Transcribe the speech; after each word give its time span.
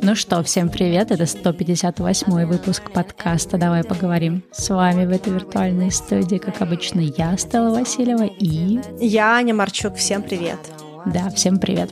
Ну 0.00 0.14
что, 0.14 0.42
всем 0.42 0.68
привет, 0.70 1.10
это 1.10 1.26
158 1.26 2.46
выпуск 2.46 2.90
подкаста 2.92 3.58
«Давай 3.58 3.84
поговорим». 3.84 4.42
С 4.52 4.70
вами 4.70 5.04
в 5.04 5.10
этой 5.10 5.32
виртуальной 5.32 5.90
студии, 5.90 6.36
как 6.38 6.62
обычно, 6.62 7.00
я, 7.00 7.36
Стелла 7.36 7.70
Васильева, 7.70 8.24
и... 8.24 8.80
Я, 9.00 9.34
Аня 9.36 9.54
Марчук, 9.54 9.96
всем 9.96 10.22
привет. 10.22 10.58
Да, 11.04 11.28
всем 11.30 11.58
привет. 11.58 11.90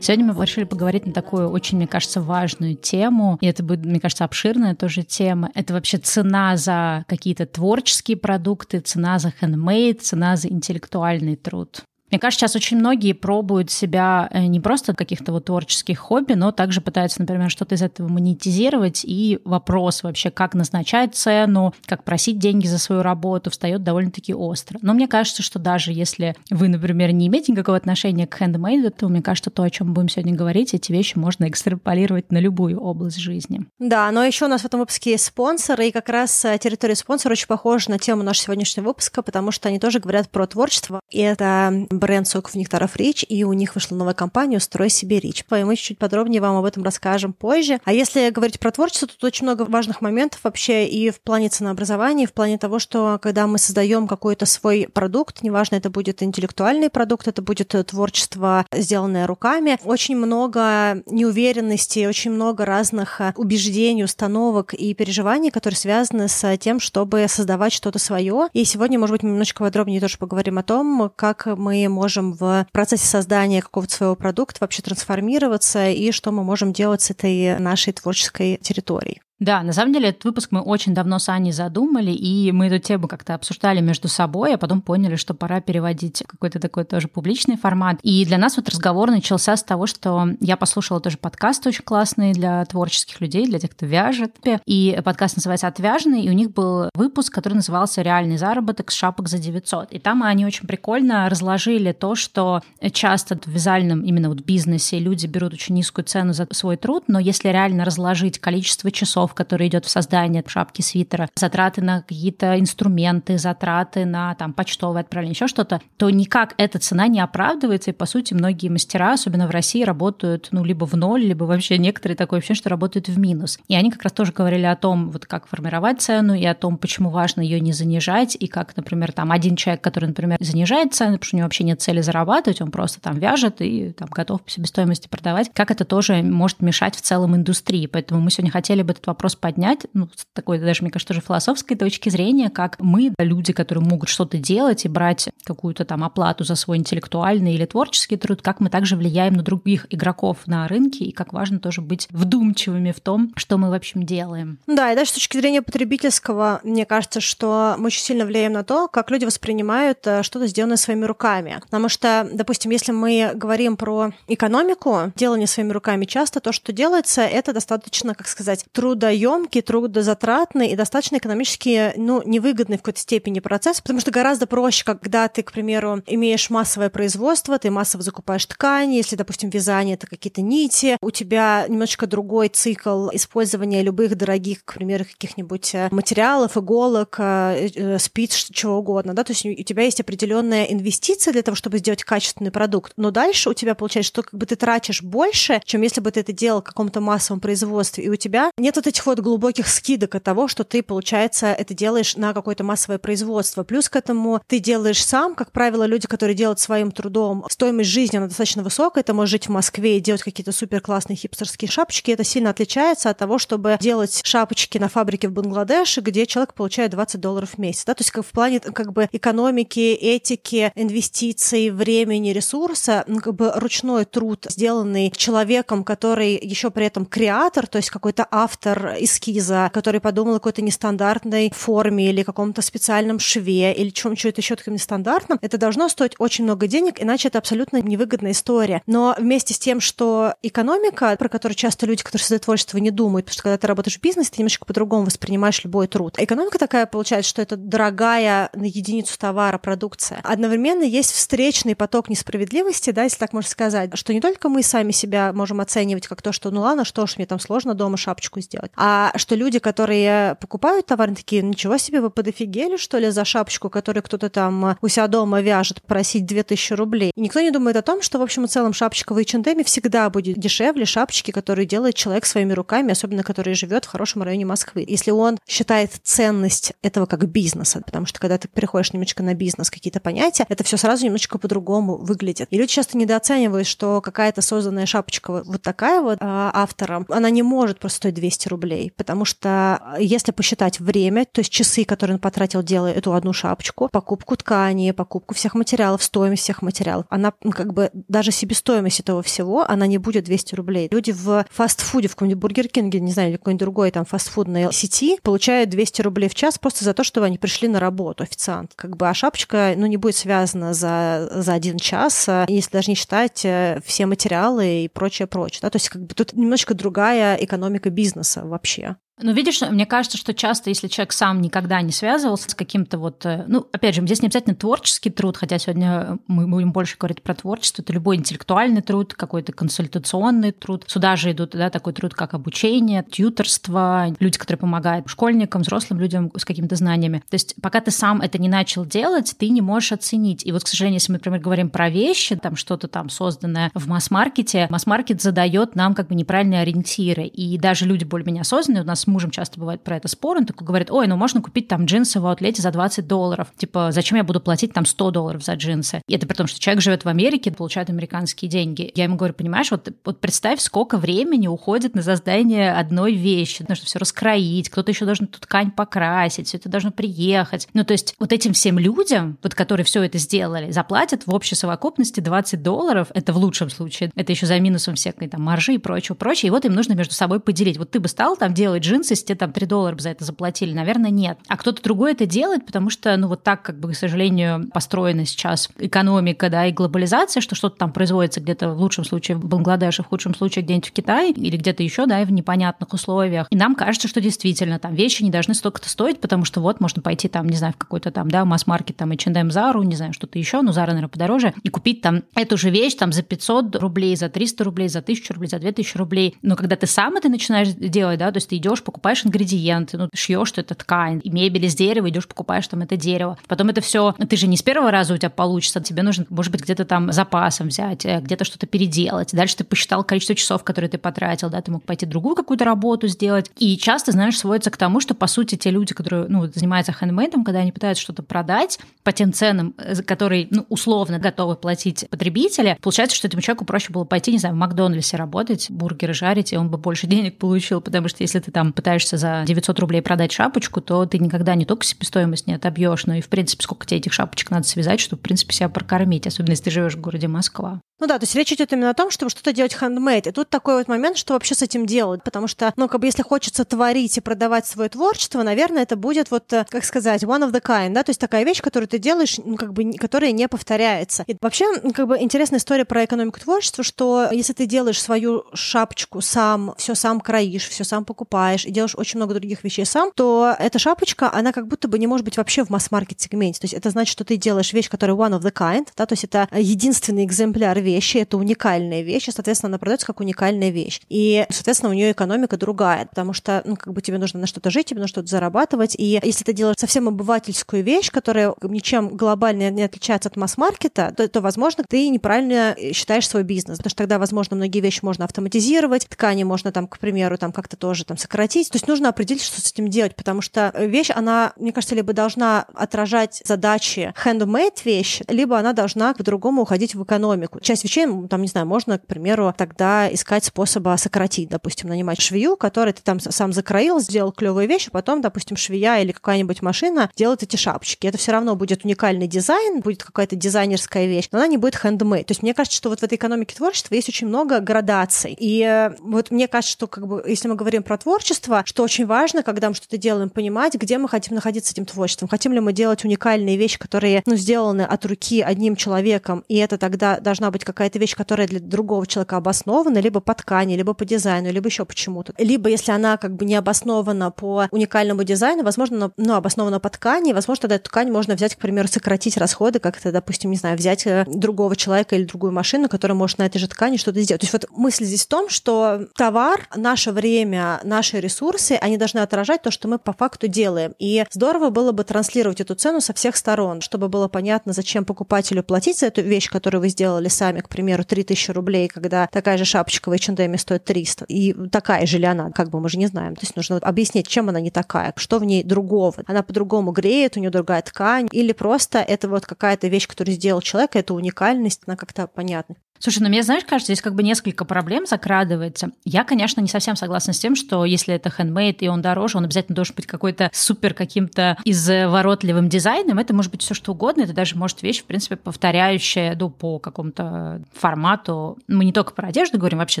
Сегодня 0.00 0.32
мы 0.32 0.44
решили 0.44 0.64
поговорить 0.64 1.06
на 1.06 1.12
такую 1.12 1.48
очень, 1.48 1.78
мне 1.78 1.86
кажется, 1.86 2.20
важную 2.20 2.74
тему. 2.74 3.38
И 3.40 3.46
это 3.46 3.62
будет, 3.62 3.84
мне 3.84 4.00
кажется, 4.00 4.24
обширная 4.24 4.74
тоже 4.74 5.02
тема. 5.02 5.50
Это 5.54 5.72
вообще 5.72 5.98
цена 5.98 6.56
за 6.56 7.04
какие-то 7.08 7.46
творческие 7.46 8.16
продукты, 8.16 8.80
цена 8.80 9.18
за 9.18 9.32
handmade, 9.40 10.00
цена 10.00 10.36
за 10.36 10.48
интеллектуальный 10.48 11.36
труд. 11.36 11.84
Мне 12.14 12.20
кажется, 12.20 12.46
сейчас 12.46 12.54
очень 12.54 12.76
многие 12.76 13.12
пробуют 13.12 13.72
себя 13.72 14.28
э, 14.30 14.46
не 14.46 14.60
просто 14.60 14.92
в 14.92 14.96
каких-то 14.96 15.32
вот 15.32 15.46
творческих 15.46 15.98
хобби, 15.98 16.34
но 16.34 16.52
также 16.52 16.80
пытаются, 16.80 17.20
например, 17.20 17.50
что-то 17.50 17.74
из 17.74 17.82
этого 17.82 18.06
монетизировать. 18.06 19.00
И 19.04 19.40
вопрос 19.44 20.04
вообще, 20.04 20.30
как 20.30 20.54
назначать 20.54 21.16
цену, 21.16 21.74
как 21.86 22.04
просить 22.04 22.38
деньги 22.38 22.68
за 22.68 22.78
свою 22.78 23.02
работу, 23.02 23.50
встает 23.50 23.82
довольно-таки 23.82 24.32
остро. 24.32 24.78
Но 24.80 24.94
мне 24.94 25.08
кажется, 25.08 25.42
что 25.42 25.58
даже 25.58 25.92
если 25.92 26.36
вы, 26.50 26.68
например, 26.68 27.10
не 27.10 27.26
имеете 27.26 27.50
никакого 27.50 27.76
отношения 27.76 28.28
к 28.28 28.36
хендмейду, 28.36 28.92
то 28.92 29.08
мне 29.08 29.20
кажется, 29.20 29.50
то, 29.50 29.64
о 29.64 29.70
чем 29.70 29.88
мы 29.88 29.94
будем 29.94 30.08
сегодня 30.08 30.36
говорить, 30.36 30.72
эти 30.72 30.92
вещи 30.92 31.18
можно 31.18 31.48
экстраполировать 31.48 32.30
на 32.30 32.38
любую 32.38 32.80
область 32.80 33.18
жизни. 33.18 33.66
Да, 33.80 34.08
но 34.12 34.22
еще 34.22 34.44
у 34.44 34.48
нас 34.48 34.60
в 34.60 34.66
этом 34.66 34.78
выпуске 34.78 35.10
есть 35.10 35.24
спонсоры, 35.24 35.88
и 35.88 35.90
как 35.90 36.08
раз 36.08 36.44
э, 36.44 36.58
территория 36.58 36.94
спонсора 36.94 37.32
очень 37.32 37.48
похожа 37.48 37.90
на 37.90 37.98
тему 37.98 38.22
нашего 38.22 38.44
сегодняшнего 38.44 38.86
выпуска, 38.86 39.20
потому 39.22 39.50
что 39.50 39.68
они 39.68 39.80
тоже 39.80 39.98
говорят 39.98 40.30
про 40.30 40.46
творчество. 40.46 41.00
И 41.10 41.18
это 41.18 41.88
бренд 42.04 42.28
соков 42.28 42.54
нектаров 42.54 42.96
Рич, 42.96 43.24
и 43.26 43.44
у 43.44 43.54
них 43.54 43.74
вышла 43.74 43.96
новая 43.96 44.12
компания 44.12 44.58
«Устрой 44.58 44.90
себе 44.90 45.20
Рич». 45.20 45.42
Мы 45.48 45.74
чуть-чуть 45.74 45.98
подробнее 45.98 46.42
вам 46.42 46.56
об 46.56 46.66
этом 46.66 46.82
расскажем 46.82 47.32
позже. 47.32 47.80
А 47.86 47.94
если 47.94 48.28
говорить 48.28 48.60
про 48.60 48.70
творчество, 48.70 49.08
тут 49.08 49.24
очень 49.24 49.46
много 49.46 49.62
важных 49.62 50.02
моментов 50.02 50.40
вообще 50.42 50.86
и 50.86 51.08
в 51.10 51.22
плане 51.22 51.48
ценообразования, 51.48 52.24
и 52.24 52.26
в 52.26 52.34
плане 52.34 52.58
того, 52.58 52.78
что 52.78 53.18
когда 53.22 53.46
мы 53.46 53.56
создаем 53.56 54.06
какой-то 54.06 54.44
свой 54.44 54.86
продукт, 54.92 55.42
неважно, 55.42 55.76
это 55.76 55.88
будет 55.88 56.22
интеллектуальный 56.22 56.90
продукт, 56.90 57.26
это 57.26 57.40
будет 57.40 57.74
творчество, 57.86 58.66
сделанное 58.70 59.26
руками, 59.26 59.78
очень 59.84 60.16
много 60.16 61.02
неуверенности, 61.06 62.04
очень 62.04 62.32
много 62.32 62.66
разных 62.66 63.22
убеждений, 63.36 64.04
установок 64.04 64.74
и 64.74 64.92
переживаний, 64.92 65.50
которые 65.50 65.78
связаны 65.78 66.28
с 66.28 66.56
тем, 66.58 66.80
чтобы 66.80 67.24
создавать 67.28 67.72
что-то 67.72 67.98
свое. 67.98 68.48
И 68.52 68.66
сегодня, 68.66 68.98
может 68.98 69.14
быть, 69.14 69.22
мы 69.22 69.30
немножко 69.30 69.64
подробнее 69.64 70.02
тоже 70.02 70.18
поговорим 70.18 70.58
о 70.58 70.62
том, 70.62 71.10
как 71.16 71.46
мы 71.46 71.83
можем 71.88 72.32
в 72.32 72.66
процессе 72.72 73.06
создания 73.06 73.62
какого-то 73.62 73.94
своего 73.94 74.14
продукта 74.16 74.58
вообще 74.60 74.82
трансформироваться 74.82 75.88
и 75.88 76.12
что 76.12 76.32
мы 76.32 76.44
можем 76.44 76.72
делать 76.72 77.02
с 77.02 77.10
этой 77.10 77.58
нашей 77.58 77.92
творческой 77.92 78.58
территорией. 78.62 79.23
Да, 79.40 79.62
на 79.62 79.72
самом 79.72 79.92
деле 79.92 80.10
этот 80.10 80.24
выпуск 80.24 80.52
мы 80.52 80.60
очень 80.60 80.94
давно 80.94 81.18
с 81.18 81.28
Аней 81.28 81.52
задумали, 81.52 82.12
и 82.12 82.52
мы 82.52 82.68
эту 82.68 82.78
тему 82.78 83.08
как-то 83.08 83.34
обсуждали 83.34 83.80
между 83.80 84.06
собой, 84.06 84.54
а 84.54 84.58
потом 84.58 84.80
поняли, 84.80 85.16
что 85.16 85.34
пора 85.34 85.60
переводить 85.60 86.22
какой-то 86.26 86.60
такой 86.60 86.84
тоже 86.84 87.08
публичный 87.08 87.56
формат. 87.56 87.98
И 88.02 88.24
для 88.24 88.38
нас 88.38 88.56
вот 88.56 88.68
разговор 88.68 89.10
начался 89.10 89.56
с 89.56 89.64
того, 89.64 89.86
что 89.86 90.28
я 90.40 90.56
послушала 90.56 91.00
тоже 91.00 91.18
подкаст 91.18 91.66
очень 91.66 91.82
классный 91.82 92.32
для 92.32 92.64
творческих 92.64 93.20
людей, 93.20 93.46
для 93.46 93.58
тех, 93.58 93.72
кто 93.72 93.86
вяжет. 93.86 94.36
И 94.66 95.00
подкаст 95.04 95.36
называется 95.36 95.66
«Отвяжный», 95.66 96.22
и 96.22 96.30
у 96.30 96.32
них 96.32 96.52
был 96.52 96.88
выпуск, 96.94 97.34
который 97.34 97.54
назывался 97.54 98.02
«Реальный 98.02 98.36
заработок 98.36 98.92
с 98.92 98.94
шапок 98.94 99.28
за 99.28 99.38
900». 99.38 99.88
И 99.90 99.98
там 99.98 100.22
они 100.22 100.46
очень 100.46 100.68
прикольно 100.68 101.28
разложили 101.28 101.90
то, 101.90 102.14
что 102.14 102.62
часто 102.92 103.36
в 103.36 103.48
вязальном 103.48 104.02
именно 104.02 104.28
вот 104.28 104.42
бизнесе 104.42 105.00
люди 105.00 105.26
берут 105.26 105.54
очень 105.54 105.74
низкую 105.74 106.04
цену 106.04 106.32
за 106.32 106.46
свой 106.52 106.76
труд, 106.76 107.04
но 107.08 107.18
если 107.18 107.48
реально 107.48 107.84
разложить 107.84 108.38
количество 108.38 108.92
часов, 108.92 109.23
часов, 109.24 109.34
который 109.34 109.68
идет 109.68 109.84
в 109.86 109.90
создание 109.90 110.44
шапки, 110.46 110.82
свитера, 110.82 111.28
затраты 111.34 111.82
на 111.82 112.02
какие-то 112.02 112.58
инструменты, 112.60 113.38
затраты 113.38 114.04
на 114.04 114.34
там 114.34 114.52
почтовое 114.52 115.00
отправление, 115.00 115.34
еще 115.34 115.48
что-то, 115.48 115.80
то 115.96 116.10
никак 116.10 116.54
эта 116.58 116.78
цена 116.78 117.08
не 117.08 117.20
оправдывается. 117.20 117.90
И, 117.90 117.94
по 117.94 118.06
сути, 118.06 118.34
многие 118.34 118.68
мастера, 118.68 119.12
особенно 119.14 119.46
в 119.46 119.50
России, 119.50 119.82
работают 119.84 120.48
ну, 120.52 120.64
либо 120.64 120.84
в 120.84 120.94
ноль, 120.94 121.22
либо 121.22 121.44
вообще 121.44 121.78
некоторые 121.78 122.16
такое 122.16 122.38
ощущение, 122.38 122.60
что 122.60 122.70
работают 122.70 123.08
в 123.08 123.18
минус. 123.18 123.58
И 123.68 123.74
они 123.74 123.90
как 123.90 124.02
раз 124.02 124.12
тоже 124.12 124.32
говорили 124.32 124.66
о 124.66 124.76
том, 124.76 125.10
вот 125.10 125.26
как 125.26 125.46
формировать 125.46 126.00
цену 126.00 126.34
и 126.34 126.44
о 126.44 126.54
том, 126.54 126.76
почему 126.76 127.10
важно 127.10 127.40
ее 127.40 127.60
не 127.60 127.72
занижать, 127.72 128.36
и 128.38 128.46
как, 128.46 128.76
например, 128.76 129.12
там 129.12 129.32
один 129.32 129.56
человек, 129.56 129.82
который, 129.82 130.06
например, 130.06 130.36
занижает 130.40 130.94
цену, 130.94 131.12
потому 131.12 131.26
что 131.26 131.36
у 131.36 131.38
него 131.38 131.46
вообще 131.46 131.64
нет 131.64 131.80
цели 131.80 132.00
зарабатывать, 132.02 132.60
он 132.60 132.70
просто 132.70 133.00
там 133.00 133.18
вяжет 133.18 133.60
и 133.60 133.90
там 133.92 134.08
готов 134.10 134.42
по 134.42 134.50
себестоимости 134.50 135.08
продавать, 135.08 135.50
как 135.54 135.70
это 135.70 135.84
тоже 135.84 136.22
может 136.22 136.60
мешать 136.60 136.96
в 136.96 137.00
целом 137.00 137.34
индустрии. 137.36 137.86
Поэтому 137.86 138.20
мы 138.20 138.30
сегодня 138.30 138.50
хотели 138.50 138.82
бы 138.82 138.92
этот 138.92 139.06
вопрос 139.06 139.13
поднять, 139.14 139.86
ну, 139.92 140.08
с 140.14 140.26
такой 140.32 140.58
даже, 140.58 140.82
мне 140.82 140.90
кажется, 140.90 141.14
тоже 141.14 141.24
философской 141.24 141.76
точки 141.76 142.08
зрения, 142.08 142.50
как 142.50 142.76
мы, 142.80 143.12
люди, 143.18 143.52
которые 143.52 143.84
могут 143.84 144.08
что-то 144.08 144.38
делать 144.38 144.84
и 144.84 144.88
брать 144.88 145.28
какую-то 145.44 145.84
там 145.84 146.04
оплату 146.04 146.44
за 146.44 146.54
свой 146.54 146.78
интеллектуальный 146.78 147.54
или 147.54 147.64
творческий 147.64 148.16
труд, 148.16 148.42
как 148.42 148.60
мы 148.60 148.70
также 148.70 148.96
влияем 148.96 149.34
на 149.34 149.42
других 149.42 149.86
игроков 149.90 150.38
на 150.46 150.66
рынке, 150.68 151.04
и 151.04 151.12
как 151.12 151.32
важно 151.32 151.58
тоже 151.58 151.80
быть 151.80 152.08
вдумчивыми 152.10 152.92
в 152.92 153.00
том, 153.00 153.32
что 153.36 153.58
мы, 153.58 153.70
в 153.70 153.74
общем, 153.74 154.04
делаем. 154.04 154.58
Да, 154.66 154.92
и 154.92 154.96
даже 154.96 155.10
с 155.10 155.14
точки 155.14 155.36
зрения 155.36 155.62
потребительского, 155.62 156.60
мне 156.64 156.86
кажется, 156.86 157.20
что 157.20 157.76
мы 157.78 157.86
очень 157.86 158.02
сильно 158.02 158.24
влияем 158.24 158.52
на 158.52 158.64
то, 158.64 158.88
как 158.88 159.10
люди 159.10 159.24
воспринимают 159.24 160.06
э, 160.06 160.22
что-то 160.22 160.46
сделанное 160.46 160.76
своими 160.76 161.04
руками. 161.04 161.58
Потому 161.60 161.88
что, 161.88 162.28
допустим, 162.32 162.70
если 162.70 162.92
мы 162.92 163.32
говорим 163.34 163.76
про 163.76 164.12
экономику, 164.28 165.12
делание 165.16 165.46
своими 165.46 165.72
руками, 165.72 166.04
часто 166.04 166.40
то, 166.40 166.52
что 166.52 166.72
делается, 166.72 167.22
это 167.22 167.52
достаточно, 167.52 168.14
как 168.14 168.28
сказать, 168.28 168.64
трудоемкий 168.72 169.03
трудоемкий, 169.04 169.60
трудозатратный 169.60 170.68
и 170.68 170.76
достаточно 170.76 171.18
экономически 171.18 171.92
ну, 171.96 172.22
невыгодный 172.24 172.78
в 172.78 172.80
какой-то 172.80 173.00
степени 173.00 173.40
процесс, 173.40 173.80
потому 173.80 174.00
что 174.00 174.10
гораздо 174.10 174.46
проще, 174.46 174.84
когда 174.84 175.28
ты, 175.28 175.42
к 175.42 175.52
примеру, 175.52 176.02
имеешь 176.06 176.48
массовое 176.48 176.88
производство, 176.88 177.58
ты 177.58 177.70
массово 177.70 178.02
закупаешь 178.02 178.46
ткани, 178.46 178.94
если, 178.94 179.16
допустим, 179.16 179.50
вязание— 179.50 179.94
это 179.96 180.06
какие-то 180.06 180.40
нити, 180.40 180.96
у 181.02 181.10
тебя 181.10 181.66
немножечко 181.68 182.06
другой 182.06 182.48
цикл 182.48 183.10
использования 183.12 183.82
любых 183.82 184.16
дорогих, 184.16 184.64
к 184.64 184.74
примеру, 184.74 185.04
каких-нибудь 185.04 185.74
э, 185.74 185.88
материалов, 185.90 186.56
иголок, 186.56 187.16
э, 187.18 187.68
э, 187.74 187.98
спиц, 187.98 188.48
чего 188.52 188.78
угодно, 188.78 189.12
да, 189.12 189.24
то 189.24 189.32
есть 189.32 189.44
у 189.44 189.62
тебя 189.62 189.82
есть 189.82 190.00
определенная 190.00 190.64
инвестиция 190.64 191.32
для 191.32 191.42
того, 191.42 191.56
чтобы 191.56 191.78
сделать 191.78 192.04
качественный 192.04 192.50
продукт, 192.50 192.92
но 192.96 193.10
дальше 193.10 193.50
у 193.50 193.54
тебя 193.54 193.74
получается, 193.74 194.08
что 194.08 194.22
как 194.22 194.34
бы 194.34 194.46
ты 194.46 194.56
тратишь 194.56 195.02
больше, 195.02 195.60
чем 195.64 195.82
если 195.82 196.00
бы 196.00 196.10
ты 196.10 196.20
это 196.20 196.32
делал 196.32 196.60
в 196.60 196.64
каком-то 196.64 197.00
массовом 197.00 197.40
производстве, 197.40 198.04
и 198.04 198.08
у 198.08 198.16
тебя 198.16 198.50
нет 198.56 198.76
вот 198.76 198.86
этих 198.94 199.06
вот 199.06 199.18
глубоких 199.18 199.66
скидок 199.68 200.14
от 200.14 200.22
того, 200.22 200.46
что 200.46 200.62
ты, 200.62 200.80
получается, 200.80 201.46
это 201.46 201.74
делаешь 201.74 202.16
на 202.16 202.32
какое-то 202.32 202.62
массовое 202.62 202.98
производство. 202.98 203.64
Плюс 203.64 203.88
к 203.88 203.96
этому 203.96 204.40
ты 204.46 204.60
делаешь 204.60 205.04
сам, 205.04 205.34
как 205.34 205.50
правило, 205.50 205.84
люди, 205.84 206.06
которые 206.06 206.36
делают 206.36 206.60
своим 206.60 206.92
трудом, 206.92 207.44
стоимость 207.50 207.90
жизни, 207.90 208.18
она 208.18 208.28
достаточно 208.28 208.62
высокая, 208.62 209.02
ты 209.02 209.12
можешь 209.12 209.32
жить 209.32 209.48
в 209.48 209.50
Москве 209.50 209.96
и 209.96 210.00
делать 210.00 210.22
какие-то 210.22 210.52
супер 210.52 210.80
классные 210.80 211.16
хипстерские 211.16 211.68
шапочки, 211.68 212.12
это 212.12 212.22
сильно 212.22 212.50
отличается 212.50 213.10
от 213.10 213.18
того, 213.18 213.38
чтобы 213.38 213.76
делать 213.80 214.20
шапочки 214.24 214.78
на 214.78 214.88
фабрике 214.88 215.26
в 215.28 215.32
Бангладеше, 215.32 216.00
где 216.00 216.24
человек 216.24 216.54
получает 216.54 216.92
20 216.92 217.20
долларов 217.20 217.50
в 217.54 217.58
месяц. 217.58 217.84
Да? 217.84 217.94
То 217.94 218.02
есть 218.02 218.12
как 218.12 218.24
в 218.24 218.30
плане 218.30 218.60
как 218.60 218.92
бы 218.92 219.08
экономики, 219.10 219.98
этики, 220.00 220.70
инвестиций, 220.76 221.70
времени, 221.70 222.30
ресурса, 222.30 223.02
ну, 223.08 223.18
как 223.20 223.34
бы 223.34 223.50
ручной 223.56 224.04
труд, 224.04 224.46
сделанный 224.48 225.10
человеком, 225.16 225.82
который 225.82 226.38
еще 226.40 226.70
при 226.70 226.86
этом 226.86 227.06
креатор, 227.06 227.66
то 227.66 227.78
есть 227.78 227.90
какой-то 227.90 228.28
автор 228.30 228.83
эскиза, 228.98 229.70
который 229.72 230.00
подумал 230.00 230.34
о 230.34 230.38
какой-то 230.38 230.62
нестандартной 230.62 231.52
форме 231.54 232.10
или 232.10 232.22
каком-то 232.22 232.62
специальном 232.62 233.18
шве 233.18 233.72
или 233.72 233.90
чем-то 233.90 234.32
еще 234.36 234.56
таким 234.56 234.74
нестандартном, 234.74 235.38
это 235.40 235.58
должно 235.58 235.88
стоить 235.88 236.14
очень 236.18 236.44
много 236.44 236.66
денег, 236.66 237.02
иначе 237.02 237.28
это 237.28 237.38
абсолютно 237.38 237.80
невыгодная 237.80 238.32
история. 238.32 238.82
Но 238.86 239.14
вместе 239.18 239.54
с 239.54 239.58
тем, 239.58 239.80
что 239.80 240.34
экономика, 240.42 241.16
про 241.18 241.28
которую 241.28 241.56
часто 241.56 241.86
люди, 241.86 242.02
которые 242.02 242.22
создают 242.22 242.44
творчество, 242.44 242.78
не 242.78 242.90
думают, 242.90 243.26
потому 243.26 243.34
что 243.34 243.42
когда 243.42 243.58
ты 243.58 243.66
работаешь 243.66 243.98
в 243.98 244.00
бизнесе, 244.00 244.30
ты 244.30 244.40
немножко 244.40 244.64
по-другому 244.64 245.06
воспринимаешь 245.06 245.62
любой 245.64 245.86
труд. 245.86 246.14
Экономика 246.18 246.58
такая 246.58 246.86
получается, 246.86 247.30
что 247.30 247.42
это 247.42 247.56
дорогая 247.56 248.50
на 248.54 248.64
единицу 248.64 249.18
товара 249.18 249.58
продукция. 249.58 250.20
Одновременно 250.22 250.82
есть 250.82 251.12
встречный 251.12 251.74
поток 251.74 252.08
несправедливости, 252.08 252.90
да, 252.90 253.04
если 253.04 253.18
так 253.18 253.32
можно 253.32 253.50
сказать, 253.50 253.90
что 253.96 254.12
не 254.12 254.20
только 254.20 254.48
мы 254.48 254.62
сами 254.62 254.92
себя 254.92 255.32
можем 255.32 255.60
оценивать 255.60 256.06
как 256.06 256.22
то, 256.22 256.32
что 256.32 256.50
ну 256.50 256.60
ладно, 256.62 256.84
что 256.84 257.06
ж, 257.06 257.16
мне 257.16 257.26
там 257.26 257.40
сложно 257.40 257.74
дома 257.74 257.96
шапочку 257.96 258.40
сделать, 258.40 258.72
а 258.76 259.12
что 259.16 259.34
люди, 259.34 259.58
которые 259.58 260.36
покупают 260.36 260.86
товар, 260.86 261.14
такие, 261.14 261.42
ничего 261.42 261.78
себе, 261.78 262.00
вы 262.00 262.10
подофигели, 262.10 262.76
что 262.76 262.98
ли, 262.98 263.10
за 263.10 263.24
шапочку, 263.24 263.70
которую 263.70 264.02
кто-то 264.02 264.30
там 264.30 264.76
у 264.80 264.88
себя 264.88 265.06
дома 265.06 265.40
вяжет, 265.40 265.82
просить 265.82 266.26
2000 266.26 266.72
рублей. 266.74 267.12
И 267.14 267.20
никто 267.20 267.40
не 267.40 267.50
думает 267.50 267.76
о 267.76 267.82
том, 267.82 268.02
что, 268.02 268.18
в 268.18 268.22
общем 268.22 268.44
и 268.44 268.48
целом, 268.48 268.72
шапочка 268.72 269.12
в 269.12 269.18
H&M 269.18 269.64
всегда 269.64 270.08
будет 270.10 270.38
дешевле 270.38 270.84
шапочки, 270.84 271.30
которые 271.30 271.66
делает 271.66 271.94
человек 271.94 272.26
своими 272.26 272.52
руками, 272.52 272.92
особенно 272.92 273.22
который 273.22 273.54
живет 273.54 273.84
в 273.84 273.88
хорошем 273.88 274.22
районе 274.22 274.46
Москвы. 274.46 274.84
Если 274.86 275.10
он 275.10 275.38
считает 275.46 275.90
ценность 276.02 276.72
этого 276.82 277.06
как 277.06 277.28
бизнеса, 277.28 277.82
потому 277.84 278.06
что 278.06 278.20
когда 278.20 278.38
ты 278.38 278.48
переходишь 278.48 278.92
немножечко 278.92 279.22
на 279.22 279.34
бизнес, 279.34 279.70
какие-то 279.70 280.00
понятия, 280.00 280.46
это 280.48 280.64
все 280.64 280.76
сразу 280.76 281.04
немножечко 281.04 281.38
по-другому 281.38 281.96
выглядит. 281.96 282.48
И 282.50 282.56
люди 282.56 282.72
часто 282.72 282.96
недооценивают, 282.96 283.66
что 283.66 284.00
какая-то 284.00 284.42
созданная 284.42 284.86
шапочка 284.86 285.42
вот 285.44 285.62
такая 285.62 286.00
вот 286.00 286.18
а, 286.20 286.50
автором, 286.54 287.06
она 287.08 287.30
не 287.30 287.42
может 287.42 287.78
просто 287.78 287.96
стоить 287.96 288.14
200 288.14 288.48
рублей, 288.48 288.63
потому 288.96 289.24
что 289.24 289.78
а, 289.80 289.96
если 289.98 290.32
посчитать 290.32 290.80
время, 290.80 291.24
то 291.24 291.40
есть 291.40 291.52
часы, 291.52 291.84
которые 291.84 292.14
он 292.14 292.20
потратил, 292.20 292.62
делая 292.62 292.92
эту 292.92 293.12
одну 293.14 293.32
шапочку, 293.32 293.88
покупку 293.90 294.36
ткани, 294.36 294.90
покупку 294.92 295.34
всех 295.34 295.54
материалов, 295.54 296.02
стоимость 296.02 296.42
всех 296.42 296.62
материалов, 296.62 297.06
она 297.08 297.32
как 297.52 297.72
бы 297.72 297.90
даже 297.92 298.32
себестоимость 298.32 299.00
этого 299.00 299.22
всего, 299.22 299.64
она 299.68 299.86
не 299.86 299.98
будет 299.98 300.24
200 300.24 300.54
рублей. 300.54 300.88
Люди 300.90 301.12
в 301.12 301.44
фастфуде, 301.50 302.08
в 302.08 302.14
каком-нибудь 302.14 302.40
Бургер 302.40 302.68
Кинге, 302.68 303.00
не 303.00 303.12
знаю, 303.12 303.30
или 303.30 303.36
какой-нибудь 303.36 303.60
другой 303.60 303.90
там 303.90 304.04
фастфудной 304.04 304.72
сети 304.72 305.18
получают 305.22 305.70
200 305.70 306.02
рублей 306.02 306.28
в 306.28 306.34
час 306.34 306.58
просто 306.58 306.84
за 306.84 306.94
то, 306.94 307.04
что 307.04 307.22
они 307.22 307.38
пришли 307.38 307.68
на 307.68 307.80
работу, 307.80 308.22
официант. 308.22 308.72
Как 308.76 308.96
бы, 308.96 309.08
а 309.08 309.14
шапочка, 309.14 309.74
ну, 309.76 309.86
не 309.86 309.96
будет 309.96 310.16
связана 310.16 310.74
за, 310.74 311.28
за 311.30 311.52
один 311.52 311.78
час, 311.78 312.28
а 312.28 312.46
если 312.48 312.70
даже 312.70 312.90
не 312.90 312.94
считать 312.94 313.44
э, 313.44 313.80
все 313.84 314.06
материалы 314.06 314.84
и 314.84 314.88
прочее, 314.88 315.26
прочее. 315.26 315.60
Да? 315.62 315.70
То 315.70 315.76
есть 315.76 315.88
как 315.88 316.02
бы 316.02 316.14
тут 316.14 316.32
немножечко 316.32 316.74
другая 316.74 317.36
экономика 317.36 317.90
бизнеса 317.90 318.42
вообще. 318.54 318.96
Ну, 319.22 319.32
видишь, 319.32 319.60
мне 319.60 319.86
кажется, 319.86 320.18
что 320.18 320.34
часто, 320.34 320.70
если 320.70 320.88
человек 320.88 321.12
сам 321.12 321.40
никогда 321.40 321.80
не 321.82 321.92
связывался 321.92 322.50
с 322.50 322.54
каким-то 322.54 322.98
вот... 322.98 323.24
Э, 323.24 323.44
ну, 323.46 323.68
опять 323.72 323.94
же, 323.94 324.02
здесь 324.02 324.22
не 324.22 324.26
обязательно 324.26 324.56
творческий 324.56 325.10
труд, 325.10 325.36
хотя 325.36 325.58
сегодня 325.58 326.18
мы 326.26 326.48
будем 326.48 326.72
больше 326.72 326.96
говорить 326.98 327.22
про 327.22 327.34
творчество. 327.34 327.82
Это 327.82 327.92
любой 327.92 328.16
интеллектуальный 328.16 328.82
труд, 328.82 329.14
какой-то 329.14 329.52
консультационный 329.52 330.50
труд. 330.50 330.84
Сюда 330.88 331.14
же 331.14 331.30
идут 331.30 331.50
да, 331.50 331.70
такой 331.70 331.92
труд, 331.92 332.12
как 332.12 332.34
обучение, 332.34 333.04
тьюторство, 333.08 334.08
люди, 334.18 334.36
которые 334.36 334.58
помогают 334.58 335.08
школьникам, 335.08 335.62
взрослым 335.62 336.00
людям 336.00 336.32
с 336.36 336.44
какими-то 336.44 336.74
знаниями. 336.74 337.22
То 337.30 337.34
есть 337.34 337.54
пока 337.62 337.80
ты 337.80 337.92
сам 337.92 338.20
это 338.20 338.38
не 338.38 338.48
начал 338.48 338.84
делать, 338.84 339.36
ты 339.38 339.48
не 339.48 339.60
можешь 339.60 339.92
оценить. 339.92 340.44
И 340.44 340.50
вот, 340.50 340.64
к 340.64 340.68
сожалению, 340.68 340.96
если 340.96 341.12
мы, 341.12 341.18
например, 341.18 341.38
говорим 341.38 341.70
про 341.70 341.88
вещи, 341.88 342.34
там 342.34 342.56
что-то 342.56 342.88
там 342.88 343.08
созданное 343.10 343.70
в 343.74 343.86
масс-маркете, 343.86 344.66
масс-маркет 344.70 345.22
задает 345.22 345.76
нам 345.76 345.94
как 345.94 346.08
бы 346.08 346.16
неправильные 346.16 346.62
ориентиры. 346.62 347.26
И 347.26 347.56
даже 347.58 347.86
люди 347.86 348.02
более-менее 348.02 348.40
осознанные 348.40 348.82
у 348.82 348.86
нас 348.86 349.03
с 349.04 349.06
мужем 349.06 349.30
часто 349.30 349.60
бывает 349.60 349.82
про 349.82 349.96
это 349.96 350.08
спор, 350.08 350.38
он 350.38 350.46
такой 350.46 350.66
говорит, 350.66 350.90
ой, 350.90 351.06
ну 351.06 351.16
можно 351.16 351.42
купить 351.42 351.68
там 351.68 351.84
джинсы 351.84 352.20
в 352.20 352.26
аутлете 352.26 352.62
за 352.62 352.70
20 352.70 353.06
долларов. 353.06 353.48
Типа, 353.56 353.90
зачем 353.92 354.16
я 354.16 354.24
буду 354.24 354.40
платить 354.40 354.72
там 354.72 354.86
100 354.86 355.10
долларов 355.10 355.44
за 355.44 355.54
джинсы? 355.54 356.02
И 356.08 356.14
это 356.14 356.26
при 356.26 356.34
том, 356.34 356.46
что 356.46 356.58
человек 356.58 356.82
живет 356.82 357.04
в 357.04 357.08
Америке, 357.08 357.52
получает 357.52 357.90
американские 357.90 358.50
деньги. 358.50 358.90
Я 358.94 359.04
ему 359.04 359.16
говорю, 359.16 359.34
понимаешь, 359.34 359.70
вот, 359.70 359.88
вот 360.04 360.20
представь, 360.20 360.60
сколько 360.60 360.96
времени 360.98 361.46
уходит 361.46 361.94
на 361.94 362.02
создание 362.02 362.72
одной 362.72 363.14
вещи. 363.14 363.64
Нужно 363.68 363.84
все 363.84 363.98
раскроить, 363.98 364.70
кто-то 364.70 364.90
еще 364.90 365.04
должен 365.04 365.26
эту 365.26 365.40
ткань 365.40 365.70
покрасить, 365.70 366.48
все 366.48 366.56
это 366.56 366.68
должно 366.68 366.90
приехать. 366.90 367.68
Ну, 367.74 367.84
то 367.84 367.92
есть 367.92 368.14
вот 368.18 368.32
этим 368.32 368.52
всем 368.52 368.78
людям, 368.78 369.38
вот 369.42 369.54
которые 369.54 369.84
все 369.84 370.02
это 370.02 370.18
сделали, 370.18 370.70
заплатят 370.70 371.26
в 371.26 371.34
общей 371.34 371.54
совокупности 371.54 372.20
20 372.20 372.62
долларов, 372.62 373.08
это 373.14 373.32
в 373.32 373.36
лучшем 373.36 373.70
случае, 373.70 374.10
это 374.14 374.32
еще 374.32 374.46
за 374.46 374.58
минусом 374.58 374.94
всякой 374.94 375.28
там 375.28 375.42
маржи 375.42 375.74
и 375.74 375.78
прочего, 375.78 376.14
прочего, 376.14 376.48
и 376.48 376.50
вот 376.50 376.64
им 376.64 376.72
нужно 376.72 376.94
между 376.94 377.14
собой 377.14 377.40
поделить. 377.40 377.76
Вот 377.76 377.90
ты 377.90 378.00
бы 378.00 378.08
стал 378.08 378.36
там 378.36 378.54
делать 378.54 378.82
джинсы, 378.82 378.93
если 379.00 379.26
тебе 379.26 379.36
там 379.36 379.52
3 379.52 379.66
доллара 379.66 379.96
за 379.98 380.10
это 380.10 380.24
заплатили? 380.24 380.72
Наверное, 380.72 381.10
нет. 381.10 381.38
А 381.48 381.56
кто-то 381.56 381.82
другой 381.82 382.12
это 382.12 382.26
делает, 382.26 382.66
потому 382.66 382.90
что, 382.90 383.16
ну, 383.16 383.28
вот 383.28 383.42
так, 383.42 383.62
как 383.62 383.78
бы, 383.78 383.92
к 383.92 383.96
сожалению, 383.96 384.68
построена 384.72 385.24
сейчас 385.24 385.68
экономика, 385.78 386.50
да, 386.50 386.66
и 386.66 386.72
глобализация, 386.72 387.40
что 387.40 387.54
что-то 387.54 387.76
там 387.76 387.92
производится 387.92 388.40
где-то 388.40 388.70
в 388.74 388.80
лучшем 388.80 389.04
случае 389.04 389.36
в 389.36 389.44
Бангладеше, 389.44 390.02
в 390.02 390.06
худшем 390.06 390.34
случае 390.34 390.64
где-нибудь 390.64 390.88
в 390.88 390.92
Китае 390.92 391.32
или 391.32 391.56
где-то 391.56 391.82
еще, 391.82 392.06
да, 392.06 392.22
и 392.22 392.24
в 392.24 392.32
непонятных 392.32 392.92
условиях. 392.92 393.46
И 393.50 393.56
нам 393.56 393.74
кажется, 393.74 394.08
что 394.08 394.20
действительно 394.20 394.78
там 394.78 394.94
вещи 394.94 395.22
не 395.22 395.30
должны 395.30 395.54
столько-то 395.54 395.88
стоить, 395.88 396.20
потому 396.20 396.44
что 396.44 396.60
вот 396.60 396.80
можно 396.80 397.02
пойти 397.02 397.28
там, 397.28 397.48
не 397.48 397.56
знаю, 397.56 397.72
в 397.72 397.76
какой-то 397.76 398.10
там, 398.10 398.30
да, 398.30 398.44
масс-маркет, 398.44 398.96
там, 398.96 399.10
H&M, 399.10 399.50
Зару, 399.50 399.82
не 399.82 399.96
знаю, 399.96 400.12
что-то 400.12 400.38
еще, 400.38 400.62
но 400.62 400.72
Зара, 400.72 400.90
наверное, 400.90 401.08
подороже, 401.08 401.54
и 401.62 401.68
купить 401.68 402.00
там 402.02 402.22
эту 402.34 402.56
же 402.56 402.70
вещь 402.70 402.94
там 402.94 403.12
за 403.12 403.22
500 403.22 403.76
рублей, 403.76 404.16
за 404.16 404.28
300 404.28 404.64
рублей, 404.64 404.88
за 404.88 405.00
1000 405.00 405.34
рублей, 405.34 405.48
за 405.48 405.58
2000 405.58 405.96
рублей. 405.96 406.36
Но 406.42 406.56
когда 406.56 406.76
ты 406.76 406.86
сам 406.86 407.16
это 407.16 407.28
начинаешь 407.28 407.68
делать, 407.68 408.18
да, 408.18 408.30
то 408.30 408.36
есть 408.36 408.48
ты 408.48 408.56
идешь, 408.56 408.83
покупаешь 408.84 409.24
ингредиенты, 409.24 409.98
ну, 409.98 410.08
шьешь, 410.14 410.48
что 410.48 410.60
это 410.60 410.74
ткань, 410.74 411.20
и 411.24 411.30
мебель 411.30 411.64
из 411.64 411.74
дерева, 411.74 412.08
идешь, 412.08 412.28
покупаешь 412.28 412.66
там 412.68 412.82
это 412.82 412.96
дерево. 412.96 413.38
Потом 413.48 413.68
это 413.68 413.80
все, 413.80 414.12
ты 414.12 414.36
же 414.36 414.46
не 414.46 414.56
с 414.56 414.62
первого 414.62 414.90
раза 414.90 415.14
у 415.14 415.16
тебя 415.16 415.30
получится, 415.30 415.80
тебе 415.80 416.02
нужно, 416.02 416.26
может 416.28 416.52
быть, 416.52 416.62
где-то 416.62 416.84
там 416.84 417.12
запасом 417.12 417.68
взять, 417.68 418.04
э, 418.04 418.20
где-то 418.20 418.44
что-то 418.44 418.66
переделать. 418.66 419.32
Дальше 419.32 419.56
ты 419.56 419.64
посчитал 419.64 420.04
количество 420.04 420.34
часов, 420.34 420.64
которые 420.64 420.90
ты 420.90 420.98
потратил, 420.98 421.50
да, 421.50 421.60
ты 421.60 421.70
мог 421.70 421.84
пойти 421.84 422.06
другую 422.06 422.36
какую-то 422.36 422.64
работу 422.64 423.08
сделать. 423.08 423.50
И 423.58 423.76
часто, 423.76 424.12
знаешь, 424.12 424.38
сводится 424.38 424.70
к 424.70 424.76
тому, 424.76 425.00
что, 425.00 425.14
по 425.14 425.26
сути, 425.26 425.56
те 425.56 425.70
люди, 425.70 425.94
которые, 425.94 426.26
ну, 426.28 426.46
занимаются 426.46 426.92
хендмейдом, 426.92 427.44
когда 427.44 427.60
они 427.60 427.72
пытаются 427.72 428.02
что-то 428.02 428.22
продать 428.22 428.78
по 429.02 429.12
тем 429.12 429.32
ценам, 429.32 429.74
за 429.78 430.02
которые, 430.02 430.48
ну, 430.50 430.66
условно 430.68 431.18
готовы 431.18 431.56
платить 431.56 432.06
потребители, 432.10 432.76
получается, 432.80 433.16
что 433.16 433.28
этому 433.28 433.42
человеку 433.42 433.64
проще 433.64 433.92
было 433.92 434.04
пойти, 434.04 434.32
не 434.32 434.38
знаю, 434.38 434.54
в 434.54 434.58
Макдональдсе 434.58 435.16
работать, 435.16 435.70
бургеры 435.70 436.14
жарить, 436.14 436.52
и 436.52 436.56
он 436.56 436.68
бы 436.68 436.78
больше 436.78 437.06
денег 437.14 437.38
получил, 437.38 437.80
потому 437.80 438.08
что 438.08 438.22
если 438.22 438.38
ты 438.40 438.50
там 438.50 438.72
пытаешься 438.74 439.16
за 439.16 439.44
900 439.46 439.78
рублей 439.78 440.02
продать 440.02 440.32
шапочку, 440.32 440.80
то 440.80 441.06
ты 441.06 441.18
никогда 441.18 441.54
не 441.54 441.64
только 441.64 441.84
себестоимость 441.84 442.46
не 442.46 442.54
отобьешь, 442.54 443.06
но 443.06 443.14
и, 443.14 443.20
в 443.20 443.28
принципе, 443.28 443.62
сколько 443.62 443.86
тебе 443.86 443.98
этих 443.98 444.12
шапочек 444.12 444.50
надо 444.50 444.66
связать, 444.66 445.00
чтобы, 445.00 445.20
в 445.20 445.22
принципе, 445.22 445.54
себя 445.54 445.68
прокормить, 445.68 446.26
особенно 446.26 446.52
если 446.52 446.64
ты 446.64 446.70
живешь 446.70 446.94
в 446.94 447.00
городе 447.00 447.28
Москва. 447.28 447.80
Ну 448.00 448.08
да, 448.08 448.18
то 448.18 448.24
есть 448.24 448.34
речь 448.34 448.52
идет 448.52 448.72
именно 448.72 448.90
о 448.90 448.94
том, 448.94 449.10
чтобы 449.10 449.30
что-то 449.30 449.52
делать 449.52 449.72
хендмейд. 449.72 450.26
И 450.26 450.32
тут 450.32 450.50
такой 450.50 450.78
вот 450.78 450.88
момент, 450.88 451.16
что 451.16 451.34
вообще 451.34 451.54
с 451.54 451.62
этим 451.62 451.86
делать. 451.86 452.24
Потому 452.24 452.48
что, 452.48 452.72
ну, 452.76 452.88
как 452.88 453.00
бы 453.00 453.06
если 453.06 453.22
хочется 453.22 453.64
творить 453.64 454.18
и 454.18 454.20
продавать 454.20 454.66
свое 454.66 454.88
творчество, 454.88 455.42
наверное, 455.42 455.84
это 455.84 455.94
будет 455.94 456.30
вот, 456.30 456.52
э, 456.52 456.66
как 456.68 456.84
сказать, 456.84 457.22
one 457.22 457.48
of 457.48 457.52
the 457.52 457.62
kind, 457.62 457.94
да, 457.94 458.02
то 458.02 458.10
есть 458.10 458.20
такая 458.20 458.44
вещь, 458.44 458.60
которую 458.60 458.88
ты 458.88 458.98
делаешь, 458.98 459.38
ну, 459.42 459.56
как 459.56 459.72
бы, 459.72 459.92
которая 459.92 460.32
не 460.32 460.48
повторяется. 460.48 461.24
И 461.28 461.36
вообще, 461.40 461.66
как 461.92 462.08
бы, 462.08 462.18
интересная 462.18 462.58
история 462.58 462.84
про 462.84 463.04
экономику 463.04 463.38
творчества, 463.38 463.84
что 463.84 464.28
если 464.32 464.52
ты 464.52 464.66
делаешь 464.66 465.00
свою 465.00 465.44
шапочку 465.54 466.20
сам, 466.20 466.74
все 466.76 466.94
сам 466.96 467.20
кроишь, 467.20 467.68
все 467.68 467.84
сам 467.84 468.04
покупаешь 468.04 468.63
и 468.66 468.70
делаешь 468.70 468.94
очень 468.96 469.18
много 469.18 469.34
других 469.34 469.64
вещей 469.64 469.84
сам, 469.84 470.10
то 470.14 470.54
эта 470.58 470.78
шапочка, 470.78 471.32
она 471.32 471.52
как 471.52 471.66
будто 471.66 471.88
бы 471.88 471.98
не 471.98 472.06
может 472.06 472.24
быть 472.24 472.36
вообще 472.36 472.64
в 472.64 472.70
масс-маркет 472.70 473.20
сегменте. 473.20 473.60
То 473.60 473.64
есть 473.64 473.74
это 473.74 473.90
значит, 473.90 474.12
что 474.12 474.24
ты 474.24 474.36
делаешь 474.36 474.72
вещь, 474.72 474.88
которая 474.88 475.16
one 475.16 475.38
of 475.38 475.42
the 475.42 475.52
kind, 475.52 475.86
да, 475.96 476.06
то 476.06 476.12
есть 476.12 476.24
это 476.24 476.48
единственный 476.52 477.24
экземпляр 477.24 477.80
вещи, 477.80 478.18
это 478.18 478.36
уникальная 478.36 479.02
вещь, 479.02 479.28
и, 479.28 479.32
соответственно, 479.32 479.68
она 479.68 479.78
продается 479.78 480.06
как 480.06 480.20
уникальная 480.20 480.70
вещь. 480.70 481.00
И, 481.08 481.46
соответственно, 481.50 481.90
у 481.90 481.94
нее 481.94 482.12
экономика 482.12 482.56
другая, 482.56 483.06
потому 483.06 483.32
что, 483.32 483.62
ну, 483.64 483.76
как 483.76 483.92
бы 483.92 484.02
тебе 484.02 484.18
нужно 484.18 484.40
на 484.40 484.46
что-то 484.46 484.70
жить, 484.70 484.86
тебе 484.86 485.00
нужно 485.00 485.08
что-то 485.08 485.28
зарабатывать. 485.28 485.94
И 485.96 486.20
если 486.22 486.44
ты 486.44 486.52
делаешь 486.52 486.76
совсем 486.78 487.08
обывательскую 487.08 487.82
вещь, 487.82 488.10
которая 488.10 488.54
ничем 488.62 489.16
глобально 489.16 489.70
не 489.70 489.82
отличается 489.82 490.28
от 490.28 490.36
масс-маркета, 490.36 491.12
то, 491.16 491.28
то, 491.28 491.40
возможно, 491.40 491.84
ты 491.88 492.08
неправильно 492.08 492.76
считаешь 492.92 493.28
свой 493.28 493.42
бизнес, 493.42 493.78
потому 493.78 493.90
что 493.90 493.98
тогда, 493.98 494.18
возможно, 494.18 494.56
многие 494.56 494.80
вещи 494.80 495.00
можно 495.02 495.24
автоматизировать, 495.24 496.06
ткани 496.08 496.44
можно 496.44 496.72
там, 496.72 496.86
к 496.86 496.98
примеру, 496.98 497.38
там 497.38 497.52
как-то 497.52 497.76
тоже 497.76 498.04
там 498.04 498.16
сократить. 498.16 498.53
То 498.62 498.76
есть 498.76 498.88
нужно 498.88 499.08
определить, 499.08 499.42
что 499.42 499.60
с 499.60 499.70
этим 499.70 499.88
делать, 499.88 500.16
потому 500.16 500.40
что 500.40 500.72
вещь, 500.78 501.10
она, 501.14 501.52
мне 501.56 501.72
кажется, 501.72 501.94
либо 501.94 502.12
должна 502.12 502.66
отражать 502.74 503.42
задачи 503.44 504.14
handmade 504.24 504.78
вещи, 504.84 505.24
либо 505.28 505.58
она 505.58 505.72
должна 505.72 506.14
по-другому 506.14 506.62
уходить 506.62 506.94
в 506.94 507.02
экономику. 507.02 507.60
Часть 507.60 507.84
вещей 507.84 508.06
там, 508.28 508.42
не 508.42 508.48
знаю, 508.48 508.66
можно, 508.66 508.98
к 508.98 509.06
примеру, 509.06 509.52
тогда 509.56 510.12
искать 510.12 510.44
способа 510.44 510.96
сократить, 510.98 511.48
допустим, 511.48 511.88
нанимать 511.88 512.20
швею, 512.20 512.56
который 512.56 512.92
ты 512.92 513.02
там 513.02 513.20
сам 513.20 513.52
закроил, 513.52 514.00
сделал 514.00 514.32
клевые 514.32 514.68
вещи, 514.68 514.90
потом, 514.90 515.20
допустим, 515.20 515.56
швея 515.56 516.00
или 516.00 516.12
какая-нибудь 516.12 516.62
машина 516.62 517.10
делает 517.16 517.42
эти 517.42 517.56
шапочки. 517.56 518.06
Это 518.06 518.18
все 518.18 518.32
равно 518.32 518.56
будет 518.56 518.84
уникальный 518.84 519.26
дизайн, 519.26 519.80
будет 519.80 520.04
какая-то 520.04 520.36
дизайнерская 520.36 521.06
вещь, 521.06 521.28
но 521.32 521.38
она 521.38 521.46
не 521.46 521.56
будет 521.56 521.74
handmade. 521.74 522.24
То 522.24 522.32
есть 522.32 522.42
мне 522.42 522.54
кажется, 522.54 522.76
что 522.76 522.88
вот 522.90 523.00
в 523.00 523.02
этой 523.02 523.16
экономике 523.16 523.54
творчества 523.56 523.94
есть 523.94 524.08
очень 524.08 524.26
много 524.26 524.60
градаций. 524.60 525.36
И 525.38 525.62
э, 525.62 525.96
вот 526.00 526.30
мне 526.30 526.48
кажется, 526.48 526.72
что 526.72 526.86
как 526.86 527.06
бы, 527.06 527.24
если 527.26 527.48
мы 527.48 527.54
говорим 527.54 527.82
про 527.82 527.96
творчество, 527.96 528.43
что 528.64 528.82
очень 528.82 529.06
важно, 529.06 529.42
когда 529.42 529.68
мы 529.68 529.74
что-то 529.74 529.96
делаем, 529.96 530.30
понимать, 530.30 530.74
где 530.74 530.98
мы 530.98 531.08
хотим 531.08 531.34
находиться 531.34 531.72
этим 531.72 531.86
творчеством. 531.86 532.28
Хотим 532.28 532.52
ли 532.52 532.60
мы 532.60 532.72
делать 532.72 533.04
уникальные 533.04 533.56
вещи, 533.56 533.78
которые 533.78 534.22
ну, 534.26 534.36
сделаны 534.36 534.82
от 534.82 535.04
руки 535.06 535.40
одним 535.40 535.76
человеком, 535.76 536.44
и 536.48 536.56
это 536.56 536.78
тогда 536.78 537.18
должна 537.20 537.50
быть 537.50 537.64
какая-то 537.64 537.98
вещь, 537.98 538.16
которая 538.16 538.46
для 538.46 538.60
другого 538.60 539.06
человека 539.06 539.36
обоснована, 539.36 539.98
либо 539.98 540.20
по 540.20 540.34
ткани, 540.34 540.74
либо 540.76 540.94
по 540.94 541.04
дизайну, 541.04 541.50
либо 541.50 541.68
еще 541.68 541.84
почему-то. 541.84 542.32
Либо 542.38 542.68
если 542.68 542.92
она 542.92 543.16
как 543.16 543.34
бы 543.34 543.44
не 543.44 543.54
обоснована 543.54 544.30
по 544.30 544.68
уникальному 544.70 545.24
дизайну, 545.24 545.62
возможно, 545.64 546.12
ну, 546.16 546.34
обоснована 546.34 546.80
по 546.80 546.90
ткани, 546.90 547.32
возможно, 547.32 547.62
тогда 547.62 547.76
эту 547.76 547.90
ткань 547.90 548.10
можно 548.10 548.34
взять, 548.34 548.54
к 548.54 548.58
примеру, 548.58 548.88
сократить 548.88 549.36
расходы, 549.36 549.78
как 549.78 549.98
это, 549.98 550.12
допустим, 550.12 550.50
не 550.50 550.56
знаю, 550.56 550.76
взять 550.76 551.06
э, 551.06 551.24
другого 551.26 551.76
человека 551.76 552.16
или 552.16 552.24
другую 552.24 552.52
машину, 552.52 552.88
которая 552.88 553.16
может 553.16 553.38
на 553.38 553.46
этой 553.46 553.58
же 553.58 553.68
ткани 553.68 553.96
что-то 553.96 554.20
сделать. 554.20 554.40
То 554.40 554.44
есть 554.44 554.52
вот 554.52 554.66
мысль 554.70 555.04
здесь 555.04 555.24
в 555.24 555.28
том, 555.28 555.48
что 555.48 556.06
товар, 556.16 556.68
наше 556.74 557.12
время, 557.12 557.80
наши 557.84 558.20
ресурсы, 558.24 558.72
они 558.80 558.96
должны 558.96 559.20
отражать 559.20 559.62
то, 559.62 559.70
что 559.70 559.88
мы 559.88 559.98
по 559.98 560.12
факту 560.12 560.48
делаем. 560.48 560.94
И 560.98 561.24
здорово 561.30 561.70
было 561.70 561.92
бы 561.92 562.04
транслировать 562.04 562.60
эту 562.60 562.74
цену 562.74 563.00
со 563.00 563.12
всех 563.12 563.36
сторон, 563.36 563.80
чтобы 563.80 564.08
было 564.08 564.28
понятно, 564.28 564.72
зачем 564.72 565.04
покупателю 565.04 565.62
платить 565.62 565.98
за 565.98 566.06
эту 566.06 566.22
вещь, 566.22 566.50
которую 566.50 566.80
вы 566.80 566.88
сделали 566.88 567.28
сами, 567.28 567.60
к 567.60 567.68
примеру, 567.68 568.04
3000 568.04 568.50
рублей, 568.50 568.88
когда 568.88 569.28
такая 569.30 569.56
же 569.56 569.64
шапочка 569.64 570.08
в 570.08 570.12
H&M 570.12 570.58
стоит 570.58 570.84
300. 570.84 571.26
И 571.28 571.54
такая 571.68 572.06
же 572.06 572.18
ли 572.18 572.26
она, 572.26 572.50
как 572.50 572.70
бы 572.70 572.80
мы 572.80 572.88
же 572.88 572.98
не 572.98 573.06
знаем. 573.06 573.36
То 573.36 573.42
есть 573.42 573.56
нужно 573.56 573.76
объяснить, 573.76 574.26
чем 574.26 574.48
она 574.48 574.60
не 574.60 574.70
такая, 574.70 575.12
что 575.16 575.38
в 575.38 575.44
ней 575.44 575.62
другого. 575.62 576.22
Она 576.26 576.42
по-другому 576.42 576.92
греет, 576.92 577.36
у 577.36 577.40
нее 577.40 577.50
другая 577.50 577.82
ткань, 577.82 578.28
или 578.32 578.52
просто 578.52 578.98
это 578.98 579.28
вот 579.28 579.46
какая-то 579.46 579.88
вещь, 579.88 580.08
которую 580.08 580.34
сделал 580.34 580.60
человек, 580.60 580.96
это 580.96 581.14
уникальность, 581.14 581.82
она 581.86 581.96
как-то 581.96 582.26
понятна. 582.26 582.76
Слушай, 583.04 583.24
ну 583.24 583.28
мне, 583.28 583.42
знаешь, 583.42 583.64
кажется, 583.66 583.92
здесь 583.92 584.00
как 584.00 584.14
бы 584.14 584.22
несколько 584.22 584.64
проблем 584.64 585.04
закрадывается. 585.04 585.90
Я, 586.06 586.24
конечно, 586.24 586.62
не 586.62 586.68
совсем 586.68 586.96
согласна 586.96 587.34
с 587.34 587.38
тем, 587.38 587.54
что 587.54 587.84
если 587.84 588.14
это 588.14 588.30
хендмейд 588.30 588.82
и 588.82 588.88
он 588.88 589.02
дороже, 589.02 589.36
он 589.36 589.44
обязательно 589.44 589.76
должен 589.76 589.94
быть 589.94 590.06
какой-то 590.06 590.48
супер 590.54 590.94
каким-то 590.94 591.58
изворотливым 591.66 592.70
дизайном. 592.70 593.18
Это 593.18 593.34
может 593.34 593.50
быть 593.52 593.60
все 593.60 593.74
что 593.74 593.92
угодно. 593.92 594.22
Это 594.22 594.32
даже 594.32 594.56
может 594.56 594.80
вещь, 594.80 595.02
в 595.02 595.04
принципе, 595.04 595.36
повторяющая 595.36 596.34
ну, 596.34 596.48
по 596.48 596.78
какому-то 596.78 597.60
формату. 597.74 598.56
Мы 598.68 598.86
не 598.86 598.92
только 598.94 599.12
про 599.12 599.28
одежду 599.28 599.58
говорим 599.58 599.80
вообще, 599.80 600.00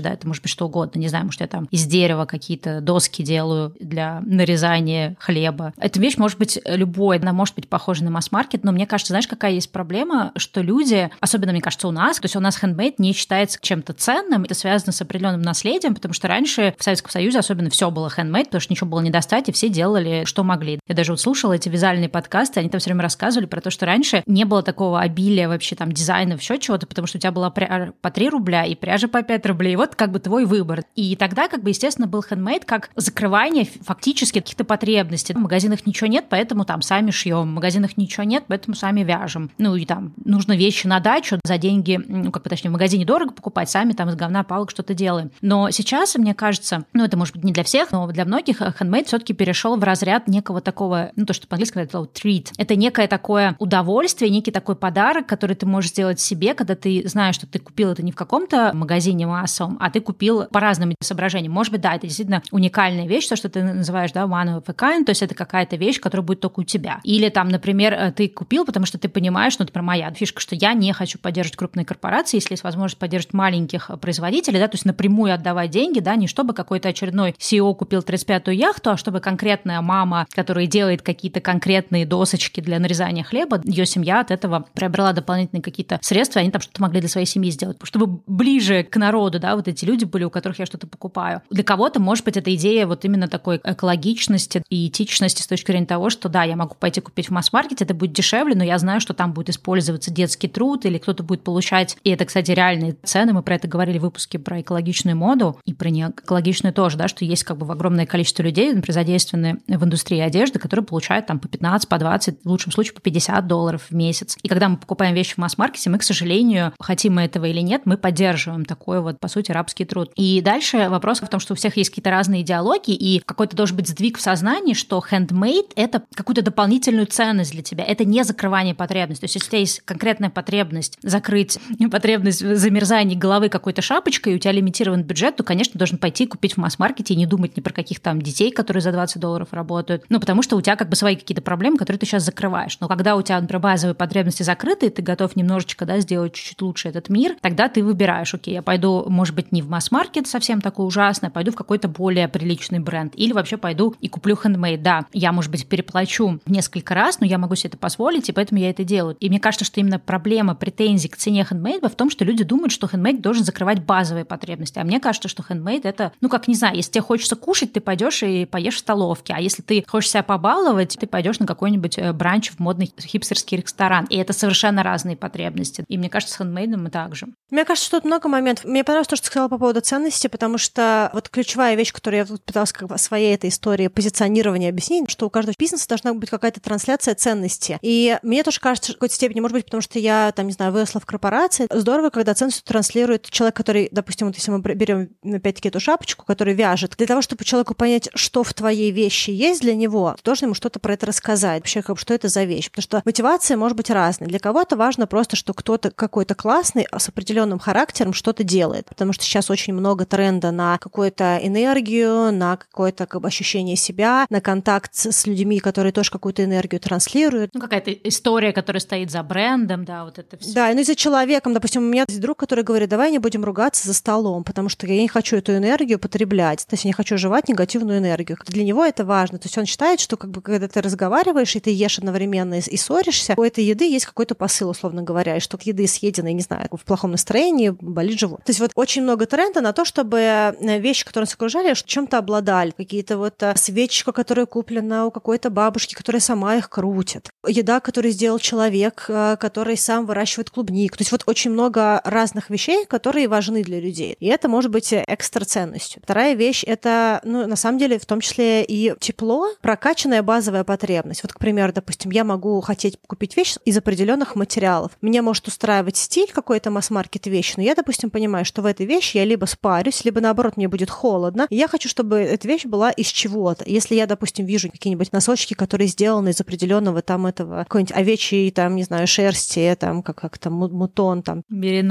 да, 0.00 0.10
это 0.10 0.26
может 0.26 0.42
быть 0.42 0.50
что 0.50 0.64
угодно. 0.64 0.98
Не 0.98 1.08
знаю, 1.08 1.26
может, 1.26 1.42
я 1.42 1.46
там 1.46 1.64
из 1.70 1.84
дерева 1.84 2.24
какие-то 2.24 2.80
доски 2.80 3.20
делаю 3.22 3.74
для 3.80 4.22
нарезания 4.22 5.14
хлеба. 5.18 5.74
Эта 5.76 6.00
вещь 6.00 6.16
может 6.16 6.38
быть 6.38 6.58
любой, 6.64 7.18
она 7.18 7.34
может 7.34 7.54
быть 7.54 7.68
похожа 7.68 8.02
на 8.02 8.10
масс-маркет, 8.10 8.64
но 8.64 8.72
мне 8.72 8.86
кажется, 8.86 9.12
знаешь, 9.12 9.28
какая 9.28 9.52
есть 9.52 9.70
проблема, 9.70 10.32
что 10.36 10.62
люди, 10.62 11.10
особенно, 11.20 11.52
мне 11.52 11.60
кажется, 11.60 11.86
у 11.86 11.90
нас, 11.90 12.16
то 12.18 12.24
есть 12.24 12.36
у 12.36 12.40
нас 12.40 12.56
хендмейд 12.56 12.93
предмет 12.94 12.98
не 12.98 13.12
считается 13.12 13.58
чем-то 13.60 13.92
ценным. 13.92 14.44
Это 14.44 14.54
связано 14.54 14.92
с 14.92 15.00
определенным 15.00 15.42
наследием, 15.42 15.94
потому 15.94 16.14
что 16.14 16.28
раньше 16.28 16.74
в 16.78 16.84
Советском 16.84 17.10
Союзе 17.10 17.38
особенно 17.38 17.70
все 17.70 17.90
было 17.90 18.08
handmade, 18.08 18.44
потому 18.44 18.60
что 18.60 18.72
ничего 18.72 18.88
было 18.88 19.00
не 19.00 19.10
достать, 19.10 19.48
и 19.48 19.52
все 19.52 19.68
делали, 19.68 20.24
что 20.24 20.44
могли. 20.44 20.80
Я 20.86 20.94
даже 20.94 21.12
вот 21.12 21.20
слушала 21.20 21.54
эти 21.54 21.68
вязальные 21.68 22.08
подкасты, 22.08 22.60
они 22.60 22.68
там 22.68 22.80
все 22.80 22.90
время 22.90 23.02
рассказывали 23.02 23.46
про 23.46 23.60
то, 23.60 23.70
что 23.70 23.86
раньше 23.86 24.22
не 24.26 24.44
было 24.44 24.62
такого 24.62 25.00
обилия 25.00 25.48
вообще 25.48 25.76
там 25.76 25.92
дизайнов, 25.92 26.40
еще 26.40 26.58
чего-то, 26.58 26.86
потому 26.86 27.06
что 27.06 27.18
у 27.18 27.20
тебя 27.20 27.32
была 27.32 27.50
пряжа 27.50 27.92
по 28.00 28.10
3 28.10 28.28
рубля 28.28 28.64
и 28.64 28.74
пряжа 28.74 29.08
по 29.08 29.22
5 29.22 29.46
рублей. 29.46 29.74
И 29.74 29.76
вот 29.76 29.94
как 29.94 30.12
бы 30.12 30.20
твой 30.20 30.44
выбор. 30.44 30.84
И 30.94 31.16
тогда 31.16 31.48
как 31.48 31.62
бы, 31.62 31.70
естественно, 31.70 32.06
был 32.06 32.24
handmade 32.28 32.64
как 32.64 32.90
закрывание 32.96 33.68
фактически 33.82 34.40
каких-то 34.40 34.64
потребностей. 34.64 35.34
В 35.34 35.38
магазинах 35.38 35.86
ничего 35.86 36.08
нет, 36.08 36.26
поэтому 36.28 36.64
там 36.64 36.82
сами 36.82 37.10
шьем. 37.10 37.42
В 37.42 37.54
магазинах 37.54 37.96
ничего 37.96 38.24
нет, 38.24 38.44
поэтому 38.46 38.74
сами 38.74 39.02
вяжем. 39.02 39.50
Ну 39.58 39.74
и 39.76 39.84
там 39.84 40.12
нужно 40.24 40.56
вещи 40.56 40.86
на 40.86 41.00
дачу 41.00 41.38
за 41.44 41.58
деньги, 41.58 42.00
ну 42.06 42.30
как 42.30 42.42
бы 42.42 42.50
точнее, 42.50 42.70
в 42.70 42.72
магазине 42.84 43.06
дорого 43.06 43.32
покупать, 43.32 43.70
сами 43.70 43.92
там 43.92 44.10
из 44.10 44.14
говна 44.14 44.44
палок 44.44 44.70
что-то 44.70 44.92
делаем. 44.92 45.30
Но 45.40 45.70
сейчас, 45.70 46.14
мне 46.16 46.34
кажется, 46.34 46.84
ну 46.92 47.02
это 47.02 47.16
может 47.16 47.34
быть 47.34 47.42
не 47.42 47.52
для 47.52 47.64
всех, 47.64 47.92
но 47.92 48.06
для 48.08 48.26
многих 48.26 48.60
handmade 48.60 49.06
все-таки 49.06 49.32
перешел 49.32 49.76
в 49.76 49.82
разряд 49.82 50.28
некого 50.28 50.60
такого, 50.60 51.10
ну 51.16 51.24
то, 51.24 51.32
что 51.32 51.46
по-английски 51.46 51.74
говорят 51.74 51.94
treat. 52.14 52.48
Это 52.58 52.76
некое 52.76 53.08
такое 53.08 53.56
удовольствие, 53.58 54.30
некий 54.30 54.50
такой 54.50 54.76
подарок, 54.76 55.26
который 55.26 55.56
ты 55.56 55.64
можешь 55.64 55.92
сделать 55.92 56.20
себе, 56.20 56.52
когда 56.52 56.74
ты 56.74 57.08
знаешь, 57.08 57.36
что 57.36 57.46
ты 57.46 57.58
купил 57.58 57.90
это 57.90 58.02
не 58.04 58.12
в 58.12 58.16
каком-то 58.16 58.72
магазине 58.74 59.26
массовом, 59.26 59.78
а 59.80 59.90
ты 59.90 60.00
купил 60.02 60.44
по 60.44 60.60
разным 60.60 60.94
соображениям. 61.00 61.52
Может 61.54 61.72
быть, 61.72 61.80
да, 61.80 61.94
это 61.94 62.06
действительно 62.06 62.42
уникальная 62.50 63.06
вещь, 63.06 63.26
то, 63.28 63.36
что 63.36 63.48
ты 63.48 63.62
называешь, 63.62 64.12
да, 64.12 64.24
one 64.24 64.58
of 64.58 64.64
a 64.66 64.72
kind, 64.72 65.04
то 65.04 65.10
есть 65.10 65.22
это 65.22 65.34
какая-то 65.34 65.76
вещь, 65.76 66.00
которая 66.00 66.26
будет 66.26 66.40
только 66.40 66.60
у 66.60 66.64
тебя. 66.64 67.00
Или 67.02 67.30
там, 67.30 67.48
например, 67.48 68.12
ты 68.12 68.28
купил, 68.28 68.66
потому 68.66 68.84
что 68.84 68.98
ты 68.98 69.08
понимаешь, 69.08 69.58
ну, 69.58 69.64
это 69.64 69.72
про 69.72 69.82
моя 69.82 70.12
фишка, 70.12 70.42
что 70.42 70.54
я 70.54 70.74
не 70.74 70.92
хочу 70.92 71.18
поддерживать 71.18 71.56
крупные 71.56 71.86
корпорации, 71.86 72.36
если 72.36 72.54
возможность 72.64 72.98
поддерживать 72.98 73.34
маленьких 73.34 73.90
производителей, 74.00 74.58
да, 74.58 74.68
то 74.68 74.74
есть 74.74 74.84
напрямую 74.84 75.32
отдавать 75.32 75.70
деньги, 75.70 76.00
да, 76.00 76.16
не 76.16 76.26
чтобы 76.26 76.54
какой-то 76.54 76.88
очередной 76.88 77.34
CEO 77.38 77.74
купил 77.74 78.00
35-ю 78.00 78.52
яхту, 78.52 78.90
а 78.90 78.96
чтобы 78.96 79.20
конкретная 79.20 79.80
мама, 79.80 80.26
которая 80.30 80.66
делает 80.66 81.02
какие-то 81.02 81.40
конкретные 81.40 82.06
досочки 82.06 82.60
для 82.60 82.78
нарезания 82.78 83.24
хлеба, 83.24 83.60
ее 83.64 83.86
семья 83.86 84.20
от 84.20 84.30
этого 84.30 84.66
приобрела 84.74 85.12
дополнительные 85.12 85.62
какие-то 85.62 85.98
средства, 86.02 86.40
они 86.40 86.50
там 86.50 86.60
что-то 86.60 86.82
могли 86.82 87.00
для 87.00 87.08
своей 87.08 87.26
семьи 87.26 87.50
сделать, 87.50 87.76
чтобы 87.82 88.20
ближе 88.26 88.82
к 88.82 88.96
народу, 88.96 89.38
да, 89.38 89.56
вот 89.56 89.68
эти 89.68 89.84
люди 89.84 90.04
были, 90.04 90.24
у 90.24 90.30
которых 90.30 90.58
я 90.58 90.66
что-то 90.66 90.86
покупаю. 90.86 91.42
Для 91.50 91.64
кого-то, 91.64 92.00
может 92.00 92.24
быть, 92.24 92.36
эта 92.36 92.54
идея 92.54 92.86
вот 92.86 93.04
именно 93.04 93.28
такой 93.28 93.60
экологичности 93.62 94.62
и 94.68 94.88
этичности 94.88 95.42
с 95.42 95.46
точки 95.46 95.70
зрения 95.70 95.86
того, 95.86 96.10
что 96.10 96.28
да, 96.28 96.44
я 96.44 96.56
могу 96.56 96.74
пойти 96.74 97.00
купить 97.00 97.28
в 97.28 97.32
масс-маркете, 97.32 97.84
это 97.84 97.94
будет 97.94 98.12
дешевле, 98.12 98.54
но 98.54 98.64
я 98.64 98.78
знаю, 98.78 99.00
что 99.00 99.14
там 99.14 99.32
будет 99.32 99.50
использоваться 99.50 100.10
детский 100.10 100.48
труд 100.48 100.86
или 100.86 100.98
кто-то 100.98 101.22
будет 101.22 101.42
получать, 101.42 101.96
и 102.04 102.10
это, 102.10 102.24
кстати, 102.24 102.50
реальные 102.54 102.96
цены, 103.02 103.32
мы 103.32 103.42
про 103.42 103.56
это 103.56 103.68
говорили 103.68 103.98
в 103.98 104.02
выпуске 104.02 104.38
про 104.38 104.60
экологичную 104.60 105.16
моду 105.16 105.58
и 105.64 105.74
про 105.74 105.90
неэкологичную 105.90 106.72
тоже, 106.72 106.96
да, 106.96 107.08
что 107.08 107.24
есть 107.24 107.44
как 107.44 107.58
бы 107.58 107.70
огромное 107.70 108.06
количество 108.06 108.42
людей, 108.42 108.72
например, 108.72 108.94
задействованы 108.94 109.60
в 109.66 109.84
индустрии 109.84 110.20
одежды, 110.20 110.58
которые 110.58 110.86
получают 110.86 111.26
там 111.26 111.38
по 111.38 111.48
15, 111.48 111.88
по 111.88 111.98
20, 111.98 112.38
в 112.44 112.48
лучшем 112.48 112.72
случае 112.72 112.94
по 112.94 113.00
50 113.00 113.46
долларов 113.46 113.86
в 113.90 113.94
месяц. 113.94 114.36
И 114.42 114.48
когда 114.48 114.68
мы 114.68 114.76
покупаем 114.76 115.14
вещи 115.14 115.34
в 115.34 115.38
масс-маркете, 115.38 115.90
мы, 115.90 115.98
к 115.98 116.02
сожалению, 116.02 116.72
хотим 116.80 117.14
мы 117.14 117.22
этого 117.22 117.46
или 117.46 117.60
нет, 117.60 117.82
мы 117.84 117.96
поддерживаем 117.96 118.64
такой 118.64 119.00
вот, 119.00 119.20
по 119.20 119.28
сути, 119.28 119.52
рабский 119.52 119.84
труд. 119.84 120.10
И 120.16 120.40
дальше 120.40 120.88
вопрос 120.88 121.20
в 121.20 121.28
том, 121.28 121.40
что 121.40 121.54
у 121.54 121.56
всех 121.56 121.76
есть 121.76 121.90
какие-то 121.90 122.10
разные 122.10 122.42
идеологии, 122.42 122.94
и 122.94 123.20
какой-то 123.20 123.56
должен 123.56 123.76
быть 123.76 123.88
сдвиг 123.88 124.18
в 124.18 124.20
сознании, 124.20 124.74
что 124.74 125.02
handmade— 125.10 125.72
это 125.76 126.02
какую-то 126.14 126.42
дополнительную 126.42 127.06
ценность 127.06 127.52
для 127.52 127.62
тебя. 127.62 127.84
Это 127.84 128.04
не 128.04 128.22
закрывание 128.24 128.74
потребности. 128.74 129.22
То 129.22 129.24
есть 129.26 129.34
если 129.36 129.48
у 129.48 129.50
тебя 129.50 129.60
есть 129.60 129.80
конкретная 129.80 130.30
потребность 130.30 130.98
закрыть 131.02 131.58
потребность 131.90 132.42
замерзания 132.52 133.16
головы 133.16 133.48
какой-то 133.48 133.82
шапочкой, 133.82 134.34
и 134.34 134.36
у 134.36 134.38
тебя 134.38 134.52
лимитирован 134.52 135.02
бюджет, 135.02 135.36
то, 135.36 135.42
конечно, 135.42 135.78
должен 135.78 135.98
пойти 135.98 136.26
купить 136.26 136.54
в 136.54 136.56
масс-маркете 136.58 137.14
и 137.14 137.16
не 137.16 137.26
думать 137.26 137.56
ни 137.56 137.60
про 137.60 137.72
каких 137.72 138.00
там 138.00 138.20
детей, 138.20 138.50
которые 138.50 138.80
за 138.82 138.92
20 138.92 139.20
долларов 139.20 139.48
работают. 139.52 140.04
Ну, 140.08 140.20
потому 140.20 140.42
что 140.42 140.56
у 140.56 140.60
тебя 140.60 140.76
как 140.76 140.88
бы 140.88 140.96
свои 140.96 141.16
какие-то 141.16 141.42
проблемы, 141.42 141.78
которые 141.78 141.98
ты 141.98 142.06
сейчас 142.06 142.24
закрываешь. 142.24 142.78
Но 142.80 142.88
когда 142.88 143.16
у 143.16 143.22
тебя, 143.22 143.40
например, 143.40 143.60
базовые 143.60 143.94
потребности 143.94 144.42
закрыты, 144.42 144.86
и 144.86 144.90
ты 144.90 145.02
готов 145.02 145.36
немножечко 145.36 145.86
да, 145.86 145.98
сделать 146.00 146.34
чуть-чуть 146.34 146.60
лучше 146.62 146.88
этот 146.88 147.08
мир, 147.08 147.36
тогда 147.40 147.68
ты 147.68 147.82
выбираешь, 147.82 148.34
окей, 148.34 148.54
я 148.54 148.62
пойду, 148.62 149.04
может 149.08 149.34
быть, 149.34 149.52
не 149.52 149.62
в 149.62 149.68
масс-маркет 149.68 150.26
совсем 150.26 150.60
такой 150.60 150.86
ужасный, 150.86 151.28
а 151.28 151.32
пойду 151.32 151.52
в 151.52 151.56
какой-то 151.56 151.88
более 151.88 152.28
приличный 152.28 152.80
бренд. 152.80 153.14
Или 153.16 153.32
вообще 153.32 153.56
пойду 153.56 153.94
и 154.00 154.08
куплю 154.08 154.36
хендмейд. 154.36 154.82
Да, 154.82 155.06
я, 155.12 155.32
может 155.32 155.50
быть, 155.50 155.66
переплачу 155.66 156.40
несколько 156.46 156.94
раз, 156.94 157.20
но 157.20 157.26
я 157.26 157.38
могу 157.38 157.54
себе 157.54 157.68
это 157.68 157.78
позволить, 157.78 158.28
и 158.28 158.32
поэтому 158.32 158.60
я 158.60 158.70
это 158.70 158.84
делаю. 158.84 159.16
И 159.20 159.28
мне 159.28 159.40
кажется, 159.40 159.64
что 159.64 159.80
именно 159.80 159.98
проблема 159.98 160.54
претензий 160.54 161.08
к 161.08 161.16
цене 161.16 161.44
хендмейда 161.44 161.88
в 161.88 161.94
том, 161.94 162.10
что 162.10 162.24
люди 162.24 162.33
думают, 162.42 162.72
что 162.72 162.88
хендмейд 162.88 163.20
должен 163.20 163.44
закрывать 163.44 163.84
базовые 163.84 164.24
потребности. 164.24 164.78
А 164.78 164.84
мне 164.84 164.98
кажется, 164.98 165.28
что 165.28 165.42
хендмейд 165.42 165.84
это, 165.84 166.12
ну 166.20 166.28
как 166.28 166.48
не 166.48 166.54
знаю, 166.54 166.76
если 166.76 166.92
тебе 166.92 167.02
хочется 167.02 167.36
кушать, 167.36 167.72
ты 167.72 167.80
пойдешь 167.80 168.22
и 168.22 168.44
поешь 168.44 168.76
в 168.76 168.78
столовке. 168.78 169.34
А 169.36 169.40
если 169.40 169.62
ты 169.62 169.84
хочешь 169.86 170.10
себя 170.10 170.22
побаловать, 170.22 170.96
ты 170.98 171.06
пойдешь 171.06 171.38
на 171.38 171.46
какой-нибудь 171.46 171.98
э, 171.98 172.12
бранч 172.12 172.50
в 172.50 172.58
модный 172.58 172.92
хипстерский 173.00 173.58
ресторан. 173.58 174.06
И 174.06 174.16
это 174.16 174.32
совершенно 174.32 174.82
разные 174.82 175.16
потребности. 175.16 175.84
И 175.88 175.98
мне 175.98 176.08
кажется, 176.08 176.34
с 176.34 176.38
хендмейдом 176.38 176.84
мы 176.84 176.90
также. 176.90 177.28
Мне 177.50 177.64
кажется, 177.64 177.86
что 177.86 177.98
тут 177.98 178.06
много 178.06 178.28
моментов. 178.28 178.64
Мне 178.64 178.82
понравилось 178.82 179.08
то, 179.08 179.16
что 179.16 179.26
ты 179.26 179.30
сказала 179.30 179.48
по 179.48 179.58
поводу 179.58 179.80
ценности, 179.80 180.26
потому 180.26 180.58
что 180.58 181.10
вот 181.12 181.28
ключевая 181.28 181.76
вещь, 181.76 181.92
которую 181.92 182.18
я 182.18 182.26
тут 182.26 182.42
пыталась 182.42 182.72
как 182.72 182.88
бы 182.88 182.98
своей 182.98 183.34
этой 183.34 183.50
истории 183.50 183.88
позиционирования 183.88 184.70
объяснить, 184.70 185.10
что 185.10 185.26
у 185.26 185.30
каждого 185.30 185.54
бизнеса 185.58 185.88
должна 185.88 186.14
быть 186.14 186.30
какая-то 186.30 186.60
трансляция 186.60 187.14
ценности. 187.14 187.78
И 187.82 188.18
мне 188.22 188.42
тоже 188.42 188.60
кажется, 188.60 188.92
в 188.92 188.94
какой-то 188.94 189.14
степени, 189.14 189.40
может 189.40 189.54
быть, 189.54 189.64
потому 189.66 189.80
что 189.82 189.98
я, 189.98 190.32
там, 190.32 190.46
не 190.46 190.52
знаю, 190.52 190.72
выросла 190.72 191.00
в 191.00 191.06
корпорации, 191.06 191.66
здорово, 191.70 192.10
когда 192.10 192.23
транслируется 192.24 192.94
транслирует 192.94 193.30
человек, 193.30 193.56
который, 193.56 193.88
допустим, 193.90 194.28
вот 194.28 194.36
если 194.36 194.50
мы 194.50 194.60
берем 194.60 195.10
опять-таки 195.22 195.68
эту 195.68 195.80
шапочку, 195.80 196.24
который 196.24 196.54
вяжет, 196.54 196.94
для 196.96 197.06
того, 197.06 197.22
чтобы 197.22 197.44
человеку 197.44 197.74
понять, 197.74 198.08
что 198.14 198.42
в 198.44 198.54
твоей 198.54 198.90
вещи 198.90 199.30
есть 199.30 199.60
для 199.60 199.74
него, 199.74 200.14
ты 200.16 200.22
должен 200.24 200.46
ему 200.46 200.54
что-то 200.54 200.78
про 200.78 200.94
это 200.94 201.06
рассказать, 201.06 201.62
вообще, 201.62 201.82
как, 201.82 201.98
что 201.98 202.14
это 202.14 202.28
за 202.28 202.44
вещь. 202.44 202.70
Потому 202.70 202.82
что 202.82 203.02
мотивация 203.04 203.56
может 203.56 203.76
быть 203.76 203.90
разной. 203.90 204.28
Для 204.28 204.38
кого-то 204.38 204.76
важно 204.76 205.06
просто, 205.06 205.36
что 205.36 205.54
кто-то 205.54 205.90
какой-то 205.90 206.34
классный 206.34 206.86
с 206.96 207.08
определенным 207.08 207.58
характером 207.58 208.12
что-то 208.12 208.44
делает, 208.44 208.86
потому 208.86 209.12
что 209.12 209.24
сейчас 209.24 209.50
очень 209.50 209.74
много 209.74 210.06
тренда 210.06 210.50
на 210.50 210.78
какую-то 210.78 211.38
энергию, 211.42 212.32
на 212.32 212.56
какое-то 212.56 213.06
как 213.06 213.20
бы, 213.20 213.28
ощущение 213.28 213.76
себя, 213.76 214.26
на 214.30 214.40
контакт 214.40 214.94
с 214.94 215.26
людьми, 215.26 215.58
которые 215.58 215.92
тоже 215.92 216.10
какую-то 216.10 216.44
энергию 216.44 216.80
транслируют. 216.80 217.50
Ну, 217.54 217.60
какая-то 217.60 217.92
история, 217.92 218.52
которая 218.52 218.80
стоит 218.80 219.10
за 219.10 219.22
брендом, 219.22 219.84
да, 219.84 220.04
вот 220.04 220.18
это 220.18 220.36
все. 220.36 220.52
Да, 220.52 220.70
ну 220.72 220.80
и 220.80 220.84
за 220.84 220.94
человеком, 220.94 221.54
допустим, 221.54 221.82
у 221.82 221.86
меня 221.86 222.04
есть 222.14 222.20
друг, 222.20 222.38
который 222.38 222.64
говорит, 222.64 222.88
давай 222.88 223.10
не 223.10 223.18
будем 223.18 223.44
ругаться 223.44 223.86
за 223.86 223.94
столом, 223.94 224.44
потому 224.44 224.68
что 224.68 224.86
я 224.86 225.00
не 225.00 225.08
хочу 225.08 225.36
эту 225.36 225.56
энергию 225.56 225.98
потреблять, 225.98 226.66
то 226.66 226.74
есть 226.74 226.84
я 226.84 226.88
не 226.88 226.92
хочу 226.92 227.18
жевать 227.18 227.48
негативную 227.48 227.98
энергию. 227.98 228.38
Для 228.46 228.64
него 228.64 228.84
это 228.84 229.04
важно. 229.04 229.38
То 229.38 229.46
есть 229.46 229.58
он 229.58 229.66
считает, 229.66 230.00
что 230.00 230.16
как 230.16 230.30
бы 230.30 230.40
когда 230.40 230.68
ты 230.68 230.80
разговариваешь, 230.80 231.54
и 231.56 231.60
ты 231.60 231.70
ешь 231.70 231.98
одновременно 231.98 232.58
и, 232.58 232.76
ссоришься, 232.76 233.34
у 233.36 233.42
этой 233.42 233.64
еды 233.64 233.88
есть 233.88 234.06
какой-то 234.06 234.34
посыл, 234.34 234.70
условно 234.70 235.02
говоря, 235.02 235.36
и 235.36 235.40
что 235.40 235.58
к 235.58 235.62
еды 235.62 235.86
съеденной, 235.86 236.32
не 236.32 236.42
знаю, 236.42 236.68
в 236.70 236.84
плохом 236.84 237.12
настроении 237.12 237.70
болит 237.80 238.18
живот. 238.18 238.44
То 238.44 238.50
есть 238.50 238.60
вот 238.60 238.70
очень 238.74 239.02
много 239.02 239.26
тренда 239.26 239.60
на 239.60 239.72
то, 239.72 239.84
чтобы 239.84 240.18
э, 240.18 240.78
вещи, 240.78 241.04
которые 241.04 241.26
нас 241.26 241.34
окружали, 241.34 241.74
чем-то 241.74 242.18
обладали. 242.18 242.72
Какие-то 242.76 243.18
вот 243.18 243.42
э, 243.42 243.54
свечка, 243.56 244.12
которая 244.12 244.46
куплена 244.46 245.06
у 245.06 245.10
какой-то 245.10 245.50
бабушки, 245.50 245.94
которая 245.94 246.20
сама 246.20 246.56
их 246.56 246.68
крутит. 246.68 247.30
Еда, 247.46 247.80
которую 247.80 248.12
сделал 248.12 248.38
человек, 248.38 249.06
э, 249.08 249.36
который 249.40 249.76
сам 249.76 250.06
выращивает 250.06 250.50
клубник. 250.50 250.96
То 250.96 251.02
есть 251.02 251.12
вот 251.12 251.24
очень 251.26 251.50
много 251.50 252.00
разных 252.04 252.50
вещей, 252.50 252.84
которые 252.86 253.28
важны 253.28 253.62
для 253.62 253.80
людей. 253.80 254.16
И 254.20 254.26
это 254.26 254.48
может 254.48 254.70
быть 254.70 254.92
экстра 254.92 255.44
ценностью. 255.44 256.02
Вторая 256.04 256.34
вещь— 256.34 256.62
это 256.66 257.20
ну, 257.24 257.46
на 257.46 257.56
самом 257.56 257.78
деле, 257.78 257.98
в 257.98 258.06
том 258.06 258.20
числе 258.20 258.64
и 258.64 258.94
тепло, 259.00 259.48
прокачанная 259.60 260.22
базовая 260.22 260.64
потребность. 260.64 261.22
Вот, 261.22 261.32
к 261.32 261.38
примеру, 261.38 261.72
допустим, 261.72 262.10
я 262.10 262.24
могу 262.24 262.60
хотеть 262.60 262.98
купить 263.06 263.36
вещь 263.36 263.56
из 263.64 263.76
определенных 263.76 264.36
материалов. 264.36 264.92
Меня 265.00 265.22
может 265.22 265.48
устраивать 265.48 265.96
стиль 265.96 266.30
какой-то 266.32 266.70
масс-маркет 266.70 267.26
вещи, 267.26 267.54
но 267.56 267.62
я, 267.62 267.74
допустим, 267.74 268.10
понимаю, 268.10 268.44
что 268.44 268.62
в 268.62 268.66
этой 268.66 268.86
вещи 268.86 269.16
я 269.16 269.24
либо 269.24 269.46
спарюсь, 269.46 270.04
либо, 270.04 270.20
наоборот, 270.20 270.56
мне 270.56 270.68
будет 270.68 270.90
холодно. 270.90 271.46
И 271.50 271.56
я 271.56 271.68
хочу, 271.68 271.88
чтобы 271.88 272.18
эта 272.18 272.46
вещь 272.46 272.66
была 272.66 272.90
из 272.90 273.06
чего-то. 273.06 273.64
Если 273.66 273.94
я, 273.94 274.06
допустим, 274.06 274.46
вижу 274.46 274.70
какие-нибудь 274.70 275.12
носочки, 275.12 275.54
которые 275.54 275.88
сделаны 275.88 276.30
из 276.30 276.40
определенного 276.40 277.02
там 277.02 277.26
этого 277.26 277.64
какой-нибудь 277.64 277.96
овечьей, 277.96 278.50
там, 278.50 278.76
не 278.76 278.82
знаю, 278.82 279.06
шерсти, 279.06 279.74
там, 279.78 280.02
как, 280.02 280.20
как 280.20 280.38
там, 280.38 280.54
мутон, 280.54 281.22
там. 281.22 281.42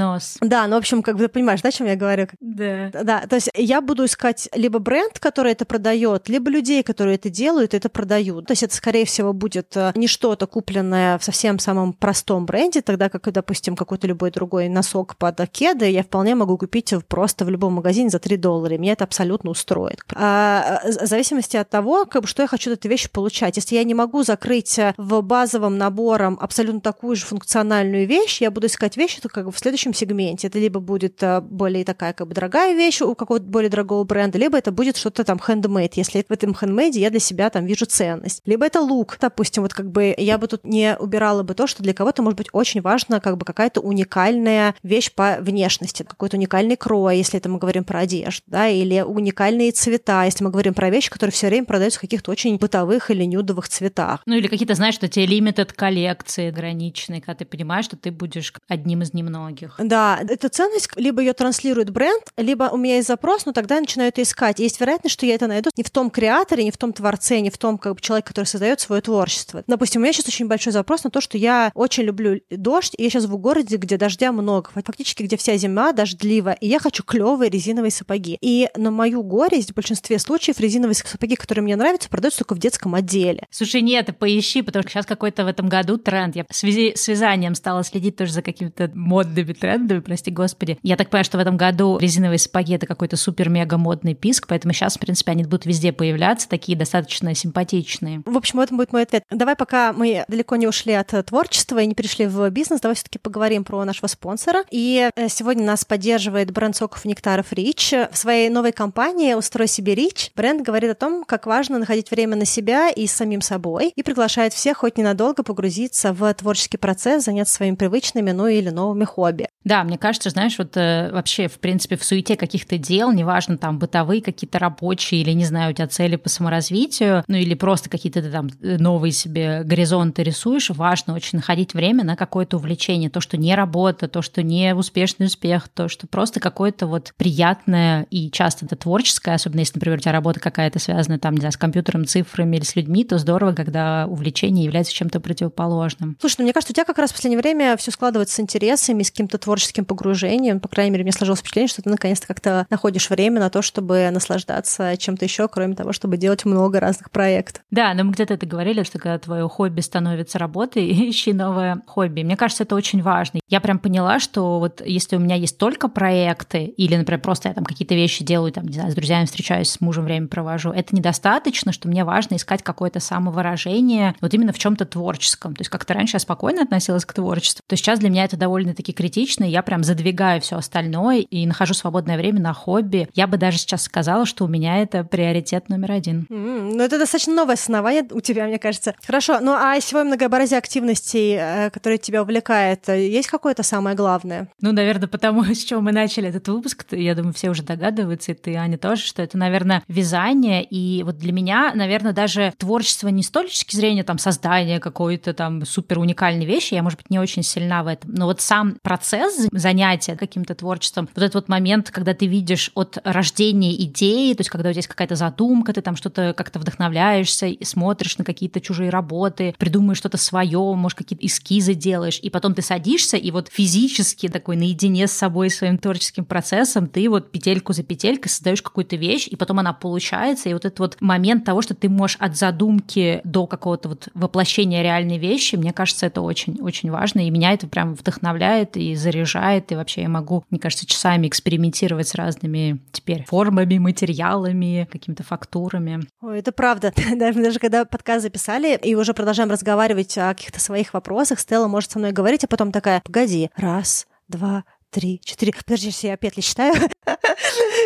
Меринос. 0.04 0.36
Да, 0.40 0.66
ну, 0.66 0.76
в 0.76 0.78
общем, 0.78 1.02
как 1.02 1.16
бы 1.16 1.22
ты 1.22 1.28
понимаешь, 1.28 1.62
да, 1.62 1.68
о 1.68 1.72
чем 1.72 1.86
я 1.86 1.96
говорю? 1.96 2.28
Да. 2.40 2.90
Да, 3.02 3.26
то 3.26 3.36
есть 3.36 3.50
я 3.54 3.80
буду 3.80 4.04
искать 4.04 4.48
либо 4.54 4.78
бренд, 4.78 5.18
который 5.18 5.52
это 5.52 5.64
продает, 5.64 6.28
либо 6.28 6.50
людей, 6.50 6.82
которые 6.82 7.16
это 7.16 7.30
делают, 7.30 7.74
это 7.74 7.88
продают. 7.88 8.46
То 8.46 8.52
есть 8.52 8.62
это, 8.62 8.74
скорее 8.74 9.04
всего, 9.04 9.32
будет 9.32 9.76
э, 9.76 9.92
не 9.94 10.06
что-то 10.06 10.46
купленное 10.46 11.18
в 11.18 11.24
совсем 11.24 11.58
самом 11.58 11.92
простом 11.92 12.46
бренде, 12.46 12.82
тогда 12.82 13.08
как, 13.08 13.30
допустим, 13.32 13.76
какой-то 13.76 14.06
любой 14.06 14.30
другой 14.30 14.68
носок 14.68 15.16
под 15.16 15.40
кеды 15.50 15.90
я 15.90 16.02
вполне 16.02 16.34
могу 16.34 16.58
купить 16.58 16.94
просто 17.08 17.44
в 17.44 17.50
любом 17.50 17.74
магазине 17.74 18.10
за 18.10 18.18
3 18.18 18.36
доллара. 18.36 18.74
И 18.74 18.78
меня 18.78 18.92
это 18.92 19.04
абсолютно 19.04 19.50
устроит. 19.50 20.00
А, 20.14 20.80
э, 20.84 21.04
в 21.04 21.06
зависимости 21.06 21.56
от 21.56 21.68
того, 21.70 22.04
как 22.04 22.22
бы, 22.22 22.28
что 22.28 22.42
я 22.42 22.48
хочу 22.48 22.72
от 22.72 22.78
этой 22.78 22.88
вещи 22.88 23.08
получать. 23.10 23.56
Если 23.56 23.74
я 23.74 23.84
не 23.84 23.94
могу 23.94 24.22
закрыть 24.22 24.78
э, 24.78 24.94
в 24.96 25.20
базовом 25.22 25.78
набором 25.78 26.38
абсолютно 26.40 26.80
такую 26.80 27.16
же 27.16 27.24
функциональную 27.24 28.06
вещь, 28.06 28.40
я 28.40 28.50
буду 28.50 28.66
искать 28.66 28.96
вещи 28.96 29.20
как 29.28 29.46
бы 29.46 29.52
в 29.52 29.58
следующем 29.58 29.83
сегменте. 29.92 30.46
Это 30.46 30.58
либо 30.58 30.80
будет 30.80 31.22
более 31.42 31.84
такая 31.84 32.12
как 32.12 32.28
бы 32.28 32.34
дорогая 32.34 32.74
вещь 32.74 33.02
у 33.02 33.14
какого-то 33.14 33.44
более 33.44 33.68
дорогого 33.68 34.04
бренда, 34.04 34.38
либо 34.38 34.56
это 34.56 34.72
будет 34.72 34.96
что-то 34.96 35.24
там 35.24 35.38
handmade, 35.44 35.92
если 35.96 36.24
в 36.26 36.32
этом 36.32 36.52
handmade 36.52 36.98
я 36.98 37.10
для 37.10 37.20
себя 37.20 37.50
там 37.50 37.66
вижу 37.66 37.86
ценность. 37.86 38.40
Либо 38.46 38.64
это 38.64 38.80
лук, 38.80 39.18
допустим, 39.20 39.62
вот 39.64 39.74
как 39.74 39.90
бы 39.90 40.14
я 40.16 40.38
бы 40.38 40.46
тут 40.46 40.64
не 40.64 40.96
убирала 40.98 41.42
бы 41.42 41.54
то, 41.54 41.66
что 41.66 41.82
для 41.82 41.92
кого-то 41.92 42.22
может 42.22 42.38
быть 42.38 42.48
очень 42.52 42.80
важно 42.80 43.20
как 43.20 43.36
бы 43.36 43.44
какая-то 43.44 43.80
уникальная 43.80 44.74
вещь 44.82 45.12
по 45.12 45.38
внешности, 45.40 46.02
какой-то 46.04 46.36
уникальный 46.36 46.76
крой, 46.76 47.18
если 47.18 47.38
это 47.38 47.48
мы 47.48 47.58
говорим 47.58 47.84
про 47.84 48.00
одежду, 48.00 48.42
да, 48.46 48.68
или 48.68 49.00
уникальные 49.00 49.72
цвета, 49.72 50.24
если 50.24 50.44
мы 50.44 50.50
говорим 50.50 50.74
про 50.74 50.90
вещи, 50.90 51.10
которые 51.10 51.32
все 51.32 51.48
время 51.48 51.66
продаются 51.66 51.98
в 51.98 52.02
каких-то 52.02 52.30
очень 52.30 52.56
бытовых 52.56 53.10
или 53.10 53.24
нюдовых 53.24 53.68
цветах. 53.68 54.22
Ну 54.26 54.34
или 54.34 54.46
какие-то, 54.46 54.74
знаешь, 54.74 54.94
что 54.94 55.08
тебе 55.08 55.26
limited 55.26 55.72
коллекции 55.74 56.48
ограниченные, 56.48 57.20
когда 57.20 57.38
ты 57.38 57.44
понимаешь, 57.44 57.86
что 57.86 57.96
ты 57.96 58.10
будешь 58.10 58.52
одним 58.68 59.02
из 59.02 59.12
немногих. 59.14 59.73
Да, 59.78 60.20
эта 60.28 60.48
ценность 60.48 60.88
либо 60.96 61.20
ее 61.20 61.32
транслирует 61.32 61.90
бренд, 61.90 62.22
либо 62.36 62.64
у 62.64 62.76
меня 62.76 62.96
есть 62.96 63.08
запрос, 63.08 63.46
но 63.46 63.52
тогда 63.52 63.76
я 63.76 63.80
начинаю 63.80 64.08
это 64.08 64.22
искать. 64.22 64.58
Есть 64.58 64.80
вероятность, 64.80 65.14
что 65.14 65.26
я 65.26 65.34
это 65.34 65.46
найду 65.46 65.70
не 65.76 65.82
в 65.82 65.90
том 65.90 66.10
креаторе, 66.10 66.64
не 66.64 66.70
в 66.70 66.76
том 66.76 66.92
творце, 66.92 67.40
не 67.40 67.50
в 67.50 67.58
том 67.58 67.78
как 67.78 67.94
бы, 67.94 68.00
человеке, 68.00 68.28
который 68.28 68.46
создает 68.46 68.80
свое 68.80 69.02
творчество. 69.02 69.64
Допустим, 69.66 70.00
у 70.00 70.04
меня 70.04 70.12
сейчас 70.12 70.28
очень 70.28 70.46
большой 70.46 70.72
запрос 70.72 71.04
на 71.04 71.10
то, 71.10 71.20
что 71.20 71.38
я 71.38 71.72
очень 71.74 72.04
люблю 72.04 72.40
дождь, 72.50 72.94
и 72.96 73.02
я 73.02 73.10
сейчас 73.10 73.24
в 73.24 73.36
городе, 73.36 73.76
где 73.76 73.96
дождя 73.96 74.32
много, 74.32 74.70
фактически 74.72 75.22
где 75.22 75.36
вся 75.36 75.56
зима 75.56 75.92
дождливая, 75.92 76.56
и 76.60 76.68
я 76.68 76.78
хочу 76.78 77.02
клевые 77.02 77.50
резиновые 77.50 77.90
сапоги. 77.90 78.38
И 78.40 78.68
на 78.76 78.90
мою 78.90 79.22
горесть 79.22 79.72
в 79.72 79.74
большинстве 79.74 80.18
случаев 80.18 80.60
резиновые 80.60 80.94
сапоги, 80.94 81.36
которые 81.36 81.62
мне 81.62 81.76
нравятся, 81.76 82.08
продаются 82.08 82.40
только 82.40 82.54
в 82.54 82.58
детском 82.58 82.94
отделе. 82.94 83.46
Слушай, 83.50 83.82
нет, 83.82 84.16
поищи, 84.18 84.62
потому 84.62 84.82
что 84.82 84.92
сейчас 84.92 85.06
какой-то 85.06 85.44
в 85.44 85.48
этом 85.48 85.68
году 85.68 85.98
тренд. 85.98 86.36
Я 86.36 86.44
в 86.48 86.54
связи 86.54 86.92
с 86.94 87.08
вязанием 87.08 87.54
стала 87.54 87.84
следить 87.84 88.16
тоже 88.16 88.32
за 88.32 88.42
какими-то 88.42 88.90
модными 88.94 89.52
трендами, 89.64 90.00
прости 90.00 90.30
господи. 90.30 90.78
Я 90.82 90.96
так 90.96 91.08
понимаю, 91.08 91.24
что 91.24 91.38
в 91.38 91.40
этом 91.40 91.56
году 91.56 91.96
резиновые 91.98 92.38
сапоги— 92.38 92.74
это 92.74 92.86
какой-то 92.86 93.16
супер-мега 93.16 93.78
модный 93.78 94.14
писк, 94.14 94.46
поэтому 94.46 94.74
сейчас, 94.74 94.96
в 94.96 95.00
принципе, 95.00 95.32
они 95.32 95.44
будут 95.44 95.64
везде 95.64 95.92
появляться, 95.92 96.48
такие 96.48 96.76
достаточно 96.76 97.34
симпатичные. 97.34 98.22
В 98.26 98.36
общем, 98.36 98.60
это 98.60 98.74
будет 98.74 98.92
мой 98.92 99.02
ответ. 99.02 99.24
Давай, 99.30 99.56
пока 99.56 99.92
мы 99.94 100.24
далеко 100.28 100.56
не 100.56 100.66
ушли 100.66 100.92
от 100.92 101.14
творчества 101.26 101.78
и 101.78 101.86
не 101.86 101.94
перешли 101.94 102.26
в 102.26 102.50
бизнес, 102.50 102.80
давай 102.80 102.94
все 102.94 103.04
таки 103.04 103.18
поговорим 103.18 103.64
про 103.64 103.84
нашего 103.84 104.06
спонсора. 104.06 104.64
И 104.70 105.10
э, 105.14 105.28
сегодня 105.28 105.64
нас 105.64 105.84
поддерживает 105.84 106.50
бренд 106.50 106.76
соков 106.76 107.04
нектаров 107.06 107.52
Рич. 107.52 107.92
В 107.92 108.16
своей 108.16 108.50
новой 108.50 108.72
компании 108.72 109.34
«Устрой 109.34 109.66
себе 109.66 109.94
Рич» 109.94 110.30
бренд 110.36 110.62
говорит 110.62 110.90
о 110.90 110.94
том, 110.94 111.24
как 111.24 111.46
важно 111.46 111.78
находить 111.78 112.10
время 112.10 112.36
на 112.36 112.44
себя 112.44 112.90
и 112.90 113.06
с 113.06 113.12
самим 113.12 113.40
собой, 113.40 113.92
и 113.94 114.02
приглашает 114.02 114.52
всех 114.52 114.78
хоть 114.78 114.98
ненадолго 114.98 115.42
погрузиться 115.42 116.12
в 116.12 116.34
творческий 116.34 116.76
процесс, 116.76 117.24
заняться 117.24 117.54
своими 117.54 117.76
привычными, 117.76 118.32
ну 118.32 118.46
или 118.46 118.70
новыми 118.70 119.04
хобби. 119.04 119.48
Да, 119.64 119.82
мне 119.82 119.98
кажется, 119.98 120.30
знаешь, 120.30 120.58
вот 120.58 120.76
э, 120.76 121.10
вообще, 121.10 121.48
в 121.48 121.58
принципе, 121.58 121.96
в 121.96 122.04
суете 122.04 122.36
каких-то 122.36 122.76
дел, 122.76 123.12
неважно, 123.12 123.56
там, 123.56 123.78
бытовые 123.78 124.22
какие-то 124.22 124.58
рабочие 124.58 125.22
или, 125.22 125.32
не 125.32 125.44
знаю, 125.44 125.70
у 125.70 125.74
тебя 125.74 125.88
цели 125.88 126.16
по 126.16 126.28
саморазвитию, 126.28 127.24
ну 127.28 127.36
или 127.36 127.54
просто 127.54 127.88
какие-то 127.88 128.22
там 128.30 128.50
э, 128.62 128.76
новые 128.78 129.12
себе 129.12 129.62
горизонты 129.64 130.22
рисуешь, 130.22 130.70
важно 130.70 131.14
очень 131.14 131.38
находить 131.38 131.72
время 131.72 132.04
на 132.04 132.14
какое-то 132.14 132.58
увлечение, 132.58 133.08
то, 133.08 133.20
что 133.20 133.36
не 133.36 133.54
работа, 133.54 134.06
то, 134.06 134.20
что 134.20 134.42
не 134.42 134.74
успешный 134.74 135.26
успех, 135.26 135.68
то, 135.68 135.88
что 135.88 136.06
просто 136.06 136.40
какое-то 136.40 136.86
вот 136.86 137.14
приятное 137.16 138.06
и 138.10 138.30
часто 138.30 138.66
это 138.66 138.76
творческое, 138.76 139.34
особенно 139.34 139.60
если, 139.60 139.76
например, 139.76 139.98
у 139.98 140.00
тебя 140.02 140.12
работа 140.12 140.40
какая-то 140.40 140.78
связана 140.78 141.18
там, 141.18 141.34
не 141.34 141.40
знаю, 141.40 141.52
с 141.52 141.56
компьютером, 141.56 142.04
цифрами 142.04 142.56
или 142.56 142.64
с 142.64 142.76
людьми, 142.76 143.04
то 143.04 143.18
здорово, 143.18 143.52
когда 143.52 144.06
увлечение 144.06 144.64
является 144.64 144.92
чем-то 144.92 145.20
противоположным. 145.20 146.16
Слушай, 146.20 146.36
ну 146.38 146.44
мне 146.44 146.52
кажется, 146.52 146.72
у 146.72 146.74
тебя 146.74 146.84
как 146.84 146.98
раз 146.98 147.10
в 147.10 147.14
последнее 147.14 147.40
время 147.40 147.76
все 147.78 147.90
складывается 147.90 148.36
с 148.36 148.40
интересами, 148.40 149.02
с 149.02 149.10
каким-то 149.10 149.38
творческим 149.54 149.84
погружением. 149.84 150.58
По 150.58 150.66
крайней 150.66 150.90
мере, 150.90 151.04
мне 151.04 151.12
сложилось 151.12 151.38
впечатление, 151.38 151.68
что 151.68 151.80
ты 151.80 151.88
наконец-то 151.88 152.26
как-то 152.26 152.66
находишь 152.70 153.08
время 153.08 153.38
на 153.38 153.50
то, 153.50 153.62
чтобы 153.62 154.10
наслаждаться 154.10 154.96
чем-то 154.96 155.24
еще, 155.24 155.46
кроме 155.46 155.76
того, 155.76 155.92
чтобы 155.92 156.16
делать 156.16 156.44
много 156.44 156.80
разных 156.80 157.12
проектов. 157.12 157.62
Да, 157.70 157.94
но 157.94 158.02
мы 158.02 158.12
где-то 158.12 158.34
это 158.34 158.46
говорили, 158.46 158.82
что 158.82 158.98
когда 158.98 159.16
твое 159.20 159.48
хобби 159.48 159.80
становится 159.80 160.40
работой, 160.40 160.90
ищи 161.10 161.32
новое 161.32 161.82
хобби. 161.86 162.24
Мне 162.24 162.36
кажется, 162.36 162.64
это 162.64 162.74
очень 162.74 163.00
важно. 163.00 163.38
Я 163.48 163.60
прям 163.60 163.78
поняла, 163.78 164.18
что 164.18 164.58
вот 164.58 164.82
если 164.84 165.14
у 165.14 165.20
меня 165.20 165.36
есть 165.36 165.56
только 165.56 165.88
проекты, 165.88 166.64
или, 166.64 166.96
например, 166.96 167.20
просто 167.20 167.50
я 167.50 167.54
там 167.54 167.64
какие-то 167.64 167.94
вещи 167.94 168.24
делаю, 168.24 168.50
там, 168.50 168.66
не 168.66 168.74
знаю, 168.74 168.90
с 168.90 168.94
друзьями 168.96 169.26
встречаюсь, 169.26 169.70
с 169.70 169.80
мужем 169.80 170.04
время 170.04 170.26
провожу, 170.26 170.72
это 170.72 170.96
недостаточно, 170.96 171.70
что 171.70 171.86
мне 171.86 172.04
важно 172.04 172.34
искать 172.34 172.64
какое-то 172.64 172.98
самовыражение 172.98 174.16
вот 174.20 174.34
именно 174.34 174.52
в 174.52 174.58
чем-то 174.58 174.84
творческом. 174.84 175.54
То 175.54 175.60
есть 175.60 175.70
как-то 175.70 175.94
раньше 175.94 176.16
я 176.16 176.20
спокойно 176.20 176.62
относилась 176.62 177.04
к 177.04 177.12
творчеству, 177.12 177.62
то 177.68 177.76
сейчас 177.76 178.00
для 178.00 178.10
меня 178.10 178.24
это 178.24 178.36
довольно-таки 178.36 178.92
критично, 178.92 179.43
и 179.44 179.50
я 179.50 179.62
прям 179.62 179.84
задвигаю 179.84 180.40
все 180.40 180.56
остальное 180.56 181.20
и 181.20 181.46
нахожу 181.46 181.74
свободное 181.74 182.16
время 182.16 182.40
на 182.40 182.52
хобби. 182.52 183.08
Я 183.14 183.26
бы 183.26 183.36
даже 183.36 183.58
сейчас 183.58 183.82
сказала, 183.82 184.26
что 184.26 184.44
у 184.44 184.48
меня 184.48 184.78
это 184.78 185.04
приоритет 185.04 185.68
номер 185.68 185.92
один. 185.92 186.26
Mm, 186.30 186.74
ну, 186.74 186.82
это 186.82 186.98
достаточно 186.98 187.34
новое 187.34 187.54
основание 187.54 188.04
у 188.10 188.20
тебя, 188.20 188.46
мне 188.46 188.58
кажется. 188.58 188.94
Хорошо, 189.04 189.40
ну 189.40 189.52
а 189.52 189.78
сегодня 189.80 190.10
многообразие 190.10 190.58
активностей, 190.58 191.36
э, 191.38 191.70
которые 191.70 191.98
тебя 191.98 192.22
увлекает, 192.22 192.88
есть 192.88 193.28
какое-то 193.28 193.62
самое 193.62 193.96
главное? 193.96 194.48
Ну, 194.60 194.72
наверное, 194.72 195.08
потому 195.08 195.44
с 195.54 195.64
чего 195.64 195.80
мы 195.80 195.92
начали 195.92 196.28
этот 196.28 196.48
выпуск, 196.48 196.86
я 196.90 197.14
думаю, 197.14 197.32
все 197.32 197.50
уже 197.50 197.62
догадываются, 197.62 198.32
и 198.32 198.34
ты, 198.34 198.54
Аня, 198.56 198.78
тоже, 198.78 199.02
что 199.02 199.22
это, 199.22 199.38
наверное, 199.38 199.82
вязание, 199.88 200.64
и 200.64 201.02
вот 201.02 201.18
для 201.18 201.32
меня, 201.32 201.72
наверное, 201.74 202.12
даже 202.12 202.52
творчество 202.58 203.08
не 203.08 203.22
с 203.22 203.30
точки 203.30 203.76
зрения 203.76 204.04
там 204.04 204.18
создания 204.18 204.80
какой-то 204.80 205.34
там 205.34 205.64
супер 205.66 205.98
уникальной 205.98 206.44
вещи, 206.44 206.74
я, 206.74 206.82
может 206.82 206.98
быть, 206.98 207.10
не 207.10 207.18
очень 207.18 207.42
сильна 207.42 207.82
в 207.82 207.86
этом, 207.86 208.12
но 208.12 208.26
вот 208.26 208.40
сам 208.40 208.76
процесс 208.82 209.33
занятия 209.52 210.16
каким-то 210.16 210.54
творчеством, 210.54 211.08
вот 211.14 211.22
этот 211.22 211.34
вот 211.34 211.48
момент, 211.48 211.90
когда 211.90 212.14
ты 212.14 212.26
видишь 212.26 212.70
от 212.74 212.98
рождения 213.04 213.74
идеи, 213.84 214.34
то 214.34 214.40
есть 214.40 214.50
когда 214.50 214.68
у 214.68 214.72
тебя 214.72 214.78
есть 214.78 214.88
какая-то 214.88 215.16
задумка, 215.16 215.72
ты 215.72 215.80
там 215.80 215.96
что-то 215.96 216.34
как-то 216.36 216.58
вдохновляешься, 216.58 217.46
и 217.46 217.64
смотришь 217.64 218.18
на 218.18 218.24
какие-то 218.24 218.60
чужие 218.60 218.90
работы, 218.90 219.54
придумаешь 219.58 219.98
что-то 219.98 220.16
свое, 220.16 220.74
может, 220.74 220.98
какие-то 220.98 221.26
эскизы 221.26 221.74
делаешь, 221.74 222.20
и 222.22 222.30
потом 222.30 222.54
ты 222.54 222.62
садишься, 222.62 223.16
и 223.16 223.30
вот 223.30 223.48
физически 223.50 224.28
такой 224.28 224.56
наедине 224.56 225.06
с 225.06 225.12
собой, 225.12 225.50
своим 225.50 225.78
творческим 225.78 226.24
процессом, 226.24 226.86
ты 226.86 227.08
вот 227.08 227.30
петельку 227.30 227.72
за 227.72 227.82
петелькой 227.82 228.30
создаешь 228.30 228.62
какую-то 228.62 228.96
вещь, 228.96 229.26
и 229.28 229.36
потом 229.36 229.58
она 229.58 229.72
получается, 229.72 230.48
и 230.48 230.52
вот 230.52 230.64
этот 230.64 230.78
вот 230.78 230.96
момент 231.00 231.44
того, 231.44 231.62
что 231.62 231.74
ты 231.74 231.88
можешь 231.88 232.16
от 232.20 232.36
задумки 232.36 233.20
до 233.24 233.46
какого-то 233.46 233.88
вот 233.88 234.08
воплощения 234.14 234.82
реальной 234.82 235.18
вещи, 235.18 235.56
мне 235.56 235.72
кажется, 235.72 236.06
это 236.06 236.20
очень-очень 236.20 236.90
важно, 236.90 237.26
и 237.26 237.30
меня 237.30 237.52
это 237.52 237.66
прям 237.66 237.94
вдохновляет 237.94 238.76
и 238.76 238.94
заряжает, 238.94 239.23
и 239.72 239.74
вообще 239.74 240.02
я 240.02 240.08
могу, 240.08 240.44
мне 240.50 240.60
кажется, 240.60 240.86
часами 240.86 241.28
экспериментировать 241.28 242.08
с 242.08 242.14
разными 242.14 242.80
теперь 242.92 243.24
формами, 243.24 243.78
материалами, 243.78 244.88
какими-то 244.90 245.22
фактурами. 245.22 246.00
Ой, 246.20 246.38
это 246.38 246.52
правда. 246.52 246.92
Даже, 247.14 247.42
даже 247.42 247.58
когда 247.58 247.84
подкаст 247.84 248.22
записали 248.22 248.76
и 248.76 248.94
уже 248.94 249.14
продолжаем 249.14 249.50
разговаривать 249.50 250.16
о 250.18 250.34
каких-то 250.34 250.60
своих 250.60 250.94
вопросах, 250.94 251.40
Стелла 251.40 251.68
может 251.68 251.90
со 251.90 251.98
мной 251.98 252.12
говорить, 252.12 252.44
а 252.44 252.48
потом 252.48 252.72
такая, 252.72 253.00
погоди, 253.04 253.50
раз, 253.56 254.06
два, 254.28 254.64
три, 254.94 255.20
четыре. 255.24 255.52
Подожди, 255.66 255.90
я 256.02 256.16
петли 256.16 256.40
считаю. 256.40 256.74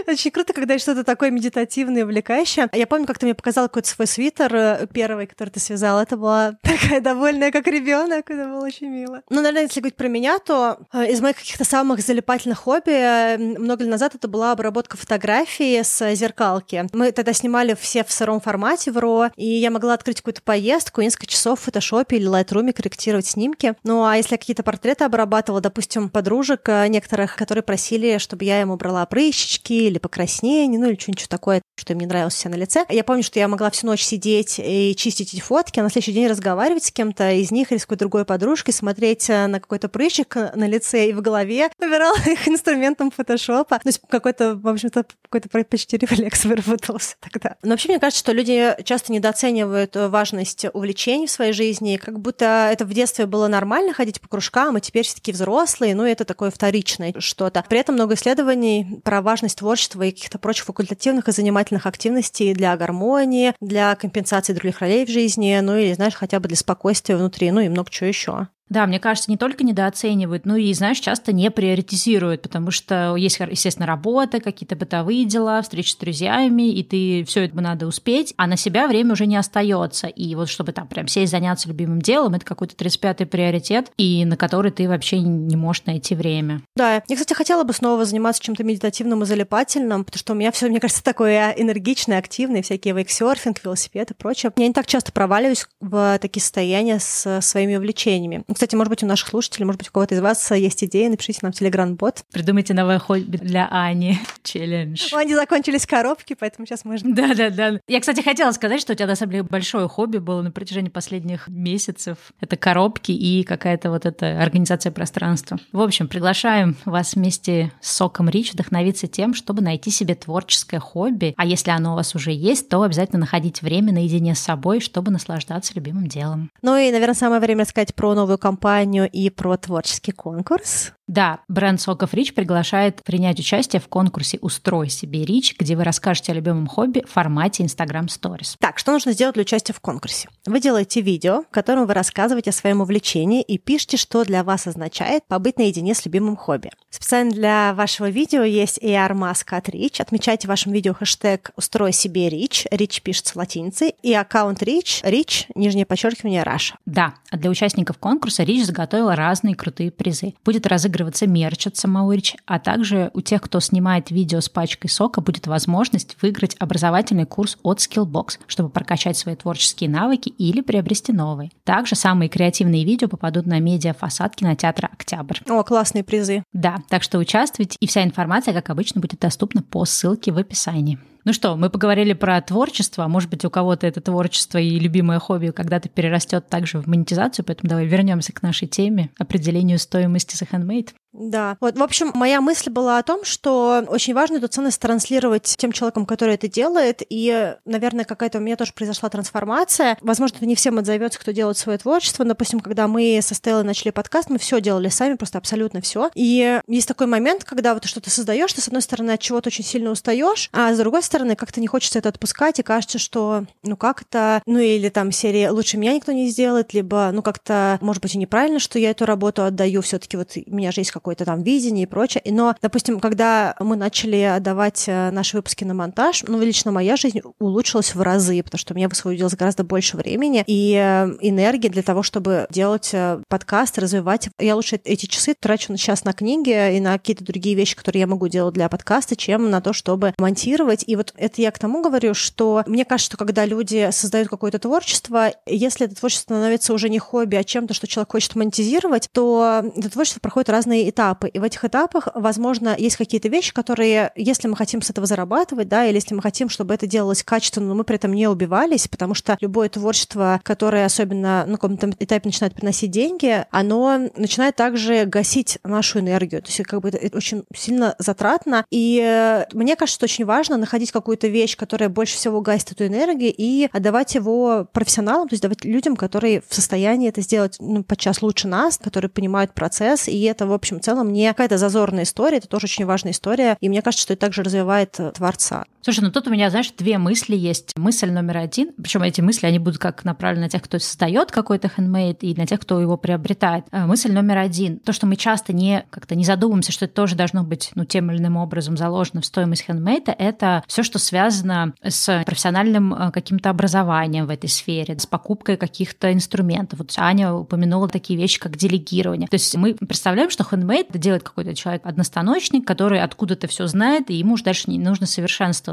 Очень 0.06 0.30
круто, 0.30 0.52
когда 0.52 0.78
что-то 0.78 1.04
такое 1.04 1.30
медитативное, 1.30 2.04
увлекающее. 2.04 2.68
Я 2.72 2.86
помню, 2.86 3.06
как 3.06 3.18
ты 3.18 3.26
мне 3.26 3.34
показала 3.34 3.68
какой-то 3.68 3.88
свой 3.88 4.06
свитер 4.06 4.54
э, 4.54 4.86
первый, 4.92 5.26
который 5.26 5.50
ты 5.50 5.60
связала. 5.60 6.02
Это 6.02 6.16
была 6.16 6.56
такая 6.62 7.00
довольная, 7.00 7.50
как 7.50 7.66
ребенок. 7.66 8.30
Это 8.30 8.48
было 8.48 8.64
очень 8.64 8.88
мило. 8.88 9.22
Ну, 9.28 9.36
наверное, 9.36 9.62
если 9.62 9.80
говорить 9.80 9.96
про 9.96 10.08
меня, 10.08 10.38
то 10.38 10.78
э, 10.92 11.10
из 11.10 11.20
моих 11.20 11.36
каких-то 11.36 11.64
самых 11.64 12.00
залипательных 12.00 12.58
хобби 12.58 12.90
э, 12.90 13.38
много 13.38 13.84
лет 13.84 13.90
назад 13.90 14.14
это 14.14 14.28
была 14.28 14.52
обработка 14.52 14.96
фотографии 14.96 15.82
с 15.82 16.14
зеркалки. 16.14 16.86
Мы 16.92 17.12
тогда 17.12 17.32
снимали 17.32 17.74
все 17.78 18.04
в 18.04 18.12
сыром 18.12 18.40
формате 18.40 18.90
в 18.90 18.98
RAW, 18.98 19.32
и 19.36 19.46
я 19.46 19.70
могла 19.70 19.94
открыть 19.94 20.18
какую-то 20.18 20.42
поездку, 20.42 21.02
несколько 21.02 21.26
часов 21.26 21.60
в 21.60 21.64
фотошопе 21.64 22.16
или 22.16 22.28
Lightroom 22.28 22.72
корректировать 22.72 23.26
снимки. 23.26 23.74
Ну, 23.84 24.04
а 24.04 24.16
если 24.16 24.34
я 24.34 24.38
какие-то 24.38 24.62
портреты 24.62 25.04
обрабатывала, 25.04 25.60
допустим, 25.60 26.08
подружек 26.08 26.68
некоторых, 26.88 27.36
которые 27.36 27.62
просили, 27.62 28.18
чтобы 28.18 28.44
я 28.44 28.60
им 28.60 28.70
убрала 28.70 29.06
прыщички 29.08 29.72
или 29.72 29.98
покраснение, 29.98 30.78
ну 30.78 30.88
или 30.88 30.98
что-нибудь 30.98 31.28
такое, 31.28 31.62
что 31.76 31.92
им 31.92 32.00
не 32.00 32.06
нравилось 32.06 32.34
все 32.34 32.48
на 32.48 32.54
лице. 32.54 32.84
Я 32.88 33.04
помню, 33.04 33.22
что 33.22 33.38
я 33.38 33.48
могла 33.48 33.70
всю 33.70 33.86
ночь 33.86 34.02
сидеть 34.02 34.56
и 34.58 34.94
чистить 34.96 35.34
эти 35.34 35.40
фотки, 35.40 35.80
а 35.80 35.82
на 35.82 35.90
следующий 35.90 36.12
день 36.12 36.26
разговаривать 36.26 36.84
с 36.84 36.90
кем-то 36.90 37.32
из 37.32 37.50
них 37.50 37.72
или 37.72 37.78
с 37.78 37.82
какой-то 37.82 38.00
другой 38.00 38.24
подружкой, 38.24 38.74
смотреть 38.74 39.28
э, 39.30 39.46
на 39.46 39.60
какой-то 39.60 39.88
прыщик 39.88 40.34
на 40.34 40.66
лице 40.66 41.08
и 41.08 41.12
в 41.12 41.20
голове, 41.20 41.70
выбирала 41.78 42.16
их 42.26 42.46
инструментом 42.48 43.10
фотошопа. 43.10 43.78
То 43.78 43.88
есть 43.88 44.00
какой-то, 44.08 44.56
в 44.56 44.68
общем-то, 44.68 45.04
какой-то 45.28 45.48
почти 45.64 45.96
рефлекс 45.96 46.44
выработался 46.44 47.16
тогда. 47.20 47.56
Но 47.62 47.70
вообще, 47.70 47.88
мне 47.88 47.98
кажется, 47.98 48.20
что 48.20 48.32
люди 48.32 48.74
часто 48.84 49.12
недооценивают 49.12 49.96
важность 49.96 50.66
увлечений 50.72 51.26
в 51.26 51.30
своей 51.30 51.52
жизни, 51.52 51.96
как 51.96 52.20
будто 52.20 52.70
это 52.72 52.84
в 52.84 52.92
детстве 52.92 53.26
было 53.26 53.48
нормально 53.48 53.92
ходить 53.92 54.20
по 54.20 54.28
кружкам, 54.28 54.76
а 54.76 54.80
теперь 54.80 55.04
все 55.04 55.14
таки 55.14 55.32
взрослые, 55.32 55.94
ну, 55.94 56.04
это 56.04 56.24
такое 56.24 56.50
вторичное 56.50 57.14
что-то. 57.18 57.64
При 57.68 57.78
этом 57.78 57.94
много 57.94 58.14
исследований 58.14 58.97
про 59.02 59.22
важность 59.22 59.58
творчества 59.58 60.02
и 60.02 60.10
каких-то 60.10 60.38
прочих 60.38 60.64
факультативных 60.66 61.28
и 61.28 61.32
занимательных 61.32 61.86
активностей 61.86 62.54
для 62.54 62.76
гармонии, 62.76 63.54
для 63.60 63.94
компенсации 63.94 64.52
других 64.52 64.80
ролей 64.80 65.06
в 65.06 65.10
жизни, 65.10 65.58
ну 65.62 65.76
или, 65.76 65.92
знаешь, 65.92 66.14
хотя 66.14 66.40
бы 66.40 66.48
для 66.48 66.56
спокойствия 66.56 67.16
внутри, 67.16 67.50
ну 67.50 67.60
и 67.60 67.68
много 67.68 67.90
чего 67.90 68.08
еще. 68.08 68.48
Да, 68.68 68.86
мне 68.86 68.98
кажется, 68.98 69.30
не 69.30 69.36
только 69.36 69.64
недооценивают, 69.64 70.44
но 70.44 70.56
и, 70.56 70.72
знаешь, 70.74 70.98
часто 70.98 71.32
не 71.32 71.50
приоритизируют, 71.50 72.42
потому 72.42 72.70
что 72.70 73.16
есть, 73.16 73.38
естественно, 73.40 73.86
работа, 73.86 74.40
какие-то 74.40 74.76
бытовые 74.76 75.24
дела, 75.24 75.62
встречи 75.62 75.92
с 75.92 75.96
друзьями, 75.96 76.70
и 76.70 76.82
ты 76.82 77.24
все 77.24 77.44
это 77.44 77.56
надо 77.60 77.86
успеть, 77.86 78.34
а 78.36 78.46
на 78.46 78.56
себя 78.56 78.86
время 78.86 79.12
уже 79.12 79.26
не 79.26 79.36
остается. 79.36 80.06
И 80.06 80.34
вот 80.34 80.48
чтобы 80.48 80.72
там 80.72 80.86
прям 80.86 81.08
сесть 81.08 81.32
заняться 81.32 81.68
любимым 81.68 82.00
делом, 82.00 82.34
это 82.34 82.44
какой-то 82.44 82.74
35-й 82.74 83.26
приоритет, 83.26 83.90
и 83.96 84.24
на 84.24 84.36
который 84.36 84.70
ты 84.70 84.88
вообще 84.88 85.20
не 85.20 85.56
можешь 85.56 85.84
найти 85.86 86.14
время. 86.14 86.62
Да, 86.76 87.02
я, 87.06 87.16
кстати, 87.16 87.32
хотела 87.32 87.64
бы 87.64 87.72
снова 87.72 88.04
заниматься 88.04 88.42
чем-то 88.42 88.64
медитативным 88.64 89.22
и 89.22 89.26
залипательным, 89.26 90.04
потому 90.04 90.18
что 90.18 90.32
у 90.32 90.36
меня 90.36 90.52
все, 90.52 90.68
мне 90.68 90.80
кажется, 90.80 91.02
такое 91.02 91.50
энергичное, 91.52 92.18
активное, 92.18 92.62
всякие 92.62 92.94
вейксерфинг, 92.94 93.64
велосипед 93.64 94.10
и 94.10 94.14
прочее. 94.14 94.52
Я 94.56 94.66
не 94.66 94.74
так 94.74 94.86
часто 94.86 95.12
проваливаюсь 95.12 95.66
в 95.80 96.18
такие 96.20 96.42
состояния 96.42 96.98
с 96.98 97.40
своими 97.40 97.76
увлечениями. 97.76 98.44
Кстати, 98.58 98.74
может 98.74 98.90
быть, 98.90 99.04
у 99.04 99.06
наших 99.06 99.28
слушателей, 99.28 99.66
может 99.66 99.78
быть, 99.78 99.88
у 99.88 99.92
кого-то 99.92 100.16
из 100.16 100.20
вас 100.20 100.50
есть 100.50 100.82
идеи, 100.82 101.06
напишите 101.06 101.38
нам 101.42 101.52
в 101.52 101.54
Телеграм-бот. 101.54 102.24
Придумайте 102.32 102.74
новое 102.74 102.98
хобби 102.98 103.36
для 103.36 103.68
Ани. 103.70 104.18
Челлендж. 104.42 105.14
У 105.14 105.16
Ани 105.16 105.32
закончились 105.36 105.86
коробки, 105.86 106.34
поэтому 106.34 106.66
сейчас 106.66 106.84
можно... 106.84 107.14
Да-да-да. 107.14 107.78
Я, 107.86 108.00
кстати, 108.00 108.20
хотела 108.20 108.50
сказать, 108.50 108.80
что 108.80 108.94
у 108.94 108.96
тебя, 108.96 109.06
на 109.06 109.14
самом 109.14 109.30
деле, 109.30 109.44
большое 109.44 109.86
хобби 109.86 110.18
было 110.18 110.42
на 110.42 110.50
протяжении 110.50 110.88
последних 110.88 111.46
месяцев. 111.46 112.18
Это 112.40 112.56
коробки 112.56 113.12
и 113.12 113.44
какая-то 113.44 113.90
вот 113.90 114.06
эта 114.06 114.42
организация 114.42 114.90
пространства. 114.90 115.56
В 115.70 115.80
общем, 115.80 116.08
приглашаем 116.08 116.76
вас 116.84 117.14
вместе 117.14 117.70
с 117.80 117.92
Соком 117.92 118.28
Рич 118.28 118.54
вдохновиться 118.54 119.06
тем, 119.06 119.34
чтобы 119.34 119.62
найти 119.62 119.92
себе 119.92 120.16
творческое 120.16 120.80
хобби. 120.80 121.32
А 121.36 121.46
если 121.46 121.70
оно 121.70 121.92
у 121.92 121.94
вас 121.94 122.16
уже 122.16 122.32
есть, 122.32 122.68
то 122.68 122.82
обязательно 122.82 123.20
находить 123.20 123.62
время 123.62 123.92
наедине 123.92 124.34
с 124.34 124.40
собой, 124.40 124.80
чтобы 124.80 125.12
наслаждаться 125.12 125.74
любимым 125.76 126.08
делом. 126.08 126.50
Ну 126.62 126.76
и, 126.76 126.90
наверное, 126.90 127.14
самое 127.14 127.40
время 127.40 127.62
рассказать 127.62 127.94
про 127.94 128.14
новую 128.14 128.38
компанию 128.48 129.10
и 129.10 129.28
про 129.28 129.58
творческий 129.58 130.12
конкурс. 130.12 130.94
Да, 131.08 131.40
бренд 131.48 131.80
Соков 131.80 132.12
Рич 132.12 132.34
приглашает 132.34 133.02
принять 133.02 133.40
участие 133.40 133.80
в 133.80 133.88
конкурсе 133.88 134.38
«Устрой 134.42 134.90
себе 134.90 135.24
Рич», 135.24 135.56
где 135.58 135.74
вы 135.74 135.82
расскажете 135.82 136.32
о 136.32 136.34
любимом 136.34 136.66
хобби 136.66 137.02
в 137.08 137.10
формате 137.10 137.64
Instagram 137.64 138.06
Stories. 138.06 138.56
Так, 138.60 138.78
что 138.78 138.92
нужно 138.92 139.12
сделать 139.12 139.34
для 139.34 139.40
участия 139.40 139.72
в 139.72 139.80
конкурсе? 139.80 140.28
Вы 140.44 140.60
делаете 140.60 141.00
видео, 141.00 141.44
в 141.44 141.50
котором 141.50 141.86
вы 141.86 141.94
рассказываете 141.94 142.50
о 142.50 142.52
своем 142.52 142.82
увлечении 142.82 143.40
и 143.40 143.56
пишете, 143.56 143.96
что 143.96 144.22
для 144.24 144.44
вас 144.44 144.66
означает 144.66 145.24
побыть 145.26 145.56
наедине 145.56 145.94
с 145.94 146.04
любимым 146.04 146.36
хобби. 146.36 146.70
Специально 146.90 147.32
для 147.32 147.72
вашего 147.72 148.10
видео 148.10 148.42
есть 148.42 148.78
AR-маска 148.78 149.56
от 149.56 149.70
Rich. 149.70 150.02
Отмечайте 150.02 150.46
в 150.46 150.50
вашем 150.50 150.72
видео 150.72 150.92
хэштег 150.92 151.52
«Устрой 151.56 151.92
себе 151.92 152.28
Rich», 152.28 152.66
Rich 152.70 153.00
пишется 153.00 153.38
латиницей, 153.38 153.94
и 154.02 154.12
аккаунт 154.12 154.62
Rich, 154.62 155.04
Rich, 155.04 155.46
нижнее 155.54 155.86
подчеркивание, 155.86 156.42
Раша. 156.42 156.76
Да, 156.84 157.14
а 157.30 157.38
для 157.38 157.48
участников 157.48 157.96
конкурса 157.96 158.42
Rich 158.42 158.66
заготовила 158.66 159.16
разные 159.16 159.54
крутые 159.54 159.90
призы. 159.90 160.34
Будет 160.44 160.66
разыгрываться 160.66 160.97
разыгрываться 160.98 161.26
мерч 161.26 161.66
от 161.66 161.76
самого 161.76 162.12
Рич, 162.12 162.36
а 162.46 162.58
также 162.58 163.10
у 163.14 163.20
тех, 163.20 163.40
кто 163.42 163.60
снимает 163.60 164.10
видео 164.10 164.40
с 164.40 164.48
пачкой 164.48 164.90
сока, 164.90 165.20
будет 165.20 165.46
возможность 165.46 166.16
выиграть 166.20 166.56
образовательный 166.58 167.24
курс 167.24 167.56
от 167.62 167.78
Skillbox, 167.78 168.38
чтобы 168.46 168.68
прокачать 168.68 169.16
свои 169.16 169.36
творческие 169.36 169.90
навыки 169.90 170.28
или 170.28 170.60
приобрести 170.60 171.12
новые. 171.12 171.50
Также 171.64 171.94
самые 171.94 172.28
креативные 172.28 172.84
видео 172.84 173.08
попадут 173.08 173.46
на 173.46 173.60
медиа 173.60 173.94
фасад 173.94 174.36
кинотеатра 174.36 174.90
«Октябрь». 174.92 175.38
О, 175.48 175.62
классные 175.62 176.04
призы. 176.04 176.42
Да, 176.52 176.78
так 176.88 177.02
что 177.02 177.18
участвуйте, 177.18 177.76
и 177.80 177.86
вся 177.86 178.02
информация, 178.02 178.54
как 178.54 178.70
обычно, 178.70 179.00
будет 179.00 179.20
доступна 179.20 179.62
по 179.62 179.84
ссылке 179.84 180.32
в 180.32 180.38
описании. 180.38 180.98
Ну 181.24 181.32
что, 181.32 181.56
мы 181.56 181.70
поговорили 181.70 182.12
про 182.12 182.40
творчество. 182.40 183.06
Может 183.08 183.30
быть, 183.30 183.44
у 183.44 183.50
кого-то 183.50 183.86
это 183.86 184.00
творчество 184.00 184.58
и 184.58 184.78
любимое 184.78 185.18
хобби 185.18 185.50
когда-то 185.50 185.88
перерастет 185.88 186.48
также 186.48 186.80
в 186.80 186.86
монетизацию, 186.86 187.44
поэтому 187.44 187.68
давай 187.68 187.86
вернемся 187.86 188.32
к 188.32 188.42
нашей 188.42 188.68
теме 188.68 189.10
определению 189.18 189.78
стоимости 189.78 190.36
за 190.36 190.44
handmade. 190.46 190.90
Да. 191.12 191.56
Вот, 191.60 191.76
в 191.76 191.82
общем, 191.82 192.12
моя 192.14 192.40
мысль 192.40 192.70
была 192.70 192.98
о 192.98 193.02
том, 193.02 193.24
что 193.24 193.84
очень 193.88 194.14
важно 194.14 194.36
эту 194.36 194.48
ценность 194.48 194.80
транслировать 194.80 195.54
тем 195.56 195.72
человеком, 195.72 196.06
который 196.06 196.34
это 196.34 196.48
делает. 196.48 197.02
И, 197.08 197.54
наверное, 197.64 198.04
какая-то 198.04 198.38
у 198.38 198.40
меня 198.40 198.56
тоже 198.56 198.72
произошла 198.72 199.08
трансформация. 199.08 199.96
Возможно, 200.00 200.36
это 200.36 200.46
не 200.46 200.54
всем 200.54 200.78
отзовется, 200.78 201.18
кто 201.18 201.32
делает 201.32 201.56
свое 201.56 201.78
творчество. 201.78 202.24
Допустим, 202.24 202.60
когда 202.60 202.88
мы 202.88 203.20
со 203.22 203.34
Стеллой 203.34 203.64
начали 203.64 203.90
подкаст, 203.90 204.28
мы 204.28 204.38
все 204.38 204.60
делали 204.60 204.88
сами, 204.88 205.14
просто 205.14 205.38
абсолютно 205.38 205.80
все. 205.80 206.10
И 206.14 206.60
есть 206.66 206.88
такой 206.88 207.06
момент, 207.06 207.44
когда 207.44 207.74
вот 207.74 207.84
что-то 207.86 208.10
создаешь, 208.10 208.52
ты, 208.52 208.60
с 208.60 208.68
одной 208.68 208.82
стороны, 208.82 209.12
от 209.12 209.20
чего-то 209.20 209.48
очень 209.48 209.64
сильно 209.64 209.90
устаешь, 209.90 210.50
а 210.52 210.72
с 210.74 210.78
другой 210.78 211.02
стороны, 211.02 211.36
как-то 211.36 211.60
не 211.60 211.66
хочется 211.66 211.98
это 211.98 212.10
отпускать, 212.10 212.58
и 212.58 212.62
кажется, 212.62 212.98
что, 212.98 213.44
ну, 213.62 213.76
как 213.76 214.02
это, 214.02 214.42
ну, 214.46 214.58
или 214.58 214.88
там 214.88 215.10
серии 215.12 215.48
«Лучше 215.48 215.78
меня 215.78 215.94
никто 215.94 216.12
не 216.12 216.28
сделает», 216.28 216.74
либо, 216.74 217.10
ну, 217.12 217.22
как-то, 217.22 217.78
может 217.80 218.02
быть, 218.02 218.14
и 218.14 218.18
неправильно, 218.18 218.58
что 218.58 218.78
я 218.78 218.90
эту 218.90 219.06
работу 219.06 219.44
отдаю, 219.44 219.82
все 219.82 219.98
таки 219.98 220.16
вот 220.16 220.32
у 220.36 220.54
меня 220.54 220.70
же 220.72 220.80
есть 220.80 220.90
какой-то 220.98 221.24
там 221.24 221.42
видение 221.42 221.84
и 221.84 221.86
прочее. 221.86 222.22
Но, 222.26 222.54
допустим, 222.60 223.00
когда 223.00 223.54
мы 223.60 223.76
начали 223.76 224.20
отдавать 224.22 224.84
э, 224.86 225.10
наши 225.10 225.36
выпуски 225.36 225.64
на 225.64 225.74
монтаж, 225.74 226.24
ну, 226.26 226.40
лично 226.40 226.72
моя 226.72 226.96
жизнь 226.96 227.20
улучшилась 227.38 227.94
в 227.94 228.00
разы, 228.02 228.42
потому 228.42 228.58
что 228.58 228.74
у 228.74 228.76
меня 228.76 228.88
высвободилось 228.88 229.34
гораздо 229.34 229.64
больше 229.64 229.96
времени 229.96 230.44
и 230.46 230.74
э, 230.74 231.16
энергии 231.20 231.68
для 231.68 231.82
того, 231.82 232.02
чтобы 232.02 232.46
делать 232.50 232.90
э, 232.92 233.20
подкаст, 233.28 233.78
развивать. 233.78 234.28
Я 234.38 234.56
лучше 234.56 234.80
эти 234.84 235.06
часы 235.06 235.34
трачу 235.38 235.76
сейчас 235.76 236.04
на 236.04 236.12
книги 236.12 236.76
и 236.76 236.80
на 236.80 236.92
какие-то 236.98 237.24
другие 237.24 237.54
вещи, 237.54 237.76
которые 237.76 238.00
я 238.00 238.06
могу 238.06 238.28
делать 238.28 238.54
для 238.54 238.68
подкаста, 238.68 239.16
чем 239.16 239.50
на 239.50 239.60
то, 239.60 239.72
чтобы 239.72 240.14
монтировать. 240.18 240.84
И 240.86 240.96
вот 240.96 241.12
это 241.16 241.40
я 241.42 241.50
к 241.50 241.58
тому 241.58 241.82
говорю, 241.82 242.14
что 242.14 242.62
мне 242.66 242.84
кажется, 242.84 243.10
что 243.10 243.16
когда 243.16 243.44
люди 243.44 243.88
создают 243.92 244.28
какое-то 244.28 244.58
творчество, 244.58 245.32
если 245.46 245.86
это 245.86 245.94
творчество 245.94 246.34
становится 246.34 246.72
уже 246.72 246.88
не 246.88 246.98
хобби, 246.98 247.36
а 247.36 247.44
чем-то, 247.44 247.74
что 247.74 247.86
человек 247.86 248.12
хочет 248.12 248.34
монетизировать, 248.34 249.08
то 249.12 249.62
это 249.76 249.90
творчество 249.90 250.20
проходит 250.20 250.50
разные 250.50 250.87
этапы. 250.90 251.28
И 251.28 251.38
в 251.38 251.42
этих 251.42 251.64
этапах, 251.64 252.08
возможно, 252.14 252.74
есть 252.78 252.96
какие-то 252.96 253.28
вещи, 253.28 253.52
которые, 253.52 254.12
если 254.14 254.48
мы 254.48 254.56
хотим 254.56 254.82
с 254.82 254.90
этого 254.90 255.06
зарабатывать, 255.06 255.68
да, 255.68 255.86
или 255.86 255.96
если 255.96 256.14
мы 256.14 256.22
хотим, 256.22 256.48
чтобы 256.48 256.74
это 256.74 256.86
делалось 256.86 257.22
качественно, 257.22 257.68
но 257.68 257.74
мы 257.74 257.84
при 257.84 257.96
этом 257.96 258.12
не 258.12 258.28
убивались, 258.28 258.88
потому 258.88 259.14
что 259.14 259.36
любое 259.40 259.68
творчество, 259.68 260.40
которое 260.42 260.84
особенно 260.84 261.44
на 261.46 261.54
каком-то 261.54 261.90
этапе 261.98 262.28
начинает 262.28 262.54
приносить 262.54 262.90
деньги, 262.90 263.44
оно 263.50 264.10
начинает 264.16 264.56
также 264.56 265.04
гасить 265.04 265.58
нашу 265.64 266.00
энергию. 266.00 266.42
То 266.42 266.48
есть 266.48 266.62
как 266.62 266.80
бы 266.80 266.88
это 266.88 267.16
очень 267.16 267.44
сильно 267.54 267.94
затратно. 267.98 268.64
И 268.70 269.00
э, 269.02 269.44
мне 269.52 269.76
кажется, 269.76 270.04
очень 270.04 270.24
важно 270.24 270.56
находить 270.56 270.92
какую-то 270.92 271.28
вещь, 271.28 271.56
которая 271.56 271.88
больше 271.88 272.16
всего 272.16 272.40
гасит 272.40 272.72
эту 272.72 272.86
энергию, 272.86 273.32
и 273.36 273.68
отдавать 273.72 274.14
его 274.14 274.66
профессионалам, 274.72 275.28
то 275.28 275.34
есть 275.34 275.42
давать 275.42 275.64
людям, 275.64 275.96
которые 275.96 276.42
в 276.46 276.54
состоянии 276.54 277.08
это 277.08 277.20
сделать 277.20 277.56
ну, 277.60 277.82
подчас 277.84 278.22
лучше 278.22 278.48
нас, 278.48 278.78
которые 278.78 279.10
понимают 279.10 279.52
процесс, 279.52 280.08
и 280.08 280.22
это, 280.22 280.46
в 280.46 280.52
общем, 280.52 280.77
общем 280.78 280.84
целом 280.84 281.12
не 281.12 281.28
какая-то 281.28 281.58
зазорная 281.58 282.04
история, 282.04 282.38
это 282.38 282.48
тоже 282.48 282.64
очень 282.64 282.86
важная 282.86 283.12
история, 283.12 283.56
и 283.60 283.68
мне 283.68 283.82
кажется, 283.82 284.02
что 284.02 284.12
это 284.14 284.20
также 284.20 284.42
развивает 284.42 284.98
э, 284.98 285.10
творца. 285.12 285.64
Слушай, 285.88 286.00
ну 286.00 286.10
тут 286.10 286.26
у 286.26 286.30
меня, 286.30 286.50
знаешь, 286.50 286.70
две 286.76 286.98
мысли 286.98 287.34
есть. 287.34 287.72
Мысль 287.74 288.10
номер 288.10 288.36
один, 288.36 288.74
причем 288.74 289.04
эти 289.04 289.22
мысли, 289.22 289.46
они 289.46 289.58
будут 289.58 289.78
как 289.78 290.04
направлены 290.04 290.44
на 290.44 290.50
тех, 290.50 290.60
кто 290.60 290.78
создает 290.78 291.30
какой-то 291.30 291.70
хендмейд, 291.70 292.22
и 292.24 292.34
на 292.34 292.46
тех, 292.46 292.60
кто 292.60 292.78
его 292.78 292.98
приобретает. 292.98 293.64
Э, 293.72 293.86
мысль 293.86 294.12
номер 294.12 294.36
один, 294.36 294.80
то, 294.80 294.92
что 294.92 295.06
мы 295.06 295.16
часто 295.16 295.54
не 295.54 295.86
как-то 295.88 296.14
не 296.14 296.26
задумываемся, 296.26 296.72
что 296.72 296.84
это 296.84 296.92
тоже 296.92 297.16
должно 297.16 297.42
быть 297.42 297.70
ну, 297.74 297.86
тем 297.86 298.10
или 298.10 298.18
иным 298.18 298.36
образом 298.36 298.76
заложено 298.76 299.22
в 299.22 299.24
стоимость 299.24 299.64
хендмейда, 299.64 300.12
это 300.12 300.62
все, 300.66 300.82
что 300.82 300.98
связано 300.98 301.72
с 301.82 302.22
профессиональным 302.26 302.92
э, 302.92 303.10
каким-то 303.10 303.48
образованием 303.48 304.26
в 304.26 304.30
этой 304.30 304.50
сфере, 304.50 304.98
с 304.98 305.06
покупкой 305.06 305.56
каких-то 305.56 306.12
инструментов. 306.12 306.80
Вот 306.80 306.92
Аня 306.98 307.32
упомянула 307.32 307.88
такие 307.88 308.18
вещи, 308.18 308.38
как 308.38 308.58
делегирование. 308.58 309.26
То 309.26 309.36
есть 309.36 309.56
мы 309.56 309.72
представляем, 309.72 310.28
что 310.28 310.44
хендмейд 310.44 310.88
делает 310.92 311.22
какой-то 311.22 311.54
человек 311.54 311.86
одностаночник, 311.86 312.66
который 312.66 313.00
откуда-то 313.00 313.48
все 313.48 313.66
знает, 313.66 314.10
и 314.10 314.16
ему 314.16 314.34
уже 314.34 314.44
дальше 314.44 314.70
не 314.70 314.78
нужно 314.78 315.06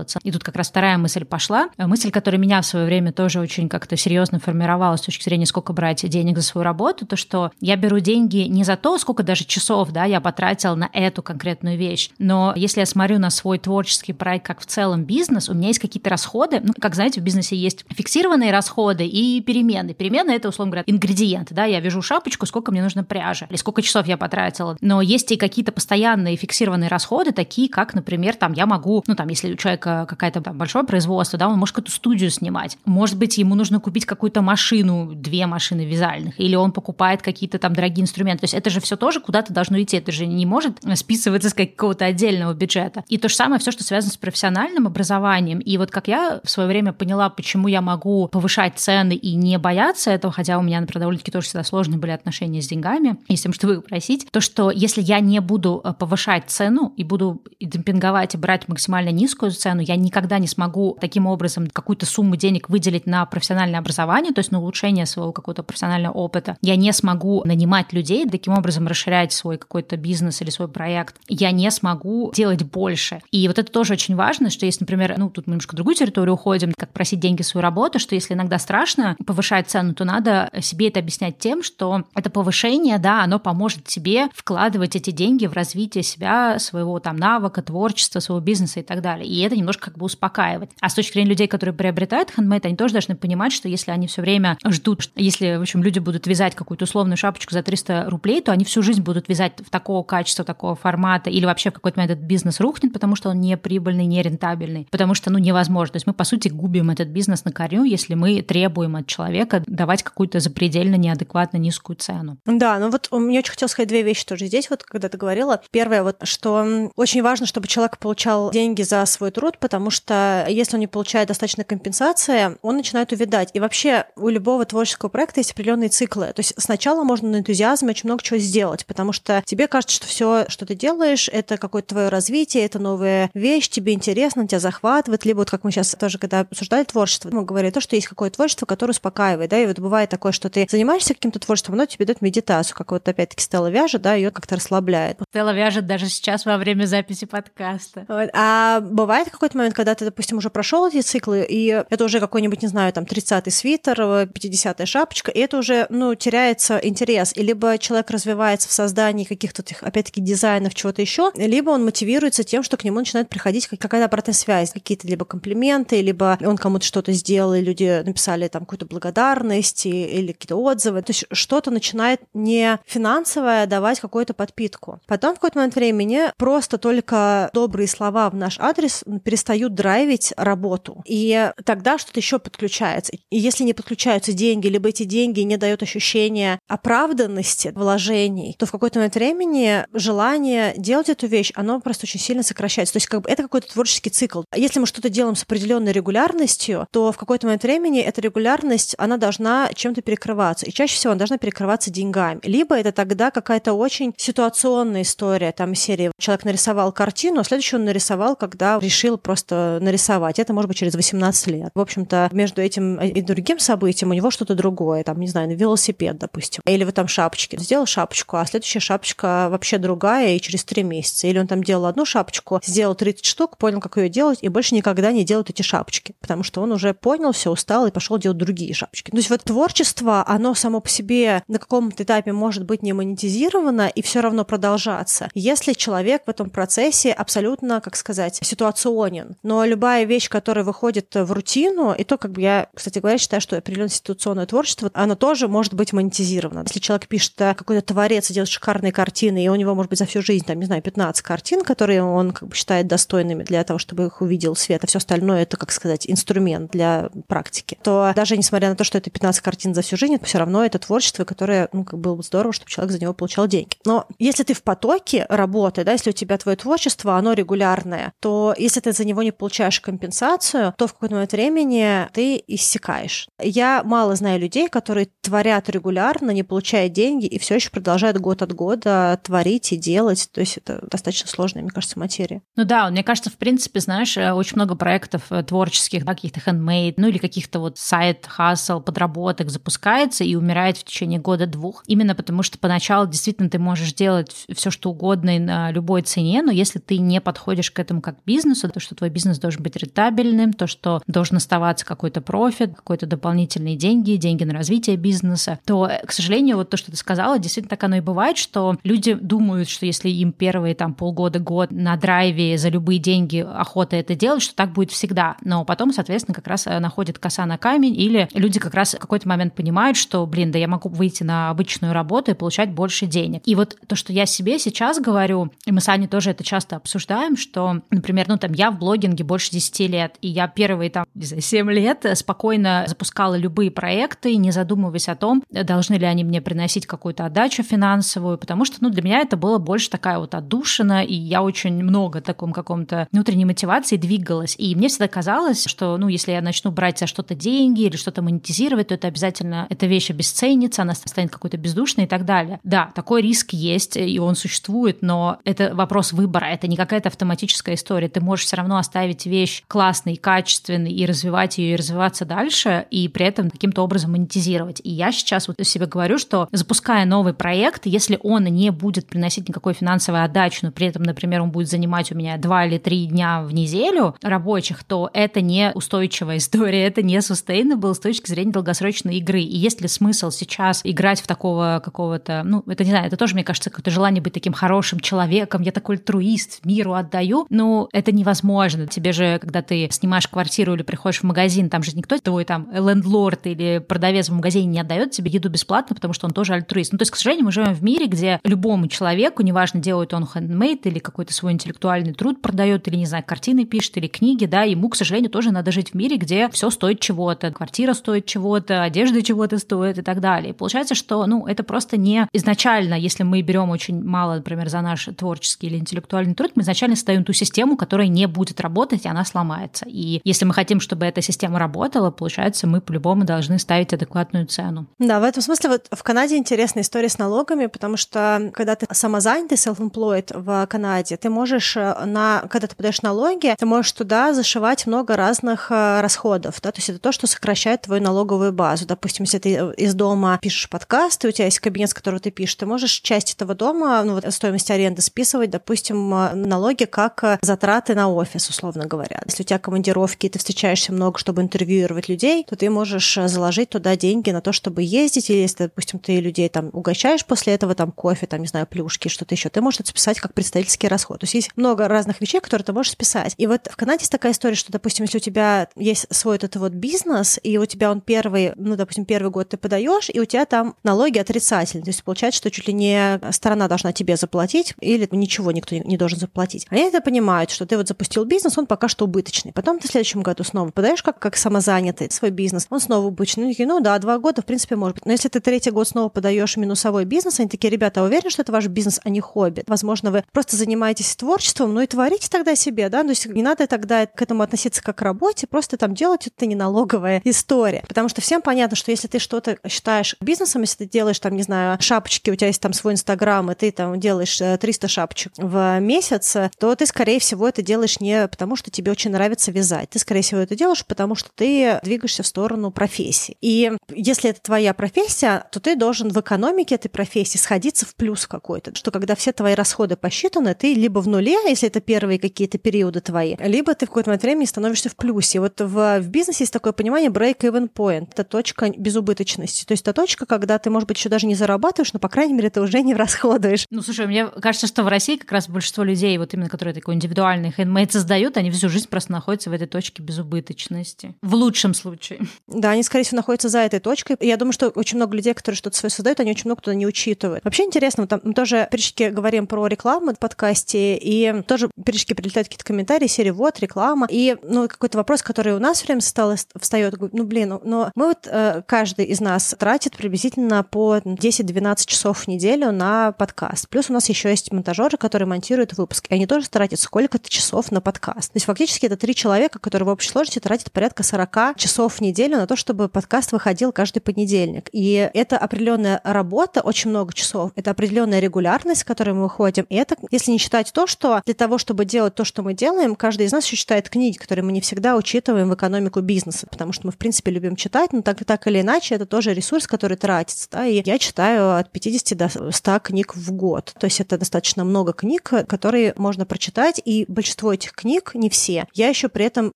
совершенствоваться. 0.10 0.20
И 0.24 0.32
тут 0.32 0.44
как 0.44 0.56
раз 0.56 0.70
вторая 0.70 0.98
мысль 0.98 1.26
пошла. 1.26 1.70
Мысль, 1.78 2.12
которая 2.12 2.40
меня 2.40 2.62
в 2.62 2.66
свое 2.66 2.86
время 2.86 3.12
тоже 3.12 3.40
очень 3.40 3.70
как-то 3.70 3.98
серьезно 3.98 4.40
формировалась 4.40 5.02
с 5.02 5.04
точки 5.04 5.24
зрения, 5.24 5.46
сколько 5.46 5.74
брать 5.74 6.08
денег 6.08 6.38
за 6.38 6.44
свою 6.44 6.64
работу, 6.64 7.06
то 7.06 7.16
что 7.16 7.52
я 7.60 7.76
беру 7.76 8.00
деньги 8.00 8.48
не 8.48 8.64
за 8.64 8.78
то, 8.78 8.98
сколько 8.98 9.24
даже 9.24 9.46
часов 9.46 9.92
да, 9.92 10.06
я 10.06 10.22
потратил 10.22 10.76
на 10.76 10.90
эту 10.94 11.24
конкретную 11.24 11.78
вещь, 11.78 12.10
но 12.20 12.54
если 12.56 12.80
я 12.82 12.86
смотрю 12.86 13.20
на 13.20 13.30
свой 13.30 13.60
творческий 13.60 14.14
проект 14.14 14.46
как 14.46 14.60
в 14.60 14.66
целом 14.66 15.04
бизнес, 15.04 15.50
у 15.50 15.54
меня 15.54 15.70
есть 15.70 15.80
какие-то 15.80 16.10
расходы, 16.10 16.60
ну, 16.62 16.74
как 16.80 16.96
знаете, 16.96 17.22
в 17.22 17.24
бизнесе 17.24 17.56
есть 17.56 17.86
фиксированные 17.90 18.52
расходы 18.52 19.06
и 19.06 19.42
перемены. 19.42 19.94
Перемены— 19.94 20.32
это, 20.32 20.50
условно 20.50 20.72
говоря, 20.72 20.84
ингредиенты, 20.88 21.54
да, 21.56 21.66
я 21.66 21.80
вяжу 21.80 22.02
шапочку, 22.02 22.46
сколько 22.46 22.72
мне 22.72 22.84
нужно 22.84 23.04
пряжи, 23.04 23.48
или 23.50 23.58
сколько 23.58 23.82
часов 23.82 24.08
я 24.08 24.18
потратила. 24.18 24.78
Но 24.82 25.02
есть 25.02 25.32
и 25.32 25.38
какие-то 25.38 25.72
постоянные 25.72 26.36
фиксированные 26.36 26.90
расходы, 26.90 27.32
такие 27.32 27.70
как, 27.70 27.94
например, 27.94 28.36
там 28.36 28.54
я 28.54 28.66
могу, 28.66 29.04
ну 29.08 29.16
там, 29.16 29.28
если 29.30 29.54
у 29.54 29.58
человека 29.58 29.85
какая-то 29.86 30.42
там 30.42 30.58
большое 30.58 30.86
производство, 30.86 31.38
да, 31.40 31.48
он 31.48 31.58
может 31.58 31.76
какую-то 31.76 31.92
студию 31.92 32.30
снимать. 32.30 32.78
Может 32.86 33.18
быть, 33.18 33.38
ему 33.38 33.56
нужно 33.56 33.80
купить 33.80 34.06
какую-то 34.06 34.42
машину, 34.42 35.12
две 35.14 35.46
машины 35.46 35.86
вязальных, 35.86 36.40
или 36.40 36.56
он 36.56 36.72
покупает 36.72 37.22
какие-то 37.22 37.60
там 37.60 37.74
дорогие 37.74 38.04
инструменты. 38.04 38.42
То 38.42 38.46
есть 38.46 38.54
это 38.54 38.70
же 38.70 38.82
все 38.82 38.96
тоже 38.96 39.20
куда-то 39.20 39.54
должно 39.54 39.82
идти. 39.82 39.98
Это 39.98 40.12
же 40.12 40.26
не 40.26 40.46
может 40.46 40.80
списываться 40.96 41.50
с 41.50 41.54
какого-то 41.54 42.06
отдельного 42.06 42.54
бюджета. 42.54 43.04
И 43.08 43.18
то 43.18 43.30
же 43.30 43.36
самое 43.36 43.60
все, 43.60 43.72
что 43.72 43.84
связано 43.84 44.12
с 44.12 44.18
профессиональным 44.18 44.88
образованием. 44.88 45.60
И 45.60 45.78
вот 45.78 45.92
как 45.92 46.08
я 46.08 46.42
в 46.44 46.50
свое 46.50 46.68
время 46.68 46.94
поняла, 46.94 47.30
почему 47.30 47.68
я 47.68 47.82
могу 47.82 48.28
повышать 48.28 48.78
цены 48.78 49.14
и 49.14 49.36
не 49.36 49.58
бояться 49.58 50.12
этого, 50.12 50.34
хотя 50.34 50.58
у 50.58 50.62
меня, 50.62 50.82
например, 50.82 51.02
довольно-таки 51.02 51.32
тоже 51.32 51.48
всегда 51.48 51.64
сложные 51.64 52.00
были 52.00 52.12
отношения 52.12 52.62
с 52.62 52.68
деньгами, 52.68 53.18
если 53.28 53.52
что 53.52 53.68
вы 53.68 53.82
просить, 53.82 54.28
то 54.32 54.42
что 54.42 54.72
если 54.72 55.02
я 55.02 55.20
не 55.20 55.40
буду 55.40 55.82
э, 55.84 55.94
повышать 55.94 56.46
цену 56.48 56.94
и 56.98 57.04
буду 57.04 57.42
демпинговать 57.60 58.36
и 58.36 58.38
брать 58.38 58.68
максимально 58.68 59.10
низкую 59.10 59.52
цену, 59.52 59.75
я 59.82 59.96
никогда 59.96 60.40
не 60.40 60.48
смогу 60.48 60.98
таким 61.00 61.26
образом 61.28 61.68
какую-то 61.68 62.06
сумму 62.06 62.36
денег 62.36 62.70
выделить 62.70 63.06
на 63.06 63.26
профессиональное 63.26 63.80
образование, 63.80 64.34
то 64.34 64.40
есть 64.40 64.52
на 64.52 64.60
улучшение 64.60 65.06
своего 65.06 65.32
какого-то 65.32 65.64
профессионального 65.64 66.14
опыта. 66.14 66.58
Я 66.62 66.76
не 66.76 66.92
смогу 66.94 67.44
нанимать 67.46 67.94
людей, 67.94 68.28
таким 68.30 68.54
образом 68.54 68.88
расширять 68.88 69.34
свой 69.34 69.58
какой-то 69.58 69.98
бизнес 69.98 70.42
или 70.42 70.50
свой 70.50 70.68
проект. 70.68 71.18
Я 71.28 71.52
не 71.52 71.70
смогу 71.72 72.32
делать 72.34 72.64
больше. 72.64 73.22
И 73.32 73.48
вот 73.48 73.60
это 73.60 73.72
тоже 73.72 73.94
очень 73.94 74.16
важно, 74.16 74.50
что 74.50 74.66
если, 74.66 74.84
например, 74.84 75.16
ну, 75.18 75.30
тут 75.30 75.48
мы 75.48 75.52
немножко 75.52 75.74
в 75.74 75.76
другую 75.76 75.96
территорию 75.96 76.34
уходим, 76.34 76.74
как 76.78 76.92
просить 76.92 77.20
деньги 77.20 77.42
в 77.42 77.48
свою 77.48 77.62
работу, 77.62 78.00
что 78.00 78.16
если 78.16 78.34
иногда 78.34 78.60
страшно 78.60 79.16
повышать 79.26 79.70
цену, 79.70 79.94
то 79.94 80.06
надо 80.06 80.50
себе 80.62 80.88
это 80.90 81.00
объяснять 81.00 81.38
тем, 81.40 81.64
что 81.64 82.04
это 82.14 82.30
повышение, 82.30 82.98
да, 82.98 83.24
оно 83.24 83.40
поможет 83.40 83.86
тебе 83.86 84.28
вкладывать 84.34 84.96
эти 84.96 85.12
деньги 85.12 85.46
в 85.46 85.54
развитие 85.54 86.04
себя, 86.04 86.60
своего 86.60 87.00
там 87.00 87.18
навыка, 87.18 87.62
творчества, 87.62 88.20
своего 88.20 88.44
бизнеса 88.44 88.80
и 88.80 88.84
так 88.84 89.02
далее. 89.02 89.28
И 89.28 89.42
это 89.42 89.56
немножко 89.66 89.86
как 89.86 89.98
бы 89.98 90.06
успокаивать. 90.06 90.70
А 90.80 90.90
с 90.90 90.94
точки 90.94 91.14
зрения 91.14 91.32
людей, 91.32 91.48
которые 91.48 91.74
приобретают 91.74 92.32
хендмейд, 92.32 92.66
они 92.66 92.76
тоже 92.76 92.94
должны 92.94 93.16
понимать, 93.16 93.52
что 93.52 93.68
если 93.68 93.92
они 93.92 94.08
все 94.08 94.22
время 94.22 94.58
ждут, 94.66 95.10
если, 95.16 95.58
в 95.58 95.62
общем, 95.62 95.84
люди 95.84 96.00
будут 96.00 96.28
вязать 96.28 96.56
какую-то 96.56 96.86
условную 96.86 97.18
шапочку 97.18 97.54
за 97.54 97.64
300 97.64 98.10
рублей, 98.10 98.42
то 98.42 98.52
они 98.52 98.64
всю 98.66 98.82
жизнь 98.82 99.02
будут 99.02 99.28
вязать 99.28 99.54
в 99.60 99.70
такого 99.70 100.04
качества, 100.04 100.46
такого 100.46 100.76
формата, 100.76 101.30
или 101.30 101.46
вообще 101.46 101.72
в 101.72 101.74
какой-то 101.74 102.00
момент 102.00 102.18
этот 102.18 102.26
бизнес 102.26 102.60
рухнет, 102.60 102.94
потому 102.94 103.16
что 103.16 103.30
он 103.30 103.42
не 103.42 103.58
прибыльный, 103.58 104.06
не 104.06 104.22
рентабельный, 104.22 104.88
потому 104.92 105.14
что, 105.14 105.32
ну, 105.32 105.40
невозможно. 105.40 105.94
То 105.94 105.98
есть 105.98 106.08
мы, 106.08 106.14
по 106.14 106.24
сути, 106.24 106.50
губим 106.50 106.90
этот 106.90 107.08
бизнес 107.10 107.46
на 107.46 107.52
корню, 107.52 107.84
если 107.84 108.14
мы 108.14 108.42
требуем 108.42 108.96
от 108.96 109.08
человека 109.08 109.64
давать 109.66 110.04
какую-то 110.04 110.40
запредельно 110.40 110.96
неадекватно 110.96 111.58
низкую 111.58 111.96
цену. 111.96 112.38
Да, 112.46 112.78
ну 112.80 112.90
вот 112.90 113.10
мне 113.12 113.40
очень 113.40 113.52
хотелось 113.52 113.72
сказать 113.72 113.90
две 113.90 114.04
вещи 114.04 114.26
тоже 114.26 114.46
здесь, 114.46 114.70
вот 114.70 114.84
когда 114.84 115.10
ты 115.10 115.18
говорила. 115.18 115.62
Первое, 115.72 116.04
вот, 116.04 116.18
что 116.24 116.92
очень 116.96 117.22
важно, 117.22 117.46
чтобы 117.46 117.68
человек 117.68 117.98
получал 117.98 118.52
деньги 118.52 118.82
за 118.82 119.06
свой 119.06 119.32
труд, 119.32 119.55
потому 119.60 119.90
что 119.90 120.46
если 120.48 120.76
он 120.76 120.82
не 120.82 120.88
получает 120.88 121.28
достаточной 121.28 121.64
компенсации, 121.64 122.58
он 122.62 122.78
начинает 122.78 123.12
увядать. 123.12 123.50
И 123.54 123.60
вообще 123.60 124.06
у 124.16 124.30
любого 124.30 124.66
творческого 124.66 125.10
проекта 125.10 125.40
есть 125.40 125.52
определенные 125.52 125.90
циклы. 125.90 126.28
То 126.34 126.40
есть 126.40 126.54
сначала 126.58 127.04
можно 127.04 127.30
на 127.30 127.38
энтузиазме 127.38 127.90
очень 127.90 128.10
много 128.10 128.24
чего 128.24 128.40
сделать, 128.40 128.86
потому 128.86 129.12
что 129.12 129.44
тебе 129.46 129.68
кажется, 129.68 129.96
что 129.96 130.08
все, 130.08 130.46
что 130.48 130.66
ты 130.66 130.76
делаешь, 130.76 131.30
это 131.32 131.58
какое-то 131.58 131.90
твое 131.90 132.10
развитие, 132.10 132.66
это 132.66 132.80
новая 132.80 133.30
вещь, 133.34 133.70
тебе 133.70 133.94
интересно, 133.94 134.48
тебя 134.48 134.60
захватывает. 134.60 135.26
Либо 135.26 135.40
вот 135.40 135.50
как 135.50 135.64
мы 135.64 135.72
сейчас 135.72 135.96
тоже, 135.98 136.18
когда 136.18 136.42
обсуждали 136.42 136.84
творчество, 136.84 137.30
мы 137.32 137.44
говорили 137.44 137.72
то, 137.72 137.82
что 137.82 137.96
есть 137.96 138.08
какое-то 138.08 138.36
творчество, 138.36 138.66
которое 138.66 138.92
успокаивает, 138.92 139.50
да, 139.50 139.60
и 139.60 139.68
вот 139.68 139.80
бывает 139.80 140.10
такое, 140.10 140.32
что 140.32 140.50
ты 140.50 140.68
занимаешься 140.70 141.14
каким-то 141.14 141.40
творчеством, 141.40 141.76
оно 141.76 141.86
тебе 141.86 142.06
дает 142.06 142.22
медитацию, 142.22 142.76
как 142.76 142.92
вот 142.92 143.08
опять-таки 143.08 143.44
Стелла 143.44 143.70
вяжет, 143.70 144.02
да, 144.02 144.14
ее 144.14 144.32
как-то 144.32 144.56
расслабляет. 144.56 145.20
Стелла 145.30 145.54
вяжет 145.54 145.86
даже 145.86 146.08
сейчас 146.08 146.46
во 146.46 146.58
время 146.58 146.86
записи 146.86 147.26
подкаста. 147.26 148.06
Вот. 148.08 148.30
А 148.34 148.80
бывает 148.82 149.30
какой-то 149.46 149.58
момент, 149.58 149.76
когда 149.76 149.94
ты, 149.94 150.06
допустим, 150.06 150.38
уже 150.38 150.50
прошел 150.50 150.88
эти 150.88 151.02
циклы, 151.02 151.46
и 151.48 151.68
это 151.90 152.06
уже 152.06 152.20
какой-нибудь, 152.20 152.64
не 152.64 152.68
знаю, 152.68 152.92
там, 152.94 153.04
30-й 153.04 153.52
свитер, 153.52 154.00
50-я 154.02 154.86
шапочка, 154.86 155.30
и 155.32 155.40
это 155.40 155.58
уже, 155.58 155.86
ну, 155.90 156.16
теряется 156.16 156.78
интерес. 156.78 157.32
И 157.36 157.44
либо 157.44 157.78
человек 157.78 158.10
развивается 158.10 158.68
в 158.68 158.72
создании 158.72 159.24
каких-то, 159.24 159.64
опять-таки, 159.82 160.22
дизайнов, 160.22 160.74
чего-то 160.74 161.02
еще, 161.02 161.32
либо 161.36 161.70
он 161.70 161.86
мотивируется 161.86 162.44
тем, 162.44 162.64
что 162.64 162.76
к 162.78 162.84
нему 162.84 163.00
начинает 163.00 163.30
приходить 163.30 163.68
какая-то 163.68 164.06
обратная 164.06 164.34
связь, 164.34 164.72
какие-то 164.72 165.08
либо 165.08 165.26
комплименты, 165.26 166.02
либо 166.02 166.38
он 166.42 166.58
кому-то 166.58 166.86
что-то 166.86 167.12
сделал, 167.12 167.54
и 167.54 167.62
люди 167.62 168.02
написали 168.04 168.48
там 168.48 168.64
какую-то 168.64 168.88
благодарность 168.88 169.86
или 169.86 170.32
какие-то 170.32 170.56
отзывы. 170.56 171.04
То 171.04 171.12
есть 171.12 171.26
что-то 171.32 171.70
начинает 171.70 172.22
не 172.34 172.80
финансовое 172.86 173.68
давать 173.68 174.00
какую-то 174.00 174.34
подпитку. 174.34 175.00
Потом 175.06 175.34
в 175.34 175.36
какой-то 175.36 175.60
момент 175.60 175.76
времени 175.76 176.24
просто 176.38 176.80
только 176.80 177.52
добрые 177.54 177.88
слова 177.88 178.30
в 178.30 178.36
наш 178.36 178.60
адрес 178.60 179.04
перестают 179.24 179.35
драйвить 179.74 180.34
работу. 180.38 181.02
И 181.06 181.52
тогда 181.64 181.98
что-то 181.98 182.20
еще 182.20 182.40
подключается. 182.40 183.14
И 183.30 183.38
если 183.38 183.64
не 183.64 183.74
подключаются 183.74 184.34
деньги, 184.34 184.68
либо 184.68 184.90
эти 184.90 185.04
деньги 185.04 185.42
не 185.42 185.58
дают 185.58 185.84
ощущения 185.84 186.60
оправданности 186.68 187.72
вложений, 187.76 188.56
то 188.58 188.66
в 188.66 188.72
какой-то 188.72 189.00
момент 189.00 189.16
времени 189.16 189.86
желание 189.94 190.74
делать 190.78 191.10
эту 191.10 191.28
вещь, 191.28 191.52
оно 191.56 191.80
просто 191.80 192.06
очень 192.06 192.20
сильно 192.20 192.44
сокращается. 192.44 192.94
То 192.94 192.98
есть 192.98 193.08
как 193.08 193.22
бы 193.22 193.30
это 193.30 193.44
какой-то 193.44 193.72
творческий 193.72 194.10
цикл. 194.10 194.44
Если 194.56 194.80
мы 194.80 194.86
что-то 194.86 195.10
делаем 195.10 195.36
с 195.36 195.44
определенной 195.44 195.92
регулярностью, 195.92 196.88
то 196.92 197.12
в 197.12 197.18
какой-то 197.18 197.48
момент 197.48 197.64
времени 197.64 198.02
эта 198.02 198.22
регулярность, 198.22 198.96
она 198.98 199.18
должна 199.18 199.70
чем-то 199.74 200.02
перекрываться. 200.02 200.66
И 200.66 200.72
чаще 200.72 200.96
всего 200.96 201.12
она 201.12 201.20
должна 201.20 201.38
перекрываться 201.38 201.92
деньгами. 201.92 202.40
Либо 202.44 202.78
это 202.78 202.92
тогда 202.92 203.32
какая-то 203.32 203.74
очень 203.74 204.14
ситуационная 204.18 205.02
история, 205.04 205.52
там 205.52 205.76
серии 205.76 206.12
человек 206.20 206.46
нарисовал 206.46 206.92
картину, 206.92 207.42
а 207.42 207.44
следующую 207.44 207.80
он 207.80 207.86
нарисовал, 207.86 208.36
когда 208.36 208.80
решил 208.80 209.18
просто 209.26 209.80
нарисовать. 209.82 210.40
Это 210.40 210.54
может 210.54 210.68
быть 210.68 210.78
через 210.78 210.94
18 210.94 211.48
лет. 211.48 211.72
В 211.74 211.80
общем-то, 211.80 212.30
между 212.32 212.62
этим 212.62 213.02
и 213.02 213.22
другим 213.22 213.60
событием 213.60 214.12
у 214.12 214.14
него 214.14 214.30
что-то 214.30 214.54
другое, 214.56 215.04
там, 215.04 215.20
не 215.20 215.28
знаю, 215.28 215.56
велосипед, 215.58 216.18
допустим. 216.18 216.62
Или 216.66 216.84
вы 216.84 216.92
там 216.92 217.08
шапочки. 217.08 217.58
Сделал 217.60 217.88
шапочку, 217.88 218.38
а 218.38 218.46
следующая 218.46 218.80
шапочка 218.80 219.48
вообще 219.50 219.80
другая 219.80 220.36
и 220.36 220.40
через 220.42 220.64
три 220.64 220.84
месяца. 220.84 221.28
Или 221.28 221.40
он 221.40 221.48
там 221.48 221.64
делал 221.64 221.88
одну 221.88 222.06
шапочку, 222.06 222.62
сделал 222.64 222.94
30 222.94 223.26
штук, 223.26 223.58
понял, 223.58 223.82
как 223.82 223.98
ее 223.98 224.10
делать, 224.10 224.40
и 224.42 224.48
больше 224.48 224.76
никогда 224.76 225.12
не 225.12 225.24
делает 225.24 225.50
эти 225.50 225.64
шапочки, 225.64 226.14
потому 226.22 226.44
что 226.44 226.62
он 226.62 226.72
уже 226.72 226.94
понял, 226.94 227.32
все 227.32 227.52
устал 227.52 227.88
и 227.88 227.92
пошел 227.92 228.20
делать 228.20 228.38
другие 228.38 228.74
шапочки. 228.74 229.10
То 229.10 229.18
есть 229.18 229.30
вот 229.30 229.44
творчество, 229.44 230.24
оно 230.28 230.54
само 230.54 230.82
по 230.82 230.90
себе 230.90 231.42
на 231.48 231.58
каком-то 231.58 232.04
этапе 232.04 232.32
может 232.32 232.66
быть 232.66 232.84
не 232.84 232.94
монетизировано 232.94 233.88
и 233.88 234.02
все 234.02 234.20
равно 234.20 234.46
продолжаться, 234.46 235.30
если 235.34 235.74
человек 235.74 236.24
в 236.26 236.30
этом 236.30 236.50
процессе 236.50 237.12
абсолютно, 237.12 237.82
как 237.82 237.96
сказать, 237.96 238.40
ситуационен. 238.42 239.15
Но 239.44 239.66
любая 239.66 240.06
вещь, 240.06 240.30
которая 240.30 240.64
выходит 240.66 241.14
в 241.14 241.32
рутину, 241.32 241.94
и 241.94 242.04
то, 242.04 242.18
как 242.18 242.32
бы 242.32 242.42
я, 242.42 242.68
кстати 242.74 243.00
говоря, 243.00 243.18
считаю, 243.18 243.42
что 243.42 243.58
определенное 243.58 243.90
ситуационное 243.90 244.46
творчество, 244.46 244.90
оно 244.94 245.16
тоже 245.16 245.48
может 245.48 245.74
быть 245.74 245.94
монетизировано. 245.94 246.64
Если 246.68 246.80
человек 246.80 247.08
пишет 247.08 247.34
э, 247.40 247.54
какой-то 247.54 247.86
творец 247.86 248.30
и 248.30 248.34
делает 248.34 248.50
шикарные 248.50 248.92
картины, 248.92 249.44
и 249.44 249.50
у 249.50 249.56
него, 249.56 249.76
может 249.76 249.90
быть, 249.90 250.00
за 250.00 250.06
всю 250.06 250.22
жизнь, 250.22 250.46
там, 250.46 250.60
не 250.60 250.66
знаю, 250.66 250.82
15 250.82 251.22
картин, 251.24 251.64
которые 251.64 252.04
он 252.04 252.32
как 252.32 252.50
бы 252.50 252.56
считает 252.56 252.88
достойными 252.88 253.44
для 253.44 253.64
того, 253.64 253.80
чтобы 253.80 254.06
их 254.06 254.22
увидел 254.22 254.56
свет, 254.56 254.84
а 254.84 254.88
все 254.88 254.98
остальное 254.98 255.44
это, 255.44 255.58
как 255.58 255.72
сказать, 255.72 256.10
инструмент 256.10 256.72
для 256.72 257.10
практики, 257.28 257.78
то 257.84 258.12
даже 258.16 258.38
несмотря 258.38 258.70
на 258.70 258.76
то, 258.76 258.84
что 258.84 258.98
это 258.98 259.10
15 259.10 259.42
картин 259.42 259.74
за 259.74 259.82
всю 259.82 259.98
жизнь, 259.98 260.18
все 260.24 260.38
равно 260.38 260.66
это 260.66 260.80
творчество, 260.80 261.24
которое, 261.24 261.70
ну, 261.72 261.84
как 261.84 262.00
было 262.00 262.16
бы 262.16 262.24
здорово, 262.24 262.54
чтобы 262.54 262.70
человек 262.70 262.92
за 262.92 263.00
него 263.00 263.14
получал 263.14 263.48
деньги. 263.48 263.78
Но 263.86 264.08
если 264.20 264.44
ты 264.44 264.54
в 264.54 264.64
потоке 264.64 265.26
работы, 265.30 265.84
да, 265.84 265.92
если 265.94 266.10
у 266.10 266.14
тебя 266.14 266.38
твое 266.38 266.58
творчество, 266.58 267.18
оно 267.18 267.34
регулярное, 267.34 268.14
то 268.20 268.54
если 268.58 268.80
ты 268.80 268.92
за 268.96 269.06
него 269.06 269.24
не 269.24 269.32
получаешь 269.32 269.80
компенсацию, 269.80 270.74
то 270.78 270.88
в 270.88 270.94
какой-то 270.94 271.16
момент 271.16 271.32
времени 271.32 272.08
ты 272.14 272.42
иссякаешь. 272.48 273.28
Я 273.42 273.84
мало 273.84 274.16
знаю 274.16 274.40
людей, 274.40 274.70
которые 274.70 275.10
творят 275.22 275.70
регулярно, 275.70 276.32
не 276.32 276.44
получая 276.44 276.90
деньги, 276.90 277.26
и 277.26 277.40
все 277.40 277.56
еще 277.56 277.70
продолжают 277.70 278.18
год 278.18 278.42
от 278.42 278.54
года 278.54 279.20
творить 279.24 279.72
и 279.74 279.78
делать. 279.78 280.30
То 280.32 280.42
есть 280.42 280.58
это 280.58 280.86
достаточно 280.90 281.30
сложная, 281.30 281.64
мне 281.64 281.72
кажется, 281.72 282.00
материя. 282.00 282.42
Ну 282.56 282.64
да, 282.64 282.90
мне 282.90 283.04
кажется, 283.04 283.30
в 283.30 283.38
принципе, 283.38 283.80
знаешь, 283.80 284.18
э, 284.18 284.32
очень 284.32 284.56
много 284.56 284.76
проектов 284.76 285.24
э, 285.32 285.44
творческих, 285.44 286.06
да, 286.06 286.14
каких-то 286.14 286.40
handmade, 286.40 286.96
ну 286.98 287.08
или 287.08 287.18
каких-то 287.18 287.60
вот 287.60 287.78
сайт, 287.78 288.26
хасл, 288.28 288.82
подработок 288.82 289.50
запускается 289.50 290.24
и 290.24 290.36
умирает 290.36 290.78
в 290.78 290.84
течение 290.84 291.20
года-двух. 291.20 291.84
Именно 291.88 292.16
потому, 292.16 292.44
что 292.44 292.58
поначалу 292.58 293.08
действительно 293.08 293.50
ты 293.50 293.60
можешь 293.60 293.94
делать 293.94 294.46
все, 294.54 294.72
что 294.72 294.92
угодно 294.92 295.38
на 295.40 295.72
любой 295.72 296.02
цене, 296.02 296.42
но 296.42 296.52
если 296.52 296.80
ты 296.80 296.98
не 296.98 297.22
подходишь 297.22 297.72
к 297.72 297.80
этому 297.80 298.02
как 298.02 298.18
бизнесу, 298.26 298.70
то, 298.70 298.80
что 298.86 298.96
твой 298.96 299.10
бизнес 299.10 299.40
должен 299.40 299.64
быть 299.64 299.76
рентабельным, 299.76 300.54
то, 300.54 300.68
что 300.68 301.02
должен 301.08 301.38
оставаться 301.38 301.86
какой-то 301.86 302.22
профит, 302.22 302.76
какой-то 302.76 303.06
дополнительные 303.06 303.76
деньги, 303.76 304.16
деньги 304.16 304.44
на 304.44 304.54
развитие 304.54 304.96
бизнеса, 304.96 305.60
то, 305.66 305.90
к 306.06 306.12
сожалению, 306.12 306.58
вот 306.58 306.70
то, 306.70 306.78
что 306.78 306.92
ты 306.92 306.98
сказала, 306.98 307.40
действительно 307.40 307.70
так 307.70 307.84
оно 307.84 307.98
и 307.98 308.02
бывает, 308.02 308.38
что 308.38 308.78
люди 308.84 309.14
думают, 309.14 309.70
что 309.70 309.86
если 309.86 310.10
им 310.10 310.32
первые 310.32 310.76
там 310.76 310.94
полгода, 310.94 311.40
год 311.40 311.72
на 311.72 311.96
драйве 311.98 312.58
за 312.58 312.70
любые 312.70 313.00
деньги 313.00 313.38
охота 313.38 313.96
это 313.96 314.16
делать, 314.16 314.44
что 314.44 314.56
так 314.56 314.72
будет 314.72 314.92
всегда. 314.92 315.36
Но 315.42 315.66
потом, 315.66 315.92
соответственно, 315.92 316.36
как 316.36 316.48
раз 316.48 316.68
э, 316.68 316.80
находит 316.80 317.20
коса 317.20 317.46
на 317.46 317.58
камень, 317.58 317.96
или 317.96 318.28
люди 318.34 318.60
как 318.60 318.74
раз 318.74 318.94
в 318.94 319.00
какой-то 319.00 319.28
момент 319.28 319.56
понимают, 319.56 319.98
что, 319.98 320.26
блин, 320.26 320.52
да 320.52 320.60
я 320.60 320.68
могу 320.68 320.90
выйти 320.90 321.24
на 321.24 321.50
обычную 321.50 321.94
работу 321.94 322.32
и 322.32 322.34
получать 322.34 322.72
больше 322.72 323.06
денег. 323.06 323.42
И 323.46 323.56
вот 323.56 323.78
то, 323.88 323.96
что 323.96 324.14
я 324.14 324.26
себе 324.26 324.60
сейчас 324.60 325.00
говорю, 325.00 325.52
и 325.66 325.72
мы 325.72 325.82
с 325.82 325.90
Аней 325.90 326.08
тоже 326.08 326.32
это 326.32 326.44
часто 326.44 326.76
обсуждаем, 326.76 327.38
что, 327.38 327.82
например, 327.90 328.26
ну 328.28 328.38
там 328.38 328.54
я 328.54 328.72
в 328.76 328.80
блогинге 328.80 329.24
больше 329.24 329.52
10 329.52 329.80
лет, 329.90 330.16
и 330.22 330.28
я 330.28 330.48
первые 330.48 330.90
там, 330.90 331.06
не 331.16 331.26
знаю, 331.26 331.42
7 331.42 331.72
лет 331.72 332.06
спокойно 332.14 332.86
запускала 332.88 333.36
любые 333.36 333.72
проекты, 333.72 334.36
не 334.36 334.52
задумываясь 334.52 335.10
о 335.10 335.16
том, 335.16 335.44
должны 335.50 335.96
ли 335.96 336.06
они 336.06 336.24
мне 336.24 336.42
приносить 336.42 336.86
какую-то 336.86 337.26
отдачу 337.26 337.64
финансовую, 337.64 338.38
потому 338.38 338.66
что, 338.66 338.78
ну, 338.82 338.90
для 338.90 339.02
меня 339.02 339.20
это 339.20 339.38
было 339.38 339.58
больше 339.58 339.90
такая 339.90 340.20
вот 340.20 340.36
отдушина, 340.36 341.04
и 341.04 341.14
я 341.14 341.42
очень 341.42 341.84
много 341.84 342.22
таком 342.22 342.54
каком-то 342.54 343.08
внутренней 343.12 343.46
мотивации 343.46 343.98
двигалась. 343.98 344.56
И 344.58 344.76
мне 344.76 344.88
всегда 344.88 345.08
казалось, 345.08 345.66
что, 345.66 345.98
ну, 345.98 346.08
если 346.08 346.32
я 346.32 346.42
начну 346.42 346.72
брать 346.72 347.00
за 347.00 347.08
что-то 347.08 347.36
деньги 347.36 347.84
или 347.84 347.96
что-то 347.96 348.22
монетизировать, 348.22 348.88
то 348.88 348.96
это 348.96 349.08
обязательно, 349.08 349.68
эта 349.70 349.86
вещь 349.86 350.10
обесценится, 350.10 350.82
она 350.82 350.96
станет 350.96 351.32
какой-то 351.32 351.58
бездушной 351.58 352.06
и 352.06 352.08
так 352.08 352.26
далее. 352.26 352.60
Да, 352.64 352.92
такой 352.96 353.22
риск 353.22 353.54
есть, 353.54 353.96
и 353.98 354.20
он 354.20 354.36
существует, 354.36 355.02
но 355.02 355.38
это 355.46 355.76
вопрос 355.76 356.14
выбора, 356.14 356.46
это 356.46 356.68
не 356.68 356.76
какая-то 356.76 357.10
автоматическая 357.10 357.76
история. 357.76 358.10
Ты 358.10 358.22
можешь 358.22 358.46
все 358.46 358.58
равно 358.58 358.65
оставить 358.74 359.26
вещь 359.26 359.64
классной, 359.68 360.16
качественной 360.16 360.92
и 360.92 361.06
развивать 361.06 361.58
ее 361.58 361.74
и 361.74 361.76
развиваться 361.76 362.26
дальше, 362.26 362.86
и 362.90 363.08
при 363.08 363.26
этом 363.26 363.50
каким-то 363.50 363.84
образом 363.84 364.12
монетизировать. 364.14 364.82
И 364.84 364.92
я 364.92 365.12
сейчас 365.12 365.48
вот 365.48 365.58
себе 365.64 365.86
говорю, 365.86 366.18
что 366.18 366.48
запуская 366.52 367.06
новый 367.06 367.34
проект, 367.34 367.86
если 367.86 368.20
он 368.24 368.46
не 368.46 368.72
будет 368.72 369.08
приносить 369.08 369.48
никакой 369.48 369.74
финансовой 369.74 370.24
отдачи, 370.24 370.60
но 370.64 370.72
при 370.72 370.88
этом, 370.88 371.04
например, 371.04 371.42
он 371.42 371.52
будет 371.52 371.70
занимать 371.70 372.12
у 372.12 372.16
меня 372.16 372.38
два 372.38 372.66
или 372.66 372.78
три 372.78 373.06
дня 373.06 373.44
в 373.44 373.54
неделю 373.54 374.16
рабочих, 374.22 374.84
то 374.84 375.10
это 375.14 375.42
не 375.42 375.72
устойчивая 375.74 376.38
история, 376.38 376.86
это 376.86 377.02
не 377.02 377.18
sustainable 377.18 377.94
с 377.94 378.00
точки 378.00 378.30
зрения 378.30 378.52
долгосрочной 378.52 379.18
игры. 379.18 379.42
И 379.42 379.58
есть 379.58 379.82
ли 379.82 379.88
смысл 379.88 380.32
сейчас 380.32 380.82
играть 380.84 381.22
в 381.22 381.28
такого 381.28 381.82
какого-то, 381.84 382.44
ну, 382.44 382.64
это 382.68 382.84
не 382.84 382.92
знаю, 382.92 383.08
это 383.08 383.18
тоже, 383.18 383.36
мне 383.36 383.44
кажется, 383.44 383.70
какое-то 383.70 383.92
желание 383.92 384.22
быть 384.22 384.34
таким 384.34 384.54
хорошим 384.54 385.00
человеком, 385.00 385.62
я 385.62 385.72
такой 385.72 385.98
альтруист, 385.98 386.64
миру 386.64 386.94
отдаю, 386.94 387.48
ну, 387.50 387.90
это 387.92 388.12
невозможно. 388.12 388.55
Тебе 388.90 389.12
же, 389.12 389.40
когда 389.40 389.62
ты 389.62 389.88
снимаешь 389.92 390.28
квартиру 390.28 390.74
или 390.74 390.84
приходишь 390.84 391.20
в 391.20 391.24
магазин, 391.24 391.70
там 391.70 391.84
же 391.84 391.96
никто 391.96 392.18
твой 392.18 392.46
там 392.46 392.70
лендлорд 392.72 393.48
или 393.48 393.84
продавец 393.86 394.30
в 394.30 394.34
магазине 394.34 394.66
не 394.66 394.80
отдает 394.80 395.12
тебе 395.12 395.32
еду 395.32 395.50
бесплатно, 395.50 395.96
потому 395.96 396.14
что 396.14 396.28
он 396.28 396.34
тоже 396.34 396.54
альтруист. 396.54 396.92
Ну, 396.92 396.98
то 396.98 397.04
есть, 397.04 397.12
к 397.12 397.16
сожалению, 397.16 397.46
мы 397.46 397.52
живем 397.52 397.74
в 397.74 397.84
мире, 397.84 398.08
где 398.08 398.40
любому 398.44 398.88
человеку, 398.88 399.44
неважно, 399.44 399.80
делает 399.80 400.14
он 400.14 400.26
хендмейд 400.26 400.86
или 400.88 401.00
какой-то 401.00 401.34
свой 401.34 401.52
интеллектуальный 401.52 402.14
труд 402.14 402.42
продает, 402.42 402.88
или, 402.88 402.96
не 402.96 403.06
знаю, 403.06 403.24
картины 403.26 403.66
пишет, 403.66 403.98
или 403.98 404.08
книги, 404.08 404.46
да, 404.46 404.64
ему, 404.64 404.90
к 404.90 404.96
сожалению, 404.96 405.30
тоже 405.30 405.52
надо 405.52 405.72
жить 405.72 405.92
в 405.92 405.94
мире, 405.96 406.18
где 406.18 406.50
все 406.50 406.70
стоит 406.70 407.00
чего-то, 407.00 407.52
квартира 407.52 407.94
стоит 407.94 408.26
чего-то, 408.26 408.84
одежда 408.84 409.22
чего-то 409.22 409.58
стоит 409.58 409.98
и 409.98 410.02
так 410.02 410.22
далее. 410.22 410.52
И 410.52 410.54
получается, 410.54 410.96
что, 410.96 411.26
ну, 411.26 411.48
это 411.48 411.64
просто 411.64 411.98
не 411.98 412.28
изначально, 412.34 412.94
если 412.96 413.24
мы 413.24 413.42
берем 413.42 413.70
очень 413.70 414.04
мало, 414.04 414.36
например, 414.36 414.70
за 414.70 414.82
наш 414.82 415.10
творческий 415.18 415.68
или 415.68 415.78
интеллектуальный 415.78 416.36
труд, 416.36 416.52
мы 416.56 416.62
изначально 416.62 416.96
ставим 416.96 417.24
ту 417.24 417.34
систему, 417.34 417.76
которая 417.76 418.08
не 418.08 418.28
будет 418.28 418.45
работать, 418.62 419.06
и 419.06 419.08
она 419.08 419.26
сломается. 419.26 419.86
И 419.88 420.22
если 420.24 420.46
мы 420.46 420.54
хотим, 420.54 420.80
чтобы 420.80 421.06
эта 421.06 421.22
система 421.22 421.60
работала, 421.60 422.12
получается, 422.12 422.68
мы 422.68 422.82
по-любому 422.82 423.24
должны 423.24 423.60
ставить 423.60 423.94
адекватную 423.94 424.48
цену. 424.48 424.88
Да, 425.00 425.20
в 425.20 425.24
этом 425.24 425.42
смысле 425.42 425.70
вот 425.70 425.88
в 425.92 426.04
Канаде 426.04 426.38
интересная 426.38 426.84
история 426.84 427.10
с 427.10 427.18
налогами, 427.18 427.68
потому 427.68 427.98
что 427.98 428.52
когда 428.54 428.76
ты 428.76 428.88
самозанятый, 428.92 429.58
self-employed 429.58 430.40
в 430.40 430.68
Канаде, 430.68 431.18
ты 431.18 431.30
можешь 431.30 431.76
э, 431.78 432.06
на, 432.06 432.44
когда 432.50 432.68
ты 432.68 432.76
подаешь 432.76 433.02
налоги, 433.02 433.56
ты 433.58 433.66
можешь 433.66 433.92
туда 433.92 434.34
зашивать 434.34 434.88
много 434.88 435.16
разных 435.16 435.72
э, 435.72 436.02
расходов, 436.02 436.60
да, 436.62 436.72
то 436.72 436.80
есть 436.80 436.90
это 436.90 437.00
то, 437.00 437.12
что 437.12 437.28
сокращает 437.28 437.82
твою 437.82 438.02
налоговую 438.02 438.54
базу. 438.54 438.86
Допустим, 438.86 439.26
если 439.26 439.40
ты 439.40 439.54
из 439.78 439.94
дома 439.94 440.40
пишешь 440.42 440.70
подкаст, 440.70 441.24
и 441.26 441.28
у 441.28 441.32
тебя 441.32 441.46
есть 441.46 441.60
кабинет, 441.60 441.90
с 441.90 441.94
которого 441.94 442.20
ты 442.20 442.32
пишешь, 442.32 442.56
ты 442.56 442.66
можешь 442.66 442.92
часть 442.92 443.34
этого 443.34 443.56
дома, 443.56 444.04
ну 444.04 444.14
вот 444.14 444.34
стоимость 444.34 444.70
аренды 444.72 445.02
списывать, 445.02 445.50
допустим, 445.50 446.14
э, 446.14 446.34
налоги 446.36 446.86
как 446.86 447.40
затраты 447.42 447.96
на 447.96 448.10
офис, 448.10 448.35
условно 448.38 448.86
говоря. 448.86 449.22
Если 449.26 449.44
у 449.44 449.46
тебя 449.46 449.60
командировки, 449.60 450.30
ты 450.30 450.40
встречаешься 450.40 450.94
много, 450.94 451.20
чтобы 451.20 451.42
интервьюировать 451.42 452.10
людей, 452.10 452.46
то 452.48 452.56
ты 452.56 452.70
можешь 452.70 453.18
заложить 453.26 453.70
туда 453.70 453.96
деньги 453.96 454.32
на 454.32 454.42
то, 454.42 454.52
чтобы 454.52 454.84
ездить, 454.84 455.30
или 455.30 455.38
если, 455.38 455.66
допустим, 455.66 456.00
ты 456.00 456.20
людей 456.20 456.50
там 456.50 456.70
угощаешь 456.74 457.26
после 457.26 457.54
этого, 457.54 457.76
там 457.76 457.92
кофе, 457.92 458.28
там, 458.28 458.42
не 458.42 458.48
знаю, 458.48 458.68
плюшки, 458.68 459.08
что-то 459.08 459.36
еще, 459.36 459.50
ты 459.50 459.62
можешь 459.62 459.80
это 459.80 459.90
списать 459.90 460.20
как 460.20 460.34
представительский 460.34 460.88
расход. 460.88 461.20
То 461.20 461.26
есть 461.26 461.34
есть 461.34 461.52
много 461.56 461.88
разных 461.88 462.22
вещей, 462.22 462.40
которые 462.40 462.66
ты 462.66 462.74
можешь 462.74 462.92
списать. 462.92 463.34
И 463.38 463.48
вот 463.48 463.68
в 463.72 463.76
Канаде 463.76 464.02
есть 464.02 464.12
такая 464.12 464.32
история, 464.32 464.56
что, 464.56 464.72
допустим, 464.72 465.06
если 465.06 465.18
у 465.18 465.22
тебя 465.22 465.70
есть 465.76 466.08
свой 466.14 466.36
этот 466.36 466.56
вот 466.58 466.74
бизнес, 466.74 467.40
и 467.44 467.58
у 467.58 467.66
тебя 467.66 467.92
он 467.92 468.02
первый, 468.02 468.54
ну, 468.56 468.76
допустим, 468.76 469.06
первый 469.06 469.30
год 469.30 469.50
ты 469.50 469.58
подаешь, 469.58 470.10
и 470.12 470.20
у 470.20 470.26
тебя 470.26 470.46
там 470.46 470.76
налоги 470.84 471.20
отрицательные. 471.20 471.84
То 471.86 471.90
есть 471.90 472.04
получается, 472.04 472.38
что 472.38 472.52
чуть 472.52 472.68
ли 472.68 472.74
не 472.74 473.20
сторона 473.32 473.68
должна 473.68 473.94
тебе 473.94 474.18
заплатить, 474.18 474.74
или 474.82 475.08
ничего 475.12 475.52
никто 475.52 475.76
не 475.76 475.98
должен 475.98 476.20
заплатить. 476.20 476.68
Они 476.70 476.82
это 476.82 477.02
понимают, 477.02 477.52
что 477.52 477.66
ты 477.66 477.78
вот 477.78 477.88
запустил 477.88 478.25
бизнес, 478.26 478.58
он 478.58 478.66
пока 478.66 478.88
что 478.88 479.06
убыточный. 479.06 479.54
Потом 479.54 479.80
ты 479.80 479.88
в 479.88 479.92
следующем 479.92 480.22
году 480.22 480.44
снова 480.44 480.72
подаешь 480.72 481.04
как, 481.04 481.20
как 481.20 481.38
самозанятый 481.38 482.10
свой 482.12 482.32
бизнес, 482.32 482.68
он 482.70 482.80
снова 482.80 483.06
убыточный. 483.08 483.46
Ну, 483.46 483.50
такие, 483.52 483.68
ну 483.68 483.80
да, 483.80 483.98
два 484.00 484.18
года, 484.18 484.42
в 484.42 484.46
принципе, 484.46 484.76
может 484.76 484.96
быть. 484.96 485.06
Но 485.06 485.12
если 485.12 485.30
ты 485.30 485.40
третий 485.40 485.72
год 485.72 485.88
снова 485.88 486.10
подаешь 486.10 486.58
минусовой 486.58 487.06
бизнес, 487.06 487.40
они 487.40 487.50
такие, 487.50 487.70
ребята, 487.70 488.04
уверены, 488.04 488.30
что 488.30 488.42
это 488.42 488.52
ваш 488.52 488.68
бизнес, 488.68 489.00
а 489.04 489.10
не 489.10 489.22
хобби? 489.22 489.64
Возможно, 489.68 490.12
вы 490.12 490.24
просто 490.32 490.56
занимаетесь 490.56 491.16
творчеством, 491.16 491.74
ну 491.74 491.82
и 491.82 491.88
творите 491.88 492.30
тогда 492.30 492.56
себе, 492.56 492.90
да, 492.90 493.04
то 493.04 493.10
есть 493.10 493.26
не 493.28 493.44
надо 493.44 493.68
тогда 493.68 494.06
к 494.06 494.22
этому 494.22 494.44
относиться 494.44 494.82
как 494.82 494.96
к 494.96 495.02
работе, 495.02 495.46
просто 495.46 495.78
там 495.78 495.94
делать 495.94 496.28
это 496.28 496.46
не 496.46 496.56
налоговая 496.56 497.22
история. 497.26 497.84
Потому 497.88 498.10
что 498.10 498.22
всем 498.22 498.42
понятно, 498.42 498.76
что 498.76 498.92
если 498.92 499.08
ты 499.08 499.20
что-то 499.20 499.58
считаешь 499.68 500.16
бизнесом, 500.22 500.62
если 500.62 500.86
ты 500.86 500.86
делаешь 500.86 501.20
там, 501.20 501.36
не 501.36 501.44
знаю, 501.44 501.78
шапочки, 501.82 502.32
у 502.32 502.36
тебя 502.36 502.48
есть 502.48 502.62
там 502.62 502.74
свой 502.74 502.94
инстаграм, 502.94 503.52
и 503.52 503.56
ты 503.56 503.72
там 503.72 504.00
делаешь 504.00 504.38
300 504.38 504.86
э, 504.86 504.90
шапочек 504.90 505.34
в 505.38 505.80
месяц, 505.80 506.36
то 506.58 506.76
ты, 506.76 506.86
скорее 506.86 507.20
всего, 507.20 507.48
это 507.48 507.62
делаешь 507.62 508.00
не 508.00 508.15
потому, 508.30 508.56
что 508.56 508.72
тебе 508.72 508.92
очень 508.92 509.12
нравится 509.12 509.52
вязать. 509.52 509.90
Ты, 509.90 510.00
скорее 510.00 510.22
всего, 510.22 510.42
это 510.42 510.56
делаешь, 510.56 510.86
потому 510.86 511.16
что 511.16 511.30
ты 511.34 511.80
двигаешься 511.84 512.24
в 512.24 512.28
сторону 512.28 512.72
профессии. 512.72 513.38
И 513.42 513.72
если 513.94 514.30
это 514.30 514.42
твоя 514.42 514.74
профессия, 514.74 515.46
то 515.52 515.60
ты 515.60 515.76
должен 515.76 516.10
в 516.10 516.20
экономике 516.20 516.76
этой 516.76 516.90
профессии 516.90 517.38
сходиться 517.38 517.86
в 517.86 517.96
плюс 517.96 518.28
какой-то. 518.28 518.76
Что 518.76 518.92
когда 518.92 519.16
все 519.16 519.32
твои 519.32 519.54
расходы 519.54 519.96
посчитаны, 519.96 520.56
ты 520.56 520.74
либо 520.74 521.00
в 521.00 521.08
нуле, 521.08 521.38
если 521.48 521.68
это 521.68 521.82
первые 521.82 522.20
какие-то 522.20 522.58
периоды 522.58 523.02
твои, 523.02 523.36
либо 523.40 523.74
ты 523.76 523.86
в 523.86 523.90
какой-то 523.90 524.10
момент 524.10 524.24
времени 524.24 524.46
становишься 524.46 524.90
в 524.90 524.96
плюсе. 524.96 525.40
Вот 525.40 525.62
в, 525.62 526.00
в 526.00 526.08
бизнесе 526.10 526.44
есть 526.44 526.54
такое 526.54 526.74
понимание 526.74 527.10
break-even 527.10 527.72
point. 527.72 528.10
Это 528.12 528.24
точка 528.24 528.70
безубыточности. 528.76 529.66
То 529.66 529.74
есть 529.74 529.84
это 529.84 529.94
точка, 529.94 530.26
когда 530.26 530.58
ты, 530.60 530.70
может 530.70 530.88
быть, 530.88 530.98
еще 530.98 531.10
даже 531.10 531.28
не 531.28 531.36
зарабатываешь, 531.36 531.94
но, 531.94 532.00
по 532.00 532.10
крайней 532.10 532.34
мере, 532.34 532.50
ты 532.50 532.62
уже 532.62 532.82
не 532.82 532.94
расходуешь. 532.96 533.66
Ну, 533.70 533.82
слушай, 533.82 534.08
мне 534.08 534.28
кажется, 534.28 534.68
что 534.68 534.84
в 534.84 534.88
России 534.88 535.18
как 535.18 535.32
раз 535.32 535.50
большинство 535.50 535.84
людей, 535.84 536.18
вот 536.18 536.34
именно 536.34 536.50
которые 536.50 536.74
такой 536.74 536.96
индивидуальный 536.96 537.52
хендмейд 537.52 537.92
создают, 537.96 538.36
они 538.36 538.52
всю 538.52 538.68
жизнь 538.68 538.90
просто 538.90 539.14
находятся 539.14 539.50
в 539.50 539.54
этой 539.54 539.68
точке 539.68 540.04
безубыточности. 540.04 541.16
В 541.22 541.34
лучшем 541.34 541.74
случае. 541.74 542.20
Да, 542.48 542.72
они, 542.72 542.84
скорее 542.84 543.04
всего, 543.06 543.18
находятся 543.18 543.48
за 543.48 543.60
этой 543.60 543.80
точкой. 543.80 544.18
Я 544.20 544.36
думаю, 544.36 544.52
что 544.52 544.68
очень 544.70 544.98
много 544.98 545.16
людей, 545.16 545.34
которые 545.34 545.56
что-то 545.58 545.78
свое 545.78 545.92
создают, 545.92 546.20
они 546.20 546.32
очень 546.32 546.46
много 546.46 546.62
туда 546.62 546.76
не 546.76 546.86
учитывают. 546.86 547.44
Вообще 547.46 547.64
интересно, 547.64 548.04
мы 548.04 548.08
там 548.08 548.20
мы 548.24 548.34
тоже 548.34 548.68
периодически 548.70 549.04
говорим 549.04 549.48
про 549.48 549.68
рекламу 549.68 550.14
в 550.14 550.20
подкасте, 550.20 550.98
и 550.98 551.42
тоже 551.44 551.70
периодически 551.70 552.14
прилетают 552.14 552.48
какие-то 552.48 552.66
комментарии 552.66 553.08
серии 553.08 553.30
«Вот, 553.30 553.60
реклама». 553.60 554.08
И, 554.10 554.36
ну, 554.44 554.68
какой-то 554.68 554.98
вопрос, 554.98 555.24
который 555.24 555.54
у 555.54 555.60
нас 555.60 555.78
все 555.78 555.88
время 555.88 556.02
стало, 556.02 556.36
встает, 556.60 556.96
ну, 557.14 557.24
блин, 557.24 557.60
ну, 557.64 557.92
мы 557.96 558.08
вот, 558.08 558.28
э, 558.30 558.62
каждый 558.68 559.06
из 559.06 559.22
нас 559.22 559.56
тратит 559.58 559.96
приблизительно 559.96 560.64
по 560.64 560.98
10-12 560.98 561.86
часов 561.86 562.20
в 562.20 562.28
неделю 562.28 562.72
на 562.72 563.14
подкаст. 563.14 563.70
Плюс 563.70 563.90
у 563.90 563.94
нас 563.94 564.10
еще 564.10 564.30
есть 564.30 564.52
монтажеры, 564.52 564.98
которые 564.98 565.28
монтируют 565.28 565.78
выпуск, 565.78 566.08
и 566.10 566.16
они 566.16 566.28
тоже 566.28 566.50
тратят 566.50 566.80
сколько-то 566.80 567.30
часов 567.30 567.72
на 567.72 567.82
подкаст. 567.86 568.34
То 568.34 568.38
есть 568.38 568.48
фактически 568.48 568.88
это 568.88 568.98
три 568.98 569.14
человека, 569.14 569.60
которые 569.60 569.86
в 569.86 569.90
общей 569.90 570.10
сложности 570.10 570.40
тратят 570.40 570.72
порядка 570.72 571.04
40 571.04 571.56
часов 571.56 571.94
в 571.94 572.02
неделю 572.02 572.38
на 572.38 572.48
то, 572.48 572.56
чтобы 572.56 572.90
подкаст 572.90 573.32
выходил 573.32 573.72
каждый 573.72 574.00
понедельник. 574.00 574.70
И 574.72 575.10
это 575.14 575.38
определенная 575.38 576.02
работа, 576.04 576.62
очень 576.62 576.90
много 576.90 577.14
часов, 577.14 577.52
это 577.56 577.72
определенная 577.72 578.20
регулярность, 578.20 578.82
с 578.82 578.84
которой 578.84 579.12
мы 579.14 579.24
выходим. 579.24 579.68
И 579.70 579.76
это, 579.76 579.96
если 580.10 580.32
не 580.32 580.40
считать 580.40 580.74
то, 580.74 580.88
что 580.88 581.22
для 581.26 581.36
того, 581.36 581.60
чтобы 581.60 581.86
делать 581.86 582.16
то, 582.16 582.26
что 582.26 582.42
мы 582.42 582.56
делаем, 582.56 582.96
каждый 582.96 583.28
из 583.28 583.32
нас 583.32 583.46
еще 583.46 583.56
читает 583.56 583.88
книги, 583.90 584.18
которые 584.18 584.44
мы 584.44 584.52
не 584.52 584.62
всегда 584.62 584.96
учитываем 584.96 585.48
в 585.50 585.54
экономику 585.54 586.02
бизнеса, 586.02 586.48
потому 586.50 586.74
что 586.74 586.88
мы, 586.88 586.92
в 586.92 586.98
принципе, 586.98 587.30
любим 587.30 587.56
читать, 587.56 587.94
но 587.94 588.02
так, 588.02 588.26
так 588.26 588.48
или 588.48 588.62
иначе, 588.62 588.96
это 588.96 589.06
тоже 589.06 589.36
ресурс, 589.36 589.68
который 589.68 589.96
тратится. 589.96 590.48
Да? 590.52 590.66
И 590.66 590.82
я 590.84 590.98
читаю 590.98 591.56
от 591.56 591.72
50 591.72 592.18
до 592.18 592.52
100 592.52 592.80
книг 592.80 593.16
в 593.16 593.32
год. 593.32 593.76
То 593.80 593.86
есть 593.86 594.02
это 594.02 594.18
достаточно 594.18 594.64
много 594.64 594.92
книг, 594.94 595.32
которые 595.48 595.94
можно 595.98 596.26
прочитать, 596.26 596.82
и 596.84 597.06
большинство 597.08 597.54
этих 597.54 597.75
книг, 597.76 598.12
не 598.14 598.30
все, 598.30 598.68
я 598.74 598.88
еще 598.90 599.10
при 599.10 599.26
этом... 599.26 599.52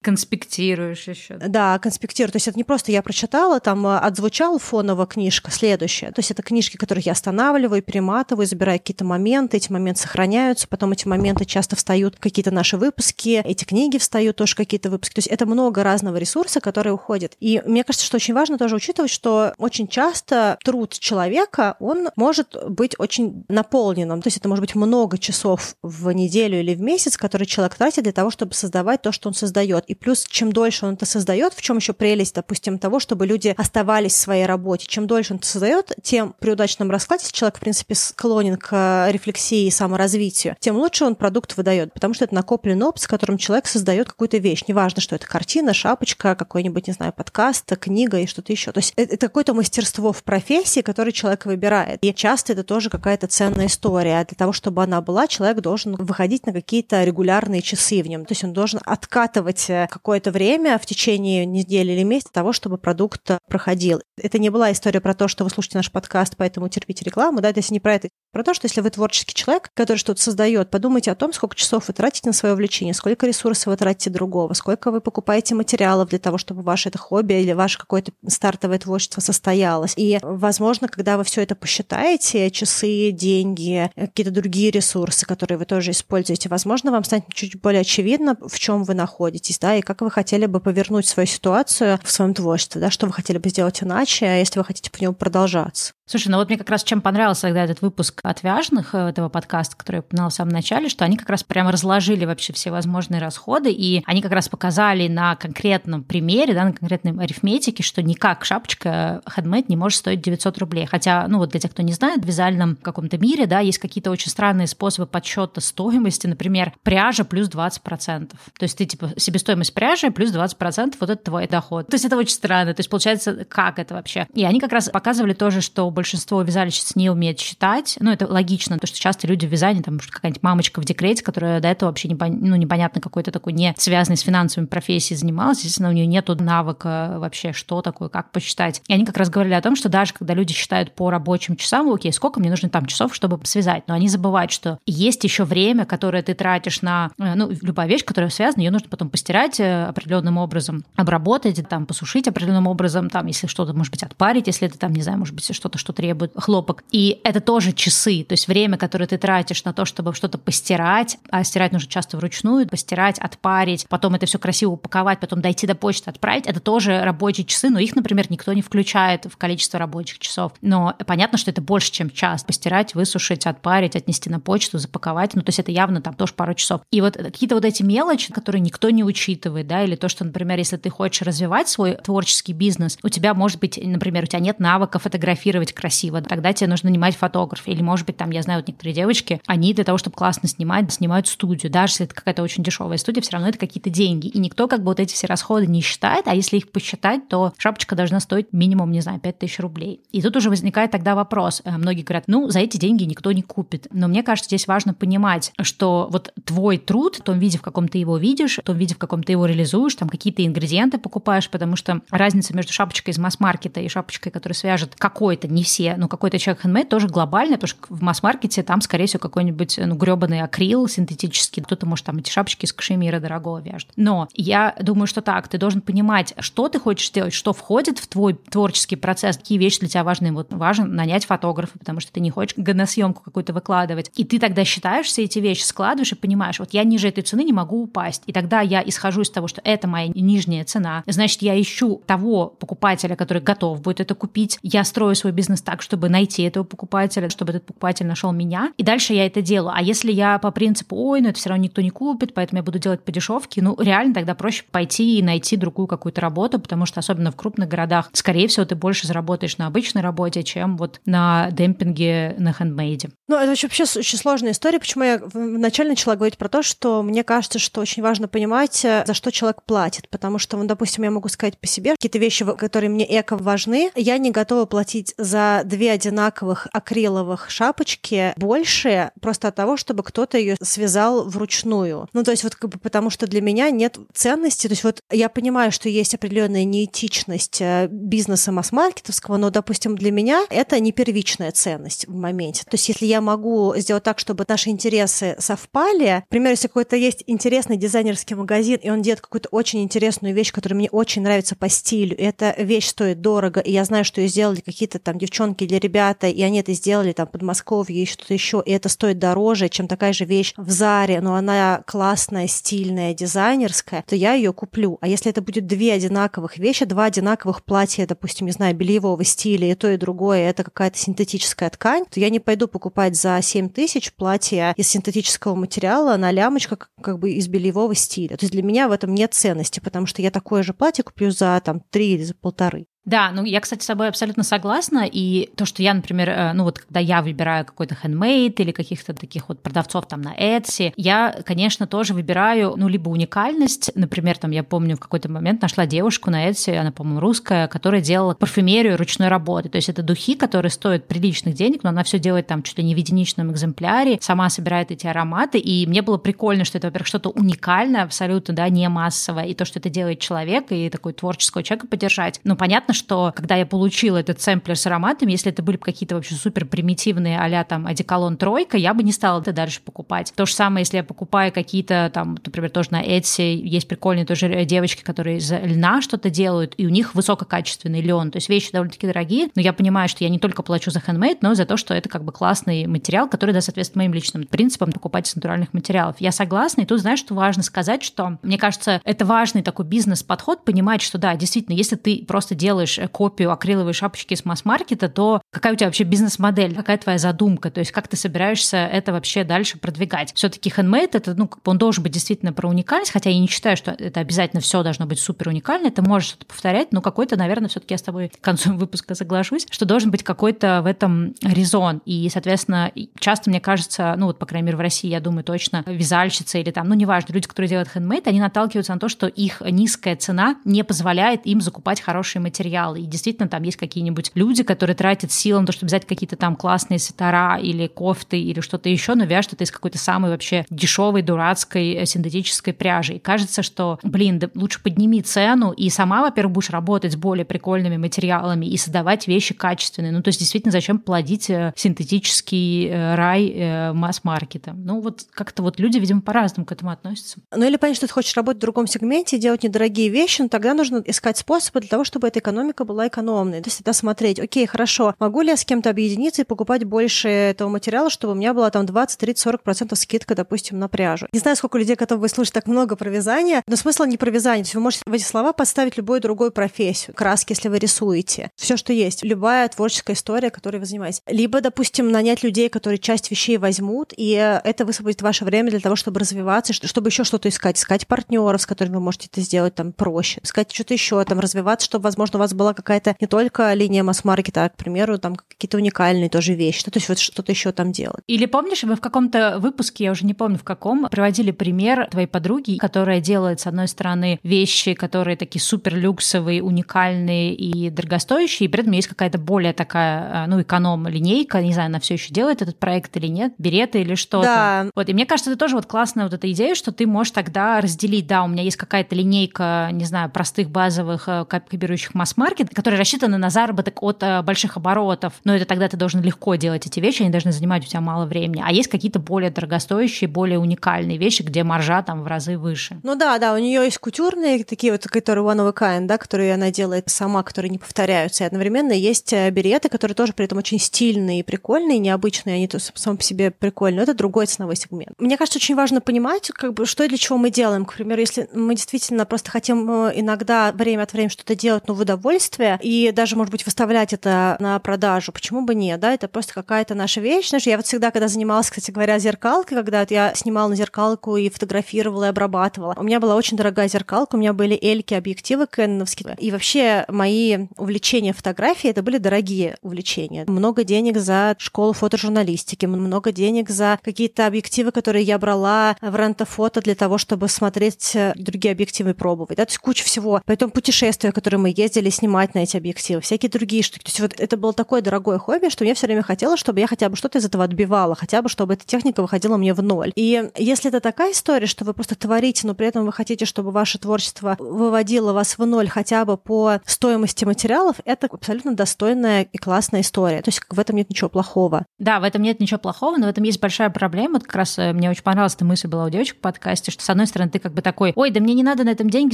Конспектируешь 0.01 1.07
еще. 1.07 1.38
Да, 1.38 1.80
конспектирую. 1.80 2.32
То 2.32 2.38
есть 2.38 2.47
это 2.47 2.57
не 2.57 2.63
просто 2.63 2.91
я 2.91 3.01
прочитала, 3.01 3.59
там 3.59 3.86
отзвучала 3.88 4.59
фоново 4.59 5.05
книжка, 5.05 5.51
следующая. 5.51 6.07
То 6.07 6.20
есть 6.20 6.32
это 6.32 6.43
книжки, 6.43 6.78
которые 6.78 7.03
я 7.05 7.13
останавливаю, 7.13 7.82
перематываю, 7.82 8.45
забираю 8.45 8.80
какие-то 8.80 9.05
моменты, 9.05 9.57
эти 9.57 9.72
моменты 9.72 10.01
сохраняются, 10.01 10.67
потом 10.67 10.91
эти 10.91 11.07
моменты 11.07 11.45
часто 11.45 11.76
встают 11.76 12.17
какие-то 12.17 12.51
наши 12.51 12.78
выпуски, 12.78 13.41
эти 13.43 13.65
книги 13.65 13.97
встают 13.97 14.36
тоже 14.36 14.55
какие-то 14.55 14.89
выпуски. 14.89 15.15
То 15.15 15.20
есть 15.20 15.28
это 15.28 15.45
много 15.45 15.84
разного 15.84 16.17
ресурса, 16.17 16.59
который 16.59 16.93
уходит. 16.93 17.36
И 17.39 17.61
мне 17.65 17.84
кажется, 17.84 18.05
что 18.05 18.17
очень 18.17 18.34
важно 18.34 18.57
тоже 18.57 18.76
учитывать, 18.76 19.11
что 19.11 19.53
очень 19.57 19.88
часто 19.88 20.57
труд 20.63 20.97
человека, 20.97 21.76
он 21.80 22.09
может 22.15 22.57
быть 22.67 22.95
очень 22.97 23.45
наполненным. 23.47 24.22
То 24.22 24.28
есть 24.28 24.38
это 24.38 24.49
может 24.49 24.61
быть 24.61 24.76
много 24.76 25.17
часов 25.17 25.76
в 25.82 26.11
неделю 26.11 26.59
или 26.59 26.76
в 26.76 26.82
месяц, 26.82 27.17
которые 27.17 27.47
человек 27.47 27.76
тратит 27.76 28.07
для 28.10 28.14
того, 28.14 28.32
чтобы 28.32 28.55
создавать 28.55 29.03
то, 29.03 29.12
что 29.12 29.30
он 29.30 29.36
создает. 29.36 29.86
И 29.86 29.93
плюс, 29.93 30.26
чем 30.28 30.51
дольше 30.51 30.88
он 30.88 30.95
это 30.95 31.05
создает, 31.05 31.53
в 31.53 31.62
чем 31.62 31.78
еще 31.78 31.93
прелесть, 31.93 32.34
допустим, 32.34 32.80
того, 32.80 32.99
чтобы 32.99 33.28
люди 33.28 33.53
оставались 33.55 34.14
в 34.14 34.18
своей 34.18 34.47
работе, 34.47 34.88
чем 34.88 35.05
дольше 35.05 35.34
он 35.34 35.38
это 35.38 35.47
создает, 35.47 35.93
тем 36.01 36.34
при 36.39 36.51
удачном 36.51 36.89
раскладе, 36.89 37.24
если 37.24 37.36
человек, 37.36 37.57
в 37.57 37.60
принципе, 37.60 37.93
склонен 37.93 38.57
к 38.57 39.07
рефлексии 39.12 39.68
и 39.68 39.72
саморазвитию, 39.72 40.55
тем 40.60 40.78
лучше 40.78 41.05
он 41.05 41.14
продукт 41.14 41.55
выдает, 41.55 41.93
потому 41.93 42.16
что 42.16 42.26
это 42.26 42.34
накопленный 42.34 42.88
опыт, 42.88 43.03
с 43.03 43.07
которым 43.07 43.38
человек 43.38 43.68
создает 43.68 44.07
какую-то 44.07 44.38
вещь. 44.38 44.64
Неважно, 44.68 45.01
что 45.01 45.16
это 45.16 45.28
картина, 45.28 45.76
шапочка, 45.76 46.34
какой-нибудь, 46.34 46.88
не 46.88 46.93
знаю, 46.93 47.14
подкаст, 47.14 47.78
книга 47.78 48.20
и 48.20 48.26
что-то 48.26 48.51
еще. 48.51 48.72
То 48.72 48.80
есть 48.80 48.93
это 48.95 49.28
какое-то 49.28 49.53
мастерство 49.53 50.12
в 50.14 50.24
профессии, 50.24 50.82
которое 50.82 51.12
человек 51.12 51.45
выбирает. 51.45 51.99
И 52.01 52.12
часто 52.12 52.53
это 52.53 52.64
тоже 52.64 52.89
какая-то 52.89 53.28
ценная 53.28 53.68
история. 53.68 54.26
Для 54.28 54.36
того, 54.36 54.51
чтобы 54.51 54.82
она 54.82 54.99
была, 55.01 55.28
человек 55.28 55.60
должен 55.60 55.95
выходить 55.95 56.47
на 56.47 56.53
какие-то 56.53 57.03
регулярные 57.03 57.62
часы 57.62 57.99
в 58.02 58.08
нем. 58.08 58.26
То 58.26 58.32
есть 58.34 58.43
он 58.43 58.54
должен 58.54 58.80
откатывать 58.86 59.70
э, 59.70 59.88
какое-то 59.89 60.32
время 60.32 60.78
в 60.78 60.86
течение 60.86 61.45
недели 61.45 61.91
или 61.91 62.04
месяца 62.04 62.32
того, 62.34 62.54
чтобы 62.54 62.78
продукт 62.78 63.30
проходил. 63.47 64.02
Это 64.22 64.39
не 64.39 64.50
была 64.50 64.72
история 64.72 65.02
про 65.02 65.14
то, 65.14 65.28
что 65.28 65.43
вы 65.43 65.50
слушаете 65.50 65.78
наш 65.78 65.91
подкаст, 65.91 66.36
поэтому 66.38 66.70
терпите 66.70 67.06
рекламу, 67.06 67.41
да, 67.41 67.50
это 67.50 67.60
если 67.60 67.74
не 67.74 67.80
про 67.80 67.95
это, 67.95 68.10
про 68.32 68.43
то, 68.43 68.54
что 68.54 68.66
если 68.66 68.82
вы 68.82 68.89
творческий 68.89 69.34
человек, 69.34 69.72
который 69.74 69.97
что-то 69.97 70.22
создает, 70.22 70.70
подумайте 70.70 71.12
о 71.12 71.16
том, 71.16 71.34
сколько 71.34 71.56
часов 71.56 71.88
вы 71.88 71.93
тратите 71.93 72.30
на 72.30 72.34
свое 72.34 72.54
увлечение, 72.54 72.93
сколько 72.93 73.26
ресурсов 73.26 73.68
вы 73.68 73.78
тратите 73.78 74.10
другого, 74.10 74.54
сколько 74.54 74.91
вы 74.91 75.02
покупаете 75.02 75.56
материалов 75.56 76.10
для 76.10 76.20
того, 76.20 76.38
чтобы 76.38 76.62
ваше 76.62 76.89
это 76.89 76.97
хобби 76.97 77.34
или 77.34 77.54
ваше 77.54 77.80
какое-то 77.80 78.12
стартовое 78.28 78.78
творчество 78.78 79.22
состоялось. 79.22 79.93
И, 79.95 80.20
возможно, 80.22 80.88
когда 80.88 81.18
вы 81.18 81.24
все 81.24 81.41
это 81.41 81.56
посчитаете, 81.56 82.52
часы, 82.52 83.12
деньги, 83.12 83.91
какие-то 83.95 84.32
другие 84.32 84.72
ресурсы, 84.72 85.26
которые 85.26 85.58
вы 85.58 85.66
тоже 85.66 85.91
используете, 85.91 86.50
возможно, 86.50 86.91
вам 86.91 87.04
станет 87.04 87.26
чуть 87.34 87.60
более 87.60 87.82
очевидно, 87.90 88.38
в 88.40 88.60
чем 88.60 88.84
вы 88.84 88.94
находитесь, 88.94 89.58
да, 89.58 89.76
и 89.76 89.82
как 89.82 90.02
вы 90.02 90.12
хотели 90.12 90.46
бы 90.46 90.60
повернуть 90.60 91.08
свою 91.08 91.26
ситуацию 91.26 92.00
в 92.04 92.12
своем 92.12 92.36
творчестве, 92.36 92.80
да, 92.80 92.92
что 92.92 93.08
вы 93.08 93.14
хотели 93.14 93.40
бы 93.40 93.50
сделать 93.50 93.82
иначе, 93.82 94.28
а 94.28 94.36
если 94.36 94.60
вы 94.60 94.66
хотите 94.66 94.92
по 94.92 95.02
нему 95.02 95.16
продолжаться. 95.16 95.94
Слушай, 96.10 96.30
ну 96.30 96.38
вот 96.38 96.49
мне 96.49 96.57
как 96.57 96.72
раз 96.72 96.84
чем 96.84 97.01
понравился 97.01 97.43
тогда 97.43 97.64
этот 97.64 97.84
выпуск 97.84 98.22
отвяжных 98.24 98.95
э, 98.95 99.10
этого 99.10 99.30
подкаста, 99.30 99.78
который 99.78 99.97
я 99.97 99.99
упоминала 99.99 100.32
в 100.32 100.34
самом 100.34 100.51
начале, 100.51 100.89
что 100.89 101.05
они 101.05 101.18
как 101.18 101.30
раз 101.30 101.43
прямо 101.43 101.72
разложили 101.72 102.26
вообще 102.26 102.51
все 102.51 102.72
возможные 102.72 103.22
расходы, 103.22 103.72
и 103.72 104.01
они 104.07 104.24
как 104.24 104.32
раз 104.32 104.49
показали 104.49 105.07
на 105.07 105.36
конкретном 105.36 106.03
примере, 106.03 106.55
да, 106.55 106.64
на 106.64 106.74
конкретной 106.74 107.12
арифметике, 107.24 107.84
что 107.84 108.01
никак 108.01 108.43
шапочка 108.43 109.22
handmade 109.28 109.66
не 109.68 109.76
может 109.76 109.99
стоить 109.99 110.24
900 110.24 110.57
рублей. 110.57 110.88
Хотя, 110.88 111.28
ну 111.28 111.38
вот 111.38 111.51
для 111.51 111.60
тех, 111.60 111.70
кто 111.70 111.84
не 111.84 111.93
знает, 111.93 112.24
в 112.24 112.28
вязальном 112.28 112.76
каком-то 112.82 113.20
мире, 113.20 113.45
да, 113.45 113.60
есть 113.60 113.78
какие-то 113.78 114.10
очень 114.10 114.32
странные 114.32 114.66
способы 114.66 115.05
подсчета 115.05 115.62
стоимости, 115.62 116.26
например, 116.26 116.74
пряжа 116.82 117.24
плюс 117.24 117.49
20%. 117.49 118.30
То 118.30 118.64
есть 118.64 118.76
ты 118.76 118.86
типа 118.86 119.12
себестоимость 119.16 119.76
пряжи 119.76 120.10
плюс 120.10 120.34
20% 120.34 120.95
вот 120.99 121.10
это 121.12 121.24
твой 121.24 121.47
доход. 121.47 121.86
То 121.86 121.93
есть 121.93 122.05
это 122.05 122.18
очень 122.18 122.34
странно. 122.34 122.74
То 122.74 122.80
есть 122.80 122.89
получается, 122.89 123.45
как 123.45 123.78
это 123.78 123.93
вообще? 123.93 124.26
И 124.34 124.43
они 124.43 124.60
как 124.60 124.72
раз 124.72 124.89
показывали 124.89 125.34
тоже, 125.34 125.62
что 125.62 125.88
большинство 126.00 126.41
вязальщиц 126.41 126.95
не 126.95 127.10
умеет 127.10 127.41
считать. 127.41 127.97
Ну, 128.00 128.10
это 128.10 128.26
логично, 128.26 128.78
потому 128.78 128.88
что 128.88 128.97
часто 128.97 129.28
люди 129.28 129.45
в 129.45 129.50
вязании, 129.50 129.82
там, 129.82 130.00
какая-нибудь 130.00 130.41
мамочка 130.41 130.80
в 130.80 130.86
декрете, 130.86 131.24
которая 131.24 131.60
до 131.60 131.68
этого 131.68 131.89
вообще 131.89 132.08
непон... 132.08 132.39
ну, 132.39 132.56
непонятно 132.56 133.02
какой-то 133.02 133.32
такой 133.32 133.52
не 133.52 133.76
связанной 133.78 134.16
с 134.16 134.22
финансовыми 134.22 134.68
профессией 134.68 135.18
занималась, 135.18 135.58
естественно, 135.58 135.89
у 135.89 135.91
нее 135.91 136.06
нет 136.06 136.30
навыка 136.39 137.16
вообще, 137.18 137.52
что 137.52 137.82
такое, 137.82 138.08
как 138.08 138.32
посчитать. 138.32 138.82
И 138.88 138.93
они 138.93 139.06
как 139.06 139.18
раз 139.18 139.30
говорили 139.30 139.56
о 139.56 139.62
том, 139.62 139.76
что 139.76 139.89
даже 139.89 140.14
когда 140.14 140.34
люди 140.34 140.54
считают 140.54 140.95
по 140.95 141.10
рабочим 141.10 141.58
часам, 141.58 141.91
окей, 141.91 142.14
сколько 142.14 142.39
мне 142.39 142.50
нужно 142.50 142.70
там 142.70 142.86
часов, 142.86 143.14
чтобы 143.14 143.39
связать, 143.43 143.84
но 143.88 143.95
они 143.95 144.08
забывают, 144.08 144.52
что 144.52 144.80
есть 144.86 145.24
еще 145.26 145.43
время, 145.43 145.86
которое 145.86 146.24
ты 146.24 146.34
тратишь 146.34 146.82
на, 146.82 147.12
э, 147.20 147.36
ну, 147.36 147.52
любая 147.62 147.88
вещь, 147.88 148.06
которая 148.06 148.30
связана, 148.30 148.62
ее 148.62 148.72
нужно 148.72 148.88
потом 148.88 149.10
постирать 149.10 149.60
э, 149.60 149.86
определенным 149.86 150.38
образом, 150.38 150.86
обработать, 150.95 151.68
там, 151.68 151.86
посушить 151.86 152.28
определенным 152.28 152.68
образом, 152.68 153.10
там, 153.10 153.26
если 153.26 153.47
что-то, 153.47 153.74
может 153.74 153.91
быть, 153.91 154.04
отпарить, 154.04 154.47
если 154.47 154.68
это 154.68 154.78
там, 154.78 154.93
не 154.93 155.02
знаю, 155.02 155.18
может 155.18 155.34
быть, 155.34 155.54
что-то, 155.54 155.78
что 155.78 155.89
что 155.90 155.94
требует 155.94 156.32
хлопок. 156.36 156.84
И 156.92 157.20
это 157.24 157.42
тоже 157.42 157.72
часы, 157.74 158.24
то 158.24 158.34
есть 158.34 158.48
время, 158.48 158.78
которое 158.78 159.08
ты 159.08 159.18
тратишь 159.18 159.64
на 159.64 159.74
то, 159.74 159.86
чтобы 159.86 160.14
что-то 160.14 160.38
постирать, 160.38 161.18
а 161.32 161.44
стирать 161.44 161.72
нужно 161.72 161.90
часто 161.90 162.16
вручную, 162.18 162.68
постирать, 162.68 163.18
отпарить, 163.18 163.88
потом 163.90 164.14
это 164.14 164.28
все 164.28 164.38
красиво 164.38 164.72
упаковать, 164.72 165.20
потом 165.20 165.42
дойти 165.42 165.66
до 165.66 165.74
почты, 165.74 166.12
отправить, 166.12 166.46
это 166.46 166.60
тоже 166.60 167.02
рабочие 167.04 167.46
часы, 167.46 167.72
но 167.72 167.80
их, 167.80 167.96
например, 167.96 168.28
никто 168.30 168.54
не 168.54 168.62
включает 168.62 169.26
в 169.26 169.36
количество 169.38 169.80
рабочих 169.80 170.20
часов. 170.20 170.52
Но 170.62 170.96
понятно, 171.08 171.40
что 171.40 171.50
это 171.50 171.62
больше, 171.62 171.92
чем 171.92 172.12
час. 172.12 172.44
Постирать, 172.44 172.94
высушить, 172.94 173.48
отпарить, 173.48 173.96
отнести 173.96 174.30
на 174.30 174.40
почту, 174.40 174.78
запаковать, 174.78 175.34
ну 175.34 175.42
то 175.42 175.50
есть 175.50 175.60
это 175.60 175.72
явно 175.72 176.02
там 176.02 176.14
тоже 176.14 176.34
пару 176.34 176.54
часов. 176.54 176.82
И 176.92 177.02
вот 177.02 177.18
какие-то 177.18 177.56
вот 177.56 177.66
эти 177.66 177.82
мелочи, 177.82 178.32
которые 178.32 178.62
никто 178.62 178.92
не 178.92 179.04
учитывает, 179.04 179.66
да, 179.66 179.84
или 179.84 179.96
то, 179.96 180.08
что, 180.08 180.24
например, 180.24 180.60
если 180.60 180.78
ты 180.78 180.92
хочешь 180.92 181.24
развивать 181.24 181.68
свой 181.68 181.96
творческий 181.96 182.54
бизнес, 182.54 183.00
у 183.02 183.10
тебя 183.10 183.34
может 183.34 183.60
быть, 183.60 183.80
например, 183.84 184.26
у 184.26 184.28
тебя 184.28 184.40
нет 184.40 184.60
навыка 184.60 185.00
фотографировать 185.00 185.74
красиво, 185.80 186.22
тогда 186.22 186.52
тебе 186.52 186.70
нужно 186.70 186.90
нанимать 186.90 187.16
фотографа. 187.16 187.72
Или, 187.72 187.82
может 187.82 188.06
быть, 188.06 188.18
там, 188.18 188.32
я 188.32 188.42
знаю, 188.42 188.60
вот 188.60 188.68
некоторые 188.68 188.94
девочки, 188.94 189.42
они 189.48 189.74
для 189.74 189.86
того, 189.86 189.98
чтобы 189.98 190.18
классно 190.18 190.50
снимать, 190.50 190.92
снимают 190.92 191.28
студию. 191.28 191.72
Даже 191.72 191.94
если 191.94 192.06
это 192.06 192.16
какая-то 192.16 192.44
очень 192.44 192.64
дешевая 192.64 192.98
студия, 192.98 193.22
все 193.22 193.32
равно 193.32 193.48
это 193.48 193.58
какие-то 193.58 193.90
деньги. 193.90 194.28
И 194.28 194.40
никто 194.40 194.68
как 194.68 194.82
бы 194.82 194.88
вот 194.88 195.00
эти 195.00 195.14
все 195.14 195.28
расходы 195.28 195.68
не 195.68 195.82
считает, 195.82 196.28
а 196.28 196.36
если 196.36 196.58
их 196.58 196.72
посчитать, 196.72 197.30
то 197.30 197.54
шапочка 197.58 197.96
должна 197.96 198.20
стоить 198.20 198.52
минимум, 198.52 198.92
не 198.92 199.00
знаю, 199.00 199.20
5000 199.20 199.60
рублей. 199.60 200.02
И 200.12 200.22
тут 200.22 200.36
уже 200.36 200.50
возникает 200.50 200.92
тогда 200.92 201.16
вопрос. 201.16 201.62
Э, 201.64 201.78
многие 201.78 202.02
говорят, 202.02 202.26
ну, 202.28 202.50
за 202.50 202.60
эти 202.60 202.78
деньги 202.78 203.06
никто 203.06 203.32
не 203.32 203.42
купит. 203.42 203.88
Но 203.92 204.10
мне 204.10 204.22
кажется, 204.22 204.50
здесь 204.50 204.68
важно 204.68 204.94
понимать, 204.94 205.54
что 205.62 206.10
вот 206.12 206.34
твой 206.44 206.78
труд, 206.78 207.16
в 207.18 207.22
том 207.22 207.40
виде, 207.40 207.58
в 207.58 207.62
каком 207.62 207.88
ты 207.88 208.00
его 208.00 208.18
видишь, 208.18 208.58
в 208.58 208.64
том 208.64 208.78
виде, 208.78 208.96
в 208.96 208.98
каком 208.98 209.24
ты 209.24 209.32
его 209.32 209.46
реализуешь, 209.46 209.96
там 209.96 210.10
какие-то 210.10 210.46
ингредиенты 210.46 210.98
покупаешь, 210.98 211.50
потому 211.50 211.76
что 211.76 212.02
разница 212.10 212.54
между 212.56 212.74
шапочкой 212.74 213.14
из 213.14 213.18
масс-маркета 213.18 213.80
и 213.80 213.88
шапочкой, 213.88 214.32
которая 214.32 214.56
свяжет 214.56 214.96
какой-то, 214.98 215.48
не 215.48 215.64
все, 215.70 215.95
но 215.97 216.07
какой-то 216.07 216.39
человек 216.39 216.63
хендмейд 216.63 216.89
тоже 216.89 217.07
глобальный, 217.07 217.57
потому 217.57 217.67
что 217.67 217.78
в 217.89 218.01
масс-маркете 218.01 218.63
там, 218.63 218.82
скорее 218.82 219.05
всего, 219.05 219.20
какой-нибудь 219.20 219.80
ну, 219.86 219.93
гребаный 219.95 220.41
акрил 220.41 220.88
синтетический. 220.88 221.61
Кто-то, 221.61 221.86
может, 221.86 222.05
там 222.05 222.17
эти 222.17 222.32
шапочки 222.32 222.65
из 222.65 222.74
кашемира 222.74 223.20
дорогого 223.20 223.59
вяжет. 223.59 223.89
Но 223.95 224.28
я 224.34 224.76
думаю, 224.82 225.05
что 225.05 225.22
так, 225.22 225.47
ты 225.47 225.59
должен 225.59 225.82
понимать, 225.82 226.34
что 226.39 226.70
ты 226.70 226.80
хочешь 226.80 227.09
сделать, 227.09 227.34
что 227.34 227.53
входит 227.53 227.99
в 227.99 228.07
твой 228.07 228.34
творческий 228.34 228.95
процесс, 228.95 229.38
какие 229.38 229.59
вещи 229.59 229.82
для 229.82 229.89
тебя 229.89 230.03
важны. 230.03 230.32
Вот 230.32 230.51
важно 230.51 230.86
нанять 230.86 231.26
фотографа, 231.26 231.78
потому 231.78 231.99
что 231.99 232.11
ты 232.11 232.20
не 232.20 232.32
хочешь 232.32 232.55
на 232.57 232.86
съемку 232.88 233.22
какую-то 233.22 233.53
выкладывать. 233.53 234.11
И 234.15 234.24
ты 234.24 234.39
тогда 234.39 234.65
считаешь 234.65 235.05
все 235.05 235.26
эти 235.26 235.38
вещи, 235.38 235.63
складываешь 235.63 236.13
и 236.13 236.15
понимаешь, 236.15 236.59
вот 236.59 236.74
я 236.74 236.84
ниже 236.84 237.09
этой 237.09 237.22
цены 237.22 237.43
не 237.43 237.53
могу 237.53 237.84
упасть. 237.84 238.24
И 238.26 238.34
тогда 238.34 238.61
я 238.61 238.82
исхожу 238.84 239.22
из 239.22 239.30
того, 239.30 239.47
что 239.47 239.61
это 239.63 239.88
моя 239.88 240.07
нижняя 240.07 240.63
цена. 240.65 241.03
Значит, 241.05 241.43
я 241.43 241.59
ищу 241.61 242.01
того 242.07 242.47
покупателя, 242.47 243.15
который 243.15 243.41
готов 243.41 243.82
будет 243.82 243.99
это 243.99 244.15
купить. 244.15 244.57
Я 244.63 244.84
строю 244.84 245.15
свой 245.15 245.34
бизнес 245.34 245.49
бизнес 245.50 245.62
так, 245.62 245.82
чтобы 245.82 246.10
найти 246.10 246.43
этого 246.43 246.64
покупателя, 246.64 247.30
чтобы 247.30 247.52
этот 247.52 247.66
покупатель 247.66 248.06
нашел 248.06 248.32
меня, 248.32 248.72
и 248.78 248.84
дальше 248.84 249.14
я 249.14 249.26
это 249.26 249.41
делаю. 249.41 249.74
А 249.76 249.82
если 249.82 250.12
я 250.12 250.38
по 250.38 250.52
принципу, 250.52 250.95
ой, 250.95 251.22
ну 251.22 251.30
это 251.30 251.39
все 251.39 251.50
равно 251.50 251.64
никто 251.64 251.82
не 251.82 251.89
купит, 251.89 252.34
поэтому 252.34 252.60
я 252.60 252.64
буду 252.64 252.78
делать 252.80 253.04
по 253.04 253.12
дешевке, 253.12 253.62
ну 253.62 253.76
реально 253.80 254.14
тогда 254.14 254.36
проще 254.36 254.64
пойти 254.72 255.18
и 255.18 255.24
найти 255.24 255.58
другую 255.58 255.88
какую-то 255.88 256.22
работу, 256.22 256.60
потому 256.60 256.86
что 256.86 257.00
особенно 257.00 257.32
в 257.32 257.36
крупных 257.36 257.68
городах, 257.68 258.10
скорее 258.14 258.47
всего, 258.47 258.66
ты 258.66 258.76
больше 258.76 259.08
заработаешь 259.08 259.58
на 259.58 259.68
обычной 259.68 260.02
работе, 260.02 260.43
чем 260.43 260.78
вот 260.78 261.02
на 261.06 261.50
демпинге 261.52 262.36
на 262.38 262.54
хендмейде. 262.54 263.10
Ну, 263.28 263.36
это 263.36 263.50
вообще 263.50 263.84
очень 263.84 264.18
сложная 264.18 264.52
история, 264.52 264.80
почему 264.80 265.04
я 265.04 265.20
вначале 265.34 265.89
начала 265.89 266.16
говорить 266.16 266.38
про 266.38 266.50
то, 266.50 266.62
что 266.62 267.04
мне 267.04 267.24
кажется, 267.24 267.60
что 267.60 267.82
очень 267.82 268.04
важно 268.04 268.28
понимать, 268.28 268.84
э, 268.86 269.04
за 269.06 269.14
что 269.14 269.32
человек 269.32 269.64
платит, 269.64 270.10
потому 270.10 270.39
что, 270.39 270.58
ну, 270.58 270.66
допустим, 270.66 271.04
я 271.04 271.12
могу 271.12 271.30
сказать 271.30 271.58
по 271.58 271.68
себе, 271.68 271.91
какие-то 271.91 272.20
вещи, 272.20 272.45
которые 272.56 272.89
мне 272.89 273.06
эко 273.20 273.38
важны, 273.38 273.91
я 273.95 274.18
не 274.18 274.32
готова 274.32 274.66
платить 274.66 275.14
за 275.18 275.39
две 275.66 275.92
одинаковых 275.92 276.68
акриловых 276.74 277.50
шапочки 277.50 278.34
больше 278.38 279.12
просто 279.22 279.50
от 279.50 279.56
того, 279.56 279.78
чтобы 279.78 280.04
кто-то 280.04 280.38
ее 280.38 280.56
связал 280.62 281.28
вручную. 281.28 282.08
Ну, 282.14 282.24
то 282.24 282.32
есть 282.32 282.44
вот 282.44 282.56
как 282.56 282.70
бы 282.72 282.80
потому 282.80 283.10
что 283.10 283.28
для 283.28 283.42
меня 283.42 283.70
нет 283.70 283.98
ценности, 284.14 284.68
то 284.68 284.74
есть 284.74 284.84
вот 284.84 285.02
я 285.12 285.30
понимаю, 285.30 285.72
что 285.72 285.90
есть 285.90 286.14
определенная 286.14 286.64
неэтичность 286.64 287.62
э, 287.62 287.88
бизнеса 287.90 288.52
масс-маркетовского, 288.52 289.38
но, 289.38 289.50
допустим, 289.50 289.98
для 289.98 290.12
меня 290.12 290.46
это 290.50 290.80
не 290.80 290.92
первичная 290.92 291.52
ценность 291.52 292.08
в 292.08 292.14
моменте. 292.14 292.64
То 292.64 292.76
есть 292.76 292.90
если 292.90 293.06
я 293.06 293.22
могу 293.22 293.74
сделать 293.78 294.04
так, 294.04 294.20
чтобы 294.20 294.46
наши 294.48 294.70
интересы 294.70 295.36
совпали, 295.40 296.24
например, 296.30 296.52
если 296.52 296.68
какой-то 296.68 296.96
есть 296.96 297.24
интересный 297.28 297.78
дизайнерский 297.78 298.36
магазин, 298.36 298.80
и 298.82 298.90
он 298.90 299.02
делает 299.02 299.22
какую-то 299.22 299.50
очень 299.52 299.84
интересную 299.84 300.34
вещь, 300.34 300.52
которая 300.52 300.78
мне 300.78 300.90
очень 300.90 301.22
нравится 301.22 301.56
по 301.56 301.70
стилю, 301.70 302.18
и 302.18 302.24
эта 302.24 302.54
вещь 302.58 302.88
стоит 302.88 303.22
дорого, 303.22 303.60
и 303.60 303.72
я 303.72 303.86
знаю, 303.86 304.06
что 304.06 304.22
ее 304.22 304.28
сделали 304.28 304.62
какие-то 304.62 305.00
там 305.00 305.18
девчонки 305.18 305.29
или 305.64 305.76
ребята, 305.76 306.28
и 306.28 306.42
они 306.42 306.60
это 306.60 306.74
сделали 306.74 307.12
там 307.12 307.28
под 307.28 307.40
Подмосковье 307.40 308.04
и 308.04 308.06
что-то 308.06 308.34
еще, 308.34 308.62
и 308.66 308.72
это 308.72 308.90
стоит 308.90 309.18
дороже, 309.18 309.70
чем 309.70 309.88
такая 309.88 310.12
же 310.12 310.26
вещь 310.26 310.54
в 310.58 310.70
Заре, 310.70 311.22
но 311.22 311.36
она 311.36 311.84
классная, 311.88 312.48
стильная, 312.48 313.14
дизайнерская, 313.14 314.04
то 314.06 314.16
я 314.16 314.34
ее 314.34 314.52
куплю. 314.52 314.98
А 315.02 315.08
если 315.08 315.32
это 315.32 315.42
будет 315.42 315.66
две 315.68 315.94
одинаковых 315.94 316.58
вещи, 316.58 316.86
два 316.86 317.06
одинаковых 317.06 317.64
платья, 317.64 318.06
допустим, 318.06 318.46
не 318.46 318.52
знаю, 318.52 318.76
бельевого 318.76 319.24
стиля, 319.24 319.72
и 319.72 319.76
то, 319.76 319.90
и 319.90 319.98
другое, 319.98 320.50
это 320.50 320.64
какая-то 320.64 320.98
синтетическая 320.98 321.70
ткань, 321.70 322.04
то 322.10 322.20
я 322.20 322.30
не 322.30 322.40
пойду 322.40 322.68
покупать 322.68 323.16
за 323.16 323.40
7 323.42 323.70
тысяч 323.70 324.14
платье 324.14 324.74
из 324.76 324.90
синтетического 324.90 325.56
материала 325.56 326.18
на 326.18 326.32
лямочка 326.32 326.78
как 327.02 327.20
бы 327.20 327.32
из 327.32 327.48
бельевого 327.48 327.96
стиля. 327.96 328.36
То 328.36 328.44
есть 328.44 328.52
для 328.52 328.64
меня 328.64 328.90
в 328.90 328.92
этом 328.92 329.14
нет 329.14 329.34
ценности, 329.34 329.80
потому 329.80 330.06
что 330.06 330.22
я 330.22 330.30
такое 330.30 330.62
же 330.64 330.74
платье 330.74 331.04
куплю 331.04 331.32
за 331.32 331.62
там 331.64 331.82
три 331.90 332.16
или 332.16 332.24
за 332.24 332.34
полторы. 332.34 332.89
Да, 333.10 333.32
ну 333.34 333.43
я, 333.43 333.60
кстати, 333.60 333.82
с 333.82 333.88
собой 333.88 334.07
абсолютно 334.07 334.43
согласна. 334.43 335.03
И 335.12 335.49
то, 335.55 335.66
что 335.66 335.82
я, 335.82 335.95
например, 335.95 336.30
э, 336.30 336.53
ну 336.53 336.64
вот 336.64 336.78
когда 336.78 336.99
я 336.99 337.24
выбираю 337.24 337.66
какой-то 337.66 337.95
хендмейд 337.95 338.60
или 338.60 338.72
каких-то 338.72 339.16
таких 339.16 339.49
вот 339.49 339.64
продавцов 339.64 340.05
там 340.07 340.22
на 340.22 340.36
Etsy, 340.36 340.93
я, 340.95 341.36
конечно, 341.43 341.88
тоже 341.88 342.14
выбираю, 342.14 342.76
ну, 342.78 342.88
либо 342.88 343.10
уникальность. 343.10 343.89
Например, 343.95 344.38
там 344.38 344.51
я 344.51 344.62
помню, 344.64 344.95
в 344.95 344.99
какой-то 344.99 345.28
момент 345.28 345.64
нашла 345.64 345.88
девушку 345.88 346.30
на 346.30 346.49
Etsy, 346.49 346.78
она, 346.78 346.91
по-моему, 346.91 347.20
русская, 347.20 347.68
которая 347.68 347.99
делала 347.99 348.36
парфюмерию 348.36 348.95
ручной 348.95 349.28
работы. 349.28 349.70
То 349.70 349.78
есть 349.78 349.89
это 349.89 350.03
духи, 350.03 350.36
которые 350.36 350.70
стоят 350.70 351.07
приличных 351.07 351.55
денег, 351.55 351.82
но 351.82 351.89
она 351.89 352.03
все 352.03 352.20
делает 352.20 352.45
там 352.45 352.62
чуть 352.62 352.78
ли 352.78 352.84
не 352.84 352.93
в 352.93 352.97
единичном 352.99 353.51
экземпляре, 353.51 354.20
сама 354.22 354.51
собирает 354.51 354.91
эти 354.91 355.07
ароматы. 355.07 355.57
И 355.57 355.88
мне 355.88 356.03
было 356.03 356.20
прикольно, 356.20 356.64
что 356.64 356.78
это, 356.78 356.86
во-первых, 356.86 357.07
что-то 357.07 357.30
уникальное, 357.30 358.03
абсолютно, 358.03 358.53
да, 358.53 358.70
не 358.70 358.88
массовое, 358.88 359.45
и 359.45 359.55
то, 359.55 359.66
что 359.66 359.80
это 359.80 359.89
делает 359.89 360.20
человек, 360.20 360.68
и 360.70 360.91
такой 360.91 361.14
творческого 361.14 361.64
человека 361.64 361.88
поддержать. 361.88 362.39
Ну, 362.43 362.55
понятно, 362.55 362.93
что 363.00 363.34
когда 363.36 363.56
я 363.56 363.66
получила 363.66 364.18
этот 364.18 364.41
сэмплер 364.41 364.78
с 364.78 364.86
ароматами, 364.86 365.32
если 365.32 365.52
это 365.52 365.64
были 365.64 365.78
бы 365.78 365.84
какие-то 365.84 366.16
вообще 366.16 366.36
супер 366.36 366.66
примитивные 366.66 367.39
а 367.39 367.64
там 367.64 367.88
одеколон 367.88 368.38
тройка, 368.38 368.78
я 368.78 368.93
бы 368.93 369.04
не 369.04 369.12
стала 369.12 369.41
это 369.41 369.54
дальше 369.54 369.82
покупать. 369.84 370.32
То 370.36 370.45
же 370.45 370.54
самое, 370.54 370.82
если 370.82 370.97
я 370.97 371.04
покупаю 371.04 371.52
какие-то 371.52 372.12
там, 372.14 372.38
например, 372.45 372.70
тоже 372.70 372.89
на 372.91 373.02
Etsy 373.04 373.56
есть 373.56 373.88
прикольные 373.88 374.26
тоже 374.26 374.66
девочки, 374.66 375.04
которые 375.04 375.38
из 375.38 375.52
льна 375.52 376.02
что-то 376.02 376.30
делают, 376.30 376.76
и 376.78 376.86
у 376.86 376.89
них 376.89 377.16
высококачественный 377.16 378.02
лен. 378.02 378.32
То 378.32 378.38
есть 378.38 378.50
вещи 378.50 378.72
довольно-таки 378.72 379.08
дорогие, 379.08 379.50
но 379.56 379.62
я 379.62 379.74
понимаю, 379.74 380.10
что 380.10 380.24
я 380.24 380.30
не 380.30 380.39
только 380.39 380.64
плачу 380.64 380.91
за 380.91 381.00
хендмейд, 381.00 381.41
но 381.41 381.54
и 381.54 381.56
за 381.56 381.66
то, 381.66 381.78
что 381.78 381.93
это 381.93 382.10
как 382.10 382.24
бы 382.24 382.32
классный 382.32 382.86
материал, 382.88 383.28
который 383.28 383.54
да, 383.54 383.62
соответствует 383.62 383.97
моим 383.97 384.14
личным 384.14 384.45
принципам 384.45 384.91
покупать 384.91 385.28
из 385.30 385.36
натуральных 385.36 385.74
материалов. 385.74 386.18
Я 386.20 386.32
согласна, 386.32 386.82
и 386.82 386.86
тут 386.86 387.00
знаешь, 387.00 387.20
что 387.20 387.34
важно 387.34 387.64
сказать, 387.64 388.04
что 388.04 388.38
мне 388.43 388.58
кажется, 388.58 389.02
это 389.04 389.26
важный 389.26 389.64
такой 389.64 389.86
бизнес-подход, 389.86 390.64
понимать, 390.66 391.02
что 391.02 391.18
да, 391.18 391.36
действительно, 391.36 391.76
если 391.76 391.95
ты 391.95 392.26
просто 392.28 392.56
делаешь 392.56 392.79
копию 393.12 393.52
акриловой 393.52 393.94
шапочки 393.94 394.36
с 394.36 394.46
масс-маркета, 394.46 395.10
то 395.10 395.42
какая 395.52 395.74
у 395.74 395.76
тебя 395.76 395.88
вообще 395.88 396.04
бизнес-модель, 396.04 396.76
какая 396.76 396.98
твоя 396.98 397.18
задумка, 397.18 397.72
то 397.72 397.80
есть 397.80 397.92
как 397.92 398.08
ты 398.08 398.18
собираешься 398.18 398.78
это 398.78 399.12
вообще 399.12 399.44
дальше 399.44 399.78
продвигать. 399.78 400.34
Все-таки 400.36 400.70
handmade 400.70 401.12
это, 401.14 401.36
ну, 401.36 401.50
он 401.66 401.78
должен 401.78 402.04
быть 402.04 402.14
действительно 402.14 402.54
про 402.54 402.70
уникальность, 402.70 403.12
хотя 403.12 403.30
я 403.30 403.40
не 403.40 403.48
считаю, 403.48 403.78
что 403.78 403.92
это 403.92 404.20
обязательно 404.20 404.62
все 404.62 404.84
должно 404.84 405.06
быть 405.06 405.20
супер 405.20 405.50
уникально, 405.50 405.92
ты 405.92 406.02
можешь 406.02 406.30
что-то 406.30 406.46
повторять, 406.46 406.92
но 406.92 407.02
какой-то, 407.02 407.38
наверное, 407.38 407.70
все-таки 407.70 407.94
я 407.94 407.98
с 407.98 408.02
тобой 408.02 408.30
к 408.30 408.42
концу 408.42 408.74
выпуска 408.76 409.16
соглашусь, 409.16 409.66
что 409.70 409.86
должен 409.86 410.12
быть 410.12 410.24
какой-то 410.24 410.82
в 410.82 410.86
этом 410.86 411.34
резон. 411.42 412.02
И, 412.06 412.30
соответственно, 412.32 412.92
часто, 413.20 413.50
мне 413.50 413.60
кажется, 413.60 414.16
ну 414.18 414.28
вот, 414.28 414.40
по 414.40 414.46
крайней 414.46 414.68
мере, 414.68 414.78
в 414.78 414.82
России, 414.82 415.10
я 415.10 415.20
думаю, 415.20 415.44
точно 415.44 415.84
вязальщицы 415.86 416.62
или 416.62 416.72
там, 416.72 416.88
ну, 416.88 416.96
неважно, 416.96 417.34
люди, 417.34 417.48
которые 417.48 417.70
делают 417.70 417.90
handmade, 417.94 418.24
они 418.26 418.40
наталкиваются 418.40 418.94
на 418.94 419.00
то, 419.00 419.10
что 419.10 419.28
их 419.28 419.62
низкая 419.62 420.16
цена 420.16 420.58
не 420.66 420.84
позволяет 420.84 421.46
им 421.46 421.62
закупать 421.62 422.02
хорошие 422.02 422.42
материалы. 422.42 422.68
И 422.95 423.05
действительно, 423.05 423.47
там 423.47 423.63
есть 423.63 423.78
какие-нибудь 423.78 424.32
люди, 424.36 424.63
которые 424.63 424.95
тратят 424.95 425.32
силы 425.32 425.61
на 425.61 425.65
то, 425.65 425.72
чтобы 425.72 425.88
взять 425.88 426.05
какие-то 426.05 426.36
там 426.36 426.55
классные 426.55 426.99
свитера 426.99 427.57
или 427.57 427.88
кофты 427.88 428.39
или 428.39 428.59
что-то 428.61 428.89
еще, 428.89 429.15
но 429.15 429.26
вяжут 429.26 429.53
это 429.53 429.63
из 429.63 429.72
какой-то 429.72 429.97
самой 429.97 430.32
вообще 430.32 430.65
дешевой, 430.70 431.22
дурацкой 431.22 431.93
э, 431.93 432.05
синтетической 432.05 432.74
пряжи. 432.74 433.15
И 433.15 433.20
кажется, 433.20 433.63
что, 433.63 433.99
блин, 434.03 434.39
да 434.39 434.49
лучше 434.55 434.82
подними 434.82 435.22
цену 435.22 435.72
и 435.72 435.89
сама, 435.89 436.22
во-первых, 436.22 436.53
будешь 436.53 436.70
работать 436.70 437.13
с 437.13 437.15
более 437.15 437.45
прикольными 437.45 437.97
материалами 437.97 438.65
и 438.65 438.78
создавать 438.78 439.28
вещи 439.28 439.53
качественные. 439.53 440.11
Ну, 440.11 440.22
то 440.22 440.30
есть, 440.30 440.39
действительно, 440.39 440.72
зачем 440.72 440.99
плодить 440.99 441.49
э, 441.49 441.74
синтетический 441.76 442.88
э, 442.88 443.15
рай 443.15 443.93
масс-маркета? 443.93 444.74
Ну, 444.74 445.01
вот 445.01 445.26
как-то 445.32 445.63
вот 445.63 445.80
люди, 445.80 445.97
видимо, 445.97 446.22
по-разному 446.22 446.65
к 446.65 446.72
этому 446.72 446.91
относятся. 446.91 447.39
Ну, 447.55 447.65
или 447.65 447.78
понять, 447.78 447.97
что 447.97 448.07
ты 448.07 448.13
хочешь 448.13 448.36
работать 448.36 448.57
в 448.57 448.61
другом 448.61 448.88
сегменте, 448.88 449.38
делать 449.38 449.63
недорогие 449.63 450.09
вещи, 450.09 450.41
но 450.41 450.49
тогда 450.49 450.74
нужно 450.74 451.01
искать 451.05 451.38
способы 451.38 451.82
для 451.82 451.89
того, 451.89 452.03
чтобы 452.03 452.28
эта 452.28 452.39
экономика 452.60 452.84
была 452.84 453.07
экономной. 453.07 453.62
То 453.62 453.70
есть 453.70 453.82
это 453.82 453.93
смотреть, 453.93 454.39
окей, 454.39 454.66
хорошо, 454.66 455.16
могу 455.20 455.41
ли 455.41 455.49
я 455.49 455.57
с 455.57 455.64
кем-то 455.66 455.89
объединиться 455.89 456.41
и 456.41 456.45
покупать 456.45 456.84
больше 456.84 457.30
этого 457.30 457.70
материала, 457.70 458.10
чтобы 458.10 458.34
у 458.34 458.36
меня 458.36 458.53
была 458.53 458.70
там 458.70 458.86
20, 458.86 459.18
30, 459.18 459.41
40 459.41 459.64
процентов 459.64 459.97
скидка, 459.97 460.36
допустим, 460.36 460.80
на 460.80 460.89
пряжу. 460.89 461.28
Не 461.32 461.39
знаю, 461.39 461.55
сколько 461.55 461.78
людей 461.78 461.95
готовы 461.95 462.28
слушать 462.30 462.53
так 462.53 462.68
много 462.68 462.95
про 462.95 463.10
вязание, 463.10 463.64
но 463.68 463.76
смысл 463.76 464.03
не 464.03 464.18
про 464.18 464.30
вязание. 464.30 464.64
То 464.64 464.68
есть 464.68 464.76
вы 464.76 464.82
можете 464.82 465.03
в 465.05 465.14
эти 465.14 465.24
слова 465.24 465.53
поставить 465.53 465.97
любую 465.97 466.22
другую 466.22 466.51
профессию. 466.51 467.16
Краски, 467.16 467.53
если 467.53 467.70
вы 467.70 467.80
рисуете. 467.80 468.51
Все, 468.55 468.78
что 468.78 468.93
есть. 468.93 469.24
Любая 469.24 469.68
творческая 469.70 470.14
история, 470.14 470.49
которой 470.49 470.78
вы 470.78 470.86
занимаетесь. 470.86 471.22
Либо, 471.28 471.62
допустим, 471.62 472.12
нанять 472.12 472.43
людей, 472.43 472.70
которые 472.70 472.99
часть 472.99 473.32
вещей 473.32 473.57
возьмут, 473.57 474.14
и 474.16 474.32
это 474.32 474.86
высвободит 474.86 475.22
ваше 475.22 475.45
время 475.45 475.70
для 475.70 475.80
того, 475.80 475.95
чтобы 475.95 476.20
развиваться, 476.20 476.74
чтобы 476.74 477.10
еще 477.10 477.24
что-то 477.24 477.49
искать. 477.49 477.78
Искать 477.78 478.07
партнеров, 478.07 478.62
с 478.62 478.66
которыми 478.66 478.95
вы 478.95 479.01
можете 479.01 479.30
это 479.32 479.41
сделать 479.41 479.76
там 479.76 479.91
проще. 479.93 480.41
Искать 480.43 480.72
что-то 480.72 480.93
еще, 480.93 481.24
там 481.24 481.39
развиваться, 481.39 481.86
чтобы, 481.86 482.03
возможно, 482.03 482.38
у 482.38 482.41
вас 482.41 482.49
была 482.56 482.74
какая-то 482.74 483.16
не 483.20 483.28
только 483.28 483.74
линия 483.74 484.04
масс-маркета, 484.04 484.66
а, 484.66 484.70
к 484.70 484.76
примеру, 484.76 485.18
там 485.18 485.36
какие-то 485.36 485.78
уникальные 485.78 486.30
тоже 486.30 486.54
вещи, 486.54 486.84
то 486.84 486.91
есть 486.95 487.10
вот 487.10 487.20
что-то 487.20 487.52
еще 487.52 487.72
там 487.72 487.91
делать. 487.91 488.24
Или 488.28 488.45
помнишь, 488.45 488.84
вы 488.84 488.95
в 488.95 489.02
каком-то 489.02 489.60
выпуске, 489.60 490.06
я 490.06 490.12
уже 490.12 490.26
не 490.26 490.34
помню 490.34 490.58
в 490.58 490.64
каком, 490.64 491.08
приводили 491.10 491.52
пример 491.52 492.08
твоей 492.10 492.28
подруги, 492.28 492.78
которая 492.78 493.20
делает, 493.22 493.60
с 493.60 493.68
одной 493.68 493.88
стороны, 493.88 494.39
вещи, 494.43 494.93
которые 494.93 495.38
такие 495.38 495.62
супер 495.62 495.95
люксовые, 495.95 496.64
уникальные 496.64 497.54
и 497.56 497.89
дорогостоящие, 497.89 498.68
и 498.68 498.72
при 498.72 498.82
этом 498.82 498.93
есть 498.93 499.08
какая-то 499.08 499.38
более 499.38 499.74
такая, 499.74 500.43
а, 500.43 500.47
ну, 500.47 500.62
эконом-линейка, 500.62 501.62
не 501.62 501.74
знаю, 501.74 501.88
она 501.88 502.00
все 502.00 502.16
еще 502.16 502.34
делает 502.34 502.62
этот 502.62 502.78
проект 502.78 503.16
или 503.18 503.28
нет, 503.28 503.54
береты 503.58 504.02
или 504.02 504.16
что-то. 504.16 504.45
Да. 504.45 504.88
Вот, 504.95 505.10
и 505.10 505.14
мне 505.14 505.26
кажется, 505.26 505.52
это 505.52 505.60
тоже 505.60 505.76
вот 505.76 505.86
классная 505.86 506.26
вот 506.26 506.34
эта 506.34 506.52
идея, 506.52 506.76
что 506.76 506.91
ты 506.91 507.06
можешь 507.08 507.32
тогда 507.32 507.82
разделить, 507.82 508.28
да, 508.28 508.43
у 508.43 508.47
меня 508.47 508.64
есть 508.64 508.78
какая-то 508.78 509.16
линейка, 509.16 509.89
не 509.91 510.06
знаю, 510.06 510.30
простых 510.30 510.70
базовых 510.70 511.28
э, 511.28 511.45
копирующих 511.45 512.14
масс-маркет, 512.40 512.70
которые 512.74 513.00
рассчитаны 513.00 513.38
на 513.38 513.50
заработок 513.50 514.02
от 514.02 514.24
э, 514.24 514.42
больших 514.42 514.78
оборотов, 514.78 515.34
но 515.44 515.56
это 515.56 515.66
тогда 515.66 515.88
ты 515.88 515.98
должен 515.98 516.22
легко 516.22 516.56
делать 516.56 516.86
эти 516.88 517.00
вещи, 517.00 517.22
они 517.22 517.32
должны 517.32 517.52
занимать 517.52 517.84
у 517.84 517.88
тебя 517.88 518.02
мало 518.02 518.26
времени. 518.26 518.64
А 518.66 518.72
есть 518.72 518.90
какие-то 518.90 519.20
более 519.20 519.52
дорогостоящие, 519.52 520.28
более 520.28 520.60
уникальные 520.60 521.18
вещи, 521.18 521.44
где 521.44 521.64
маржа 521.64 522.02
там 522.02 522.24
в 522.24 522.28
разы 522.28 522.58
выше. 522.58 523.00
Ну 523.04 523.16
да, 523.16 523.38
да, 523.40 523.54
у 523.54 523.58
нее 523.58 523.84
есть 523.84 523.98
кутюрные 523.98 524.64
такие 524.64 524.92
вот, 524.92 525.04
которые 525.04 525.46
one 525.46 525.58
of 525.58 525.68
a 525.68 525.72
kind, 525.72 526.06
да, 526.06 526.18
которые 526.18 526.54
она 526.54 526.72
делает 526.72 527.10
сама, 527.10 527.44
которые 527.44 527.70
не 527.70 527.78
повторяются. 527.78 528.44
И 528.44 528.48
одновременно 528.48 528.94
есть 528.94 529.34
э, 529.34 529.50
береты, 529.52 529.90
которые 529.90 530.16
тоже 530.16 530.34
при 530.34 530.46
этом 530.46 530.58
очень 530.58 530.80
стильные 530.80 531.42
и 531.42 531.44
прикольные, 531.44 532.00
необычные, 532.00 532.56
они 532.56 532.68
то 532.68 532.80
сам 532.80 533.18
по 533.18 533.24
себе 533.24 533.52
прикольные. 533.52 533.98
Но 533.98 534.04
это 534.04 534.14
другой 534.14 534.46
ценовой 534.46 534.76
сегмент. 534.76 535.14
Мне 535.18 535.38
кажется, 535.38 535.60
очень 535.60 535.76
важно 535.76 536.02
понимать, 536.02 536.50
как 536.54 536.74
бы, 536.74 536.86
что 536.86 537.04
и 537.04 537.10
для 537.10 537.18
чего 537.18 537.38
мы 537.38 537.50
делаем. 537.50 537.86
К 537.86 537.94
примеру, 537.94 538.22
если 538.22 538.50
мы 538.54 538.76
действительно 538.76 539.26
просто 539.26 539.52
хотим 539.52 539.90
э, 539.90 540.14
иногда 540.16 540.72
время 540.72 541.04
от 541.04 541.14
времени 541.14 541.30
что-то 541.30 541.56
делать, 541.56 541.88
но 541.88 541.94
в 541.94 542.00
удовольствие, 542.00 542.29
удовольствие, 542.30 542.80
и 542.82 543.12
даже, 543.12 543.36
может 543.36 543.52
быть, 543.52 543.66
выставлять 543.66 544.14
это 544.14 544.56
на 544.60 544.80
продажу. 544.80 545.32
Почему 545.32 545.66
бы 545.66 545.74
нет, 545.74 546.00
да? 546.00 546.14
Это 546.14 546.28
просто 546.28 546.54
какая-то 546.54 546.94
наша 546.94 547.22
вещь. 547.22 547.50
Знаешь, 547.50 547.66
я 547.66 547.78
вот 547.78 547.88
всегда, 547.88 548.12
когда 548.12 548.28
занималась, 548.28 548.70
кстати 548.70 548.92
говоря, 548.92 549.18
зеркалкой, 549.18 549.78
когда 549.78 550.02
вот 550.02 550.12
я 550.12 550.34
снимала 550.36 550.70
на 550.70 550.76
зеркалку 550.76 551.38
и 551.38 551.50
фотографировала, 551.50 552.26
и 552.26 552.28
обрабатывала, 552.28 552.94
у 552.98 553.04
меня 553.04 553.20
была 553.20 553.36
очень 553.36 553.58
дорогая 553.58 553.88
зеркалка, 553.88 554.36
у 554.36 554.40
меня 554.40 554.54
были 554.54 554.78
эльки, 554.80 555.14
объективы 555.14 555.66
кэноновские. 555.66 556.36
И 556.40 556.52
вообще 556.52 557.06
мои 557.08 557.68
увлечения 557.78 558.34
фотографией, 558.34 558.92
это 558.92 559.02
были 559.02 559.18
дорогие 559.18 559.78
увлечения. 559.82 560.46
Много 560.48 560.84
денег 560.84 561.18
за 561.18 561.56
школу 561.58 561.94
фотожурналистики, 561.94 562.86
много 562.86 563.32
денег 563.32 563.70
за 563.70 564.00
какие-то 564.04 564.46
объективы, 564.46 564.92
которые 564.92 565.24
я 565.24 565.40
брала 565.40 565.96
в 566.02 566.16
рентофото 566.16 566.82
для 566.82 566.96
того, 566.96 567.18
чтобы 567.18 567.48
смотреть 567.48 568.16
э, 568.16 568.34
другие 568.36 568.72
объективы 568.72 569.14
пробовать. 569.14 569.58
Да? 569.58 569.66
То 569.66 569.72
есть 569.72 569.80
куча 569.80 570.04
всего. 570.04 570.42
Поэтому 570.46 570.72
путешествия, 570.72 571.32
которые 571.32 571.60
мы 571.60 571.74
ездили 571.76 572.10
снимать 572.20 572.53
на 572.53 572.59
эти 572.59 572.78
объективы, 572.78 573.22
всякие 573.22 573.49
другие 573.49 573.84
штуки. 573.84 574.03
То 574.03 574.09
есть 574.09 574.20
вот 574.20 574.39
это 574.39 574.57
было 574.57 574.74
такое 574.74 575.01
дорогое 575.01 575.38
хобби, 575.38 575.70
что 575.70 575.84
мне 575.84 575.93
все 575.93 576.07
время 576.07 576.22
хотелось, 576.22 576.59
чтобы 576.59 576.80
я 576.80 576.88
хотя 576.88 577.09
бы 577.09 577.15
что-то 577.15 577.39
из 577.39 577.45
этого 577.45 577.63
отбивала, 577.63 578.15
хотя 578.15 578.41
бы 578.41 578.49
чтобы 578.49 578.74
эта 578.74 578.86
техника 578.86 579.22
выходила 579.22 579.57
мне 579.57 579.74
в 579.74 579.82
ноль. 579.82 580.11
И 580.15 580.49
если 580.57 580.89
это 580.89 580.99
такая 580.99 581.32
история, 581.32 581.65
что 581.65 581.86
вы 581.86 581.93
просто 581.93 582.15
творите, 582.15 582.67
но 582.67 582.76
при 582.76 582.88
этом 582.88 583.05
вы 583.05 583.11
хотите, 583.11 583.45
чтобы 583.45 583.72
ваше 583.72 583.97
творчество 583.97 584.55
выводило 584.59 585.34
вас 585.34 585.57
в 585.57 585.65
ноль 585.65 585.88
хотя 585.88 586.26
бы 586.26 586.38
по 586.38 586.82
стоимости 586.86 587.45
материалов, 587.45 587.97
это 588.05 588.28
абсолютно 588.32 588.76
достойная 588.76 589.43
и 589.43 589.57
классная 589.57 590.01
история. 590.01 590.41
То 590.41 590.49
есть 590.49 590.61
в 590.70 590.80
этом 590.80 590.95
нет 590.95 591.09
ничего 591.09 591.30
плохого. 591.30 591.86
Да, 591.97 592.20
в 592.20 592.24
этом 592.24 592.41
нет 592.41 592.59
ничего 592.59 592.80
плохого, 592.80 593.17
но 593.17 593.28
в 593.28 593.30
этом 593.30 593.43
есть 593.43 593.59
большая 593.59 593.89
проблема. 593.89 594.36
Вот 594.36 594.43
как 594.43 594.55
раз 594.55 594.78
э, 594.78 594.93
мне 594.93 595.09
очень 595.09 595.24
понравилась 595.24 595.55
эта 595.55 595.65
мысль 595.65 595.88
была 595.88 596.05
у 596.05 596.09
девочек 596.09 596.38
в 596.38 596.41
подкасте, 596.41 596.91
что 596.91 597.03
с 597.03 597.09
одной 597.09 597.28
стороны 597.28 597.51
ты 597.51 597.59
как 597.59 597.74
бы 597.74 597.82
такой, 597.82 598.13
ой, 598.15 598.32
да 598.32 598.39
мне 598.39 598.53
не 598.53 598.63
надо 598.63 598.84
на 598.84 598.89
этом 598.89 599.09
деньги 599.09 599.34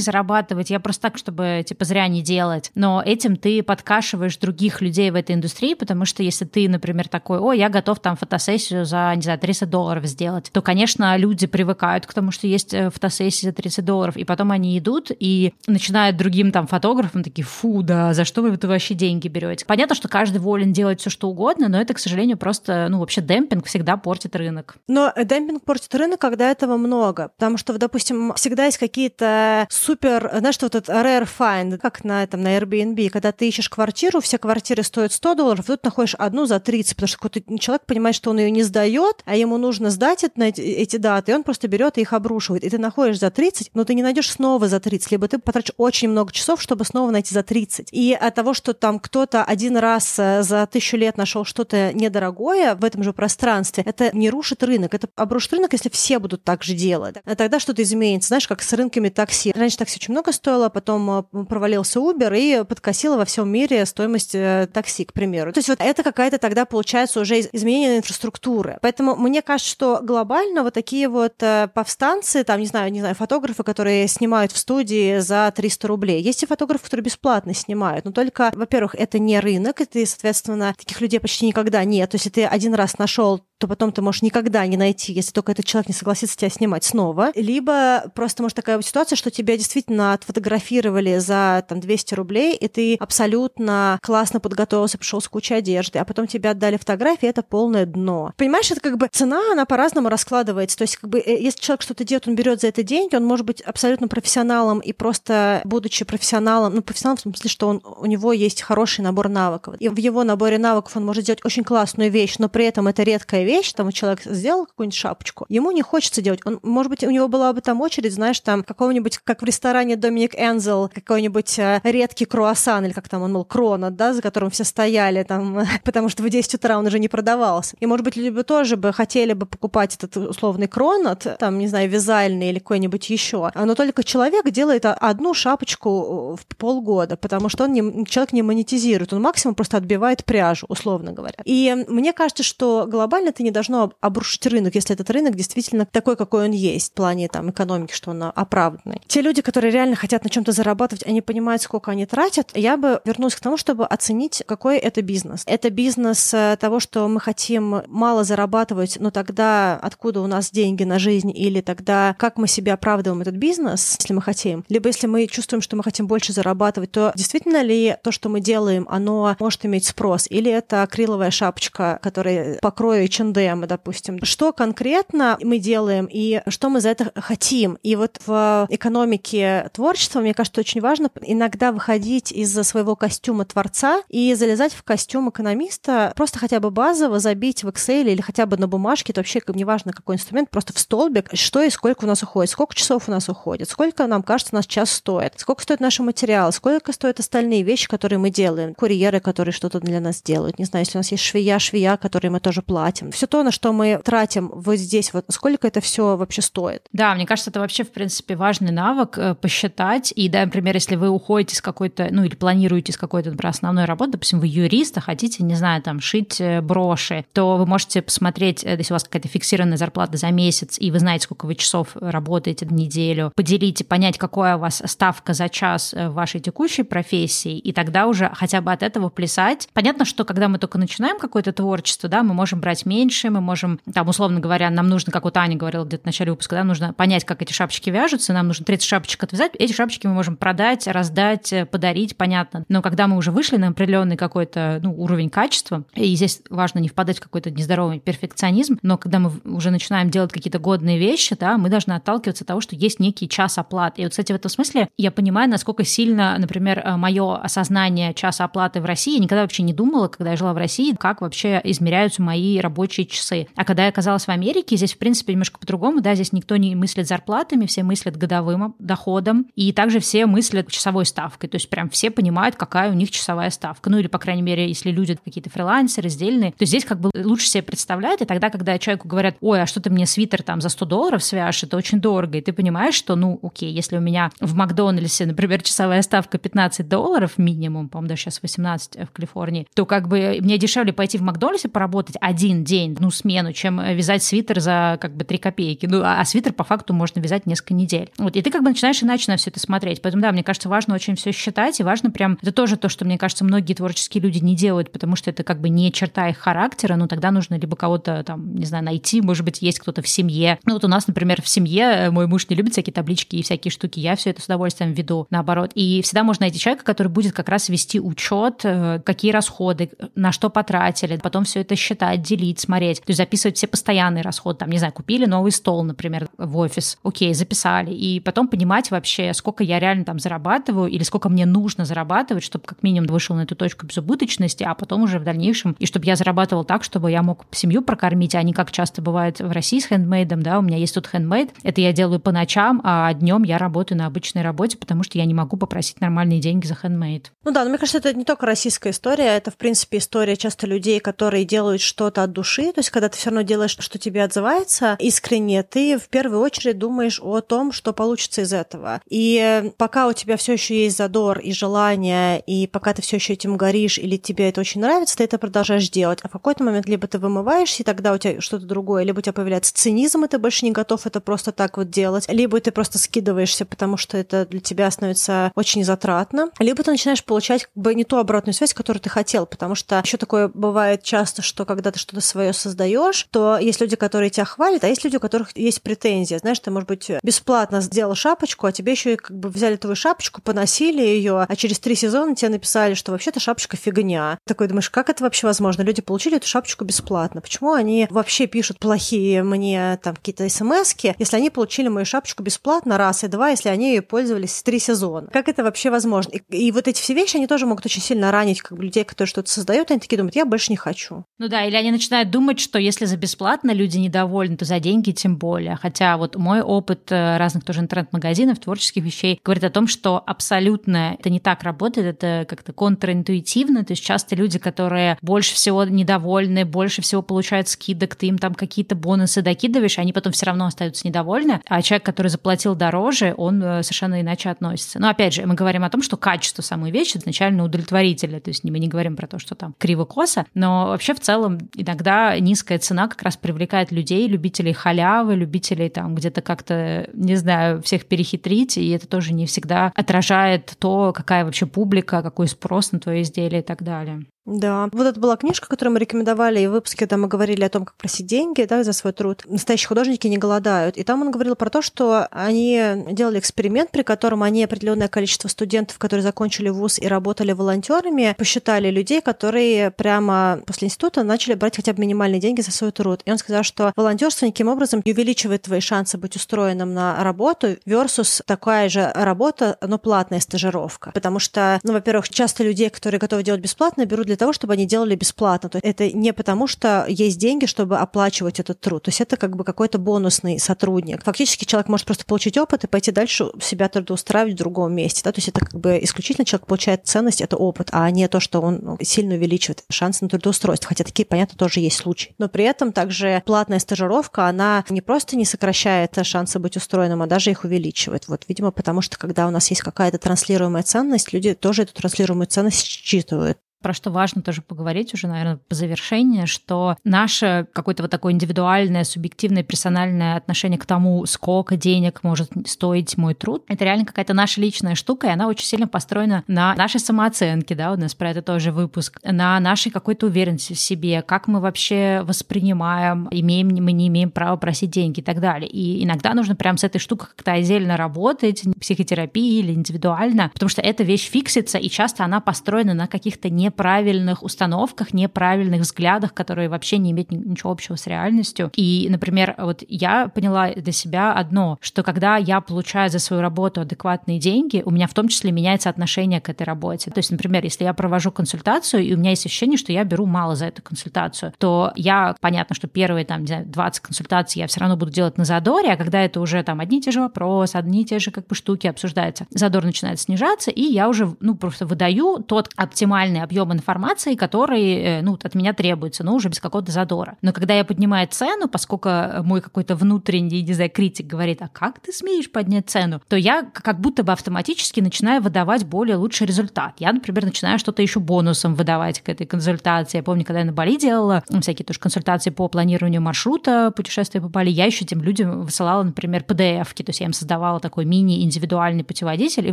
зарабатывать, 0.00 0.70
я 0.70 0.80
просто 0.80 1.02
так, 1.02 1.18
чтобы 1.18 1.64
типа 1.66 1.84
зря 1.84 2.06
не 2.08 2.22
делать. 2.22 2.70
Но 2.76 3.02
этим 3.04 3.36
ты 3.36 3.62
подкашиваешь 3.62 4.36
других 4.36 4.80
людей 4.82 5.10
в 5.10 5.14
этой 5.14 5.34
индустрии, 5.34 5.74
потому 5.74 6.04
что 6.04 6.22
если 6.22 6.44
ты, 6.44 6.68
например, 6.68 7.08
такой, 7.08 7.38
ой, 7.38 7.58
я 7.58 7.70
готов 7.70 7.98
там 8.00 8.16
фотосессию 8.16 8.84
за, 8.84 9.12
не 9.16 9.22
знаю, 9.22 9.38
30 9.38 9.68
долларов 9.68 10.04
сделать, 10.04 10.50
то, 10.52 10.60
конечно, 10.60 11.16
люди 11.16 11.46
привыкают 11.46 12.06
к 12.06 12.12
тому, 12.12 12.30
что 12.30 12.46
есть 12.46 12.74
э, 12.74 12.90
фотосессия 12.90 13.48
за 13.50 13.54
30 13.54 13.84
долларов, 13.84 14.16
и 14.16 14.24
потом 14.24 14.52
они 14.52 14.78
идут 14.78 15.10
и 15.18 15.54
начинают 15.66 16.16
другим 16.18 16.52
там 16.52 16.66
фотографам 16.66 17.24
такие, 17.24 17.44
фу, 17.44 17.82
да, 17.82 18.12
за 18.12 18.24
что 18.26 18.42
вы 18.42 18.50
это 18.50 18.68
вообще 18.68 18.94
деньги 18.94 19.28
берете? 19.28 19.64
Понятно, 19.64 19.94
что 19.94 20.08
каждый 20.08 20.38
волен 20.38 20.72
делать 20.74 21.00
все 21.00 21.08
что 21.08 21.28
угодно, 21.28 21.68
но 21.68 21.80
это, 21.80 21.94
к 21.94 21.98
сожалению, 21.98 22.36
просто, 22.36 22.88
ну, 22.90 22.98
вообще 22.98 23.22
демпинг 23.22 23.64
всегда 23.66 23.96
портит 23.96 24.36
рынок. 24.36 24.76
Но 24.86 25.12
демпинг 25.16 25.64
портит 25.64 25.94
рынок, 25.94 26.20
когда 26.20 26.50
этого 26.50 26.76
много, 26.76 27.30
потому 27.38 27.56
что, 27.56 27.76
допустим, 27.78 28.34
всегда 28.34 28.66
есть 28.66 28.76
какие-то 28.76 29.66
супер, 29.70 30.30
знаешь, 30.38 30.58
вот 30.60 30.74
этот 30.74 30.94
rare 30.94 31.26
find, 31.26 31.78
как 31.78 32.04
на 32.04 32.22
этом, 32.22 32.42
на 32.42 32.55
Airbnb, 32.58 33.10
когда 33.10 33.32
ты 33.32 33.48
ищешь 33.48 33.68
квартиру, 33.68 34.20
все 34.20 34.38
квартиры 34.38 34.82
стоят 34.82 35.12
100 35.12 35.34
долларов, 35.34 35.66
тут 35.66 35.84
находишь 35.84 36.14
одну 36.14 36.46
за 36.46 36.60
30, 36.60 36.96
потому 36.96 37.08
что 37.08 37.18
какой-то 37.18 37.58
человек 37.58 37.86
понимает, 37.86 38.16
что 38.16 38.30
он 38.30 38.38
ее 38.38 38.50
не 38.50 38.62
сдает, 38.62 39.22
а 39.24 39.36
ему 39.36 39.58
нужно 39.58 39.90
сдать 39.90 40.24
это, 40.24 40.42
эти, 40.42 40.60
эти 40.60 40.96
даты, 40.96 41.32
и 41.32 41.34
он 41.34 41.42
просто 41.42 41.68
берет 41.68 41.98
и 41.98 42.02
их 42.02 42.12
обрушивает. 42.12 42.64
И 42.64 42.70
ты 42.70 42.78
находишь 42.78 43.18
за 43.18 43.30
30, 43.30 43.70
но 43.74 43.84
ты 43.84 43.94
не 43.94 44.02
найдешь 44.02 44.30
снова 44.30 44.68
за 44.68 44.80
30, 44.80 45.10
либо 45.12 45.28
ты 45.28 45.38
потратишь 45.38 45.74
очень 45.76 46.08
много 46.08 46.32
часов, 46.32 46.60
чтобы 46.60 46.84
снова 46.84 47.10
найти 47.10 47.34
за 47.34 47.42
30. 47.42 47.88
И 47.92 48.12
от 48.14 48.34
того, 48.34 48.54
что 48.54 48.74
там 48.74 48.98
кто-то 48.98 49.44
один 49.44 49.76
раз 49.76 50.18
э, 50.18 50.42
за 50.42 50.66
тысячу 50.66 50.96
лет 50.96 51.16
нашел 51.16 51.44
что-то 51.44 51.92
недорогое 51.92 52.74
в 52.74 52.84
этом 52.84 53.02
же 53.02 53.12
пространстве, 53.12 53.82
это 53.86 54.16
не 54.16 54.30
рушит 54.30 54.62
рынок. 54.62 54.94
Это 54.94 55.08
обрушит 55.16 55.52
рынок, 55.54 55.72
если 55.72 55.88
все 55.88 56.18
будут 56.18 56.44
так 56.44 56.62
же 56.62 56.74
делать. 56.74 57.16
А 57.24 57.34
тогда 57.34 57.60
что-то 57.60 57.82
изменится. 57.82 58.28
Знаешь, 58.28 58.48
как 58.48 58.62
с 58.62 58.72
рынками 58.72 59.08
такси. 59.08 59.52
Раньше 59.56 59.78
такси 59.78 59.98
очень 59.98 60.12
много 60.12 60.32
стоило, 60.32 60.68
потом 60.68 61.10
э, 61.32 61.44
провалился 61.44 61.98
Uber 62.00 62.38
и 62.38 62.45
подкосило 62.68 63.16
во 63.16 63.24
всем 63.24 63.48
мире 63.48 63.86
стоимость 63.86 64.34
э, 64.34 64.68
такси, 64.72 65.04
к 65.04 65.12
примеру. 65.12 65.52
То 65.52 65.58
есть 65.58 65.68
вот 65.68 65.80
это 65.80 66.02
какая-то 66.02 66.38
тогда 66.38 66.64
получается 66.64 67.20
уже 67.20 67.40
изменение 67.40 67.98
инфраструктуры. 67.98 68.78
Поэтому 68.82 69.16
мне 69.16 69.42
кажется, 69.42 69.70
что 69.70 70.00
глобально 70.02 70.62
вот 70.62 70.74
такие 70.74 71.08
вот 71.08 71.42
повстанцы, 71.74 72.44
там, 72.44 72.60
не 72.60 72.66
знаю, 72.66 72.92
не 72.92 73.00
знаю, 73.00 73.14
фотографы, 73.14 73.62
которые 73.62 74.08
снимают 74.08 74.52
в 74.52 74.58
студии 74.58 75.18
за 75.18 75.52
300 75.54 75.88
рублей. 75.88 76.22
Есть 76.22 76.42
и 76.42 76.46
фотографы, 76.46 76.84
которые 76.84 77.04
бесплатно 77.04 77.54
снимают, 77.54 78.04
но 78.04 78.12
только, 78.12 78.52
во-первых, 78.54 78.94
это 78.94 79.18
не 79.18 79.40
рынок, 79.40 79.80
и 79.80 79.84
ты, 79.84 80.06
соответственно, 80.06 80.74
таких 80.76 81.00
людей 81.00 81.20
почти 81.20 81.46
никогда 81.46 81.84
нет. 81.84 82.10
То 82.10 82.16
есть, 82.16 82.26
если 82.26 82.42
ты 82.42 82.44
один 82.44 82.74
раз 82.74 82.98
нашел 82.98 83.40
то 83.58 83.68
потом 83.68 83.92
ты 83.92 84.02
можешь 84.02 84.22
никогда 84.22 84.66
не 84.66 84.76
найти, 84.76 85.12
если 85.12 85.32
только 85.32 85.52
этот 85.52 85.64
человек 85.64 85.88
не 85.88 85.94
согласится 85.94 86.36
тебя 86.36 86.50
снимать 86.50 86.84
снова. 86.84 87.32
Либо 87.34 88.04
просто 88.14 88.42
может 88.42 88.56
такая 88.56 88.80
ситуация, 88.82 89.16
что 89.16 89.30
тебя 89.30 89.56
действительно 89.56 90.12
отфотографировали 90.12 91.18
за 91.18 91.64
там 91.68 91.80
200 91.80 92.14
рублей, 92.14 92.54
и 92.54 92.68
ты 92.68 92.96
абсолютно 92.96 93.98
классно 94.02 94.40
подготовился, 94.40 94.98
пришел 94.98 95.20
с 95.20 95.28
кучей 95.28 95.54
одежды, 95.54 95.98
а 95.98 96.04
потом 96.04 96.26
тебе 96.26 96.50
отдали 96.50 96.76
фотографии, 96.76 97.28
это 97.28 97.42
полное 97.42 97.86
дно. 97.86 98.32
Понимаешь, 98.36 98.70
это 98.70 98.80
как 98.80 98.98
бы 98.98 99.08
цена, 99.10 99.52
она 99.52 99.64
по-разному 99.64 100.08
раскладывается. 100.08 100.76
То 100.76 100.82
есть 100.82 100.96
как 100.96 101.08
бы 101.08 101.18
э, 101.18 101.40
если 101.40 101.60
человек 101.60 101.82
что-то 101.82 102.04
делает, 102.04 102.28
он 102.28 102.34
берет 102.34 102.60
за 102.60 102.68
это 102.68 102.82
деньги, 102.82 103.14
он 103.16 103.24
может 103.24 103.46
быть 103.46 103.60
абсолютно 103.62 104.08
профессионалом 104.08 104.80
и 104.80 104.92
просто 104.92 105.62
будучи 105.64 106.04
профессионалом, 106.04 106.74
ну 106.74 106.82
профессионалом 106.82 107.18
в 107.18 107.20
смысле, 107.22 107.50
что 107.50 107.68
он, 107.68 107.82
у 107.84 108.06
него 108.06 108.32
есть 108.32 108.62
хороший 108.62 109.00
набор 109.00 109.28
навыков. 109.28 109.76
И 109.78 109.88
в 109.88 109.96
его 109.96 110.24
наборе 110.24 110.58
навыков 110.58 110.96
он 110.96 111.04
может 111.06 111.24
сделать 111.24 111.44
очень 111.44 111.64
классную 111.64 112.10
вещь, 112.10 112.36
но 112.38 112.48
при 112.48 112.66
этом 112.66 112.88
это 112.88 113.02
редкая 113.02 113.45
вещь, 113.46 113.72
там 113.72 113.90
человек 113.90 114.22
сделал 114.24 114.66
какую-нибудь 114.66 114.96
шапочку, 114.96 115.46
ему 115.48 115.70
не 115.70 115.82
хочется 115.82 116.20
делать. 116.20 116.40
Он, 116.44 116.60
может 116.62 116.90
быть, 116.90 117.04
у 117.04 117.10
него 117.10 117.28
была 117.28 117.52
бы 117.52 117.60
там 117.60 117.80
очередь, 117.80 118.12
знаешь, 118.12 118.40
там 118.40 118.62
какого-нибудь, 118.62 119.18
как 119.18 119.42
в 119.42 119.44
ресторане 119.44 119.96
Доминик 119.96 120.34
Энзел, 120.34 120.90
какой-нибудь 120.92 121.58
э, 121.58 121.80
редкий 121.84 122.24
круассан, 122.24 122.84
или 122.84 122.92
как 122.92 123.08
там 123.08 123.22
он 123.22 123.32
был, 123.32 123.44
крона, 123.44 123.90
да, 123.90 124.12
за 124.12 124.22
которым 124.22 124.50
все 124.50 124.64
стояли 124.64 125.22
там, 125.22 125.64
потому 125.84 126.08
что 126.08 126.22
в 126.22 126.28
10 126.28 126.54
утра 126.54 126.78
он 126.78 126.86
уже 126.86 126.98
не 126.98 127.08
продавался. 127.08 127.76
И, 127.80 127.86
может 127.86 128.04
быть, 128.04 128.16
люди 128.16 128.30
бы 128.30 128.42
тоже 128.42 128.76
бы 128.76 128.92
хотели 128.92 129.32
бы 129.32 129.46
покупать 129.46 129.94
этот 129.96 130.16
условный 130.16 130.68
кронот, 130.68 131.26
там, 131.38 131.58
не 131.58 131.68
знаю, 131.68 131.88
вязальный 131.88 132.50
или 132.50 132.58
какой-нибудь 132.58 133.08
еще. 133.10 133.50
Но 133.54 133.74
только 133.74 134.04
человек 134.04 134.50
делает 134.50 134.84
одну 134.86 135.34
шапочку 135.34 136.36
в 136.36 136.56
полгода, 136.56 137.16
потому 137.16 137.48
что 137.48 137.64
он 137.64 137.72
не, 137.72 138.04
человек 138.06 138.32
не 138.32 138.42
монетизирует, 138.42 139.12
он 139.12 139.22
максимум 139.22 139.54
просто 139.54 139.76
отбивает 139.76 140.24
пряжу, 140.24 140.66
условно 140.68 141.12
говоря. 141.12 141.36
И 141.44 141.84
мне 141.88 142.12
кажется, 142.12 142.42
что 142.42 142.86
глобально 142.88 143.32
это 143.36 143.42
не 143.42 143.50
должно 143.50 143.92
обрушить 144.00 144.46
рынок, 144.46 144.74
если 144.74 144.94
этот 144.94 145.10
рынок 145.10 145.34
действительно 145.34 145.84
такой, 145.84 146.16
какой 146.16 146.46
он 146.46 146.52
есть 146.52 146.92
в 146.92 146.94
плане 146.94 147.28
там, 147.28 147.50
экономики, 147.50 147.92
что 147.92 148.10
он 148.10 148.22
оправданный. 148.34 149.02
Те 149.06 149.20
люди, 149.20 149.42
которые 149.42 149.70
реально 149.70 149.94
хотят 149.94 150.24
на 150.24 150.30
чем-то 150.30 150.52
зарабатывать, 150.52 151.06
они 151.06 151.20
понимают, 151.20 151.60
сколько 151.60 151.90
они 151.90 152.06
тратят. 152.06 152.50
Я 152.54 152.78
бы 152.78 153.02
вернулась 153.04 153.34
к 153.34 153.40
тому, 153.40 153.58
чтобы 153.58 153.84
оценить, 153.84 154.42
какой 154.46 154.78
это 154.78 155.02
бизнес. 155.02 155.42
Это 155.44 155.68
бизнес 155.68 156.32
э, 156.32 156.56
того, 156.58 156.80
что 156.80 157.06
мы 157.08 157.20
хотим 157.20 157.82
мало 157.88 158.24
зарабатывать, 158.24 158.96
но 158.98 159.10
тогда 159.10 159.78
откуда 159.82 160.22
у 160.22 160.26
нас 160.26 160.50
деньги 160.50 160.84
на 160.84 160.98
жизнь, 160.98 161.30
или 161.34 161.60
тогда 161.60 162.16
как 162.18 162.38
мы 162.38 162.48
себе 162.48 162.72
оправдываем 162.72 163.20
этот 163.20 163.34
бизнес, 163.34 163.96
если 164.00 164.14
мы 164.14 164.22
хотим. 164.22 164.64
Либо 164.70 164.88
если 164.88 165.06
мы 165.06 165.26
чувствуем, 165.26 165.60
что 165.60 165.76
мы 165.76 165.82
хотим 165.82 166.06
больше 166.06 166.32
зарабатывать, 166.32 166.90
то 166.92 167.12
действительно 167.14 167.62
ли 167.62 167.96
то, 168.02 168.12
что 168.12 168.30
мы 168.30 168.40
делаем, 168.40 168.86
оно 168.88 169.36
может 169.38 169.66
иметь 169.66 169.84
спрос, 169.84 170.26
или 170.30 170.50
это 170.50 170.82
акриловая 170.82 171.30
шапочка, 171.30 171.98
которая 172.02 172.58
покрою 172.60 173.06
H&M, 173.32 173.66
допустим. 173.66 174.18
Что 174.22 174.52
конкретно 174.52 175.38
мы 175.42 175.58
делаем 175.58 176.08
и 176.10 176.42
что 176.48 176.68
мы 176.68 176.80
за 176.80 176.90
это 176.90 177.12
хотим? 177.16 177.78
И 177.82 177.96
вот 177.96 178.20
в 178.26 178.66
экономике 178.70 179.70
творчества, 179.72 180.20
мне 180.20 180.34
кажется, 180.34 180.60
очень 180.60 180.80
важно 180.80 181.10
иногда 181.22 181.72
выходить 181.72 182.32
из 182.32 182.52
своего 182.66 182.96
костюма 182.96 183.44
творца 183.44 184.02
и 184.08 184.34
залезать 184.34 184.72
в 184.72 184.82
костюм 184.82 185.30
экономиста, 185.30 186.12
просто 186.16 186.38
хотя 186.38 186.60
бы 186.60 186.70
базово 186.70 187.18
забить 187.18 187.64
в 187.64 187.68
Excel 187.68 188.10
или 188.10 188.20
хотя 188.20 188.46
бы 188.46 188.56
на 188.56 188.68
бумажке, 188.68 189.12
это 189.12 189.20
вообще 189.20 189.40
неважно 189.48 189.92
какой 189.92 190.16
инструмент, 190.16 190.50
просто 190.50 190.72
в 190.72 190.78
столбик, 190.78 191.30
что 191.34 191.62
и 191.62 191.70
сколько 191.70 192.04
у 192.04 192.06
нас 192.08 192.22
уходит, 192.22 192.50
сколько 192.50 192.74
часов 192.74 193.08
у 193.08 193.10
нас 193.10 193.28
уходит, 193.28 193.68
сколько 193.68 194.06
нам 194.06 194.22
кажется, 194.22 194.54
у 194.54 194.56
нас 194.56 194.66
час 194.66 194.90
стоит, 194.90 195.34
сколько 195.36 195.62
стоит 195.62 195.80
наши 195.80 196.02
материалы, 196.02 196.52
сколько 196.52 196.92
стоят 196.92 197.20
остальные 197.20 197.62
вещи, 197.62 197.88
которые 197.88 198.18
мы 198.18 198.30
делаем, 198.30 198.74
курьеры, 198.74 199.20
которые 199.20 199.52
что-то 199.52 199.80
для 199.80 200.00
нас 200.00 200.22
делают, 200.22 200.58
не 200.58 200.64
знаю, 200.64 200.84
если 200.84 200.98
у 200.98 201.00
нас 201.00 201.10
есть 201.10 201.22
швея, 201.22 201.58
швея, 201.58 201.96
которые 201.96 202.30
мы 202.30 202.40
тоже 202.40 202.62
платим. 202.62 203.12
Все 203.16 203.26
то, 203.26 203.42
на 203.42 203.50
что 203.50 203.72
мы 203.72 203.98
тратим 204.04 204.50
вот 204.54 204.76
здесь, 204.76 205.14
вот 205.14 205.24
сколько 205.30 205.66
это 205.66 205.80
все 205.80 206.18
вообще 206.18 206.42
стоит. 206.42 206.82
Да, 206.92 207.14
мне 207.14 207.24
кажется, 207.24 207.48
это 207.48 207.60
вообще, 207.60 207.82
в 207.82 207.90
принципе, 207.90 208.36
важный 208.36 208.72
навык 208.72 209.16
э, 209.16 209.34
посчитать. 209.34 210.12
И, 210.14 210.28
да, 210.28 210.44
например, 210.44 210.74
если 210.74 210.96
вы 210.96 211.08
уходите 211.08 211.56
с 211.56 211.62
какой-то, 211.62 212.08
ну, 212.10 212.24
или 212.24 212.34
планируете 212.34 212.92
с 212.92 212.98
какой-то, 212.98 213.30
например, 213.30 213.52
основной 213.52 213.86
работы, 213.86 214.12
допустим, 214.12 214.38
вы 214.38 214.48
юрист, 214.48 214.98
а 214.98 215.00
хотите, 215.00 215.42
не 215.44 215.54
знаю, 215.54 215.80
там, 215.80 215.98
шить 216.00 216.42
э, 216.42 216.60
броши, 216.60 217.24
то 217.32 217.56
вы 217.56 217.64
можете 217.64 218.02
посмотреть, 218.02 218.62
э, 218.64 218.76
если 218.76 218.92
у 218.92 218.96
вас 218.96 219.04
какая-то 219.04 219.28
фиксированная 219.28 219.78
зарплата 219.78 220.18
за 220.18 220.30
месяц, 220.30 220.76
и 220.78 220.90
вы 220.90 220.98
знаете, 220.98 221.24
сколько 221.24 221.46
вы 221.46 221.54
часов 221.54 221.96
работаете 221.98 222.66
в 222.66 222.72
неделю, 222.74 223.32
поделите, 223.34 223.82
понять, 223.82 224.18
какая 224.18 224.58
у 224.58 224.60
вас 224.60 224.82
ставка 224.84 225.32
за 225.32 225.48
час 225.48 225.94
в 225.94 226.10
вашей 226.10 226.40
текущей 226.40 226.82
профессии, 226.82 227.56
и 227.56 227.72
тогда 227.72 228.08
уже 228.08 228.30
хотя 228.34 228.60
бы 228.60 228.72
от 228.72 228.82
этого 228.82 229.08
плясать. 229.08 229.70
Понятно, 229.72 230.04
что 230.04 230.26
когда 230.26 230.48
мы 230.48 230.58
только 230.58 230.76
начинаем 230.76 231.18
какое-то 231.18 231.54
творчество, 231.54 232.10
да, 232.10 232.22
мы 232.22 232.34
можем 232.34 232.60
брать 232.60 232.84
меньше, 232.84 233.05
меньше, 233.06 233.30
мы 233.30 233.40
можем, 233.40 233.78
там, 233.92 234.08
условно 234.08 234.40
говоря, 234.40 234.68
нам 234.68 234.88
нужно, 234.88 235.12
как 235.12 235.22
вот 235.24 235.36
Аня 235.36 235.56
говорила 235.56 235.84
где-то 235.84 236.02
в 236.02 236.06
начале 236.06 236.32
выпуска, 236.32 236.56
да, 236.56 236.64
нужно 236.64 236.92
понять, 236.92 237.24
как 237.24 237.40
эти 237.40 237.52
шапочки 237.52 237.88
вяжутся, 237.90 238.32
нам 238.32 238.48
нужно 238.48 238.64
30 238.64 238.84
шапочек 238.84 239.22
отвязать, 239.22 239.52
эти 239.58 239.72
шапочки 239.72 240.08
мы 240.08 240.14
можем 240.14 240.36
продать, 240.36 240.88
раздать, 240.88 241.54
подарить, 241.70 242.16
понятно. 242.16 242.64
Но 242.68 242.82
когда 242.82 243.06
мы 243.06 243.16
уже 243.16 243.30
вышли 243.30 243.56
на 243.58 243.68
определенный 243.68 244.16
какой-то 244.16 244.80
ну, 244.82 244.92
уровень 245.00 245.30
качества, 245.30 245.84
и 245.94 246.14
здесь 246.16 246.42
важно 246.50 246.80
не 246.80 246.88
впадать 246.88 247.18
в 247.18 247.22
какой-то 247.22 247.50
нездоровый 247.50 248.00
перфекционизм, 248.00 248.78
но 248.82 248.98
когда 248.98 249.20
мы 249.20 249.30
уже 249.44 249.70
начинаем 249.70 250.10
делать 250.10 250.32
какие-то 250.32 250.58
годные 250.58 250.98
вещи, 250.98 251.36
да, 251.38 251.58
мы 251.58 251.68
должны 251.68 251.92
отталкиваться 251.92 252.42
от 252.42 252.48
того, 252.48 252.60
что 252.60 252.74
есть 252.74 252.98
некий 252.98 253.28
час 253.28 253.56
оплаты. 253.56 254.02
И 254.02 254.04
вот, 254.04 254.10
кстати, 254.10 254.32
в 254.32 254.34
этом 254.34 254.50
смысле 254.50 254.88
я 254.96 255.12
понимаю, 255.12 255.48
насколько 255.48 255.84
сильно, 255.84 256.36
например, 256.38 256.82
мое 256.96 257.36
осознание 257.36 258.14
часа 258.14 258.44
оплаты 258.44 258.80
в 258.80 258.84
России, 258.84 259.14
я 259.14 259.20
никогда 259.20 259.42
вообще 259.42 259.62
не 259.62 259.72
думала, 259.72 260.08
когда 260.08 260.30
я 260.32 260.36
жила 260.36 260.52
в 260.52 260.56
России, 260.56 260.94
как 260.98 261.20
вообще 261.20 261.60
измеряются 261.62 262.22
мои 262.22 262.58
рабочие 262.58 262.95
часы. 263.04 263.48
А 263.54 263.64
когда 263.64 263.84
я 263.84 263.88
оказалась 263.88 264.26
в 264.26 264.30
Америке, 264.30 264.76
здесь, 264.76 264.94
в 264.94 264.98
принципе, 264.98 265.32
немножко 265.32 265.58
по-другому, 265.58 266.00
да, 266.00 266.14
здесь 266.14 266.32
никто 266.32 266.56
не 266.56 266.74
мыслит 266.74 267.06
зарплатами, 267.06 267.66
все 267.66 267.82
мыслят 267.82 268.16
годовым 268.16 268.74
доходом, 268.78 269.46
и 269.54 269.72
также 269.72 270.00
все 270.00 270.26
мыслят 270.26 270.70
часовой 270.70 271.06
ставкой, 271.06 271.48
то 271.48 271.56
есть 271.56 271.68
прям 271.68 271.90
все 271.90 272.10
понимают, 272.10 272.56
какая 272.56 272.90
у 272.90 272.94
них 272.94 273.10
часовая 273.10 273.50
ставка. 273.50 273.90
Ну 273.90 273.98
или, 273.98 274.06
по 274.06 274.18
крайней 274.18 274.42
мере, 274.42 274.68
если 274.68 274.90
люди 274.90 275.18
какие-то 275.24 275.50
фрилансеры, 275.50 276.08
сдельные, 276.08 276.52
то 276.52 276.64
здесь 276.64 276.84
как 276.84 277.00
бы 277.00 277.10
лучше 277.14 277.48
себе 277.48 277.62
представляют, 277.62 278.22
и 278.22 278.24
тогда, 278.24 278.50
когда 278.50 278.78
человеку 278.78 279.08
говорят, 279.08 279.36
ой, 279.40 279.62
а 279.62 279.66
что 279.66 279.80
ты 279.80 279.90
мне 279.90 280.06
свитер 280.06 280.42
там 280.42 280.60
за 280.60 280.68
100 280.68 280.84
долларов 280.86 281.24
свяжешь, 281.24 281.64
это 281.64 281.76
очень 281.76 282.00
дорого, 282.00 282.38
и 282.38 282.40
ты 282.40 282.52
понимаешь, 282.52 282.94
что, 282.94 283.16
ну, 283.16 283.38
окей, 283.42 283.72
если 283.72 283.96
у 283.96 284.00
меня 284.00 284.30
в 284.40 284.54
Макдональдсе, 284.54 285.26
например, 285.26 285.62
часовая 285.62 286.02
ставка 286.02 286.38
15 286.38 286.88
долларов 286.88 287.38
минимум, 287.38 287.88
по-моему, 287.88 288.08
даже 288.08 288.22
сейчас 288.22 288.42
18 288.42 289.08
в 289.08 289.10
Калифорнии, 289.12 289.66
то 289.74 289.84
как 289.86 290.08
бы 290.08 290.38
мне 290.40 290.58
дешевле 290.58 290.92
пойти 290.92 291.18
в 291.18 291.22
Макдональдсе 291.22 291.68
поработать 291.68 292.16
один 292.20 292.64
день, 292.64 292.85
ну, 292.98 293.10
смену, 293.10 293.52
чем 293.52 293.82
вязать 293.82 294.22
свитер 294.22 294.60
за 294.60 294.98
как 295.00 295.16
бы 295.16 295.24
3 295.24 295.38
копейки. 295.38 295.86
Ну, 295.86 296.02
а, 296.02 296.20
а 296.20 296.24
свитер 296.24 296.52
по 296.52 296.64
факту 296.64 296.94
можно 296.94 297.20
вязать 297.20 297.46
несколько 297.46 297.74
недель. 297.74 298.10
Вот, 298.18 298.36
и 298.36 298.42
ты 298.42 298.50
как 298.50 298.62
бы 298.62 298.70
начинаешь 298.70 299.02
иначе 299.02 299.30
на 299.30 299.36
все 299.36 299.50
это 299.50 299.60
смотреть. 299.60 300.02
Поэтому, 300.02 300.22
да, 300.22 300.32
мне 300.32 300.42
кажется, 300.42 300.68
важно 300.68 300.94
очень 300.94 301.16
все 301.16 301.32
считать, 301.32 301.80
и 301.80 301.82
важно 301.82 302.10
прям, 302.10 302.38
это 302.42 302.52
тоже 302.52 302.76
то, 302.76 302.88
что, 302.88 303.04
мне 303.04 303.18
кажется, 303.18 303.44
многие 303.44 303.74
творческие 303.74 304.22
люди 304.22 304.38
не 304.38 304.56
делают, 304.56 304.92
потому 304.92 305.16
что 305.16 305.30
это 305.30 305.44
как 305.44 305.60
бы 305.60 305.68
не 305.68 305.92
черта 305.92 306.28
их 306.28 306.38
характера, 306.38 306.96
ну, 306.96 307.08
тогда 307.08 307.30
нужно 307.30 307.56
либо 307.56 307.76
кого-то 307.76 308.22
там, 308.24 308.56
не 308.56 308.64
знаю, 308.64 308.84
найти, 308.84 309.20
может 309.20 309.44
быть, 309.44 309.62
есть 309.62 309.80
кто-то 309.80 310.02
в 310.02 310.08
семье. 310.08 310.58
Ну, 310.64 310.74
вот 310.74 310.84
у 310.84 310.88
нас, 310.88 311.06
например, 311.06 311.42
в 311.42 311.48
семье 311.48 311.84
э, 311.84 312.10
мой 312.10 312.26
муж 312.26 312.48
не 312.48 312.56
любит 312.56 312.72
всякие 312.72 312.92
таблички 312.92 313.36
и 313.36 313.42
всякие 313.42 313.70
штуки, 313.70 314.00
я 314.00 314.16
все 314.16 314.30
это 314.30 314.42
с 314.42 314.46
удовольствием 314.46 314.92
веду, 314.92 315.26
наоборот. 315.30 315.72
И 315.74 316.02
всегда 316.02 316.24
можно 316.24 316.44
найти 316.44 316.58
человека, 316.58 316.84
который 316.84 317.08
будет 317.08 317.32
как 317.32 317.48
раз 317.48 317.68
вести 317.68 318.00
учет, 318.00 318.60
э, 318.64 319.00
какие 319.04 319.32
расходы, 319.32 319.90
на 320.14 320.32
что 320.32 320.50
потратили, 320.50 321.16
потом 321.16 321.44
все 321.44 321.60
это 321.60 321.76
считать, 321.76 322.22
делить, 322.22 322.60
смотреть, 322.60 322.75
то 322.78 323.10
есть 323.10 323.16
записывать 323.16 323.56
все 323.56 323.66
постоянные 323.66 324.22
расходы, 324.22 324.58
там, 324.58 324.70
не 324.70 324.78
знаю, 324.78 324.92
купили 324.92 325.26
новый 325.26 325.52
стол, 325.52 325.82
например, 325.84 326.28
в 326.36 326.56
офис, 326.58 326.98
окей, 327.02 327.34
записали, 327.34 327.92
и 327.92 328.20
потом 328.20 328.48
понимать 328.48 328.90
вообще, 328.90 329.32
сколько 329.34 329.64
я 329.64 329.78
реально 329.78 330.04
там 330.04 330.18
зарабатываю 330.18 330.88
или 330.88 331.02
сколько 331.02 331.28
мне 331.28 331.46
нужно 331.46 331.84
зарабатывать, 331.84 332.44
чтобы 332.44 332.64
как 332.64 332.82
минимум 332.82 333.08
вышел 333.08 333.36
на 333.36 333.42
эту 333.42 333.56
точку 333.56 333.86
безубыточности, 333.86 334.64
а 334.64 334.74
потом 334.74 335.02
уже 335.02 335.18
в 335.18 335.24
дальнейшем, 335.24 335.76
и 335.78 335.86
чтобы 335.86 336.06
я 336.06 336.16
зарабатывал 336.16 336.64
так, 336.64 336.84
чтобы 336.84 337.10
я 337.10 337.22
мог 337.22 337.46
семью 337.50 337.82
прокормить, 337.82 338.34
а 338.34 338.42
не 338.42 338.52
как 338.52 338.70
часто 338.70 339.02
бывает 339.02 339.40
в 339.40 339.50
России 339.50 339.80
с 339.80 339.86
хендмейдом, 339.86 340.42
да, 340.42 340.58
у 340.58 340.62
меня 340.62 340.76
есть 340.76 340.94
тут 340.94 341.06
хендмейд, 341.06 341.50
это 341.62 341.80
я 341.80 341.92
делаю 341.92 342.20
по 342.20 342.32
ночам, 342.32 342.80
а 342.84 343.12
днем 343.14 343.42
я 343.42 343.58
работаю 343.58 343.98
на 343.98 344.06
обычной 344.06 344.42
работе, 344.42 344.76
потому 344.76 345.02
что 345.02 345.18
я 345.18 345.24
не 345.24 345.34
могу 345.34 345.56
попросить 345.56 346.00
нормальные 346.00 346.40
деньги 346.40 346.66
за 346.66 346.74
хендмейд. 346.74 347.32
Ну 347.44 347.52
да, 347.52 347.64
но 347.64 347.70
мне 347.70 347.78
кажется, 347.78 347.98
это 347.98 348.12
не 348.14 348.24
только 348.24 348.46
российская 348.46 348.90
история, 348.90 349.36
это, 349.36 349.50
в 349.50 349.56
принципе, 349.56 349.98
история 349.98 350.36
часто 350.36 350.66
людей, 350.66 351.00
которые 351.00 351.44
делают 351.44 351.80
что-то 351.80 352.22
от 352.22 352.32
души, 352.32 352.55
то 352.72 352.80
есть 352.80 352.90
когда 352.90 353.08
ты 353.08 353.16
все 353.16 353.30
равно 353.30 353.42
делаешь, 353.42 353.76
что 353.78 353.98
тебе 353.98 354.24
отзывается 354.24 354.96
искренне, 354.98 355.62
ты 355.62 355.98
в 355.98 356.08
первую 356.08 356.40
очередь 356.40 356.78
думаешь 356.78 357.20
о 357.22 357.40
том, 357.40 357.72
что 357.72 357.92
получится 357.92 358.42
из 358.42 358.52
этого. 358.52 359.00
И 359.08 359.72
пока 359.76 360.08
у 360.08 360.12
тебя 360.12 360.36
все 360.36 360.54
еще 360.54 360.84
есть 360.84 360.96
задор 360.96 361.38
и 361.38 361.52
желание, 361.52 362.40
и 362.40 362.66
пока 362.66 362.94
ты 362.94 363.02
все 363.02 363.16
еще 363.16 363.34
этим 363.34 363.56
горишь, 363.56 363.98
или 363.98 364.16
тебе 364.16 364.48
это 364.48 364.60
очень 364.60 364.80
нравится, 364.80 365.16
ты 365.16 365.24
это 365.24 365.38
продолжаешь 365.38 365.88
делать. 365.90 366.20
А 366.22 366.28
в 366.28 366.32
какой-то 366.32 366.64
момент 366.64 366.86
либо 366.86 367.06
ты 367.06 367.18
вымываешься, 367.18 367.82
и 367.82 367.86
тогда 367.86 368.12
у 368.12 368.18
тебя 368.18 368.40
что-то 368.40 368.66
другое, 368.66 369.04
либо 369.04 369.18
у 369.18 369.22
тебя 369.22 369.32
появляется 369.32 369.74
цинизм, 369.74 370.24
и 370.24 370.28
ты 370.28 370.38
больше 370.38 370.64
не 370.64 370.72
готов 370.72 371.06
это 371.06 371.20
просто 371.20 371.52
так 371.52 371.76
вот 371.76 371.90
делать, 371.90 372.26
либо 372.28 372.60
ты 372.60 372.70
просто 372.70 372.98
скидываешься, 372.98 373.64
потому 373.64 373.96
что 373.96 374.16
это 374.16 374.46
для 374.46 374.60
тебя 374.60 374.90
становится 374.90 375.52
очень 375.54 375.84
затратно, 375.84 376.50
либо 376.58 376.82
ты 376.82 376.90
начинаешь 376.90 377.24
получать 377.24 377.64
как 377.64 377.72
бы 377.74 377.94
не 377.94 378.04
ту 378.04 378.16
обратную 378.16 378.54
связь, 378.54 378.74
которую 378.74 379.00
ты 379.00 379.08
хотел, 379.08 379.46
потому 379.46 379.74
что 379.74 380.00
еще 380.04 380.16
такое 380.16 380.48
бывает 380.48 381.02
часто, 381.02 381.42
что 381.42 381.64
когда 381.64 381.90
ты 381.90 381.98
что-то 381.98 382.20
свое 382.20 382.45
создаешь, 382.52 383.26
то 383.30 383.58
есть 383.58 383.80
люди, 383.80 383.96
которые 383.96 384.30
тебя 384.30 384.44
хвалят, 384.44 384.84
а 384.84 384.88
есть 384.88 385.04
люди, 385.04 385.16
у 385.16 385.20
которых 385.20 385.56
есть 385.56 385.82
претензии. 385.82 386.36
Знаешь, 386.36 386.58
ты, 386.58 386.70
может 386.70 386.88
быть, 386.88 387.10
бесплатно 387.22 387.80
сделал 387.80 388.14
шапочку, 388.14 388.66
а 388.66 388.72
тебе 388.72 388.92
еще 388.92 389.14
и 389.14 389.16
как 389.16 389.38
бы 389.38 389.48
взяли 389.48 389.76
твою 389.76 389.96
шапочку, 389.96 390.42
поносили 390.42 391.02
ее, 391.02 391.46
а 391.48 391.56
через 391.56 391.78
три 391.78 391.94
сезона 391.94 392.34
тебе 392.34 392.50
написали, 392.50 392.94
что 392.94 393.12
вообще-то 393.12 393.40
шапочка 393.40 393.76
фигня. 393.76 394.38
Такой 394.46 394.68
думаешь, 394.68 394.90
как 394.90 395.10
это 395.10 395.24
вообще 395.24 395.46
возможно? 395.46 395.82
Люди 395.82 396.02
получили 396.02 396.36
эту 396.36 396.46
шапочку 396.46 396.84
бесплатно. 396.84 397.40
Почему 397.40 397.72
они 397.72 398.06
вообще 398.10 398.46
пишут 398.46 398.78
плохие 398.78 399.42
мне 399.42 399.98
там 400.02 400.16
какие-то 400.16 400.48
смс 400.48 400.94
если 401.18 401.36
они 401.36 401.50
получили 401.50 401.88
мою 401.88 402.06
шапочку 402.06 402.42
бесплатно 402.42 402.98
раз 402.98 403.24
и 403.24 403.28
два, 403.28 403.50
если 403.50 403.68
они 403.68 403.94
ее 403.94 404.02
пользовались 404.02 404.62
три 404.62 404.78
сезона? 404.78 405.28
Как 405.32 405.48
это 405.48 405.62
вообще 405.62 405.90
возможно? 405.90 406.32
И, 406.32 406.40
и 406.56 406.72
вот 406.72 406.88
эти 406.88 407.00
все 407.00 407.14
вещи, 407.14 407.36
они 407.36 407.46
тоже 407.46 407.66
могут 407.66 407.86
очень 407.86 408.02
сильно 408.02 408.30
ранить 408.30 408.60
как 408.60 408.78
бы, 408.78 408.84
людей, 408.84 409.04
которые 409.04 409.28
что-то 409.28 409.50
создают, 409.50 409.90
они 409.90 410.00
такие 410.00 410.16
думают, 410.16 410.36
я 410.36 410.44
больше 410.44 410.70
не 410.70 410.76
хочу. 410.76 411.24
Ну 411.38 411.48
да, 411.48 411.64
или 411.64 411.76
они 411.76 411.90
начинают 411.90 412.30
думать, 412.36 412.60
что 412.60 412.78
если 412.78 413.06
за 413.06 413.16
бесплатно 413.16 413.70
люди 413.70 413.96
недовольны, 413.96 414.58
то 414.58 414.66
за 414.66 414.78
деньги 414.78 415.10
тем 415.10 415.38
более. 415.38 415.76
Хотя 415.76 416.18
вот 416.18 416.36
мой 416.36 416.60
опыт 416.60 417.10
э, 417.10 417.38
разных 417.38 417.64
тоже 417.64 417.80
интернет-магазинов, 417.80 418.58
творческих 418.58 419.02
вещей 419.02 419.40
говорит 419.42 419.64
о 419.64 419.70
том, 419.70 419.86
что 419.86 420.22
абсолютно 420.26 421.16
это 421.18 421.30
не 421.30 421.40
так 421.40 421.62
работает, 421.62 422.06
это 422.06 422.44
как-то 422.46 422.74
контринтуитивно, 422.74 423.86
то 423.86 423.92
есть 423.92 424.04
часто 424.04 424.36
люди, 424.36 424.58
которые 424.58 425.16
больше 425.22 425.54
всего 425.54 425.84
недовольны, 425.84 426.66
больше 426.66 427.00
всего 427.00 427.22
получают 427.22 427.68
скидок, 427.68 428.16
ты 428.16 428.26
им 428.26 428.36
там 428.36 428.54
какие-то 428.54 428.94
бонусы 428.94 429.40
докидываешь, 429.40 429.98
они 429.98 430.12
потом 430.12 430.34
все 430.34 430.44
равно 430.44 430.66
остаются 430.66 431.08
недовольны, 431.08 431.62
а 431.66 431.80
человек, 431.80 432.04
который 432.04 432.28
заплатил 432.28 432.74
дороже, 432.74 433.32
он 433.38 433.62
э, 433.62 433.82
совершенно 433.82 434.20
иначе 434.20 434.50
относится. 434.50 434.98
Но 434.98 435.08
опять 435.08 435.32
же, 435.32 435.46
мы 435.46 435.54
говорим 435.54 435.84
о 435.84 435.90
том, 435.90 436.02
что 436.02 436.18
качество 436.18 436.60
самой 436.60 436.90
вещи 436.90 437.16
изначально 437.16 437.64
удовлетворительное, 437.64 438.40
то 438.40 438.50
есть 438.50 438.62
мы 438.62 438.78
не 438.78 438.88
говорим 438.88 439.16
про 439.16 439.26
то, 439.26 439.38
что 439.38 439.54
там 439.54 439.74
криво-косо, 439.78 440.44
но 440.52 440.88
вообще 440.88 441.14
в 441.14 441.20
целом 441.20 441.60
иногда 441.74 442.25
низкая 442.38 442.78
цена 442.78 443.08
как 443.08 443.22
раз 443.22 443.36
привлекает 443.36 443.92
людей, 443.92 444.26
любителей 444.26 444.72
халявы, 444.72 445.34
любителей 445.36 445.88
там 445.88 446.14
где-то 446.14 446.42
как-то, 446.42 447.08
не 447.12 447.36
знаю, 447.36 447.82
всех 447.82 448.06
перехитрить, 448.06 448.76
и 448.78 448.90
это 448.90 449.06
тоже 449.06 449.32
не 449.32 449.46
всегда 449.46 449.92
отражает 449.94 450.74
то, 450.78 451.12
какая 451.14 451.44
вообще 451.44 451.66
публика, 451.66 452.22
какой 452.22 452.48
спрос 452.48 452.92
на 452.92 453.00
твое 453.00 453.22
изделие 453.22 453.60
и 453.60 453.64
так 453.64 453.82
далее. 453.82 454.24
Да. 454.46 454.88
Вот 454.92 455.06
это 455.06 455.18
была 455.18 455.36
книжка, 455.36 455.68
которую 455.68 455.94
мы 455.94 455.98
рекомендовали, 455.98 456.60
и 456.60 456.66
в 456.68 456.70
выпуске 456.70 457.06
там 457.06 457.22
мы 457.22 457.28
говорили 457.28 457.64
о 457.64 457.68
том, 457.68 457.84
как 457.84 457.96
просить 457.96 458.26
деньги 458.26 458.62
да, 458.62 458.84
за 458.84 458.92
свой 458.92 459.12
труд. 459.12 459.42
Настоящие 459.46 459.88
художники 459.88 460.28
не 460.28 460.38
голодают. 460.38 460.96
И 460.96 461.02
там 461.02 461.20
он 461.22 461.32
говорил 461.32 461.56
про 461.56 461.68
то, 461.68 461.82
что 461.82 462.28
они 462.30 462.80
делали 463.10 463.40
эксперимент, 463.40 463.90
при 463.90 464.02
котором 464.02 464.44
они 464.44 464.62
определенное 464.62 465.08
количество 465.08 465.48
студентов, 465.48 465.98
которые 465.98 466.22
закончили 466.22 466.68
вуз 466.68 466.98
и 467.00 467.08
работали 467.08 467.52
волонтерами, 467.52 468.34
посчитали 468.38 468.90
людей, 468.90 469.20
которые 469.20 469.90
прямо 469.90 470.60
после 470.64 470.86
института 470.86 471.24
начали 471.24 471.54
брать 471.54 471.76
хотя 471.76 471.92
бы 471.92 472.00
минимальные 472.00 472.40
деньги 472.40 472.60
за 472.60 472.70
свой 472.70 472.92
труд. 472.92 473.22
И 473.24 473.32
он 473.32 473.38
сказал, 473.38 473.64
что 473.64 473.92
волонтерство 473.96 474.46
никаким 474.46 474.68
образом 474.68 475.02
не 475.04 475.12
увеличивает 475.12 475.62
твои 475.62 475.80
шансы 475.80 476.18
быть 476.18 476.36
устроенным 476.36 476.94
на 476.94 477.22
работу 477.24 477.76
versus 477.84 478.42
такая 478.46 478.88
же 478.88 479.10
работа, 479.12 479.76
но 479.80 479.98
платная 479.98 480.38
стажировка. 480.38 481.10
Потому 481.12 481.40
что, 481.40 481.80
ну, 481.82 481.92
во-первых, 481.92 482.28
часто 482.28 482.62
людей, 482.62 482.90
которые 482.90 483.18
готовы 483.18 483.42
делать 483.42 483.60
бесплатно, 483.60 484.06
берут 484.06 484.26
для 484.26 484.35
для 484.36 484.40
того, 484.40 484.52
чтобы 484.52 484.74
они 484.74 484.84
делали 484.84 485.14
бесплатно. 485.14 485.70
То 485.70 485.76
есть 485.76 485.86
это 485.86 486.12
не 486.12 486.34
потому, 486.34 486.66
что 486.66 487.06
есть 487.08 487.38
деньги, 487.38 487.64
чтобы 487.64 487.96
оплачивать 487.96 488.60
этот 488.60 488.78
труд. 488.80 489.02
То 489.04 489.08
есть 489.08 489.22
это 489.22 489.38
как 489.38 489.56
бы 489.56 489.64
какой-то 489.64 489.98
бонусный 489.98 490.58
сотрудник. 490.58 491.24
Фактически 491.24 491.64
человек 491.64 491.88
может 491.88 492.04
просто 492.04 492.26
получить 492.26 492.58
опыт 492.58 492.84
и 492.84 492.86
пойти 492.86 493.12
дальше 493.12 493.50
себя 493.62 493.88
трудоустраивать 493.88 494.52
в 494.52 494.56
другом 494.58 494.94
месте. 494.94 495.22
Да? 495.24 495.32
То 495.32 495.38
есть 495.38 495.48
это 495.48 495.60
как 495.60 495.80
бы 495.80 495.98
исключительно 496.02 496.44
человек 496.44 496.66
получает 496.66 497.06
ценность, 497.06 497.40
это 497.40 497.56
опыт, 497.56 497.88
а 497.92 498.10
не 498.10 498.28
то, 498.28 498.38
что 498.38 498.60
он 498.60 498.78
ну, 498.82 498.98
сильно 499.00 499.36
увеличивает 499.36 499.84
шансы 499.88 500.22
на 500.22 500.28
трудоустройство. 500.28 500.88
Хотя 500.90 501.04
такие, 501.04 501.24
понятно, 501.24 501.56
тоже 501.56 501.80
есть 501.80 501.96
случаи. 501.96 502.34
Но 502.36 502.50
при 502.50 502.64
этом 502.64 502.92
также 502.92 503.42
платная 503.46 503.78
стажировка, 503.78 504.48
она 504.48 504.84
не 504.90 505.00
просто 505.00 505.36
не 505.36 505.46
сокращает 505.46 506.14
шансы 506.26 506.58
быть 506.58 506.76
устроенным, 506.76 507.22
а 507.22 507.26
даже 507.26 507.50
их 507.50 507.64
увеличивает. 507.64 508.28
Вот, 508.28 508.44
видимо, 508.48 508.70
потому 508.70 509.00
что 509.00 509.16
когда 509.16 509.46
у 509.46 509.50
нас 509.50 509.70
есть 509.70 509.80
какая-то 509.80 510.18
транслируемая 510.18 510.82
ценность, 510.82 511.32
люди 511.32 511.54
тоже 511.54 511.82
эту 511.82 511.94
транслируемую 511.94 512.46
ценность 512.46 512.84
считывают. 512.84 513.58
Про 513.82 513.92
что 513.92 514.10
важно 514.10 514.42
тоже 514.42 514.62
поговорить 514.62 515.14
уже, 515.14 515.28
наверное, 515.28 515.58
по 515.68 515.74
завершении, 515.74 516.46
что 516.46 516.96
наше 517.04 517.66
какое-то 517.72 518.02
вот 518.02 518.10
такое 518.10 518.32
индивидуальное, 518.32 519.04
субъективное, 519.04 519.62
персональное 519.62 520.36
отношение 520.36 520.78
к 520.78 520.86
тому, 520.86 521.24
сколько 521.26 521.76
денег 521.76 522.22
может 522.22 522.50
стоить 522.66 523.16
мой 523.16 523.34
труд, 523.34 523.64
это 523.68 523.84
реально 523.84 524.04
какая-то 524.04 524.34
наша 524.34 524.60
личная 524.60 524.94
штука, 524.94 525.28
и 525.28 525.30
она 525.30 525.48
очень 525.48 525.66
сильно 525.66 525.86
построена 525.86 526.44
на 526.46 526.74
нашей 526.74 527.00
самооценке, 527.00 527.74
да, 527.74 527.92
у 527.92 527.96
нас 527.96 528.14
про 528.14 528.30
это 528.30 528.42
тоже 528.42 528.72
выпуск, 528.72 529.20
на 529.22 529.58
нашей 529.60 529.90
какой-то 529.90 530.26
уверенности 530.26 530.72
в 530.72 530.78
себе, 530.78 531.22
как 531.22 531.46
мы 531.46 531.60
вообще 531.60 532.22
воспринимаем, 532.24 533.28
имеем 533.30 533.68
мы 533.68 533.92
не 533.92 534.08
имеем 534.08 534.30
права 534.30 534.56
просить 534.56 534.90
деньги 534.90 535.20
и 535.20 535.22
так 535.22 535.40
далее. 535.40 535.68
И 535.68 536.04
иногда 536.04 536.34
нужно 536.34 536.56
прям 536.56 536.78
с 536.78 536.84
этой 536.84 536.98
штукой 536.98 537.28
как-то 537.28 537.52
отдельно 537.52 537.96
работать, 537.96 538.62
психотерапии 538.80 539.58
или 539.58 539.72
индивидуально, 539.72 540.50
потому 540.52 540.68
что 540.68 540.80
эта 540.82 541.02
вещь 541.02 541.28
фиксится, 541.28 541.78
и 541.78 541.88
часто 541.88 542.24
она 542.24 542.40
построена 542.40 542.94
на 542.94 543.06
каких-то 543.06 543.50
не 543.50 543.65
неправильных 543.66 544.42
установках, 544.42 545.12
неправильных 545.12 545.82
взглядах, 545.82 546.32
которые 546.34 546.68
вообще 546.68 546.98
не 546.98 547.10
имеют 547.10 547.30
ничего 547.30 547.72
общего 547.72 547.96
с 547.96 548.06
реальностью. 548.06 548.70
И, 548.74 549.06
например, 549.10 549.54
вот 549.58 549.82
я 549.88 550.28
поняла 550.28 550.70
для 550.70 550.92
себя 550.92 551.32
одно, 551.32 551.78
что 551.80 552.02
когда 552.02 552.36
я 552.36 552.60
получаю 552.60 553.10
за 553.10 553.18
свою 553.18 553.42
работу 553.42 553.80
адекватные 553.80 554.38
деньги, 554.38 554.82
у 554.84 554.90
меня 554.90 555.06
в 555.06 555.14
том 555.14 555.28
числе 555.28 555.52
меняется 555.52 555.90
отношение 555.90 556.40
к 556.40 556.48
этой 556.48 556.62
работе. 556.62 557.10
То 557.10 557.18
есть, 557.18 557.30
например, 557.30 557.64
если 557.64 557.84
я 557.84 557.94
провожу 557.94 558.30
консультацию, 558.30 559.02
и 559.02 559.14
у 559.14 559.18
меня 559.18 559.30
есть 559.30 559.46
ощущение, 559.46 559.76
что 559.76 559.92
я 559.92 560.04
беру 560.04 560.26
мало 560.26 560.54
за 560.54 560.66
эту 560.66 560.82
консультацию, 560.82 561.52
то 561.58 561.92
я, 561.96 562.36
понятно, 562.40 562.74
что 562.74 562.86
первые 562.86 563.24
там, 563.24 563.44
20 563.44 564.00
консультаций 564.00 564.60
я 564.60 564.66
все 564.66 564.80
равно 564.80 564.96
буду 564.96 565.10
делать 565.10 565.38
на 565.38 565.44
задоре, 565.44 565.92
а 565.92 565.96
когда 565.96 566.20
это 566.20 566.40
уже 566.40 566.62
там 566.62 566.80
одни 566.80 566.98
и 566.98 567.02
те 567.02 567.10
же 567.10 567.20
вопросы, 567.20 567.76
одни 567.76 568.02
и 568.02 568.04
те 568.04 568.18
же 568.18 568.30
как 568.30 568.46
бы 568.46 568.54
штуки 568.54 568.86
обсуждаются, 568.86 569.46
задор 569.50 569.84
начинает 569.84 570.20
снижаться, 570.20 570.70
и 570.70 570.82
я 570.82 571.08
уже, 571.08 571.34
ну, 571.40 571.54
просто 571.56 571.86
выдаю 571.86 572.44
тот 572.46 572.70
оптимальный 572.76 573.42
объем 573.42 573.55
объем 573.56 573.72
информации, 573.72 574.34
который 574.34 574.94
э, 574.94 575.22
ну, 575.22 575.38
от 575.42 575.54
меня 575.54 575.72
требуется, 575.72 576.24
но 576.24 576.34
уже 576.34 576.48
без 576.48 576.60
какого-то 576.60 576.92
задора. 576.92 577.36
Но 577.42 577.52
когда 577.52 577.74
я 577.74 577.84
поднимаю 577.84 578.28
цену, 578.30 578.68
поскольку 578.68 579.10
мой 579.42 579.60
какой-то 579.60 579.96
внутренний, 579.96 580.62
не 580.62 580.72
знаю, 580.72 580.90
критик 580.90 581.26
говорит, 581.26 581.62
а 581.62 581.68
как 581.68 582.00
ты 582.00 582.12
смеешь 582.12 582.50
поднять 582.50 582.88
цену, 582.88 583.20
то 583.28 583.36
я 583.36 583.62
как 583.72 584.00
будто 584.00 584.22
бы 584.22 584.32
автоматически 584.32 585.00
начинаю 585.00 585.40
выдавать 585.40 585.84
более 585.84 586.16
лучший 586.16 586.46
результат. 586.46 586.94
Я, 586.98 587.12
например, 587.12 587.44
начинаю 587.44 587.78
что-то 587.78 588.02
еще 588.02 588.20
бонусом 588.20 588.74
выдавать 588.74 589.20
к 589.20 589.28
этой 589.28 589.46
консультации. 589.46 590.18
Я 590.18 590.22
помню, 590.22 590.44
когда 590.44 590.60
я 590.60 590.66
на 590.66 590.72
Бали 590.72 590.96
делала 590.96 591.42
всякие 591.60 591.86
тоже 591.86 591.98
консультации 591.98 592.50
по 592.50 592.68
планированию 592.68 593.22
маршрута 593.22 593.92
путешествия 593.96 594.40
по 594.40 594.48
Бали, 594.48 594.70
я 594.70 594.84
еще 594.84 595.04
этим 595.04 595.22
людям 595.22 595.62
высылала, 595.62 596.02
например, 596.02 596.44
PDF-ки, 596.46 597.02
то 597.02 597.10
есть 597.10 597.20
я 597.20 597.26
им 597.26 597.32
создавала 597.32 597.80
такой 597.80 598.04
мини-индивидуальный 598.04 599.04
путеводитель 599.04 599.68
и 599.68 599.72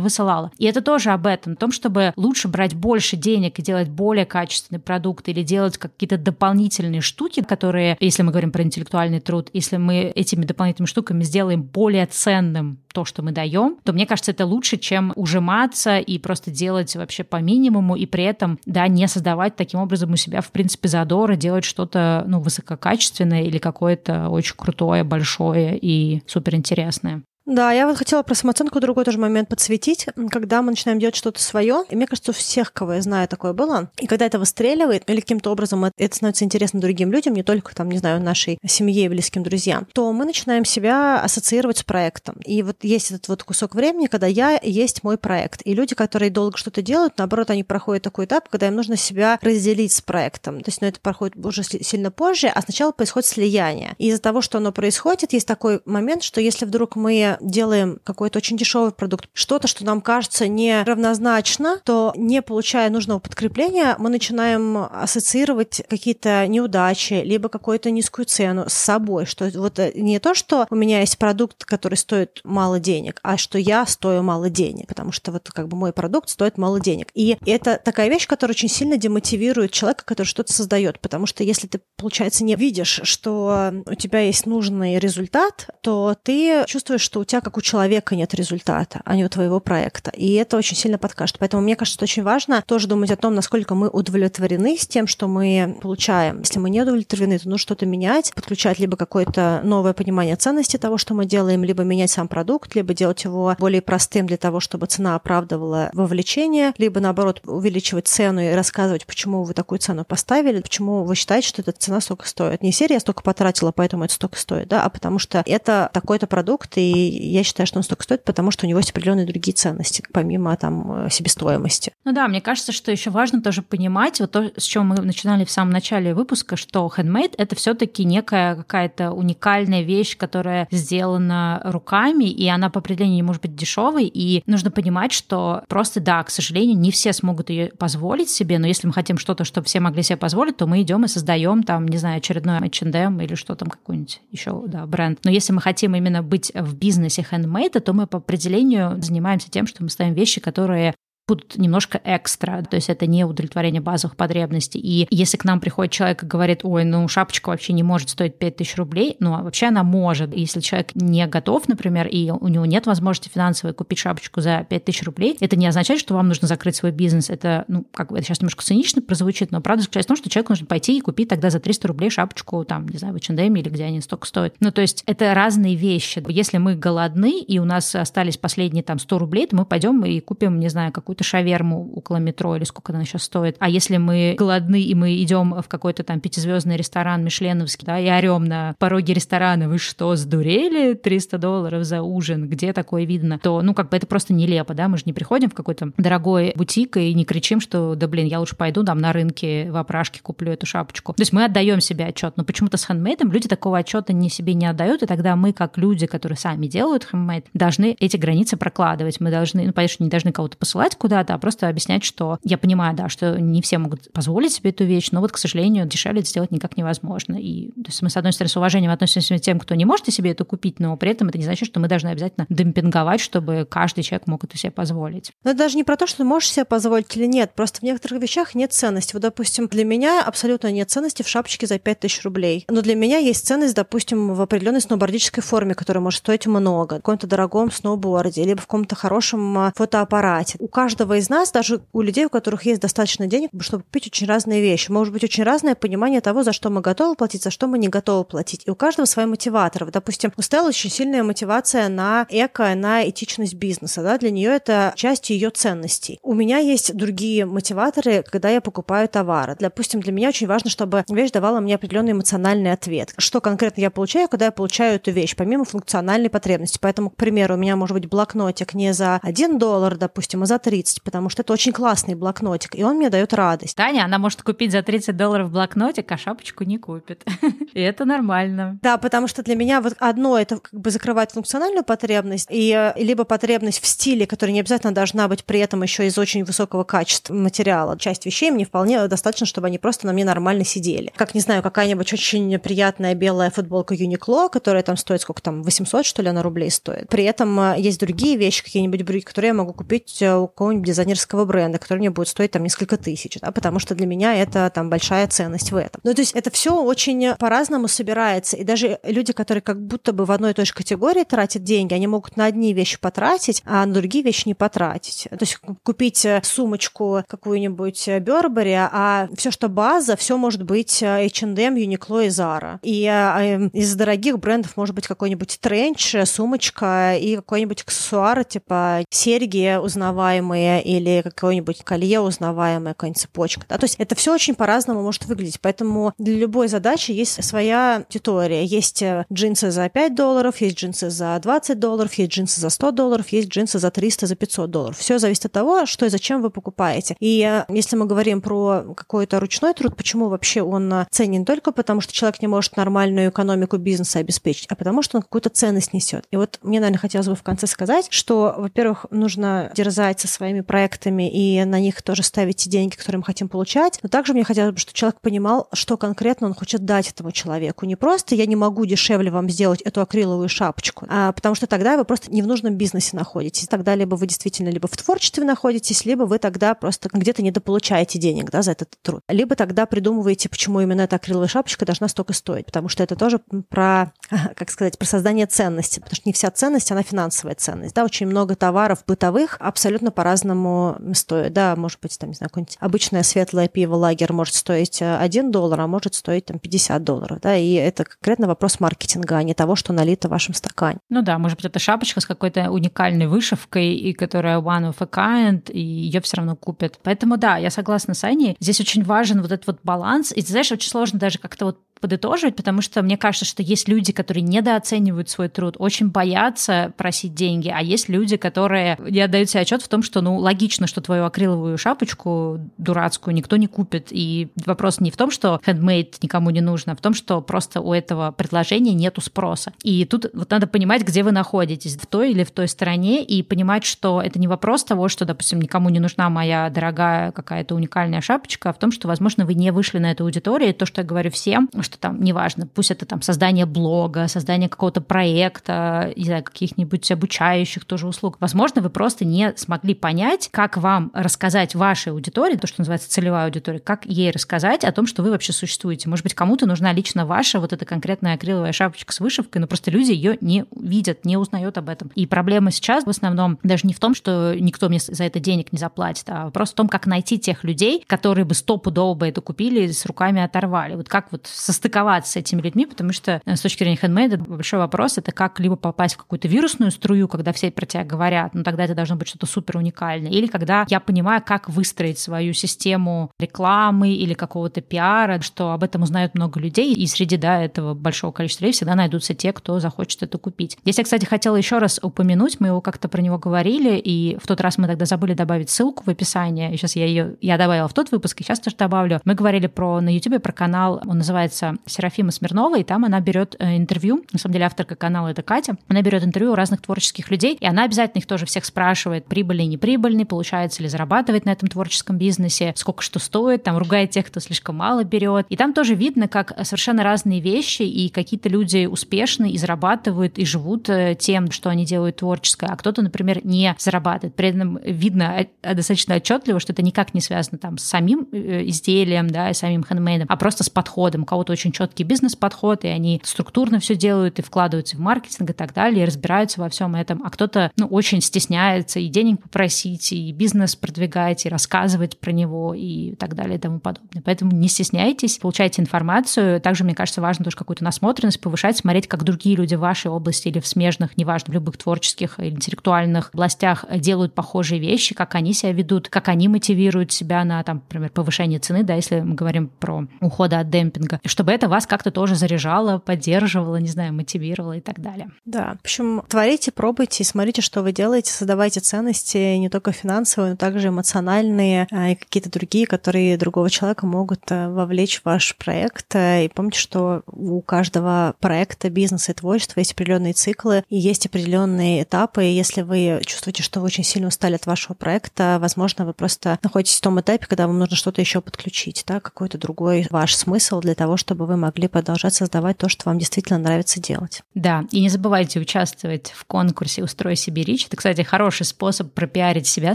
высылала. 0.00 0.50
И 0.58 0.64
это 0.64 0.80
тоже 0.80 1.10
об 1.10 1.26
этом, 1.26 1.54
о 1.54 1.56
том, 1.56 1.72
чтобы 1.72 2.12
лучше 2.16 2.48
брать 2.48 2.74
больше 2.74 3.16
денег 3.16 3.58
и 3.58 3.62
делать 3.62 3.73
делать 3.74 3.88
более 3.88 4.24
качественный 4.24 4.80
продукт 4.80 5.28
или 5.28 5.42
делать 5.42 5.78
какие-то 5.78 6.16
дополнительные 6.16 7.00
штуки, 7.00 7.42
которые, 7.42 7.96
если 7.98 8.22
мы 8.22 8.30
говорим 8.30 8.52
про 8.52 8.62
интеллектуальный 8.62 9.20
труд, 9.20 9.50
если 9.52 9.78
мы 9.78 10.12
этими 10.14 10.44
дополнительными 10.44 10.88
штуками 10.88 11.24
сделаем 11.24 11.62
более 11.62 12.06
ценным 12.06 12.78
то, 12.92 13.04
что 13.04 13.22
мы 13.22 13.32
даем, 13.32 13.76
то 13.82 13.92
мне 13.92 14.06
кажется, 14.06 14.30
это 14.30 14.46
лучше, 14.46 14.76
чем 14.76 15.12
ужиматься 15.16 15.98
и 15.98 16.18
просто 16.18 16.52
делать 16.52 16.94
вообще 16.94 17.24
по 17.24 17.40
минимуму 17.40 17.96
и 17.96 18.06
при 18.06 18.22
этом, 18.22 18.60
да, 18.64 18.86
не 18.86 19.08
создавать 19.08 19.56
таким 19.56 19.80
образом 19.80 20.12
у 20.12 20.16
себя, 20.16 20.40
в 20.40 20.52
принципе, 20.52 20.88
задора, 20.88 21.34
делать 21.34 21.64
что-то, 21.64 22.24
ну, 22.28 22.38
высококачественное 22.38 23.42
или 23.42 23.58
какое-то 23.58 24.28
очень 24.28 24.54
крутое, 24.56 25.02
большое 25.02 25.76
и 25.76 26.22
суперинтересное. 26.26 27.22
Да, 27.46 27.72
я 27.72 27.86
вот 27.86 27.98
хотела 27.98 28.22
про 28.22 28.34
самооценку 28.34 28.80
другой 28.80 29.04
тоже 29.04 29.18
момент 29.18 29.50
подсветить, 29.50 30.06
когда 30.30 30.62
мы 30.62 30.70
начинаем 30.70 30.98
делать 30.98 31.14
что-то 31.14 31.42
свое. 31.42 31.84
И 31.90 31.96
мне 31.96 32.06
кажется, 32.06 32.30
у 32.30 32.34
всех, 32.34 32.72
кого 32.72 32.94
я 32.94 33.02
знаю, 33.02 33.28
такое 33.28 33.52
было. 33.52 33.90
И 33.98 34.06
когда 34.06 34.24
это 34.24 34.38
выстреливает, 34.38 35.08
или 35.08 35.20
каким-то 35.20 35.50
образом 35.50 35.84
это 35.84 36.16
становится 36.16 36.44
интересно 36.44 36.80
другим 36.80 37.12
людям, 37.12 37.34
не 37.34 37.42
только 37.42 37.74
там, 37.74 37.90
не 37.90 37.98
знаю, 37.98 38.22
нашей 38.22 38.58
семье 38.66 39.04
и 39.04 39.08
близким 39.08 39.42
друзьям, 39.42 39.86
то 39.92 40.10
мы 40.12 40.24
начинаем 40.24 40.64
себя 40.64 41.20
ассоциировать 41.20 41.78
с 41.78 41.82
проектом. 41.82 42.36
И 42.46 42.62
вот 42.62 42.78
есть 42.82 43.10
этот 43.10 43.28
вот 43.28 43.42
кусок 43.42 43.74
времени, 43.74 44.06
когда 44.06 44.26
я 44.26 44.58
есть 44.62 45.04
мой 45.04 45.18
проект. 45.18 45.60
И 45.66 45.74
люди, 45.74 45.94
которые 45.94 46.30
долго 46.30 46.56
что-то 46.56 46.80
делают, 46.80 47.18
наоборот, 47.18 47.50
они 47.50 47.62
проходят 47.62 48.02
такой 48.02 48.24
этап, 48.24 48.48
когда 48.48 48.68
им 48.68 48.74
нужно 48.74 48.96
себя 48.96 49.38
разделить 49.42 49.92
с 49.92 50.00
проектом. 50.00 50.62
То 50.62 50.70
есть, 50.70 50.80
ну, 50.80 50.88
это 50.88 50.98
проходит 50.98 51.36
уже 51.44 51.62
сильно 51.62 52.10
позже, 52.10 52.46
а 52.46 52.62
сначала 52.62 52.92
происходит 52.92 53.28
слияние. 53.28 53.94
И 53.98 54.08
из-за 54.08 54.20
того, 54.20 54.40
что 54.40 54.58
оно 54.58 54.72
происходит, 54.72 55.34
есть 55.34 55.46
такой 55.46 55.82
момент, 55.84 56.22
что 56.22 56.40
если 56.40 56.64
вдруг 56.64 56.96
мы 56.96 57.33
делаем 57.40 57.98
какой-то 58.04 58.38
очень 58.38 58.56
дешевый 58.56 58.92
продукт, 58.92 59.28
что-то, 59.32 59.68
что 59.68 59.84
нам 59.84 60.00
кажется 60.00 60.48
неравнозначно, 60.48 61.80
то 61.84 62.12
не 62.16 62.42
получая 62.42 62.90
нужного 62.90 63.18
подкрепления, 63.18 63.96
мы 63.98 64.10
начинаем 64.10 64.76
ассоциировать 64.76 65.82
какие-то 65.88 66.46
неудачи, 66.46 67.22
либо 67.24 67.48
какую-то 67.48 67.90
низкую 67.90 68.26
цену 68.26 68.64
с 68.68 68.74
собой, 68.74 69.26
что 69.26 69.50
вот 69.54 69.78
э, 69.78 69.92
не 69.94 70.18
то, 70.18 70.34
что 70.34 70.66
у 70.70 70.74
меня 70.74 71.00
есть 71.00 71.18
продукт, 71.18 71.64
который 71.64 71.96
стоит 71.96 72.40
мало 72.44 72.80
денег, 72.80 73.20
а 73.22 73.36
что 73.36 73.58
я 73.58 73.86
стою 73.86 74.22
мало 74.22 74.50
денег, 74.50 74.88
потому 74.88 75.12
что 75.12 75.32
вот 75.32 75.50
как 75.50 75.68
бы 75.68 75.76
мой 75.76 75.92
продукт 75.92 76.28
стоит 76.28 76.58
мало 76.58 76.80
денег. 76.80 77.08
И 77.14 77.36
это 77.46 77.80
такая 77.82 78.08
вещь, 78.08 78.26
которая 78.26 78.54
очень 78.54 78.68
сильно 78.68 78.96
демотивирует 78.96 79.72
человека, 79.72 80.04
который 80.04 80.26
что-то 80.26 80.52
создает, 80.52 81.00
потому 81.00 81.26
что 81.26 81.42
если 81.44 81.66
ты, 81.66 81.80
получается, 81.96 82.44
не 82.44 82.54
видишь, 82.56 83.00
что 83.04 83.72
у 83.86 83.94
тебя 83.94 84.20
есть 84.20 84.46
нужный 84.46 84.98
результат, 84.98 85.68
то 85.80 86.16
ты 86.22 86.64
чувствуешь, 86.66 87.00
что 87.00 87.23
у 87.24 87.26
тебя 87.26 87.40
как 87.40 87.56
у 87.56 87.62
человека 87.62 88.14
нет 88.14 88.34
результата, 88.34 89.00
а 89.04 89.16
не 89.16 89.24
у 89.24 89.28
твоего 89.28 89.58
проекта. 89.58 90.10
И 90.10 90.34
это 90.34 90.58
очень 90.58 90.76
сильно 90.76 90.98
подкажет. 90.98 91.38
Поэтому 91.38 91.62
мне 91.62 91.74
кажется, 91.74 91.96
что 91.96 92.04
очень 92.04 92.22
важно 92.22 92.62
тоже 92.66 92.86
думать 92.86 93.10
о 93.10 93.16
том, 93.16 93.34
насколько 93.34 93.74
мы 93.74 93.88
удовлетворены 93.88 94.76
с 94.76 94.86
тем, 94.86 95.06
что 95.06 95.26
мы 95.26 95.76
получаем. 95.80 96.40
Если 96.40 96.58
мы 96.58 96.68
не 96.68 96.82
удовлетворены, 96.82 97.38
то 97.38 97.48
нужно 97.48 97.58
что-то 97.58 97.86
менять, 97.86 98.32
подключать 98.34 98.78
либо 98.78 98.96
какое-то 98.96 99.62
новое 99.64 99.94
понимание 99.94 100.36
ценности 100.36 100.76
того, 100.76 100.98
что 100.98 101.14
мы 101.14 101.24
делаем, 101.24 101.64
либо 101.64 101.82
менять 101.82 102.10
сам 102.10 102.28
продукт, 102.28 102.74
либо 102.74 102.92
делать 102.92 103.24
его 103.24 103.56
более 103.58 103.80
простым 103.80 104.26
для 104.26 104.36
того, 104.36 104.60
чтобы 104.60 104.86
цена 104.86 105.14
оправдывала 105.14 105.90
вовлечение, 105.94 106.74
либо 106.76 107.00
наоборот 107.00 107.40
увеличивать 107.46 108.06
цену 108.06 108.40
и 108.40 108.52
рассказывать, 108.52 109.06
почему 109.06 109.44
вы 109.44 109.54
такую 109.54 109.78
цену 109.78 110.04
поставили, 110.04 110.60
почему 110.60 111.04
вы 111.04 111.14
считаете, 111.14 111.48
что 111.48 111.62
эта 111.62 111.72
цена 111.72 112.02
столько 112.02 112.28
стоит. 112.28 112.62
Не 112.62 112.72
серия 112.72 113.00
столько 113.00 113.22
потратила, 113.22 113.72
поэтому 113.72 114.04
это 114.04 114.12
столько 114.12 114.38
стоит, 114.38 114.68
да, 114.68 114.84
а 114.84 114.90
потому 114.90 115.18
что 115.18 115.42
это 115.46 115.88
такой-то 115.94 116.26
продукт, 116.26 116.72
и 116.76 117.13
я 117.14 117.42
считаю, 117.42 117.66
что 117.66 117.78
он 117.78 117.82
столько 117.82 118.04
стоит, 118.04 118.24
потому 118.24 118.50
что 118.50 118.66
у 118.66 118.68
него 118.68 118.78
есть 118.78 118.90
определенные 118.90 119.26
другие 119.26 119.54
ценности, 119.54 120.02
помимо 120.12 120.56
там 120.56 121.08
себестоимости. 121.10 121.92
Ну 122.04 122.12
да, 122.12 122.28
мне 122.28 122.40
кажется, 122.40 122.72
что 122.72 122.90
еще 122.90 123.10
важно 123.10 123.42
тоже 123.42 123.62
понимать, 123.62 124.20
вот 124.20 124.32
то, 124.32 124.52
с 124.56 124.64
чем 124.64 124.88
мы 124.88 124.96
начинали 124.96 125.44
в 125.44 125.50
самом 125.50 125.72
начале 125.72 126.14
выпуска, 126.14 126.56
что 126.56 126.90
handmade— 126.94 127.34
это 127.38 127.56
все 127.56 127.74
таки 127.74 128.04
некая 128.04 128.56
какая-то 128.56 129.12
уникальная 129.12 129.82
вещь, 129.82 130.16
которая 130.16 130.68
сделана 130.70 131.60
руками, 131.64 132.24
и 132.24 132.46
она 132.48 132.70
по 132.70 132.80
определению 132.80 133.16
не 133.16 133.22
может 133.22 133.42
быть 133.42 133.54
дешевой, 133.54 134.06
и 134.06 134.42
нужно 134.46 134.70
понимать, 134.70 135.12
что 135.12 135.62
просто, 135.68 136.00
да, 136.00 136.22
к 136.22 136.30
сожалению, 136.30 136.78
не 136.78 136.90
все 136.90 137.12
смогут 137.12 137.50
ее 137.50 137.68
позволить 137.78 138.28
себе, 138.28 138.58
но 138.58 138.66
если 138.66 138.86
мы 138.86 138.92
хотим 138.92 139.18
что-то, 139.18 139.44
чтобы 139.44 139.66
все 139.66 139.80
могли 139.80 140.02
себе 140.02 140.16
позволить, 140.16 140.56
то 140.56 140.66
мы 140.66 140.82
идем 140.82 141.04
и 141.04 141.08
создаем 141.08 141.62
там, 141.62 141.86
не 141.86 141.98
знаю, 141.98 142.18
очередной 142.18 142.58
H&M 142.58 143.20
или 143.20 143.34
что 143.34 143.54
там 143.54 143.68
какой-нибудь 143.68 144.20
еще, 144.30 144.62
да, 144.66 144.86
бренд. 144.86 145.20
Но 145.24 145.30
если 145.30 145.52
мы 145.52 145.60
хотим 145.60 145.94
именно 145.94 146.22
быть 146.22 146.52
в 146.54 146.76
бизнесе 146.76 147.03
хендмейда, 147.22 147.80
то 147.80 147.92
мы 147.92 148.06
по 148.06 148.18
определению 148.18 149.00
занимаемся 149.02 149.50
тем, 149.50 149.66
что 149.66 149.82
мы 149.82 149.90
ставим 149.90 150.14
вещи, 150.14 150.40
которые 150.40 150.94
будут 151.26 151.56
немножко 151.56 152.00
экстра, 152.04 152.62
то 152.68 152.76
есть 152.76 152.90
это 152.90 153.06
не 153.06 153.24
удовлетворение 153.24 153.80
базовых 153.80 154.16
потребностей. 154.16 154.78
И 154.78 155.06
если 155.10 155.38
к 155.38 155.44
нам 155.44 155.60
приходит 155.60 155.92
человек 155.92 156.22
и 156.22 156.26
говорит, 156.26 156.60
ой, 156.64 156.84
ну 156.84 157.08
шапочка 157.08 157.48
вообще 157.48 157.72
не 157.72 157.82
может 157.82 158.10
стоить 158.10 158.38
5000 158.38 158.76
рублей, 158.76 159.16
ну 159.20 159.34
а 159.34 159.42
вообще 159.42 159.66
она 159.66 159.82
может. 159.82 160.34
Если 160.36 160.60
человек 160.60 160.94
не 160.94 161.26
готов, 161.26 161.66
например, 161.66 162.08
и 162.08 162.30
у 162.30 162.48
него 162.48 162.66
нет 162.66 162.86
возможности 162.86 163.32
финансовой 163.32 163.74
купить 163.74 163.98
шапочку 163.98 164.42
за 164.42 164.66
5000 164.68 165.02
рублей, 165.04 165.36
это 165.40 165.56
не 165.56 165.66
означает, 165.66 166.00
что 166.00 166.14
вам 166.14 166.28
нужно 166.28 166.46
закрыть 166.46 166.76
свой 166.76 166.92
бизнес. 166.92 167.30
Это, 167.30 167.64
ну, 167.68 167.86
как 167.92 168.10
бы 168.10 168.18
это 168.18 168.26
сейчас 168.26 168.40
немножко 168.40 168.62
цинично 168.62 169.00
прозвучит, 169.00 169.50
но 169.50 169.62
правда 169.62 169.82
заключается 169.82 170.08
в 170.08 170.16
том, 170.16 170.16
что 170.16 170.30
человеку 170.30 170.52
нужно 170.52 170.66
пойти 170.66 170.98
и 170.98 171.00
купить 171.00 171.28
тогда 171.30 171.48
за 171.48 171.58
300 171.58 171.88
рублей 171.88 172.10
шапочку, 172.10 172.64
там, 172.64 172.86
не 172.86 172.98
знаю, 172.98 173.14
в 173.14 173.16
H&M 173.16 173.56
или 173.56 173.68
где 173.70 173.84
они 173.84 174.02
столько 174.02 174.26
стоят. 174.26 174.56
Ну, 174.60 174.70
то 174.70 174.82
есть 174.82 175.02
это 175.06 175.32
разные 175.32 175.74
вещи. 175.74 176.22
Если 176.28 176.58
мы 176.58 176.74
голодны, 176.74 177.40
и 177.40 177.58
у 177.58 177.64
нас 177.64 177.94
остались 177.94 178.36
последние 178.36 178.84
там 178.84 178.98
100 178.98 179.18
рублей, 179.18 179.46
то 179.46 179.56
мы 179.56 179.64
пойдем 179.64 180.04
и 180.04 180.20
купим, 180.20 180.60
не 180.60 180.68
знаю, 180.68 180.92
какую 180.92 181.13
какую-то 181.14 181.24
шаверму 181.24 181.92
около 181.94 182.16
метро 182.16 182.56
или 182.56 182.64
сколько 182.64 182.92
она 182.92 183.04
сейчас 183.04 183.22
стоит. 183.22 183.56
А 183.60 183.68
если 183.68 183.96
мы 183.98 184.34
голодны 184.36 184.82
и 184.82 184.94
мы 184.94 185.22
идем 185.22 185.54
в 185.62 185.68
какой-то 185.68 186.02
там 186.02 186.20
пятизвездный 186.20 186.76
ресторан 186.76 187.24
Мишленовский, 187.24 187.86
да, 187.86 187.98
и 187.98 188.08
орем 188.08 188.44
на 188.44 188.74
пороге 188.78 189.14
ресторана, 189.14 189.68
вы 189.68 189.78
что, 189.78 190.16
сдурели? 190.16 190.94
300 190.94 191.38
долларов 191.38 191.84
за 191.84 192.02
ужин, 192.02 192.48
где 192.48 192.72
такое 192.72 193.04
видно? 193.04 193.38
То, 193.38 193.62
ну, 193.62 193.74
как 193.74 193.90
бы 193.90 193.96
это 193.96 194.06
просто 194.06 194.34
нелепо, 194.34 194.74
да, 194.74 194.88
мы 194.88 194.96
же 194.96 195.04
не 195.06 195.12
приходим 195.12 195.50
в 195.50 195.54
какой-то 195.54 195.92
дорогой 195.96 196.52
бутик 196.56 196.96
и 196.96 197.14
не 197.14 197.24
кричим, 197.24 197.60
что, 197.60 197.94
да, 197.94 198.08
блин, 198.08 198.26
я 198.26 198.40
лучше 198.40 198.56
пойду 198.56 198.82
там 198.82 198.98
на 198.98 199.12
рынке 199.12 199.70
в 199.70 199.76
опрашке 199.76 200.20
куплю 200.20 200.52
эту 200.52 200.66
шапочку. 200.66 201.12
То 201.12 201.22
есть 201.22 201.32
мы 201.32 201.44
отдаем 201.44 201.80
себе 201.80 202.06
отчет, 202.06 202.34
но 202.36 202.44
почему-то 202.44 202.76
с 202.76 202.86
хендмейдом 202.86 203.30
люди 203.30 203.48
такого 203.48 203.78
отчета 203.78 204.12
не 204.12 204.30
себе 204.30 204.54
не 204.54 204.66
отдают, 204.66 205.02
и 205.02 205.06
тогда 205.06 205.36
мы, 205.36 205.52
как 205.52 205.78
люди, 205.78 206.06
которые 206.06 206.36
сами 206.36 206.66
делают 206.66 207.04
хендмейд, 207.04 207.46
должны 207.54 207.96
эти 208.00 208.16
границы 208.16 208.56
прокладывать. 208.56 209.20
Мы 209.20 209.30
должны, 209.30 209.66
ну, 209.66 209.72
понятно, 209.72 210.04
не 210.04 210.10
должны 210.10 210.32
кого-то 210.32 210.56
посылать 210.56 210.96
куда-то, 211.04 211.34
а 211.34 211.38
просто 211.38 211.68
объяснять, 211.68 212.02
что 212.02 212.38
я 212.44 212.56
понимаю, 212.56 212.96
да, 212.96 213.10
что 213.10 213.38
не 213.38 213.60
все 213.60 213.76
могут 213.76 214.10
позволить 214.10 214.54
себе 214.54 214.70
эту 214.70 214.84
вещь, 214.84 215.10
но 215.12 215.20
вот, 215.20 215.32
к 215.32 215.36
сожалению, 215.36 215.84
дешевле 215.84 216.20
это 216.20 216.30
сделать 216.30 216.50
никак 216.50 216.78
невозможно. 216.78 217.36
И 217.38 217.72
то 217.72 217.88
есть 217.88 218.00
мы, 218.00 218.08
с 218.08 218.16
одной 218.16 218.32
стороны, 218.32 218.48
с 218.48 218.56
уважением 218.56 218.90
относимся 218.90 219.36
к 219.36 219.40
тем, 219.42 219.58
кто 219.58 219.74
не 219.74 219.84
может 219.84 220.10
себе 220.10 220.30
это 220.30 220.46
купить, 220.46 220.80
но 220.80 220.96
при 220.96 221.10
этом 221.10 221.28
это 221.28 221.36
не 221.36 221.44
значит, 221.44 221.66
что 221.68 221.78
мы 221.78 221.88
должны 221.88 222.08
обязательно 222.08 222.46
демпинговать, 222.48 223.20
чтобы 223.20 223.66
каждый 223.70 224.02
человек 224.02 224.26
мог 224.26 224.44
это 224.44 224.56
себе 224.56 224.70
позволить. 224.70 225.32
Но 225.44 225.50
это 225.50 225.58
даже 225.58 225.76
не 225.76 225.84
про 225.84 225.98
то, 225.98 226.06
что 226.06 226.18
ты 226.18 226.24
можешь 226.24 226.50
себе 226.50 226.64
позволить 226.64 227.14
или 227.18 227.26
нет. 227.26 227.52
Просто 227.54 227.80
в 227.80 227.82
некоторых 227.82 228.22
вещах 228.22 228.54
нет 228.54 228.72
ценности. 228.72 229.12
Вот, 229.12 229.20
допустим, 229.20 229.68
для 229.68 229.84
меня 229.84 230.22
абсолютно 230.24 230.72
нет 230.72 230.90
ценности 230.90 231.22
в 231.22 231.28
шапочке 231.28 231.66
за 231.66 231.78
5000 231.78 232.24
рублей. 232.24 232.64
Но 232.70 232.80
для 232.80 232.94
меня 232.94 233.18
есть 233.18 233.46
ценность, 233.46 233.74
допустим, 233.74 234.32
в 234.32 234.40
определенной 234.40 234.80
сноубордической 234.80 235.42
форме, 235.42 235.74
которая 235.74 236.02
может 236.02 236.20
стоить 236.20 236.46
много. 236.46 236.94
В 236.94 236.96
каком-то 236.96 237.26
дорогом 237.26 237.70
сноуборде, 237.70 238.42
либо 238.44 238.60
в 238.60 238.66
каком-то 238.66 238.94
хорошем 238.94 239.58
а, 239.58 239.72
фотоаппарате. 239.76 240.56
У 240.60 240.68
каждого 240.68 240.93
из 240.94 241.28
нас, 241.28 241.52
даже 241.52 241.82
у 241.92 242.00
людей, 242.00 242.26
у 242.26 242.28
которых 242.28 242.66
есть 242.66 242.80
достаточно 242.80 243.26
денег, 243.26 243.50
чтобы 243.60 243.84
купить 243.84 244.06
очень 244.06 244.26
разные 244.26 244.60
вещи. 244.60 244.90
Может 244.90 245.12
быть 245.12 245.24
очень 245.24 245.44
разное 245.44 245.74
понимание 245.74 246.20
того, 246.20 246.42
за 246.42 246.52
что 246.52 246.70
мы 246.70 246.80
готовы 246.80 247.14
платить, 247.16 247.42
за 247.42 247.50
что 247.50 247.66
мы 247.66 247.78
не 247.78 247.88
готовы 247.88 248.24
платить. 248.24 248.62
И 248.66 248.70
у 248.70 248.74
каждого 248.74 249.06
свои 249.06 249.26
мотиваторы. 249.26 249.90
Допустим, 249.90 250.32
у 250.36 250.42
Стеллы 250.42 250.68
очень 250.68 250.90
сильная 250.90 251.22
мотивация 251.22 251.88
на 251.88 252.26
эко, 252.30 252.74
на 252.74 253.08
этичность 253.08 253.54
бизнеса. 253.54 254.02
Да? 254.02 254.18
Для 254.18 254.30
нее 254.30 254.50
это 254.50 254.92
часть 254.96 255.30
ее 255.30 255.50
ценностей. 255.50 256.18
У 256.22 256.34
меня 256.34 256.58
есть 256.58 256.94
другие 256.94 257.46
мотиваторы, 257.46 258.22
когда 258.22 258.48
я 258.50 258.60
покупаю 258.60 259.08
товары. 259.08 259.56
Допустим, 259.58 260.00
для 260.00 260.12
меня 260.12 260.28
очень 260.28 260.46
важно, 260.46 260.70
чтобы 260.70 261.04
вещь 261.08 261.30
давала 261.30 261.60
мне 261.60 261.74
определенный 261.74 262.12
эмоциональный 262.12 262.72
ответ. 262.72 263.14
Что 263.18 263.40
конкретно 263.40 263.80
я 263.80 263.90
получаю, 263.90 264.28
когда 264.28 264.46
я 264.46 264.52
получаю 264.52 264.96
эту 264.96 265.10
вещь, 265.10 265.34
помимо 265.36 265.64
функциональной 265.64 266.30
потребности. 266.30 266.78
Поэтому, 266.80 267.10
к 267.10 267.16
примеру, 267.16 267.54
у 267.54 267.58
меня 267.58 267.76
может 267.76 267.94
быть 267.94 268.08
блокнотик 268.08 268.74
не 268.74 268.92
за 268.92 269.20
1 269.22 269.58
доллар, 269.58 269.96
допустим, 269.96 270.42
а 270.42 270.46
за 270.46 270.58
30, 270.58 270.83
потому 271.02 271.28
что 271.28 271.42
это 271.42 271.52
очень 271.52 271.72
классный 271.72 272.14
блокнотик, 272.14 272.74
и 272.74 272.84
он 272.84 272.96
мне 272.96 273.10
дает 273.10 273.32
радость. 273.34 273.76
Таня, 273.76 274.04
она 274.04 274.18
может 274.18 274.42
купить 274.42 274.72
за 274.72 274.82
30 274.82 275.16
долларов 275.16 275.50
блокнотик, 275.50 276.10
а 276.10 276.16
шапочку 276.16 276.64
не 276.64 276.78
купит. 276.78 277.24
И 277.74 277.80
это 277.80 278.04
нормально. 278.04 278.78
Да, 278.82 278.98
потому 278.98 279.26
что 279.28 279.42
для 279.42 279.56
меня 279.56 279.80
вот 279.80 279.94
одно 279.98 280.38
это 280.38 280.58
как 280.58 280.80
бы 280.80 280.90
закрывает 280.90 281.32
функциональную 281.32 281.84
потребность, 281.84 282.48
и 282.50 282.72
э, 282.72 282.92
либо 283.02 283.24
потребность 283.24 283.82
в 283.82 283.86
стиле, 283.86 284.26
которая 284.26 284.52
не 284.52 284.60
обязательно 284.60 284.92
должна 284.94 285.28
быть 285.28 285.44
при 285.44 285.60
этом 285.60 285.82
еще 285.82 286.06
из 286.06 286.16
очень 286.18 286.44
высокого 286.44 286.84
качества 286.84 287.34
материала. 287.34 287.98
Часть 287.98 288.26
вещей 288.26 288.50
мне 288.50 288.64
вполне 288.64 289.06
достаточно, 289.08 289.46
чтобы 289.46 289.66
они 289.66 289.78
просто 289.78 290.06
на 290.06 290.12
мне 290.12 290.24
нормально 290.24 290.64
сидели. 290.64 291.12
Как, 291.16 291.34
не 291.34 291.40
знаю, 291.40 291.62
какая-нибудь 291.62 292.12
очень 292.12 292.58
приятная 292.58 293.14
белая 293.14 293.50
футболка 293.50 293.94
Uniqlo, 293.94 294.48
которая 294.50 294.82
там 294.82 294.96
стоит 294.96 295.20
сколько 295.20 295.42
там, 295.42 295.62
800, 295.62 296.06
что 296.06 296.22
ли, 296.22 296.28
она 296.28 296.42
рублей 296.42 296.70
стоит. 296.70 297.08
При 297.08 297.24
этом 297.24 297.58
э, 297.58 297.74
есть 297.78 298.00
другие 298.00 298.36
вещи, 298.36 298.62
какие-нибудь 298.62 299.02
брюки, 299.02 299.24
которые 299.24 299.48
я 299.48 299.54
могу 299.54 299.72
купить 299.72 300.22
э, 300.22 300.34
у 300.34 300.46
какого-нибудь 300.74 300.86
дизайнерского 300.86 301.44
бренда, 301.44 301.78
который 301.78 301.98
мне 301.98 302.10
будет 302.10 302.28
стоить 302.28 302.50
там 302.50 302.62
несколько 302.62 302.96
тысяч, 302.96 303.38
да, 303.40 303.50
потому 303.50 303.78
что 303.78 303.94
для 303.94 304.06
меня 304.06 304.34
это 304.34 304.70
там 304.74 304.90
большая 304.90 305.26
ценность 305.28 305.72
в 305.72 305.76
этом. 305.76 306.00
Ну, 306.04 306.14
то 306.14 306.20
есть 306.20 306.32
это 306.32 306.50
все 306.50 306.82
очень 306.82 307.34
по-разному 307.36 307.88
собирается, 307.88 308.56
и 308.56 308.64
даже 308.64 308.98
люди, 309.04 309.32
которые 309.32 309.62
как 309.62 309.80
будто 309.80 310.12
бы 310.12 310.24
в 310.24 310.32
одной 310.32 310.50
и 310.50 310.54
той 310.54 310.66
же 310.66 310.74
категории 310.74 311.24
тратят 311.24 311.62
деньги, 311.62 311.94
они 311.94 312.06
могут 312.06 312.36
на 312.36 312.46
одни 312.46 312.72
вещи 312.72 312.98
потратить, 312.98 313.62
а 313.64 313.86
на 313.86 313.94
другие 313.94 314.24
вещи 314.24 314.48
не 314.48 314.54
потратить. 314.54 315.28
То 315.30 315.38
есть 315.40 315.58
купить 315.82 316.24
э, 316.24 316.40
сумочку 316.44 317.22
какую-нибудь 317.28 318.08
Бербери, 318.20 318.76
а 318.76 319.28
все, 319.36 319.50
что 319.50 319.68
база, 319.68 320.16
все 320.16 320.36
может 320.36 320.62
быть 320.62 321.02
H&M, 321.02 321.76
Uniqlo 321.76 322.26
и 322.26 322.28
Zara. 322.28 322.78
И 322.82 323.04
эм, 323.04 323.68
из 323.68 323.94
дорогих 323.94 324.38
брендов 324.38 324.76
может 324.76 324.94
быть 324.94 325.06
какой-нибудь 325.06 325.58
тренч, 325.60 326.16
сумочка 326.24 327.14
и 327.16 327.36
какой-нибудь 327.36 327.82
аксессуар, 327.82 328.44
типа 328.44 329.04
серьги 329.10 329.78
узнаваемые 329.84 330.63
или 330.80 331.22
какое-нибудь 331.22 331.84
колье 331.84 332.20
узнаваемое, 332.20 332.94
какая-нибудь 332.94 333.20
цепочка. 333.20 333.66
Да? 333.68 333.78
То 333.78 333.84
есть 333.84 333.96
это 333.98 334.14
все 334.14 334.32
очень 334.32 334.54
по-разному 334.54 335.02
может 335.02 335.26
выглядеть. 335.26 335.60
Поэтому 335.60 336.12
для 336.18 336.36
любой 336.36 336.68
задачи 336.68 337.12
есть 337.12 337.42
своя 337.44 337.96
аудитория. 337.96 338.64
Есть 338.64 339.02
э, 339.02 339.24
джинсы 339.32 339.70
за 339.70 339.88
5 339.88 340.14
долларов, 340.14 340.60
есть 340.60 340.76
джинсы 340.76 341.10
за 341.10 341.38
20 341.40 341.78
долларов, 341.78 342.14
есть 342.14 342.32
джинсы 342.32 342.60
за 342.60 342.70
100 342.70 342.90
долларов, 342.92 343.28
есть 343.28 343.48
джинсы 343.48 343.78
за 343.78 343.90
300, 343.90 344.26
за 344.26 344.36
500 344.36 344.70
долларов. 344.70 344.98
Все 344.98 345.18
зависит 345.18 345.46
от 345.46 345.52
того, 345.52 345.86
что 345.86 346.06
и 346.06 346.08
зачем 346.08 346.42
вы 346.42 346.50
покупаете. 346.50 347.16
И 347.20 347.42
э, 347.42 347.64
если 347.72 347.96
мы 347.96 348.06
говорим 348.06 348.40
про 348.40 348.94
какой-то 348.96 349.40
ручной 349.40 349.74
труд, 349.74 349.96
почему 349.96 350.28
вообще 350.28 350.62
он 350.62 350.92
э, 350.92 351.06
ценен 351.10 351.44
только 351.44 351.72
потому, 351.72 352.00
что 352.00 352.12
человек 352.12 352.40
не 352.40 352.48
может 352.48 352.76
нормальную 352.76 353.30
экономику 353.30 353.76
бизнеса 353.76 354.18
обеспечить, 354.18 354.66
а 354.70 354.74
потому 354.74 355.02
что 355.02 355.18
он 355.18 355.22
какую-то 355.22 355.50
ценность 355.50 355.92
несет. 355.92 356.24
И 356.30 356.36
вот 356.36 356.58
мне, 356.62 356.80
наверное, 356.80 356.98
хотелось 356.98 357.28
бы 357.28 357.34
в 357.34 357.42
конце 357.42 357.66
сказать, 357.66 358.06
что, 358.10 358.54
во-первых, 358.56 359.06
нужно 359.10 359.70
дерзать 359.74 360.20
со 360.20 360.28
своими 360.28 360.53
проектами 360.62 361.30
и 361.30 361.64
на 361.64 361.80
них 361.80 362.02
тоже 362.02 362.22
ставить 362.22 362.56
те 362.56 362.70
деньги, 362.70 362.94
которые 362.94 363.18
мы 363.18 363.24
хотим 363.24 363.48
получать. 363.48 363.98
Но 364.02 364.08
также 364.08 364.32
мне 364.32 364.44
хотелось 364.44 364.74
бы, 364.74 364.78
чтобы 364.78 364.96
человек 364.96 365.20
понимал, 365.20 365.68
что 365.72 365.96
конкретно 365.96 366.46
он 366.46 366.54
хочет 366.54 366.84
дать 366.84 367.08
этому 367.08 367.32
человеку. 367.32 367.86
Не 367.86 367.96
просто 367.96 368.34
я 368.34 368.46
не 368.46 368.56
могу 368.56 368.86
дешевле 368.86 369.30
вам 369.30 369.48
сделать 369.50 369.82
эту 369.82 370.00
акриловую 370.00 370.48
шапочку, 370.48 371.06
а 371.08 371.32
потому 371.32 371.54
что 371.54 371.66
тогда 371.66 371.96
вы 371.96 372.04
просто 372.04 372.30
не 372.30 372.42
в 372.42 372.46
нужном 372.46 372.76
бизнесе 372.76 373.16
находитесь. 373.16 373.68
Тогда 373.68 373.94
либо 373.94 374.14
вы 374.16 374.26
действительно 374.26 374.68
либо 374.68 374.88
в 374.88 374.96
творчестве 374.96 375.44
находитесь, 375.44 376.04
либо 376.04 376.24
вы 376.24 376.38
тогда 376.38 376.74
просто 376.74 377.08
где-то 377.12 377.42
недополучаете 377.42 378.18
денег 378.18 378.50
да, 378.50 378.62
за 378.62 378.72
этот 378.72 378.90
труд. 379.02 379.22
Либо 379.28 379.56
тогда 379.56 379.86
придумываете, 379.86 380.48
почему 380.48 380.80
именно 380.80 381.02
эта 381.02 381.16
акриловая 381.16 381.48
шапочка 381.48 381.84
должна 381.84 382.08
столько 382.08 382.32
стоить, 382.32 382.66
потому 382.66 382.88
что 382.88 383.02
это 383.02 383.16
тоже 383.16 383.40
про, 383.68 384.12
как 384.56 384.70
сказать, 384.70 384.98
про 384.98 385.06
создание 385.06 385.46
ценности, 385.46 386.00
потому 386.00 386.16
что 386.16 386.28
не 386.28 386.32
вся 386.32 386.50
ценность, 386.50 386.90
она 386.92 387.02
финансовая 387.02 387.54
ценность. 387.54 387.94
Да, 387.94 388.04
очень 388.04 388.26
много 388.26 388.56
товаров 388.56 389.04
бытовых 389.06 389.56
абсолютно 389.60 390.10
по-разному 390.34 390.96
стоят. 391.14 391.52
Да, 391.52 391.76
может 391.76 392.00
быть, 392.00 392.18
там, 392.18 392.30
не 392.30 392.34
знаю, 392.34 392.50
какое-нибудь 392.50 392.76
обычное 392.80 393.22
светлое 393.22 393.68
пиво 393.68 393.94
лагер 393.94 394.32
может 394.32 394.54
стоить 394.54 395.00
1 395.00 395.50
доллар, 395.52 395.80
а 395.80 395.86
может 395.86 396.14
стоить 396.14 396.46
там 396.46 396.58
50 396.58 397.04
долларов. 397.04 397.38
Да, 397.40 397.56
и 397.56 397.74
это 397.74 398.04
конкретно 398.04 398.48
вопрос 398.48 398.80
маркетинга, 398.80 399.36
а 399.36 399.42
не 399.42 399.54
того, 399.54 399.76
что 399.76 399.92
налито 399.92 400.28
в 400.28 400.32
вашем 400.32 400.54
стакане. 400.54 400.98
Ну 401.08 401.22
да, 401.22 401.38
может 401.38 401.58
быть, 401.58 401.66
это 401.66 401.78
шапочка 401.78 402.20
с 402.20 402.26
какой-то 402.26 402.70
уникальной 402.70 403.26
вышивкой, 403.26 403.94
и 403.94 404.12
которая 404.12 404.58
one 404.58 404.92
of 404.92 404.96
a 405.00 405.06
kind, 405.06 405.70
и 405.70 405.80
ее 405.80 406.20
все 406.20 406.38
равно 406.38 406.56
купят. 406.56 406.98
Поэтому 407.02 407.36
да, 407.36 407.56
я 407.56 407.70
согласна 407.70 408.14
с 408.14 408.24
Аней. 408.24 408.56
Здесь 408.60 408.80
очень 408.80 409.04
важен 409.04 409.40
вот 409.40 409.52
этот 409.52 409.66
вот 409.66 409.78
баланс. 409.84 410.32
И, 410.32 410.40
знаешь, 410.40 410.72
очень 410.72 410.90
сложно 410.90 411.18
даже 411.18 411.38
как-то 411.38 411.66
вот 411.66 411.78
подытоживать, 412.04 412.54
потому 412.54 412.82
что 412.82 413.00
мне 413.00 413.16
кажется, 413.16 413.46
что 413.46 413.62
есть 413.62 413.88
люди, 413.88 414.12
которые 414.12 414.42
недооценивают 414.42 415.30
свой 415.30 415.48
труд, 415.48 415.76
очень 415.78 416.10
боятся 416.10 416.92
просить 416.98 417.32
деньги, 417.32 417.72
а 417.74 417.80
есть 417.80 418.10
люди, 418.10 418.36
которые 418.36 418.98
не 419.00 419.20
отдают 419.20 419.48
себе 419.48 419.62
отчет 419.62 419.80
в 419.80 419.88
том, 419.88 420.02
что, 420.02 420.20
ну, 420.20 420.36
логично, 420.36 420.86
что 420.86 421.00
твою 421.00 421.24
акриловую 421.24 421.78
шапочку 421.78 422.60
дурацкую 422.76 423.34
никто 423.34 423.56
не 423.56 423.68
купит. 423.68 424.08
И 424.10 424.48
вопрос 424.66 425.00
не 425.00 425.10
в 425.10 425.16
том, 425.16 425.30
что 425.30 425.62
handmade 425.64 426.16
никому 426.20 426.50
не 426.50 426.60
нужно, 426.60 426.92
а 426.92 426.96
в 426.96 427.00
том, 427.00 427.14
что 427.14 427.40
просто 427.40 427.80
у 427.80 427.94
этого 427.94 428.32
предложения 428.32 428.92
нету 428.92 429.22
спроса. 429.22 429.72
И 429.82 430.04
тут 430.04 430.26
вот 430.34 430.50
надо 430.50 430.66
понимать, 430.66 431.04
где 431.04 431.22
вы 431.22 431.32
находитесь, 431.32 431.96
в 431.96 432.06
той 432.06 432.32
или 432.32 432.44
в 432.44 432.50
той 432.50 432.68
стороне, 432.68 433.24
и 433.24 433.42
понимать, 433.42 433.86
что 433.86 434.20
это 434.20 434.38
не 434.38 434.46
вопрос 434.46 434.84
того, 434.84 435.08
что, 435.08 435.24
допустим, 435.24 435.58
никому 435.58 435.88
не 435.88 436.00
нужна 436.00 436.28
моя 436.28 436.68
дорогая 436.68 437.32
какая-то 437.32 437.74
уникальная 437.74 438.20
шапочка, 438.20 438.68
а 438.68 438.72
в 438.74 438.78
том, 438.78 438.92
что, 438.92 439.08
возможно, 439.08 439.46
вы 439.46 439.54
не 439.54 439.72
вышли 439.72 439.96
на 439.96 440.10
эту 440.10 440.24
аудиторию. 440.24 440.68
И 440.68 440.74
то, 440.74 440.84
что 440.84 441.00
я 441.00 441.06
говорю 441.06 441.30
всем, 441.30 441.70
что 441.80 441.93
что 441.94 442.00
там, 442.00 442.22
неважно, 442.22 442.66
пусть 442.66 442.90
это 442.90 443.06
там 443.06 443.22
создание 443.22 443.66
блога, 443.66 444.26
создание 444.28 444.68
какого-то 444.68 445.00
проекта, 445.00 446.12
не 446.16 446.24
знаю, 446.24 446.42
каких-нибудь 446.42 447.10
обучающих 447.10 447.84
тоже 447.84 448.06
услуг. 448.08 448.36
Возможно, 448.40 448.82
вы 448.82 448.90
просто 448.90 449.24
не 449.24 449.52
смогли 449.56 449.94
понять, 449.94 450.48
как 450.50 450.76
вам 450.76 451.10
рассказать 451.14 451.74
вашей 451.74 452.12
аудитории, 452.12 452.56
то, 452.56 452.66
что 452.66 452.80
называется 452.80 453.10
целевая 453.10 453.46
аудитория, 453.46 453.78
как 453.78 454.06
ей 454.06 454.30
рассказать 454.30 454.84
о 454.84 454.92
том, 454.92 455.06
что 455.06 455.22
вы 455.22 455.30
вообще 455.30 455.52
существуете. 455.52 456.08
Может 456.08 456.24
быть, 456.24 456.34
кому-то 456.34 456.66
нужна 456.66 456.92
лично 456.92 457.26
ваша 457.26 457.60
вот 457.60 457.72
эта 457.72 457.84
конкретная 457.84 458.34
акриловая 458.34 458.72
шапочка 458.72 459.12
с 459.12 459.20
вышивкой, 459.20 459.60
но 459.60 459.66
просто 459.66 459.90
люди 459.90 460.10
ее 460.10 460.36
не 460.40 460.64
видят, 460.74 461.24
не 461.24 461.36
узнают 461.36 461.78
об 461.78 461.88
этом. 461.88 462.10
И 462.14 462.26
проблема 462.26 462.70
сейчас 462.70 463.04
в 463.04 463.08
основном 463.08 463.58
даже 463.62 463.86
не 463.86 463.94
в 463.94 464.00
том, 464.00 464.14
что 464.14 464.54
никто 464.58 464.88
мне 464.88 464.98
за 464.98 465.24
это 465.24 465.38
денег 465.38 465.72
не 465.72 465.78
заплатит, 465.78 466.24
а 466.28 466.46
вопрос 466.46 466.72
в 466.72 466.74
том, 466.74 466.88
как 466.88 467.06
найти 467.06 467.38
тех 467.38 467.62
людей, 467.62 468.02
которые 468.06 468.44
бы 468.44 468.54
стопудово 468.54 469.14
бы 469.14 469.28
это 469.28 469.40
купили 469.40 469.82
и 469.82 469.92
с 469.92 470.04
руками 470.06 470.42
оторвали. 470.42 470.96
Вот 470.96 471.08
как 471.08 471.30
вот 471.30 471.46
со 471.46 471.72
состыковаться 471.84 472.32
с 472.32 472.36
этими 472.36 472.62
людьми, 472.62 472.86
потому 472.86 473.12
что 473.12 473.42
э, 473.44 473.56
с 473.56 473.60
точки 473.60 473.80
зрения 473.80 473.96
хендмейда 473.96 474.38
большой 474.38 474.78
вопрос— 474.78 475.18
это 475.18 475.32
как 475.32 475.60
либо 475.60 475.76
попасть 475.76 476.14
в 476.14 476.18
какую-то 476.18 476.48
вирусную 476.48 476.90
струю, 476.90 477.28
когда 477.28 477.52
все 477.52 477.70
про 477.70 477.84
тебя 477.84 478.04
говорят, 478.04 478.54
ну 478.54 478.62
тогда 478.62 478.84
это 478.84 478.94
должно 478.94 479.16
быть 479.16 479.28
что-то 479.28 479.46
супер 479.46 479.76
уникальное, 479.76 480.30
или 480.30 480.46
когда 480.46 480.86
я 480.88 481.00
понимаю, 481.00 481.42
как 481.44 481.68
выстроить 481.68 482.18
свою 482.18 482.54
систему 482.54 483.30
рекламы 483.38 484.12
или 484.12 484.32
какого-то 484.32 484.80
пиара, 484.80 485.40
что 485.42 485.72
об 485.72 485.82
этом 485.82 486.02
узнают 486.02 486.34
много 486.34 486.58
людей, 486.58 486.94
и 486.94 487.06
среди 487.06 487.36
да, 487.36 487.62
этого 487.62 487.92
большого 487.94 488.32
количества 488.32 488.64
людей 488.64 488.72
всегда 488.72 488.94
найдутся 488.94 489.34
те, 489.34 489.52
кто 489.52 489.78
захочет 489.78 490.22
это 490.22 490.38
купить. 490.38 490.78
Здесь 490.82 490.98
я, 490.98 491.04
кстати, 491.04 491.26
хотела 491.26 491.56
еще 491.56 491.78
раз 491.78 492.00
упомянуть, 492.02 492.60
мы 492.60 492.68
его 492.68 492.80
как-то 492.80 493.08
про 493.08 493.20
него 493.20 493.38
говорили, 493.38 493.96
и 493.96 494.38
в 494.42 494.46
тот 494.46 494.60
раз 494.62 494.78
мы 494.78 494.86
тогда 494.86 495.04
забыли 495.04 495.34
добавить 495.34 495.68
ссылку 495.68 496.04
в 496.04 496.08
описание, 496.08 496.72
и 496.72 496.76
сейчас 496.76 496.96
я 496.96 497.04
ее 497.04 497.36
я 497.40 497.58
добавила 497.58 497.88
в 497.88 497.92
тот 497.92 498.10
выпуск, 498.10 498.40
и 498.40 498.44
сейчас 498.44 498.60
тоже 498.60 498.76
добавлю. 498.76 499.20
Мы 499.24 499.34
говорили 499.34 499.66
про 499.66 500.00
на 500.00 500.14
YouTube 500.14 500.42
про 500.42 500.52
канал, 500.52 501.02
он 501.06 501.18
называется 501.18 501.63
называется 501.64 501.74
Серафима 501.86 502.30
Смирнова, 502.30 502.78
и 502.78 502.84
там 502.84 503.04
она 503.04 503.20
берет 503.20 503.56
э, 503.58 503.76
интервью. 503.76 504.24
На 504.32 504.38
самом 504.38 504.54
деле 504.54 504.66
авторка 504.66 504.96
канала 504.96 505.28
это 505.28 505.42
Катя. 505.42 505.76
Она 505.88 506.02
берет 506.02 506.24
интервью 506.24 506.52
у 506.52 506.54
разных 506.54 506.82
творческих 506.82 507.30
людей, 507.30 507.56
и 507.58 507.66
она 507.66 507.84
обязательно 507.84 508.20
их 508.20 508.26
тоже 508.26 508.46
всех 508.46 508.64
спрашивает, 508.64 509.26
прибыльный, 509.26 509.66
неприбыльный, 509.66 510.26
получается 510.26 510.82
ли 510.82 510.88
зарабатывать 510.88 511.44
на 511.44 511.50
этом 511.50 511.68
творческом 511.68 512.18
бизнесе, 512.18 512.72
сколько 512.76 513.02
что 513.02 513.18
стоит, 513.18 513.62
там 513.62 513.76
ругает 513.76 514.10
тех, 514.10 514.26
кто 514.26 514.40
слишком 514.40 514.76
мало 514.76 515.04
берет. 515.04 515.46
И 515.48 515.56
там 515.56 515.72
тоже 515.72 515.94
видно, 515.94 516.28
как 516.28 516.52
совершенно 516.64 517.02
разные 517.02 517.40
вещи, 517.40 517.82
и 517.82 518.08
какие-то 518.08 518.48
люди 518.48 518.86
успешны 518.86 519.50
и 519.50 519.58
зарабатывают, 519.58 520.38
и 520.38 520.44
живут 520.44 520.88
э, 520.88 521.16
тем, 521.18 521.50
что 521.50 521.70
они 521.70 521.84
делают 521.84 522.16
творческое, 522.16 522.66
а 522.66 522.76
кто-то, 522.76 523.02
например, 523.02 523.40
не 523.44 523.74
зарабатывает. 523.78 524.34
При 524.34 524.48
этом 524.48 524.78
видно 524.84 525.46
достаточно 525.62 526.16
отчетливо, 526.16 526.60
что 526.60 526.72
это 526.72 526.82
никак 526.82 527.14
не 527.14 527.20
связано 527.20 527.58
там 527.58 527.78
с 527.78 527.84
самим 527.84 528.26
э, 528.32 528.64
изделием, 528.66 529.28
да, 529.28 529.50
и 529.50 529.54
самим 529.54 529.84
хендмейдом, 529.84 530.26
а 530.28 530.36
просто 530.36 530.64
с 530.64 530.70
подходом. 530.70 531.22
У 531.22 531.24
кого-то 531.24 531.53
очень 531.54 531.72
четкий 531.72 532.04
бизнес-подход, 532.04 532.84
и 532.84 532.88
они 532.88 533.20
структурно 533.24 533.80
все 533.80 533.96
делают, 533.96 534.38
и 534.38 534.42
вкладываются 534.42 534.96
в 534.96 535.00
маркетинг 535.00 535.50
и 535.50 535.52
так 535.52 535.72
далее, 535.72 536.02
и 536.02 536.06
разбираются 536.06 536.60
во 536.60 536.68
всем 536.68 536.94
этом. 536.94 537.22
А 537.24 537.30
кто-то, 537.30 537.70
ну, 537.76 537.86
очень 537.86 538.20
стесняется 538.20 539.00
и 539.00 539.08
денег 539.08 539.42
попросить, 539.42 540.12
и 540.12 540.32
бизнес 540.32 540.76
продвигать, 540.76 541.46
и 541.46 541.48
рассказывать 541.48 542.18
про 542.18 542.32
него, 542.32 542.74
и 542.74 543.14
так 543.14 543.34
далее, 543.34 543.56
и 543.56 543.60
тому 543.60 543.80
подобное. 543.80 544.22
Поэтому 544.22 544.52
не 544.52 544.68
стесняйтесь, 544.68 545.38
получайте 545.38 545.82
информацию. 545.82 546.60
Также, 546.60 546.84
мне 546.84 546.94
кажется, 546.94 547.20
важно 547.20 547.44
тоже 547.44 547.56
какую-то 547.56 547.84
насмотренность 547.84 548.40
повышать, 548.40 548.76
смотреть, 548.76 549.08
как 549.08 549.24
другие 549.24 549.56
люди 549.56 549.74
в 549.74 549.80
вашей 549.80 550.10
области 550.10 550.48
или 550.48 550.60
в 550.60 550.66
смежных, 550.66 551.16
неважно, 551.16 551.52
в 551.52 551.54
любых 551.54 551.76
творческих 551.76 552.38
или 552.38 552.50
интеллектуальных 552.50 553.30
областях 553.32 553.84
делают 553.96 554.34
похожие 554.34 554.80
вещи, 554.80 555.14
как 555.14 555.34
они 555.34 555.52
себя 555.52 555.72
ведут, 555.72 556.08
как 556.08 556.28
они 556.28 556.48
мотивируют 556.48 557.12
себя 557.12 557.44
на, 557.44 557.62
там, 557.62 557.76
например, 557.76 558.10
повышение 558.10 558.58
цены, 558.58 558.82
да, 558.82 558.94
если 558.94 559.20
мы 559.20 559.34
говорим 559.34 559.68
про 559.68 560.06
ухода 560.20 560.60
от 560.60 560.70
демпинга, 560.70 561.20
чтобы 561.24 561.43
это 561.52 561.68
вас 561.68 561.86
как-то 561.86 562.10
тоже 562.10 562.34
заряжало, 562.34 562.98
поддерживало, 562.98 563.76
не 563.76 563.88
знаю, 563.88 564.12
мотивировало 564.12 564.74
и 564.76 564.80
так 564.80 565.00
далее. 565.00 565.30
Да, 565.44 565.76
в 565.78 565.84
общем, 565.84 566.22
творите, 566.28 566.72
пробуйте, 566.72 567.24
смотрите, 567.24 567.62
что 567.62 567.82
вы 567.82 567.92
делаете, 567.92 568.32
создавайте 568.32 568.80
ценности 568.80 569.56
не 569.56 569.68
только 569.68 569.92
финансовые, 569.92 570.52
но 570.52 570.56
также 570.56 570.88
эмоциональные 570.88 571.86
а, 571.90 572.10
и 572.10 572.14
какие-то 572.14 572.50
другие, 572.50 572.86
которые 572.86 573.36
другого 573.36 573.70
человека 573.70 574.06
могут 574.06 574.50
э, 574.50 574.68
вовлечь 574.68 575.20
в 575.20 575.24
ваш 575.24 575.56
проект. 575.56 576.14
И 576.14 576.50
помните, 576.54 576.78
что 576.78 577.22
у 577.26 577.60
каждого 577.60 578.34
проекта, 578.40 578.90
бизнеса 578.90 579.32
и 579.32 579.34
творчества 579.34 579.80
есть 579.80 579.92
определенные 579.92 580.32
циклы 580.32 580.84
и 580.88 580.96
есть 580.96 581.26
определенные 581.26 582.02
этапы. 582.02 582.44
И 582.44 582.52
если 582.52 582.82
вы 582.82 583.20
чувствуете, 583.24 583.62
что 583.62 583.80
вы 583.80 583.86
очень 583.86 584.04
сильно 584.04 584.28
устали 584.28 584.54
от 584.54 584.66
вашего 584.66 584.94
проекта, 584.94 585.58
возможно, 585.60 586.06
вы 586.06 586.12
просто 586.12 586.58
находитесь 586.62 586.98
в 586.98 587.00
том 587.00 587.20
этапе, 587.20 587.46
когда 587.46 587.66
вам 587.66 587.78
нужно 587.78 587.96
что-то 587.96 588.20
еще 588.20 588.40
подключить, 588.40 589.04
да, 589.06 589.20
какой-то 589.20 589.58
другой 589.58 590.06
ваш 590.10 590.36
смысл 590.36 590.80
для 590.80 590.94
того, 590.94 591.16
чтобы 591.16 591.33
вы 591.42 591.56
могли 591.56 591.88
продолжать 591.88 592.34
создавать 592.34 592.78
то, 592.78 592.88
что 592.88 593.02
вам 593.06 593.18
действительно 593.18 593.58
нравится 593.58 594.00
делать. 594.00 594.42
Да, 594.54 594.84
и 594.90 595.00
не 595.00 595.08
забывайте 595.08 595.60
участвовать 595.60 596.32
в 596.34 596.44
конкурсе 596.44 597.02
«Устрой 597.02 597.36
себе 597.36 597.62
речь». 597.62 597.86
Это, 597.86 597.96
кстати, 597.96 598.22
хороший 598.22 598.66
способ 598.66 599.12
пропиарить 599.12 599.66
себя, 599.66 599.94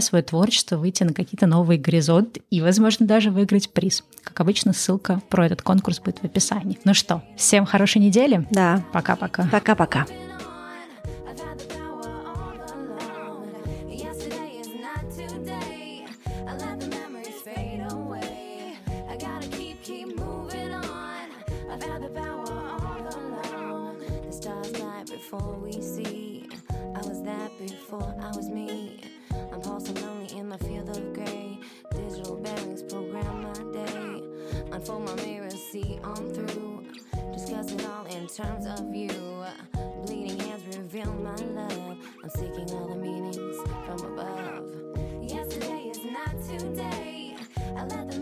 свое 0.00 0.22
творчество, 0.22 0.76
выйти 0.76 1.02
на 1.02 1.12
какие-то 1.12 1.46
новые 1.46 1.78
горизонты 1.78 2.42
и, 2.50 2.60
возможно, 2.60 3.06
даже 3.06 3.30
выиграть 3.30 3.72
приз. 3.72 4.04
Как 4.22 4.40
обычно, 4.40 4.72
ссылка 4.72 5.20
про 5.28 5.46
этот 5.46 5.62
конкурс 5.62 6.00
будет 6.00 6.18
в 6.18 6.24
описании. 6.24 6.78
Ну 6.84 6.94
что, 6.94 7.22
всем 7.36 7.64
хорошей 7.64 8.00
недели. 8.00 8.46
Да. 8.50 8.84
Пока-пока. 8.92 9.48
Пока-пока. 9.50 10.06
Before 25.30 25.58
we 25.58 25.72
see. 25.80 26.48
I 26.72 26.98
was 27.06 27.22
that 27.22 27.56
before 27.56 28.14
I 28.20 28.36
was 28.36 28.48
me. 28.48 28.98
I'm 29.52 29.60
pulsing 29.60 29.94
lonely 30.02 30.36
in 30.36 30.48
my 30.48 30.56
field 30.56 30.88
of 30.88 31.12
gray. 31.12 31.60
Digital 31.92 32.36
bearings 32.36 32.82
program 32.82 33.42
my 33.42 33.72
day. 33.72 34.22
Unfold 34.72 35.04
my 35.04 35.14
mirror, 35.24 35.50
see 35.50 36.00
on 36.02 36.34
through. 36.34 36.84
Discuss 37.32 37.70
it 37.70 37.86
all 37.86 38.06
in 38.06 38.26
terms 38.26 38.66
of 38.66 38.92
you. 38.92 39.44
Bleeding 40.04 40.40
hands 40.40 40.76
reveal 40.76 41.12
my 41.12 41.36
love. 41.36 41.98
I'm 42.24 42.30
seeking 42.30 42.68
all 42.72 42.88
the 42.88 42.96
meanings 42.96 43.56
from 43.86 44.00
above. 44.12 45.22
Yesterday 45.22 45.92
is 45.94 46.04
not 46.06 46.42
today. 46.48 47.36
I 47.76 47.84
let 47.84 48.10
the 48.10 48.18